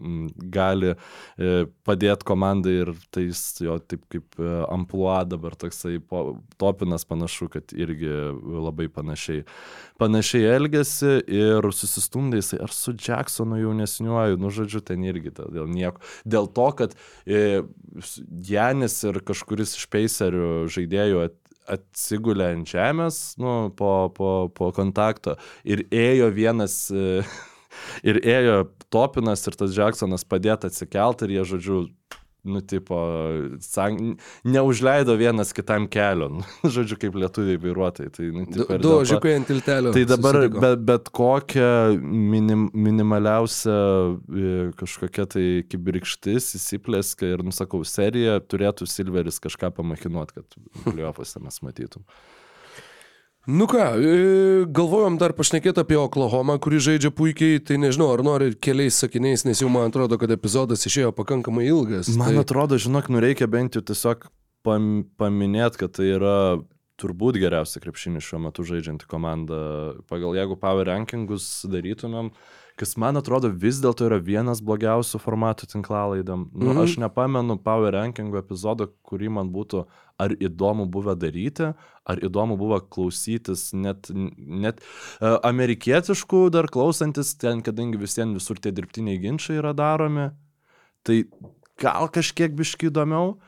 m, 0.00 0.20
gali 0.54 0.94
e, 0.94 1.66
padėti 1.86 2.28
komandai 2.28 2.78
ir 2.82 2.94
tai 3.14 3.28
jis 3.28 3.42
jo 3.64 3.78
taip 3.82 4.04
kaip 4.12 4.38
e, 4.40 4.48
ampluo 4.68 5.16
dabar 5.28 5.56
toksai 5.58 5.98
po, 6.04 6.38
topinas 6.60 7.06
panašu, 7.08 7.48
kad 7.52 7.72
irgi 7.76 8.10
labai 8.68 8.88
panašiai, 8.92 9.44
panašiai 10.00 10.48
elgesi 10.56 10.87
ir 11.04 11.68
susistumdė 11.74 12.42
jisai 12.42 12.60
ar 12.64 12.72
su 12.74 12.94
Jacksonu 12.94 13.58
jaunesniuoju, 13.60 14.38
nu 14.40 14.52
žodžiu, 14.54 14.82
ten 14.84 15.04
irgi 15.06 15.34
dėl 15.38 15.68
nieko. 15.70 16.02
Dėl 16.28 16.48
to, 16.54 16.68
kad 16.78 16.96
e, 17.26 17.62
Janis 18.48 19.00
ir 19.08 19.20
kažkuris 19.26 19.76
iš 19.78 19.86
peiserių 19.92 20.50
žaidėjų 20.72 21.22
at, 21.26 21.36
atsigulė 21.68 22.52
ant 22.54 22.70
žemės 22.70 23.20
nu, 23.40 23.68
po, 23.76 24.08
po, 24.16 24.32
po 24.54 24.70
kontakto 24.76 25.36
ir 25.68 25.84
ėjo 25.92 26.30
vienas 26.34 26.86
e, 26.90 27.22
ir 28.08 28.20
ėjo 28.24 28.62
Topinas 28.88 29.44
ir 29.44 29.56
tas 29.60 29.74
Jacksonas 29.76 30.24
padėti 30.24 30.70
atsikelt 30.70 31.26
ir 31.26 31.36
jie, 31.36 31.42
žodžiu, 31.52 31.82
nu, 32.44 32.60
tipo, 32.62 32.96
sang, 33.60 33.98
neužleido 34.46 35.16
vienas 35.18 35.50
kitam 35.52 35.88
kelio, 35.90 36.28
nu, 36.38 36.44
žodžiu, 36.70 36.96
kaip 37.02 37.16
lietuviai 37.18 37.58
vairuotojai. 37.60 38.12
Tai, 38.14 38.28
nu, 38.32 38.44
Du, 38.46 38.60
tipo, 38.62 38.68
du 38.72 38.78
dėl 38.78 38.94
to- 38.94 39.00
ožiukai 39.02 39.34
ant 39.36 39.50
tiltelio. 39.50 39.92
Tai 39.96 40.04
dabar 40.08 40.38
susitiko. 40.38 40.62
bet, 40.64 40.84
bet 40.88 41.10
kokia 41.18 41.70
minim, 41.98 42.68
minimaliausia 42.72 43.76
e, 44.30 44.54
kažkokia 44.78 45.26
tai 45.34 45.44
kibirkštis 45.68 46.52
įsiplėska 46.60 47.28
ir, 47.34 47.42
nusakau, 47.46 47.82
serija 47.88 48.38
turėtų 48.40 48.86
Silveris 48.88 49.40
kažką 49.44 49.72
pamakinuot, 49.76 50.32
kad 50.38 50.58
playoffuose 50.88 51.42
mes 51.44 51.60
matytum. 51.66 52.06
Nu 53.48 53.64
ką, 53.64 53.80
e, 53.96 54.16
galvojom 54.76 55.16
dar 55.16 55.32
pašnekėti 55.32 55.80
apie 55.80 55.96
Oklahomą, 55.96 56.58
kuri 56.60 56.82
žaidžia 56.84 57.08
puikiai, 57.16 57.62
tai 57.64 57.78
nežinau, 57.80 58.10
ar 58.12 58.20
nori 58.26 58.50
keliais 58.52 58.98
sakiniais, 59.00 59.46
nes 59.48 59.62
jau 59.62 59.70
man 59.72 59.88
atrodo, 59.88 60.18
kad 60.20 60.28
epizodas 60.34 60.84
išėjo 60.84 61.14
pakankamai 61.16 61.64
ilgas. 61.70 62.10
Man 62.12 62.34
tai... 62.36 62.42
atrodo, 62.44 62.76
žinok, 62.76 63.08
nu 63.08 63.22
reikia 63.24 63.48
bent 63.48 63.78
jau 63.78 63.80
tiesiog 63.88 64.28
pam, 64.68 65.06
paminėti, 65.16 65.80
kad 65.80 65.96
tai 65.96 66.10
yra 66.18 66.34
turbūt 67.00 67.38
geriausia 67.40 67.80
krepšinį 67.80 68.20
šiuo 68.26 68.40
metu 68.42 68.66
žaidžianti 68.68 69.08
komanda. 69.08 69.94
Pagal 70.10 70.36
jeigu 70.36 70.58
power 70.60 70.84
rankingus 70.90 71.46
darytumėm, 71.70 72.32
kas 72.78 72.96
man 73.00 73.16
atrodo 73.16 73.48
vis 73.48 73.78
dėlto 73.82 74.10
yra 74.10 74.18
vienas 74.22 74.60
blogiausių 74.60 75.22
formatų 75.22 75.70
tinklalaidam. 75.72 76.50
Nu, 76.52 76.74
Mhm. 76.74 76.82
aš 76.84 76.98
nepamenu 77.00 77.56
power 77.62 77.96
rankingų 77.96 78.42
epizodo, 78.42 78.90
kurį 79.08 79.30
man 79.30 79.48
būtų 79.54 79.86
ar 80.18 80.34
įdomu 80.42 80.88
buvę 80.90 81.14
daryti, 81.18 81.72
ar 82.08 82.22
įdomu 82.24 82.56
buvo 82.58 82.80
klausytis, 82.82 83.68
net, 83.76 84.10
net 84.36 84.80
uh, 84.82 85.38
amerikietiškų 85.46 86.48
dar 86.54 86.70
klausantis, 86.72 87.34
ten, 87.38 87.62
kadangi 87.64 88.00
visiems 88.00 88.40
visur 88.40 88.58
tie 88.62 88.72
dirbtiniai 88.74 89.20
ginčiai 89.22 89.60
yra 89.60 89.74
daromi, 89.78 90.30
tai 91.06 91.22
gal 91.78 92.10
kažkiek 92.12 92.56
biški 92.58 92.90
įdomiau. 92.90 93.38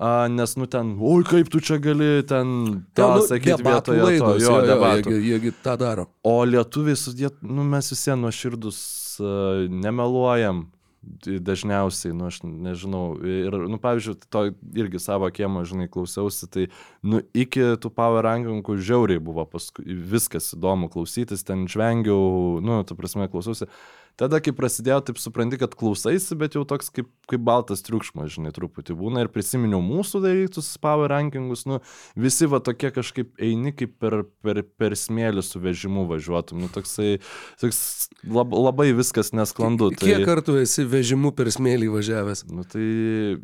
A, 0.00 0.30
nes, 0.32 0.54
nu, 0.56 0.64
ten, 0.64 0.94
oi, 1.04 1.20
kaip 1.28 1.50
tu 1.52 1.60
čia 1.60 1.76
gali 1.76 2.22
ten 2.24 2.52
tą 2.96 3.04
Ten, 3.04 3.18
nu, 3.18 3.24
sakyti 3.28 3.66
vietoje 3.66 4.00
to, 4.00 4.06
laidos, 4.06 4.38
jo, 4.40 4.54
debatų. 4.64 5.12
Jiegi, 5.12 5.32
jiegi 5.34 5.50
tą 5.60 5.74
daro. 5.76 6.06
O 6.24 6.38
lietuviai, 6.48 6.96
sudėt, 6.96 7.36
nu, 7.44 7.66
mes 7.68 7.92
visi 7.92 8.16
nuoširdus 8.16 8.78
uh, 9.20 9.66
nemeluojam 9.68 10.64
dažniausiai, 11.02 12.12
nu, 12.16 12.28
aš 12.28 12.42
nežinau. 12.44 13.14
Ir, 13.24 13.56
nu, 13.72 13.78
pavyzdžiui, 13.80 14.18
to 14.28 14.42
irgi 14.76 15.00
savo 15.00 15.30
kiemo, 15.32 15.62
žinai, 15.68 15.88
klausiausi, 15.92 16.48
tai, 16.52 16.66
nu, 17.02 17.22
iki 17.32 17.72
tų 17.80 17.92
power 17.96 18.24
rankingų 18.26 18.76
žiauriai 18.76 19.22
buvo 19.22 19.46
paskui 19.48 19.86
viskas 19.88 20.52
įdomu 20.56 20.90
klausytis, 20.92 21.44
ten 21.46 21.64
žvengiau, 21.70 22.60
nu, 22.64 22.82
tu 22.84 22.98
prasme, 22.98 23.30
klausiausi. 23.32 23.70
Tada, 24.18 24.40
kai 24.44 24.52
prasidėjo, 24.56 24.98
taip 25.08 25.20
supranti, 25.20 25.58
kad 25.60 25.74
klausaisi, 25.78 26.36
bet 26.38 26.56
jau 26.56 26.64
toks 26.68 26.90
kaip, 26.92 27.08
kaip 27.30 27.42
baltas 27.46 27.84
triukšmas, 27.86 28.32
žinai, 28.34 28.52
truputį 28.56 28.96
būna. 28.98 29.24
Ir 29.24 29.30
prisiminiau 29.32 29.80
mūsų 29.84 30.20
darytus 30.24 30.68
power 30.82 31.08
rankingus, 31.12 31.64
nu, 31.68 31.78
visi 32.20 32.48
va 32.50 32.60
tokie 32.64 32.90
kažkaip 32.92 33.32
eini 33.40 33.72
kaip 33.76 33.94
per, 34.02 34.22
per, 34.44 34.62
per 34.80 34.96
smėlį 34.98 35.44
su 35.46 35.62
vežimu 35.62 36.04
važiuotum. 36.10 36.60
Nu, 36.60 36.68
toksai, 36.72 37.18
toks 37.62 37.80
lab, 38.28 38.52
labai 38.52 38.90
viskas 38.96 39.32
nesklandu. 39.36 39.92
Tai... 39.94 40.10
Kiek 40.10 40.26
kartų 40.28 40.58
esi 40.64 40.84
vežimu 40.88 41.32
per 41.36 41.52
smėlį 41.54 41.88
važiavęs? 41.96 42.44
Nu, 42.52 42.66
tai 42.68 42.86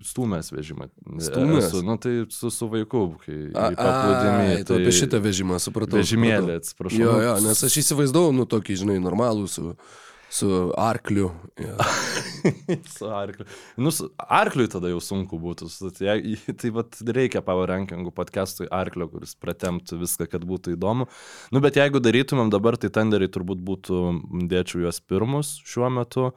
stumės 0.06 0.52
vežimą. 0.52 0.90
Stūmės? 1.24 1.70
Esu, 1.70 1.84
nu, 1.86 1.96
tai 2.02 2.16
su, 2.34 2.52
su 2.52 2.68
vaiku, 2.72 3.06
kai 3.24 3.38
paplūdimį. 3.54 4.64
Tai 4.68 4.80
apie 4.82 4.96
šitą 5.00 5.22
vežimą 5.24 5.60
supratau. 5.62 6.02
Vežimėlį, 6.02 6.58
atsiprašau. 6.60 7.00
Jo, 7.00 7.20
jo, 7.24 7.36
nes 7.46 7.64
aš 7.70 7.80
įsivaizdavau, 7.80 8.34
nu, 8.36 8.44
tokį, 8.50 8.82
žinai, 8.82 8.98
normalų 9.02 9.48
su 9.50 9.72
su 10.30 10.72
arkliu. 10.76 11.30
Ja. 11.60 11.76
su 12.96 13.06
arkliu. 13.06 13.46
Nu, 13.76 13.90
su 13.90 14.08
arkliui 14.18 14.68
tada 14.70 14.90
jau 14.90 15.00
sunku 15.02 15.38
būtų. 15.40 15.68
Tai, 15.98 16.16
tai 16.60 16.72
vat, 16.74 16.98
reikia 17.18 17.42
Power 17.46 17.70
Rankingų 17.70 18.12
podcast'ui 18.16 18.68
arklio, 18.74 19.08
kuris 19.12 19.36
pratemtų 19.38 20.00
viską, 20.02 20.28
kad 20.32 20.44
būtų 20.48 20.76
įdomu. 20.76 21.08
Nu, 21.54 21.62
bet 21.64 21.78
jeigu 21.80 22.02
darytumėm 22.02 22.50
dabar, 22.54 22.78
tai 22.80 22.90
tenderiai 22.94 23.32
turbūt 23.32 23.62
būtų, 23.66 24.02
dėčiau 24.50 24.86
juos 24.86 25.00
pirmus 25.00 25.56
šiuo 25.66 25.90
metu. 26.00 26.30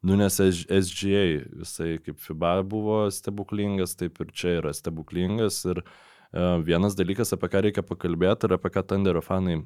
Nu, 0.00 0.16
nes 0.16 0.38
SGA 0.40 1.24
visai 1.60 1.98
kaip 2.00 2.22
FIBA 2.24 2.54
buvo 2.68 3.02
stebuklingas, 3.12 3.98
taip 4.00 4.16
ir 4.24 4.30
čia 4.32 4.56
yra 4.62 4.72
stebuklingas. 4.76 5.60
Ir 5.68 5.82
uh, 5.82 6.56
vienas 6.64 6.96
dalykas, 6.96 7.34
apie 7.36 7.50
ką 7.52 7.66
reikia 7.66 7.84
pakalbėti 7.84 8.48
ir 8.48 8.56
apie 8.56 8.72
ką 8.72 8.86
tenderio 8.94 9.20
fanai 9.24 9.60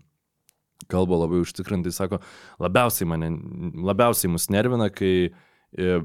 kalba 0.91 1.21
labai 1.25 1.43
užtikrintai, 1.45 1.93
sako, 1.95 2.21
labiausiai 2.63 3.09
mane, 3.09 3.31
labiausiai 3.91 4.33
mus 4.33 4.49
nervina, 4.53 4.91
kai 4.93 5.31
e, 5.31 5.99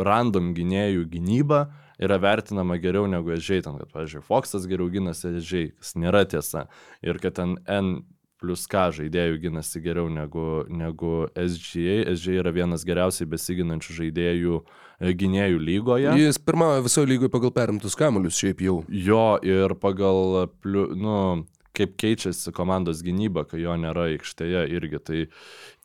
random 0.00 0.52
gynėjų 0.56 1.06
gynyba 1.12 1.66
yra 2.02 2.18
vertinama 2.22 2.78
geriau 2.82 3.06
negu 3.10 3.34
ežiai, 3.36 3.62
ten, 3.64 3.78
kad, 3.78 3.92
pavyzdžiui, 3.92 4.24
Foxas 4.26 4.66
geriau 4.70 4.90
ginasi 4.92 5.36
ežiai, 5.38 5.70
kas 5.78 5.94
nėra 5.98 6.24
tiesa, 6.28 6.66
ir 7.04 7.20
kad 7.22 7.38
ten 7.38 7.58
N 7.70 8.00
plus 8.42 8.66
K 8.66 8.88
žaidėjų 8.96 9.38
ginasi 9.44 9.80
geriau 9.84 10.10
negu, 10.10 10.64
negu 10.66 11.28
SGA. 11.38 12.02
SGA 12.16 12.40
yra 12.40 12.52
vienas 12.54 12.82
geriausiai 12.86 13.28
besiginančių 13.30 13.98
žaidėjų 14.00 14.58
e, 14.58 15.12
gynėjų 15.20 15.60
lygoje. 15.62 16.16
Jis 16.18 16.40
pirmauja 16.42 16.82
visoje 16.82 17.12
lygoje 17.12 17.30
pagal 17.32 17.54
perimtus 17.54 17.94
kamuolius 17.98 18.40
šiaip 18.40 18.64
jau. 18.66 18.80
Jo, 18.90 19.36
ir 19.46 19.76
pagal, 19.82 20.48
nu, 20.98 21.16
kaip 21.76 21.94
keičiasi 22.00 22.52
komandos 22.54 23.02
gynyba, 23.04 23.46
kai 23.48 23.62
jo 23.62 23.76
nėra 23.80 24.08
aikštėje 24.12 24.64
irgi. 24.76 25.00
Tai 25.02 25.20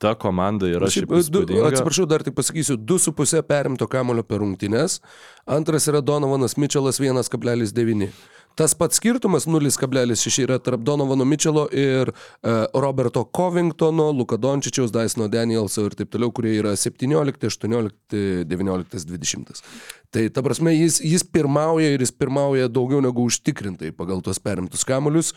ta 0.04 0.14
komanda 0.20 0.70
yra 0.70 0.90
šiaip... 0.92 1.14
Du, 1.32 1.44
atsiprašau, 1.68 2.08
dar 2.10 2.26
tik 2.26 2.36
pasakysiu, 2.38 2.78
2,5 2.78 3.44
perimto 3.48 3.88
kamulio 3.92 4.26
per 4.28 4.44
rungtynes, 4.44 5.00
antras 5.48 5.88
yra 5.92 6.04
Donovanas 6.06 6.58
Mitčelas 6.60 7.02
1,9. 7.04 8.12
Tas 8.58 8.74
pats 8.74 8.98
skirtumas 8.98 9.46
0,6 9.46 10.40
yra 10.42 10.56
tarp 10.58 10.82
Donovano 10.82 11.26
Mitčelo 11.30 11.68
ir 11.70 12.10
e, 12.10 12.54
Roberto 12.74 13.22
Covingtono, 13.38 14.08
Luka 14.12 14.40
Dončičiaus, 14.42 14.90
Daisno 14.90 15.28
Danielso 15.30 15.86
ir 15.86 15.94
taip 15.94 16.10
toliau, 16.10 16.34
kurie 16.34 16.56
yra 16.58 16.74
17, 16.74 17.46
18, 17.52 18.18
19, 18.50 19.06
20. 19.14 19.62
Tai 20.10 20.24
ta 20.34 20.42
prasme, 20.42 20.74
jis, 20.74 20.98
jis 21.06 21.22
pirmauja 21.30 21.92
ir 21.94 22.02
jis 22.02 22.16
pirmauja 22.18 22.66
daugiau 22.72 23.04
negu 23.06 23.28
užtikrintai 23.30 23.92
pagal 23.94 24.26
tuos 24.26 24.42
perimtus 24.42 24.88
kamuolius. 24.90 25.36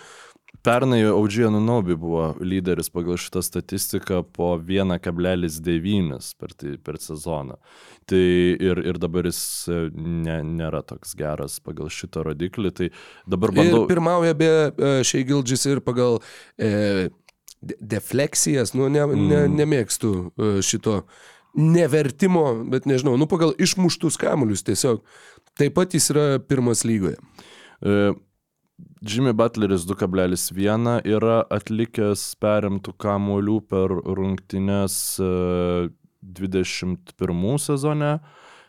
Pernai 0.63 1.01
Audžija 1.09 1.49
Nunobi 1.51 1.97
buvo 1.97 2.35
lyderis 2.41 2.91
pagal 2.93 3.17
šitą 3.21 3.41
statistiką 3.43 4.21
po 4.37 4.53
1,9 4.59 6.35
per, 6.37 6.53
tai, 6.53 6.75
per 6.85 6.99
sezoną. 7.01 7.57
Tai 8.11 8.21
ir, 8.21 8.83
ir 8.85 9.01
dabar 9.01 9.29
jis 9.31 9.41
e, 9.73 9.81
ne, 9.97 10.41
nėra 10.45 10.83
toks 10.85 11.17
geras 11.17 11.57
pagal 11.65 11.89
šitą 11.89 12.27
rodiklį. 12.29 12.75
Tai 12.77 12.91
dabar 13.25 13.55
bandau. 13.57 13.85
Ir 13.87 13.91
pirmauja 13.95 14.37
be 14.37 14.53
e, 14.53 14.93
šiai 15.07 15.25
gildžys 15.29 15.65
ir 15.71 15.81
pagal 15.87 16.21
e, 16.61 17.09
defleksijas, 17.61 18.75
nu 18.77 18.89
ne, 18.93 19.05
ne, 19.15 19.45
mm. 19.45 19.57
nemėgstu 19.61 20.15
e, 20.15 20.55
šito 20.65 21.03
nevertimo, 21.57 22.45
bet 22.71 22.87
nežinau, 22.87 23.17
nu 23.19 23.27
pagal 23.31 23.57
išmuštus 23.59 24.19
kamuolius 24.21 24.65
tiesiog. 24.67 25.03
Taip 25.59 25.75
pat 25.77 25.97
jis 25.97 26.13
yra 26.13 26.27
pirmas 26.41 26.85
lygoje. 26.87 27.17
E, 27.81 28.13
Jimmy 29.01 29.33
Butleris 29.33 29.87
2,1 29.89 31.01
yra 31.09 31.39
atlikęs 31.49 32.35
perimtų 32.37 32.93
kamuolių 33.01 33.55
per 33.65 33.95
rungtynes 34.05 34.97
21 36.21 36.99
e, 37.01 37.55
sezone. 37.65 38.11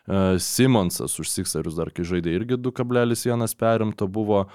E, 0.08 0.22
Simonsas 0.40 1.18
už 1.20 1.28
Sixerius 1.28 1.76
dar 1.76 1.92
kai 1.92 2.06
žaidė 2.08 2.32
irgi 2.38 2.56
2,1 2.56 3.44
perimto 3.60 4.08
buvo. 4.08 4.46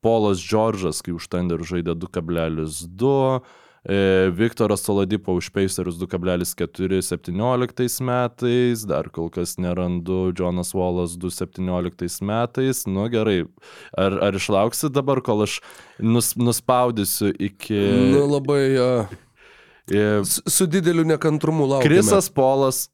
Polas 0.00 0.40
Džordžas, 0.40 1.02
kai 1.04 1.12
už 1.12 1.28
Thunder 1.28 1.60
žaidė 1.60 1.92
2,2. 2.00 3.40
E, 3.88 4.30
Viktoras 4.34 4.80
Soladipo 4.82 5.32
už 5.32 5.48
Pacerius 5.54 5.94
2,4 5.94 7.02
17 7.02 8.00
metais, 8.02 8.82
dar 8.82 9.10
kol 9.14 9.30
kas 9.30 9.54
nerandu, 9.62 10.32
Jonas 10.34 10.74
Wallas 10.74 11.14
2,17 11.14 12.24
metais, 12.26 12.82
nu 12.90 13.06
gerai, 13.06 13.44
ar, 13.94 14.18
ar 14.26 14.34
išlauksi 14.34 14.90
dabar, 14.90 15.22
kol 15.22 15.46
aš 15.46 15.60
nus, 16.02 16.34
nuspaudysiu 16.34 17.30
iki... 17.38 17.78
Nu 18.10 18.26
labai... 18.26 18.64
Uh... 18.74 19.22
Su, 20.26 20.42
su 20.50 20.66
dideliu 20.66 21.04
nekantrumu 21.06 21.62
laukiu. 21.70 21.86
Krisas 21.86 22.26
Polas 22.26 22.88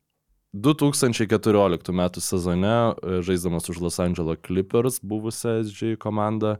2014 0.52 1.88
m. 1.88 2.20
sezone, 2.20 2.92
žaisdamas 3.24 3.68
už 3.72 3.80
Los 3.80 3.96
Angeles 3.96 4.38
Clippers, 4.44 5.00
buvusią 5.00 5.64
SG 5.64 5.96
komandą, 5.96 6.58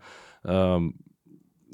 um, 0.48 0.94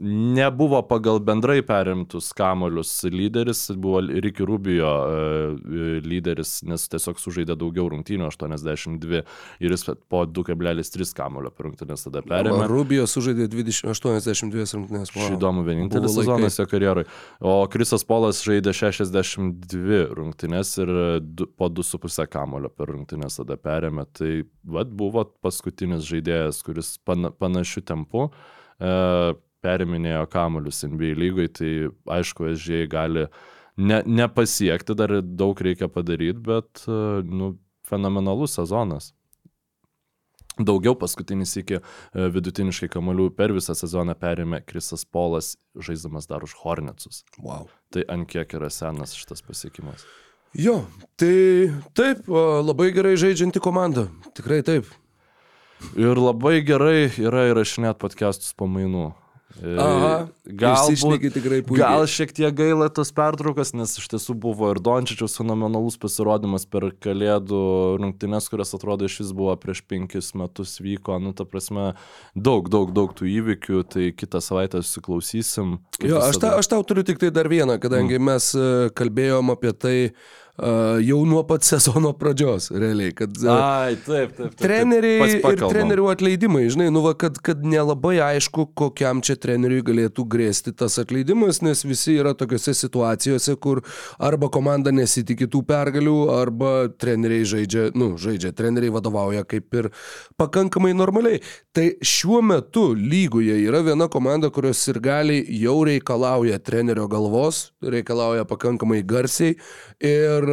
nebuvo 0.01 0.83
pagal 0.89 1.19
bendrai 1.21 1.63
perimtus 1.63 2.33
kamolius 2.33 3.05
lyderis, 3.05 3.71
buvo 3.75 4.01
Ricky 4.01 4.45
Rubio 4.45 4.89
e, 4.89 6.01
lyderis, 6.05 6.59
nes 6.69 6.87
tiesiog 6.93 7.19
sužaidė 7.21 7.57
daugiau 7.59 7.89
rungtynių, 7.93 8.29
82, 8.31 9.23
ir 9.61 9.75
jis 9.75 9.87
po 10.11 10.23
2,3 10.27 11.15
kamolio 11.17 11.51
per 11.55 11.69
rungtynės 11.69 12.07
tada 12.07 12.23
perėmė. 12.27 12.69
Rubio 12.71 13.07
sužaidė 13.11 13.49
20, 13.53 13.91
82 13.91 14.69
rungtynės. 14.79 15.15
Wow. 15.15 15.27
Šį 15.27 15.39
įdomų 15.39 15.65
vienintelis 15.67 16.15
sezonas 16.19 16.61
jo 16.61 16.69
karjeroj. 16.71 17.09
O 17.41 17.57
Krisas 17.73 18.07
Polas 18.09 18.43
žaidė 18.47 18.75
62 18.77 20.05
rungtynės 20.19 20.77
ir 20.85 20.95
du, 21.25 21.49
po 21.59 21.71
2,5 21.73 22.29
kamolio 22.33 22.71
per 22.71 22.93
rungtynės 22.95 23.41
tada 23.41 23.59
perėmė. 23.61 24.07
Tai 24.15 24.33
vad 24.69 24.95
buvo 24.95 25.27
paskutinis 25.43 26.07
žaidėjas, 26.09 26.63
kuris 26.67 26.97
pana, 27.07 27.33
panašiu 27.35 27.83
tempu. 27.89 28.29
Uh, 28.79 29.35
periminėjo 29.69 30.25
kamuolius 30.33 30.81
NBA 30.89 31.13
lygoj, 31.21 31.53
tai 31.61 31.73
aišku, 32.19 32.49
SGA 32.57 32.89
gali 32.91 33.29
ne, 33.77 34.01
nepasiekti, 34.09 34.97
dar 34.97 35.19
daug 35.21 35.61
reikia 35.61 35.91
padaryti, 35.93 36.41
bet 36.49 36.85
nu, 36.89 37.53
fenomenalus 37.89 38.57
sezonas. 38.59 39.13
Daugiau 40.59 40.97
paskutinis 40.99 41.53
iki 41.61 41.79
e, 41.79 41.83
vidutiniškai 42.35 42.89
kamolių 42.91 43.29
per 43.39 43.53
visą 43.55 43.77
sezoną 43.79 44.17
perėmė 44.19 44.65
Krisas 44.67 45.05
Polas, 45.07 45.53
žaisdamas 45.79 46.27
dar 46.27 46.43
už 46.43 46.57
Hornetsus. 46.65 47.23
Wow. 47.39 47.69
Tai 47.95 48.03
ant 48.11 48.27
kiek 48.31 48.57
yra 48.59 48.71
senas 48.75 49.15
šitas 49.15 49.45
pasiekimas. 49.47 50.03
Jo, 50.59 50.81
tai 51.21 51.69
taip, 51.95 52.25
labai 52.27 52.89
gerai 52.97 53.15
žaidžianti 53.21 53.63
komanda. 53.63 54.09
Tikrai 54.35 54.65
taip. 54.67 54.89
Ir 55.95 56.19
labai 56.19 56.59
gerai 56.67 57.07
yra 57.23 57.47
įrašinėti 57.53 58.01
podcastus 58.03 58.57
pamainų. 58.59 59.13
Aha, 59.57 60.29
galbūt 60.45 61.25
tikrai 61.33 61.63
puikiai. 61.67 61.81
Gal 61.81 62.05
šiek 62.11 62.35
tiek 62.37 62.53
gaila 62.55 62.91
tos 62.93 63.11
pertraukas, 63.17 63.73
nes 63.75 63.95
iš 63.99 64.07
tiesų 64.13 64.37
buvo 64.39 64.69
ir 64.75 64.81
Dončičiaus 64.85 65.39
fenomenalus 65.41 65.97
pasirodymas 66.01 66.67
per 66.69 66.91
kalėdų 67.03 67.63
rungtynes, 67.99 68.51
kurias 68.53 68.75
atrodo 68.77 69.09
iš 69.09 69.19
vis 69.23 69.33
buvo 69.35 69.57
prieš 69.59 69.81
penkis 69.89 70.31
metus 70.39 70.77
vyko. 70.85 71.17
Nu, 71.23 71.33
ta 71.37 71.49
prasme, 71.49 71.95
daug, 72.37 72.69
daug, 72.71 72.93
daug 72.95 73.15
tų 73.17 73.31
įvykių, 73.33 73.83
tai 73.89 74.11
kitą 74.13 74.43
savaitę 74.45 74.83
susiklausysim. 74.85 75.79
Jo, 76.05 76.21
aš, 76.29 76.43
ta, 76.45 76.53
aš 76.61 76.69
tau 76.75 76.85
turiu 76.87 77.07
tik 77.09 77.19
tai 77.23 77.33
dar 77.35 77.49
vieną, 77.51 77.81
kadangi 77.83 78.21
mm. 78.21 78.29
mes 78.29 78.53
e, 78.53 78.69
kalbėjom 79.01 79.57
apie 79.57 79.73
tai, 79.75 79.97
uh, 80.13 80.48
jau 81.05 81.21
nuo 81.29 81.45
pat 81.47 81.63
sezono 81.63 82.13
pradžios, 82.19 82.71
realiai. 82.75 83.13
Kad, 83.15 83.37
uh, 83.45 83.53
Ai, 83.53 83.97
taip, 84.03 84.33
taip. 84.35 84.55
taip 84.57 84.57
treneriai 84.59 85.39
taip, 85.39 85.47
ir 85.55 85.63
trenerių 85.63 86.09
atleidimai, 86.11 86.65
žinai, 86.73 86.89
nu 86.95 87.03
va, 87.05 87.13
kad, 87.19 87.39
kad 87.45 87.63
nelabai 87.63 88.17
aišku, 88.25 88.69
kokiam 88.79 89.23
čia 89.23 89.39
treneriui 89.39 89.85
galėtų 89.87 90.25
grėsti 90.27 90.75
tas 90.75 90.99
atleidimas, 90.99 91.61
nes 91.63 91.85
visi 91.87 92.17
yra 92.19 92.35
tokiuose 92.39 92.75
situacijose, 92.75 93.55
kur 93.63 93.85
arba 94.19 94.51
komanda 94.51 94.91
nesitikė 94.95 95.47
tų 95.53 95.63
pergalių, 95.69 96.17
arba 96.35 96.73
treneriai 96.99 97.47
žaidžia, 97.49 97.89
nu, 97.99 98.17
žaidžia, 98.19 98.51
treneriai 98.59 98.95
vadovauja 98.99 99.47
kaip 99.49 99.79
ir 99.79 99.91
pakankamai 100.41 100.91
normaliai. 100.97 101.43
Tai 101.77 101.87
šiuo 102.03 102.41
metu 102.43 102.89
lygoje 102.99 103.61
yra 103.63 103.85
viena 103.87 104.09
komanda, 104.11 104.51
kurios 104.51 104.83
ir 104.91 104.99
gali 105.05 105.39
jau 105.61 105.77
reikalauja 105.87 106.59
trenerio 106.59 107.07
galvos, 107.11 107.69
reikalauja 107.79 108.43
pakankamai 108.49 109.05
garsiai 109.07 109.55
ir 110.03 110.48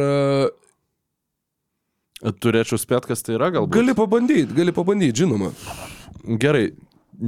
Turėčiau 2.40 2.78
spėt, 2.80 3.04
kas 3.10 3.22
tai 3.22 3.36
yra, 3.36 3.50
galbūt. 3.54 3.74
Gali 3.76 3.94
pabandyti, 3.96 4.48
gali 4.56 4.72
pabandyti, 4.74 5.18
žinoma. 5.20 5.50
Gerai, 6.40 6.70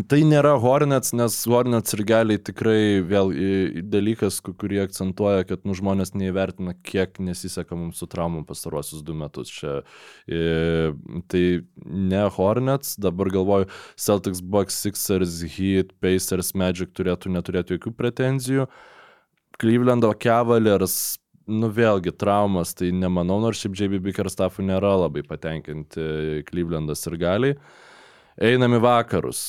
tai 0.08 0.22
nėra 0.26 0.54
Hornets, 0.60 1.12
nes 1.16 1.36
Hornets 1.48 1.92
ir 1.94 2.02
galiai 2.08 2.40
tikrai 2.40 3.02
vėl 3.04 3.30
dalykas, 3.92 4.40
ku- 4.42 4.54
kurį 4.58 4.80
akcentuoja, 4.86 5.44
kad 5.48 5.68
nu, 5.68 5.76
žmonės 5.76 6.14
neįvertina, 6.16 6.72
kiek 6.88 7.20
nesiseka 7.20 7.76
mums 7.76 8.00
su 8.00 8.08
traumom 8.10 8.46
pastaruosius 8.48 9.04
du 9.04 9.12
metus. 9.14 9.52
Čia, 9.52 9.82
e, 10.26 10.92
tai 11.28 11.44
ne 11.84 12.24
Hornets, 12.38 12.96
dabar 12.96 13.28
galvoju, 13.36 13.68
Celtics, 14.00 14.40
Bucks, 14.40 14.80
Sixers, 14.88 15.42
Heat, 15.58 15.92
Pacers, 16.00 16.54
Magic 16.56 16.96
turėtų 16.96 17.28
neturėti 17.36 17.76
jokių 17.76 17.92
pretenzijų. 18.00 18.66
Clevelando 19.60 20.12
Cavaliers, 20.16 21.18
nu 21.48 21.70
vėlgi, 21.72 22.12
traumas, 22.16 22.74
tai 22.76 22.90
nemanau, 22.94 23.38
nors 23.42 23.62
šiaip 23.62 23.76
JB 23.78 24.02
Bickerstaffų 24.04 24.66
nėra 24.68 24.94
labai 25.04 25.24
patenkinti 25.26 26.44
Clevelandas 26.48 27.06
ir 27.08 27.16
galiai. 27.20 27.56
Einam 28.38 28.76
į 28.76 28.82
vakarus. 28.84 29.42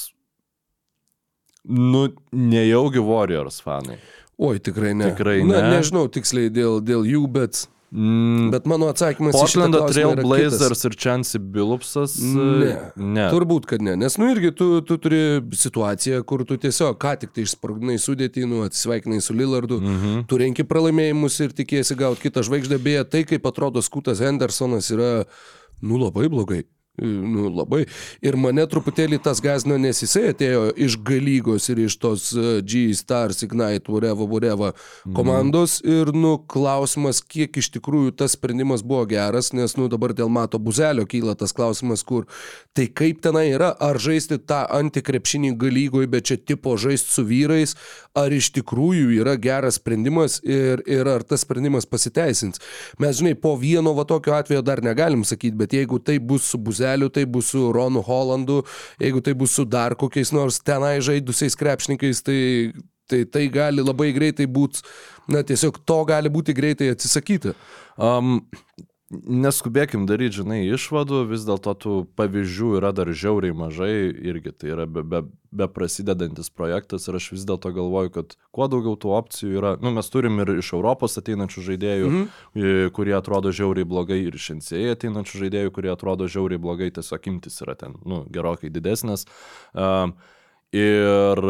Nu, 1.69 2.07
nejaugi 2.33 3.03
Warriors 3.03 3.59
fanai. 3.61 3.99
Oi, 4.39 4.57
tikrai 4.63 4.93
ne. 4.95 5.11
Tikrai 5.11 5.41
Na, 5.43 5.59
ne. 5.65 5.75
nežinau 5.75 6.07
tiksliai 6.09 6.49
dėl, 6.53 6.79
dėl 6.81 7.03
jų, 7.05 7.25
bet, 7.35 7.65
Mm, 7.91 8.51
bet 8.53 8.67
mano 8.69 8.85
atsakymas 8.91 9.33
Portlando 9.33 9.79
yra 9.89 10.11
Blazers 10.21 10.59
kitas. 10.61 10.83
ir 10.85 10.95
Chancey 10.95 11.39
Billupsas. 11.41 12.19
Ne. 12.21 12.75
ne. 12.95 13.25
Turbūt, 13.33 13.65
kad 13.65 13.81
ne. 13.81 13.95
Nes, 13.97 14.13
nu, 14.21 14.27
irgi 14.29 14.51
tu, 14.55 14.67
tu 14.85 14.97
turi 15.01 15.41
situaciją, 15.57 16.21
kur 16.29 16.45
tu 16.45 16.57
tiesiog 16.61 16.99
ką 17.01 17.15
tik 17.23 17.33
tai 17.33 17.47
išsprogdinai 17.47 17.97
sudėtį, 17.97 18.45
nu, 18.45 18.61
atsisveikinai 18.67 19.21
su 19.25 19.33
Lillardu, 19.33 19.81
Mhm. 19.81 20.27
tu 20.29 20.37
renki 20.37 20.63
pralaimėjimus 20.69 21.39
ir 21.41 21.49
tikėsi 21.57 21.97
gauti 21.97 22.29
kitą 22.29 22.45
žvaigždę. 22.45 22.77
Beje, 22.77 23.03
tai 23.09 23.23
kaip 23.23 23.41
atrodo 23.49 23.81
Skutas 23.81 24.19
Hendersonas 24.21 24.91
yra, 24.93 25.25
nu, 25.81 25.97
labai 25.97 26.29
blogai. 26.29 26.63
Nu, 26.99 27.47
labai. 27.53 27.85
Ir 28.25 28.35
mane 28.39 28.65
truputėlį 28.69 29.21
tas 29.23 29.39
gazino, 29.43 29.77
nes 29.79 30.01
jisai 30.03 30.29
atėjo 30.33 30.69
iš 30.75 30.97
galygos 31.05 31.69
ir 31.71 31.83
iš 31.85 31.95
tos 32.01 32.29
uh, 32.35 32.59
G 32.65 32.89
Stars, 32.97 33.43
Ignite, 33.45 33.91
whatever, 33.91 34.27
whatever 34.27 34.73
komandos. 35.15 35.79
Ir, 35.85 36.11
nu, 36.15 36.35
klausimas, 36.51 37.21
kiek 37.23 37.55
iš 37.61 37.71
tikrųjų 37.77 38.15
tas 38.19 38.35
sprendimas 38.35 38.83
buvo 38.85 39.05
geras, 39.09 39.53
nes, 39.55 39.75
nu, 39.79 39.87
dabar 39.91 40.13
dėl 40.17 40.31
Mato 40.33 40.59
Buzelio 40.59 41.07
kyla 41.09 41.37
tas 41.39 41.55
klausimas, 41.55 42.03
kur 42.03 42.27
tai 42.77 42.89
kaip 42.91 43.23
tenai 43.23 43.47
yra, 43.53 43.71
ar 43.79 43.99
žaisti 44.01 44.39
tą 44.49 44.65
antikrepšinį 44.79 45.53
galygoj, 45.59 46.09
bet 46.11 46.29
čia 46.29 46.39
tipo 46.39 46.75
žaisti 46.79 47.15
su 47.15 47.25
vyrais, 47.27 47.75
ar 48.17 48.33
iš 48.35 48.51
tikrųjų 48.57 49.13
yra 49.21 49.37
geras 49.39 49.79
sprendimas 49.79 50.39
ir, 50.43 50.83
ir 50.89 51.07
ar 51.09 51.23
tas 51.27 51.45
sprendimas 51.45 51.87
pasiteisins. 51.89 52.61
Mes, 52.99 53.19
žinai, 53.21 53.35
po 53.39 53.55
vieno 53.59 53.93
va 53.97 54.05
tokio 54.09 54.35
atvejo 54.37 54.63
dar 54.65 54.83
negalim 54.85 55.23
sakyti, 55.27 55.57
bet 55.59 55.75
jeigu 55.75 56.01
tai 56.03 56.19
bus 56.19 56.47
su 56.49 56.59
Buzeliu, 56.59 56.88
tai 57.13 57.25
bus 57.25 57.51
su 57.53 57.71
Ronu 57.75 58.01
Hollandu, 58.01 58.63
jeigu 58.99 59.21
tai 59.21 59.33
bus 59.37 59.51
su 59.51 59.65
dar 59.65 59.95
kokiais 59.95 60.33
nors 60.33 60.57
tenai 60.59 60.97
žaidusiais 61.05 61.55
krepšininkais, 61.59 62.23
tai 62.25 62.39
tai, 63.09 63.25
tai 63.25 63.47
gali 63.49 63.83
labai 63.83 64.11
greitai 64.13 64.45
būti, 64.45 64.83
na 65.33 65.41
tiesiog 65.45 65.81
to 65.85 65.97
gali 66.09 66.29
būti 66.29 66.53
greitai 66.57 66.91
atsisakyta. 66.93 67.55
Um, 67.97 68.43
neskubėkim 69.09 70.05
daryti, 70.09 70.39
žinai, 70.43 70.59
išvadų, 70.75 71.23
vis 71.31 71.45
dėlto 71.47 71.73
tų 71.81 71.93
pavyzdžių 72.19 72.69
yra 72.77 72.91
dar 72.93 73.09
žiauriai 73.09 73.55
mažai, 73.57 73.93
irgi 74.13 74.53
tai 74.53 74.69
yra 74.75 74.85
be, 74.85 75.01
be, 75.01 75.23
be 75.49 75.67
prasidedantis 75.73 76.51
projektas 76.53 77.09
ir 77.09 77.17
aš 77.17 77.31
vis 77.33 77.47
dėlto 77.49 77.71
galvoju, 77.73 78.13
kad 78.19 78.37
kuo 78.53 78.69
daugiau 78.69 78.93
tų 79.01 79.15
opcijų 79.17 79.55
yra, 79.57 79.73
nu 79.81 79.93
mes 79.95 80.13
turim 80.13 80.37
ir 80.43 80.53
iš 80.59 80.71
Europos 80.77 81.17
ateinančių 81.21 81.65
žaidėjų, 81.71 82.11
mhm. 82.13 82.93
kurie 82.93 83.17
atrodo 83.17 83.53
žiauriai 83.55 83.89
blogai, 83.89 84.21
ir 84.27 84.37
iš 84.37 84.51
NCA 84.59 84.93
ateinančių 84.93 85.45
žaidėjų, 85.45 85.73
kurie 85.73 85.93
atrodo 85.93 86.29
žiauriai 86.29 86.61
blogai, 86.61 86.93
tiesiog 86.93 87.31
imtis 87.33 87.61
yra 87.65 87.77
ten, 87.79 87.97
nu, 88.05 88.23
gerokai 88.29 88.69
didesnės. 88.73 89.25
Um, 89.73 90.13
ir 90.75 91.49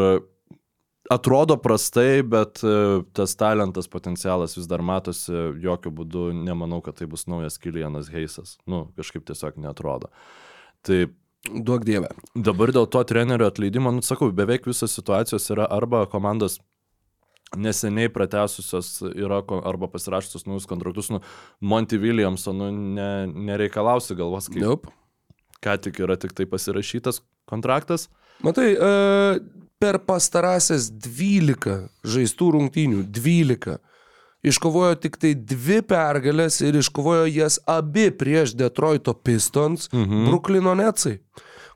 atrodo 1.10 1.56
prastai, 1.60 2.22
bet 2.22 2.62
e, 2.62 2.74
tas 3.16 3.34
talentas, 3.38 3.88
potencialas 3.90 4.56
vis 4.58 4.68
dar 4.70 4.82
matosi, 4.86 5.34
jokių 5.64 5.92
būdų 6.00 6.26
nemanau, 6.46 6.80
kad 6.84 7.00
tai 7.00 7.08
bus 7.10 7.26
naujas 7.30 7.58
Kilianas 7.60 8.12
Heisas. 8.14 8.56
Nu, 8.70 8.86
kažkaip 8.98 9.26
tiesiog 9.28 9.58
netrodo. 9.62 10.12
Tai 10.86 11.08
Duok 11.48 11.86
dievę. 11.88 12.10
dabar 12.36 12.68
dėl 12.68 12.84
to 12.92 13.00
trenerio 13.08 13.46
atleidimo, 13.48 13.88
nu 13.96 14.04
sakau, 14.04 14.28
beveik 14.36 14.66
visos 14.68 14.92
situacijos 14.92 15.46
yra 15.54 15.64
arba 15.72 16.02
komandos 16.12 16.58
neseniai 17.56 18.10
pratesusios 18.12 19.00
yra 19.08 19.40
arba 19.64 19.88
pasirašusios 19.90 20.44
naujus 20.46 20.68
kontraktus, 20.70 21.08
nu, 21.10 21.22
Monty 21.60 21.98
Williamso, 21.98 22.52
nu, 22.52 22.68
ne, 22.70 23.08
nereikalausi 23.48 24.14
galvos, 24.18 24.50
kai 24.52 24.62
Nope. 24.62 24.92
ką 25.64 25.78
tik 25.80 25.98
yra 26.04 26.18
tik 26.20 26.36
tai 26.36 26.46
pasirašytas 26.46 27.22
kontraktas. 27.50 28.08
Matai, 28.44 28.68
e, 28.76 29.40
per 29.80 29.98
pastarąsias 30.04 30.90
12 30.92 31.76
žaistų 32.04 32.50
rungtynių, 32.56 33.04
12, 33.08 33.78
iškovojo 34.44 34.98
tik 35.00 35.16
tai 35.20 35.32
dvi 35.34 35.80
pergalės 35.86 36.60
ir 36.64 36.76
iškovojo 36.80 37.24
jas 37.30 37.58
abi 37.68 38.10
prieš 38.12 38.54
Detroito 38.60 39.14
Pistons, 39.16 39.88
mhm. 39.92 40.28
Bruklino 40.28 40.76
Netsai. 40.76 41.18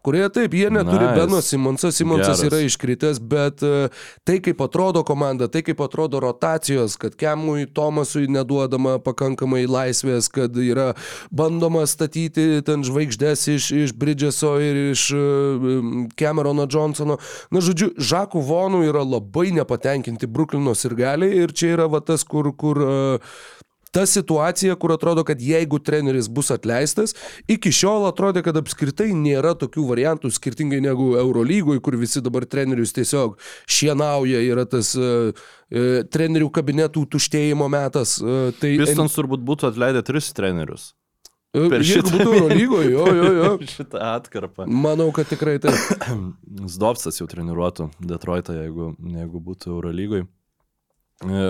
Kurie 0.04 0.26
taip, 0.28 0.52
jie 0.52 0.68
neturi 0.68 1.06
Nice. 1.06 1.16
Beno 1.16 1.40
Simonsą, 1.42 1.88
Simonsas 1.92 2.42
Geras. 2.42 2.52
yra 2.52 2.58
iškritęs, 2.66 3.20
bet 3.24 3.62
e, 3.64 3.88
tai 4.28 4.36
kaip 4.44 4.60
atrodo 4.60 5.00
komanda, 5.06 5.48
tai 5.48 5.62
kaip 5.64 5.80
atrodo 5.80 6.20
rotacijos, 6.20 6.98
kad 7.00 7.16
Kemui 7.16 7.64
Tomasui 7.72 8.28
neduodama 8.28 8.98
pakankamai 9.00 9.62
laisvės, 9.64 10.28
kad 10.28 10.60
yra 10.60 10.90
bandoma 11.32 11.86
statyti 11.88 12.60
ten 12.68 12.84
žvaigždės 12.84 13.46
iš, 13.54 13.70
iš 13.86 13.96
Bridgeso 13.96 14.58
ir 14.60 14.82
iš 14.90 15.06
e, 15.16 15.24
Camerono 16.20 16.68
Johnsono. 16.68 17.16
Na, 17.48 17.64
žodžiu, 17.64 17.94
Žakų 17.96 18.44
Vonų 18.44 18.84
yra 18.90 19.06
labai 19.08 19.54
nepatenkinti 19.56 20.28
Bruklino 20.28 20.76
sirgaliai 20.76 21.46
ir 21.46 21.56
čia 21.56 21.78
yra 21.78 21.88
va 21.88 22.04
tas, 22.04 22.28
kur, 22.28 22.52
kur 22.52 22.84
e, 22.84 22.94
ta 23.94 24.06
situacija, 24.10 24.74
kur 24.80 24.92
atrodo, 24.92 25.22
kad 25.24 25.40
jeigu 25.42 25.78
treneris 25.78 26.28
bus 26.28 26.50
atleistas, 26.50 27.14
iki 27.50 27.70
šiol 27.74 28.08
atrodė, 28.08 28.42
kad 28.46 28.58
apskritai 28.58 29.12
nėra 29.14 29.54
tokių 29.58 29.86
variantų, 29.92 30.32
skirtingai 30.34 30.80
negu 30.82 31.12
Eurolygoje, 31.20 31.82
kur 31.84 31.98
visi 32.00 32.22
dabar 32.24 32.48
trenerius 32.50 32.94
tiesiog 32.96 33.38
šienauja, 33.70 34.42
yra 34.42 34.66
tas 34.66 34.94
uh, 34.98 35.30
uh, 35.30 36.02
trenerių 36.10 36.50
kabinetų 36.58 37.06
tuštėjimo 37.14 37.70
metas. 37.70 38.18
Uh, 38.22 38.50
tai 38.58 38.74
Pistons 38.82 39.14
turbūt 39.14 39.46
būtų 39.46 39.70
atleidę 39.70 40.02
tris 40.06 40.32
trenerius. 40.34 40.90
uh, 41.54 41.70
per 41.70 41.86
šitą 41.86 42.10
būtų 42.10 42.30
Eurolygoje, 42.34 42.92
jo, 42.96 43.08
jo, 43.14 43.32
jo. 43.38 43.50
Šitą 43.76 44.02
atkarpą. 44.16 44.66
Manau, 44.66 45.12
kad 45.14 45.30
tikrai 45.30 45.60
taip. 45.62 45.78
Zdovsas 46.74 47.22
jau 47.22 47.30
treniruotų 47.30 47.92
Detroitą, 48.02 48.58
jeigu, 48.58 48.96
jeigu 49.14 49.42
būtų 49.52 49.76
Eurolygoj. 49.76 50.26
E, 51.22 51.42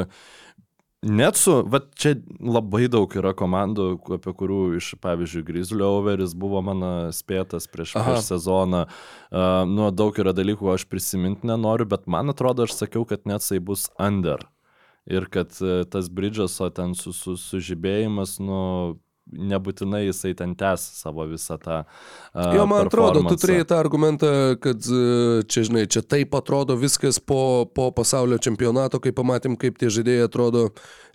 Net 1.05 1.37
su, 1.37 1.59
va 1.69 1.83
čia 2.01 2.15
labai 2.41 2.87
daug 2.89 3.13
yra 3.19 3.35
komandų, 3.37 3.89
apie 4.17 4.33
kurių 4.39 4.61
iš, 4.79 4.95
pavyzdžiui, 5.05 5.43
Grizzly 5.45 5.85
Overis 5.85 6.33
buvo 6.33 6.63
mano 6.65 7.11
spėtas 7.13 7.69
prieš, 7.69 7.93
Aha. 7.99 8.15
prieš 8.15 8.31
sezoną. 8.31 8.87
Uh, 9.29 9.65
nu, 9.69 9.91
daug 9.93 10.17
yra 10.23 10.33
dalykų, 10.37 10.71
aš 10.73 10.87
prisiminti 10.89 11.51
nenoriu, 11.51 11.85
bet 11.91 12.09
man 12.09 12.33
atrodo, 12.33 12.65
aš 12.65 12.79
sakiau, 12.79 13.05
kad 13.09 13.29
net 13.29 13.45
tai 13.45 13.61
bus 13.61 13.91
under. 14.01 14.47
Ir 15.05 15.27
kad 15.29 15.53
e, 15.61 15.83
tas 15.85 16.09
Bridžaso 16.09 16.71
ten 16.73 16.95
su, 16.97 17.13
su, 17.13 17.35
sužibėjimas, 17.37 18.39
nu, 18.41 18.61
nebūtinai 19.33 20.05
jisai 20.05 20.35
ten 20.37 20.53
tęs 20.59 20.83
savo 21.01 21.25
visą 21.29 21.57
tą. 21.63 21.81
Uh, 22.35 22.53
Jo, 22.59 22.67
man 22.71 22.87
atrodo, 22.87 23.23
tu 23.29 23.39
turėjai 23.41 23.67
tą 23.71 23.79
argumentą, 23.81 24.31
kad 24.63 24.85
e, 24.85 25.43
čia, 25.49 25.65
žinai, 25.69 25.87
čia 25.91 26.05
taip 26.05 26.37
atrodo 26.37 26.77
viskas 26.79 27.19
po, 27.21 27.65
po 27.67 27.89
pasaulio 27.97 28.39
čempionato, 28.43 29.01
kai 29.03 29.15
pamatėm, 29.17 29.57
kaip 29.61 29.81
tie 29.81 29.91
žaidėjai 29.93 30.29
atrodo 30.29 30.67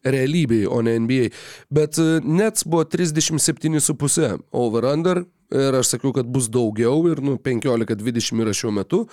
realybėje, 0.08 0.70
o 0.74 0.82
ne 0.86 0.98
NBA. 1.06 1.32
Bet 1.74 2.02
e, 2.02 2.20
Nets 2.26 2.66
buvo 2.66 2.86
37,5 2.90 4.40
over-under 4.58 5.24
ir 5.54 5.80
aš 5.80 5.96
sakiau, 5.96 6.14
kad 6.16 6.30
bus 6.30 6.50
daugiau 6.52 7.04
ir, 7.12 7.22
nu, 7.26 7.38
15-20 7.42 8.46
yra 8.46 8.56
šiuo 8.56 8.74
metu. 8.76 9.06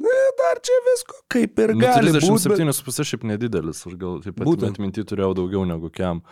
Ne, 0.00 0.18
dar 0.38 0.60
čia 0.62 0.76
visko 0.86 1.18
kaip 1.30 1.58
ir 1.58 1.74
Nu, 1.74 1.82
gali 1.82 2.12
būti. 2.14 2.54
37,5 2.56 3.10
šiaip 3.10 3.26
nedidelis, 3.26 3.82
aš 3.88 3.98
gal 3.98 4.20
taip 4.24 4.38
pat 4.38 4.70
atminti 4.70 5.04
turėjau 5.06 5.34
daugiau 5.42 5.66
negu 5.68 5.90
kiam. 5.92 6.22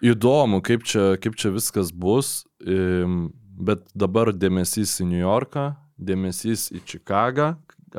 Įdomu, 0.00 0.62
kaip 0.64 0.86
čia, 0.88 1.16
kaip 1.20 1.36
čia 1.36 1.50
viskas 1.52 1.90
bus, 1.92 2.46
bet 2.60 3.82
dabar 3.92 4.32
dėmesys 4.32 4.94
į 5.02 5.10
New 5.10 5.20
Yorką, 5.20 5.74
dėmesys 6.00 6.70
į 6.72 6.80
Čikagą, 6.88 7.50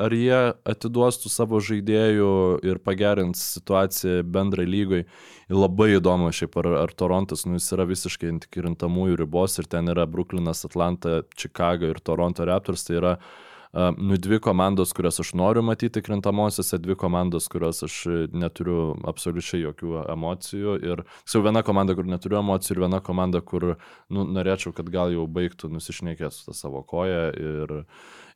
ar 0.02 0.16
jie 0.16 0.40
atiduos 0.66 1.20
tų 1.22 1.30
savo 1.30 1.60
žaidėjų 1.62 2.32
ir 2.66 2.80
pagerins 2.82 3.44
situaciją 3.58 4.24
bendrai 4.24 4.66
lygoj. 4.66 5.04
Labai 5.52 5.92
įdomu 5.98 6.32
šiaip, 6.34 6.58
ar, 6.64 6.70
ar 6.80 6.96
Torontas, 6.96 7.46
nu 7.46 7.60
jis 7.60 7.70
yra 7.76 7.86
visiškai 7.86 8.32
ant 8.32 8.48
kirintamųjų 8.50 9.20
ribos 9.22 9.60
ir 9.62 9.70
ten 9.70 9.92
yra 9.92 10.08
Brooklynas, 10.10 10.64
Atlanta, 10.66 11.20
Čikaga 11.38 11.92
ir 11.92 12.02
Toronto 12.02 12.48
Raptors, 12.48 12.88
tai 12.88 12.98
yra 12.98 13.16
Uh, 13.22 13.51
nu, 13.72 14.16
dvi 14.16 14.38
komandos, 14.44 14.92
kurias 14.92 15.20
aš 15.20 15.32
noriu 15.38 15.62
matyti 15.64 16.02
krintamosiose, 16.04 16.78
dvi 16.78 16.96
komandos, 17.00 17.48
kurios 17.48 17.82
aš 17.86 17.98
neturiu 18.32 18.92
absoliučiai 19.08 19.62
jokių 19.62 19.94
emocijų. 20.12 20.74
Ir 20.84 21.04
jau 21.32 21.44
viena 21.44 21.62
komanda, 21.64 21.96
kur 21.96 22.08
neturiu 22.08 22.40
emocijų, 22.42 22.76
ir 22.76 22.82
viena 22.84 23.00
komanda, 23.04 23.40
kur 23.40 23.72
nu, 24.12 24.26
norėčiau, 24.28 24.74
kad 24.76 24.90
gal 24.92 25.14
jau 25.14 25.24
baigtų 25.24 25.72
nusišnekėti 25.72 26.36
su 26.36 26.50
tą 26.50 26.56
savo 26.58 26.84
koją 26.84 27.24
ir, 27.32 27.78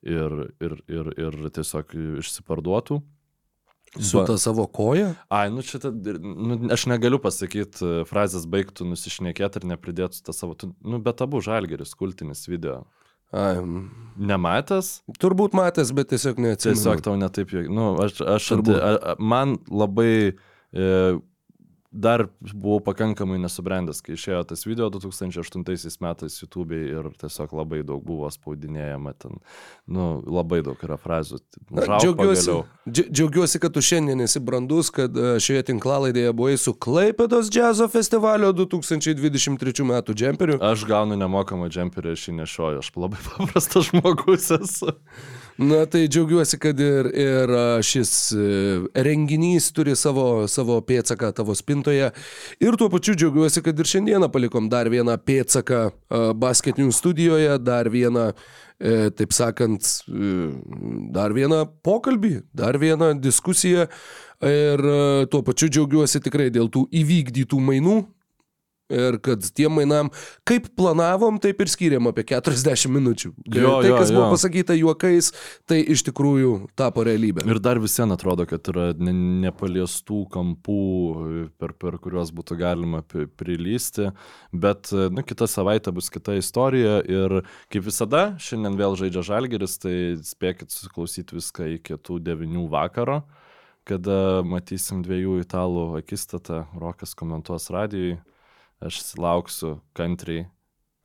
ir, 0.09 0.39
ir, 0.57 0.81
ir, 0.89 1.13
ir 1.29 1.39
tiesiog 1.59 1.93
išsiparduotų. 2.23 3.03
Su 4.01 4.25
ta 4.27 4.35
savo 4.39 4.67
koja? 4.67 5.15
Ai, 5.33 5.47
nu 5.53 5.63
čia, 5.65 5.79
tad, 5.81 6.05
nu, 6.21 6.59
aš 6.73 6.89
negaliu 6.91 7.21
pasakyti 7.23 8.03
frazės 8.09 8.45
baigtų 8.51 8.89
nusišnekėti 8.91 9.63
ir 9.63 9.69
nepridėtų 9.73 10.25
tą 10.27 10.35
savo, 10.37 10.57
tu, 10.59 10.73
nu, 10.85 11.01
bet 11.05 11.23
abu 11.25 11.41
žalgeris, 11.45 11.95
kultinis 11.97 12.45
video. 12.49 12.83
Ai, 13.33 13.57
Nematęs? 14.17 15.03
turbūt 15.21 15.53
matęs, 15.57 15.91
bet 15.93 16.09
tiesiog 16.09 16.39
neatsimenu. 16.41 16.79
Tiesiog 16.79 17.03
tau 17.05 17.17
netaip, 17.21 17.51
jau- 17.53 17.67
nu, 17.69 17.89
aš, 18.01 18.21
aš 18.25 18.53
anti, 18.57 18.73
a, 18.73 18.95
a, 19.13 19.15
man 19.21 19.59
labai 19.69 20.33
e, 20.33 20.87
dar 21.97 22.27
buvau 22.53 22.81
pakankamai 22.85 23.39
nesubrendęs, 23.41 24.03
kai 24.05 24.15
išėjo 24.17 24.43
tas 24.51 24.67
video 24.69 24.89
2008 24.93 25.65
metais 26.05 26.37
YouTube 26.43 26.77
ir 26.77 27.09
tiesiog 27.21 27.55
labai 27.57 27.83
daug 27.87 28.03
buvo 28.05 28.29
spaudinėjama 28.33 29.15
ten, 29.19 29.41
nu, 29.89 30.09
labai 30.23 30.61
daug 30.67 30.81
yra 30.85 30.99
frazių. 31.01 31.41
Na, 31.71 31.87
džiaugiuosi, 31.97 32.59
džiaugiuosi, 32.91 33.61
kad 33.63 33.75
tu 33.75 33.85
šiandien 33.85 34.25
esi 34.27 34.43
brandus, 34.45 34.93
kad 34.95 35.17
e, 35.17 35.37
šioje 35.43 35.67
tinklalaidėje 35.73 36.35
buvai 36.37 36.59
su 36.61 36.77
Klaipėdos 36.87 37.51
džiazo 37.53 37.89
festivalio 37.93 38.53
2023 38.57 39.89
metų 39.91 40.17
džemperiu. 40.17 40.61
Aš 40.65 40.87
gaunu 40.89 41.19
nemokamą 41.19 41.71
džemperį, 41.73 42.15
aš 42.17 42.29
jį 42.29 42.39
nešioju, 42.43 42.85
aš 42.85 42.93
labai 42.99 43.23
paprastas 43.33 43.91
žmogus 43.91 44.53
esu. 44.61 44.95
Na 45.59 45.87
tai 45.89 46.05
džiaugiuosi, 46.09 46.59
kad 46.61 46.81
ir, 46.81 47.07
ir 47.17 47.53
šis 47.87 48.11
e, 48.37 48.49
renginys 49.07 49.71
turi 49.73 49.95
savo, 49.97 50.45
savo 50.53 50.77
pėtsaką 50.85 51.31
tavo 51.37 51.55
spintoje. 51.57 52.11
Ir 52.61 52.77
tuo 52.77 52.91
pačiu 52.93 53.15
džiaugiuosi, 53.17 53.63
kad 53.65 53.81
ir 53.81 53.89
šiandieną 53.89 54.29
palikom 54.33 54.69
dar 54.69 54.91
vieną 54.93 55.17
pėtsaką 55.25 55.81
basketinių 56.37 56.93
studijoje, 56.93 57.57
dar 57.65 57.89
vieną, 57.89 58.27
e, 58.77 59.09
taip 59.17 59.33
sakant, 59.33 59.89
e, 60.05 60.35
dar 61.17 61.33
vieną 61.33 61.63
pokalbį, 61.87 62.35
dar 62.53 62.77
vieną 62.83 63.15
diskusiją. 63.17 63.89
Ir 64.45 64.83
tuo 65.33 65.41
pačiu 65.41 65.71
džiaugiuosi 65.73 66.21
tikrai 66.21 66.51
dėl 66.53 66.69
tų 66.69 66.85
įvykdytų 66.93 67.63
mainų. 67.65 68.03
Ir 68.87 69.17
kad 69.19 69.43
tiem 69.51 69.73
mainam, 69.75 70.13
kaip 70.47 70.69
planavom, 70.79 71.41
taip 71.43 71.59
ir 71.65 71.71
skiriam 71.73 72.07
apie 72.07 72.23
40 72.29 72.93
minučių. 72.95 73.33
Jo, 73.51 73.73
tai, 73.83 73.89
jo, 73.91 73.97
kas 73.99 74.13
buvo 74.15 74.29
jo. 74.29 74.35
pasakyta 74.37 74.77
juokais, 74.79 75.33
tai 75.67 75.81
iš 75.83 76.05
tikrųjų 76.07 76.53
tapo 76.79 77.03
realybė. 77.07 77.43
Ir 77.51 77.59
dar 77.63 77.81
visiems 77.83 78.15
atrodo, 78.15 78.47
kad 78.47 78.71
yra 78.71 78.93
ne, 78.95 79.11
nepaliestų 79.43 80.21
kampų, 80.31 80.85
per, 81.59 81.75
per 81.75 81.99
kuriuos 82.03 82.31
būtų 82.37 82.59
galima 82.61 83.03
prilysti, 83.11 84.13
bet 84.55 84.93
nu, 84.95 85.27
kitą 85.27 85.51
savaitę 85.51 85.91
bus 85.97 86.13
kita 86.15 86.37
istorija 86.39 87.01
ir 87.11 87.41
kaip 87.75 87.89
visada, 87.89 88.37
šiandien 88.39 88.79
vėl 88.79 88.95
žaidžia 89.03 89.27
Žalgeris, 89.27 89.77
tai 89.83 89.97
spėkit 90.23 90.71
susiklausyti 90.71 91.41
viską 91.41 91.73
iki 91.75 91.99
tų 91.99 92.21
9 92.23 92.71
vakaro, 92.71 93.25
kada 93.87 94.47
matysim 94.47 95.03
dviejų 95.03 95.41
italų 95.43 95.89
akistatą, 95.99 96.65
Rokas 96.79 97.19
komentuos 97.19 97.67
radijui, 97.75 98.21
aš 98.85 99.03
lauksiu 99.21 99.77
kantriai, 99.97 100.47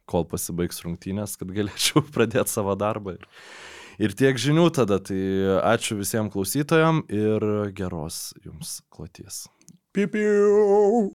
kol 0.10 0.26
pasibaigs 0.28 0.82
rungtynės, 0.86 1.38
kad 1.40 1.52
galėčiau 1.56 2.04
pradėti 2.16 2.54
savo 2.54 2.76
darbą. 2.80 3.20
Ir... 3.20 3.30
Ir 4.02 4.16
tiek 4.18 4.40
žinių 4.40 4.70
tada, 4.74 4.98
tai 5.04 5.20
ačiū 5.74 6.00
visiems 6.00 6.32
klausytojams 6.34 7.12
ir 7.14 7.44
geros 7.78 8.32
jums 8.42 8.80
kloties. 8.90 9.44
Pipiu. 9.94 11.12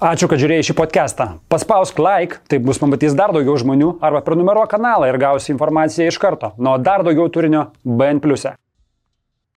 Ačiū, 0.00 0.30
kad 0.30 0.40
žiūrėjai 0.40 0.64
šį 0.70 0.74
podcastą. 0.78 1.26
Paspausk 1.52 1.98
like, 2.00 2.38
taip 2.48 2.64
bus 2.64 2.80
pamatys 2.80 3.12
dar 3.18 3.34
daugiau 3.36 3.58
žmonių, 3.60 3.98
arba 4.00 4.22
prenumeruok 4.24 4.70
kanalą 4.72 5.10
ir 5.10 5.20
gausi 5.20 5.52
informaciją 5.52 6.08
iš 6.08 6.16
karto. 6.22 6.54
Nuo 6.56 6.78
dar 6.80 7.04
daugiau 7.04 7.28
turinio 7.28 7.66
BN⁇. 7.84 8.22
e. 8.54 8.69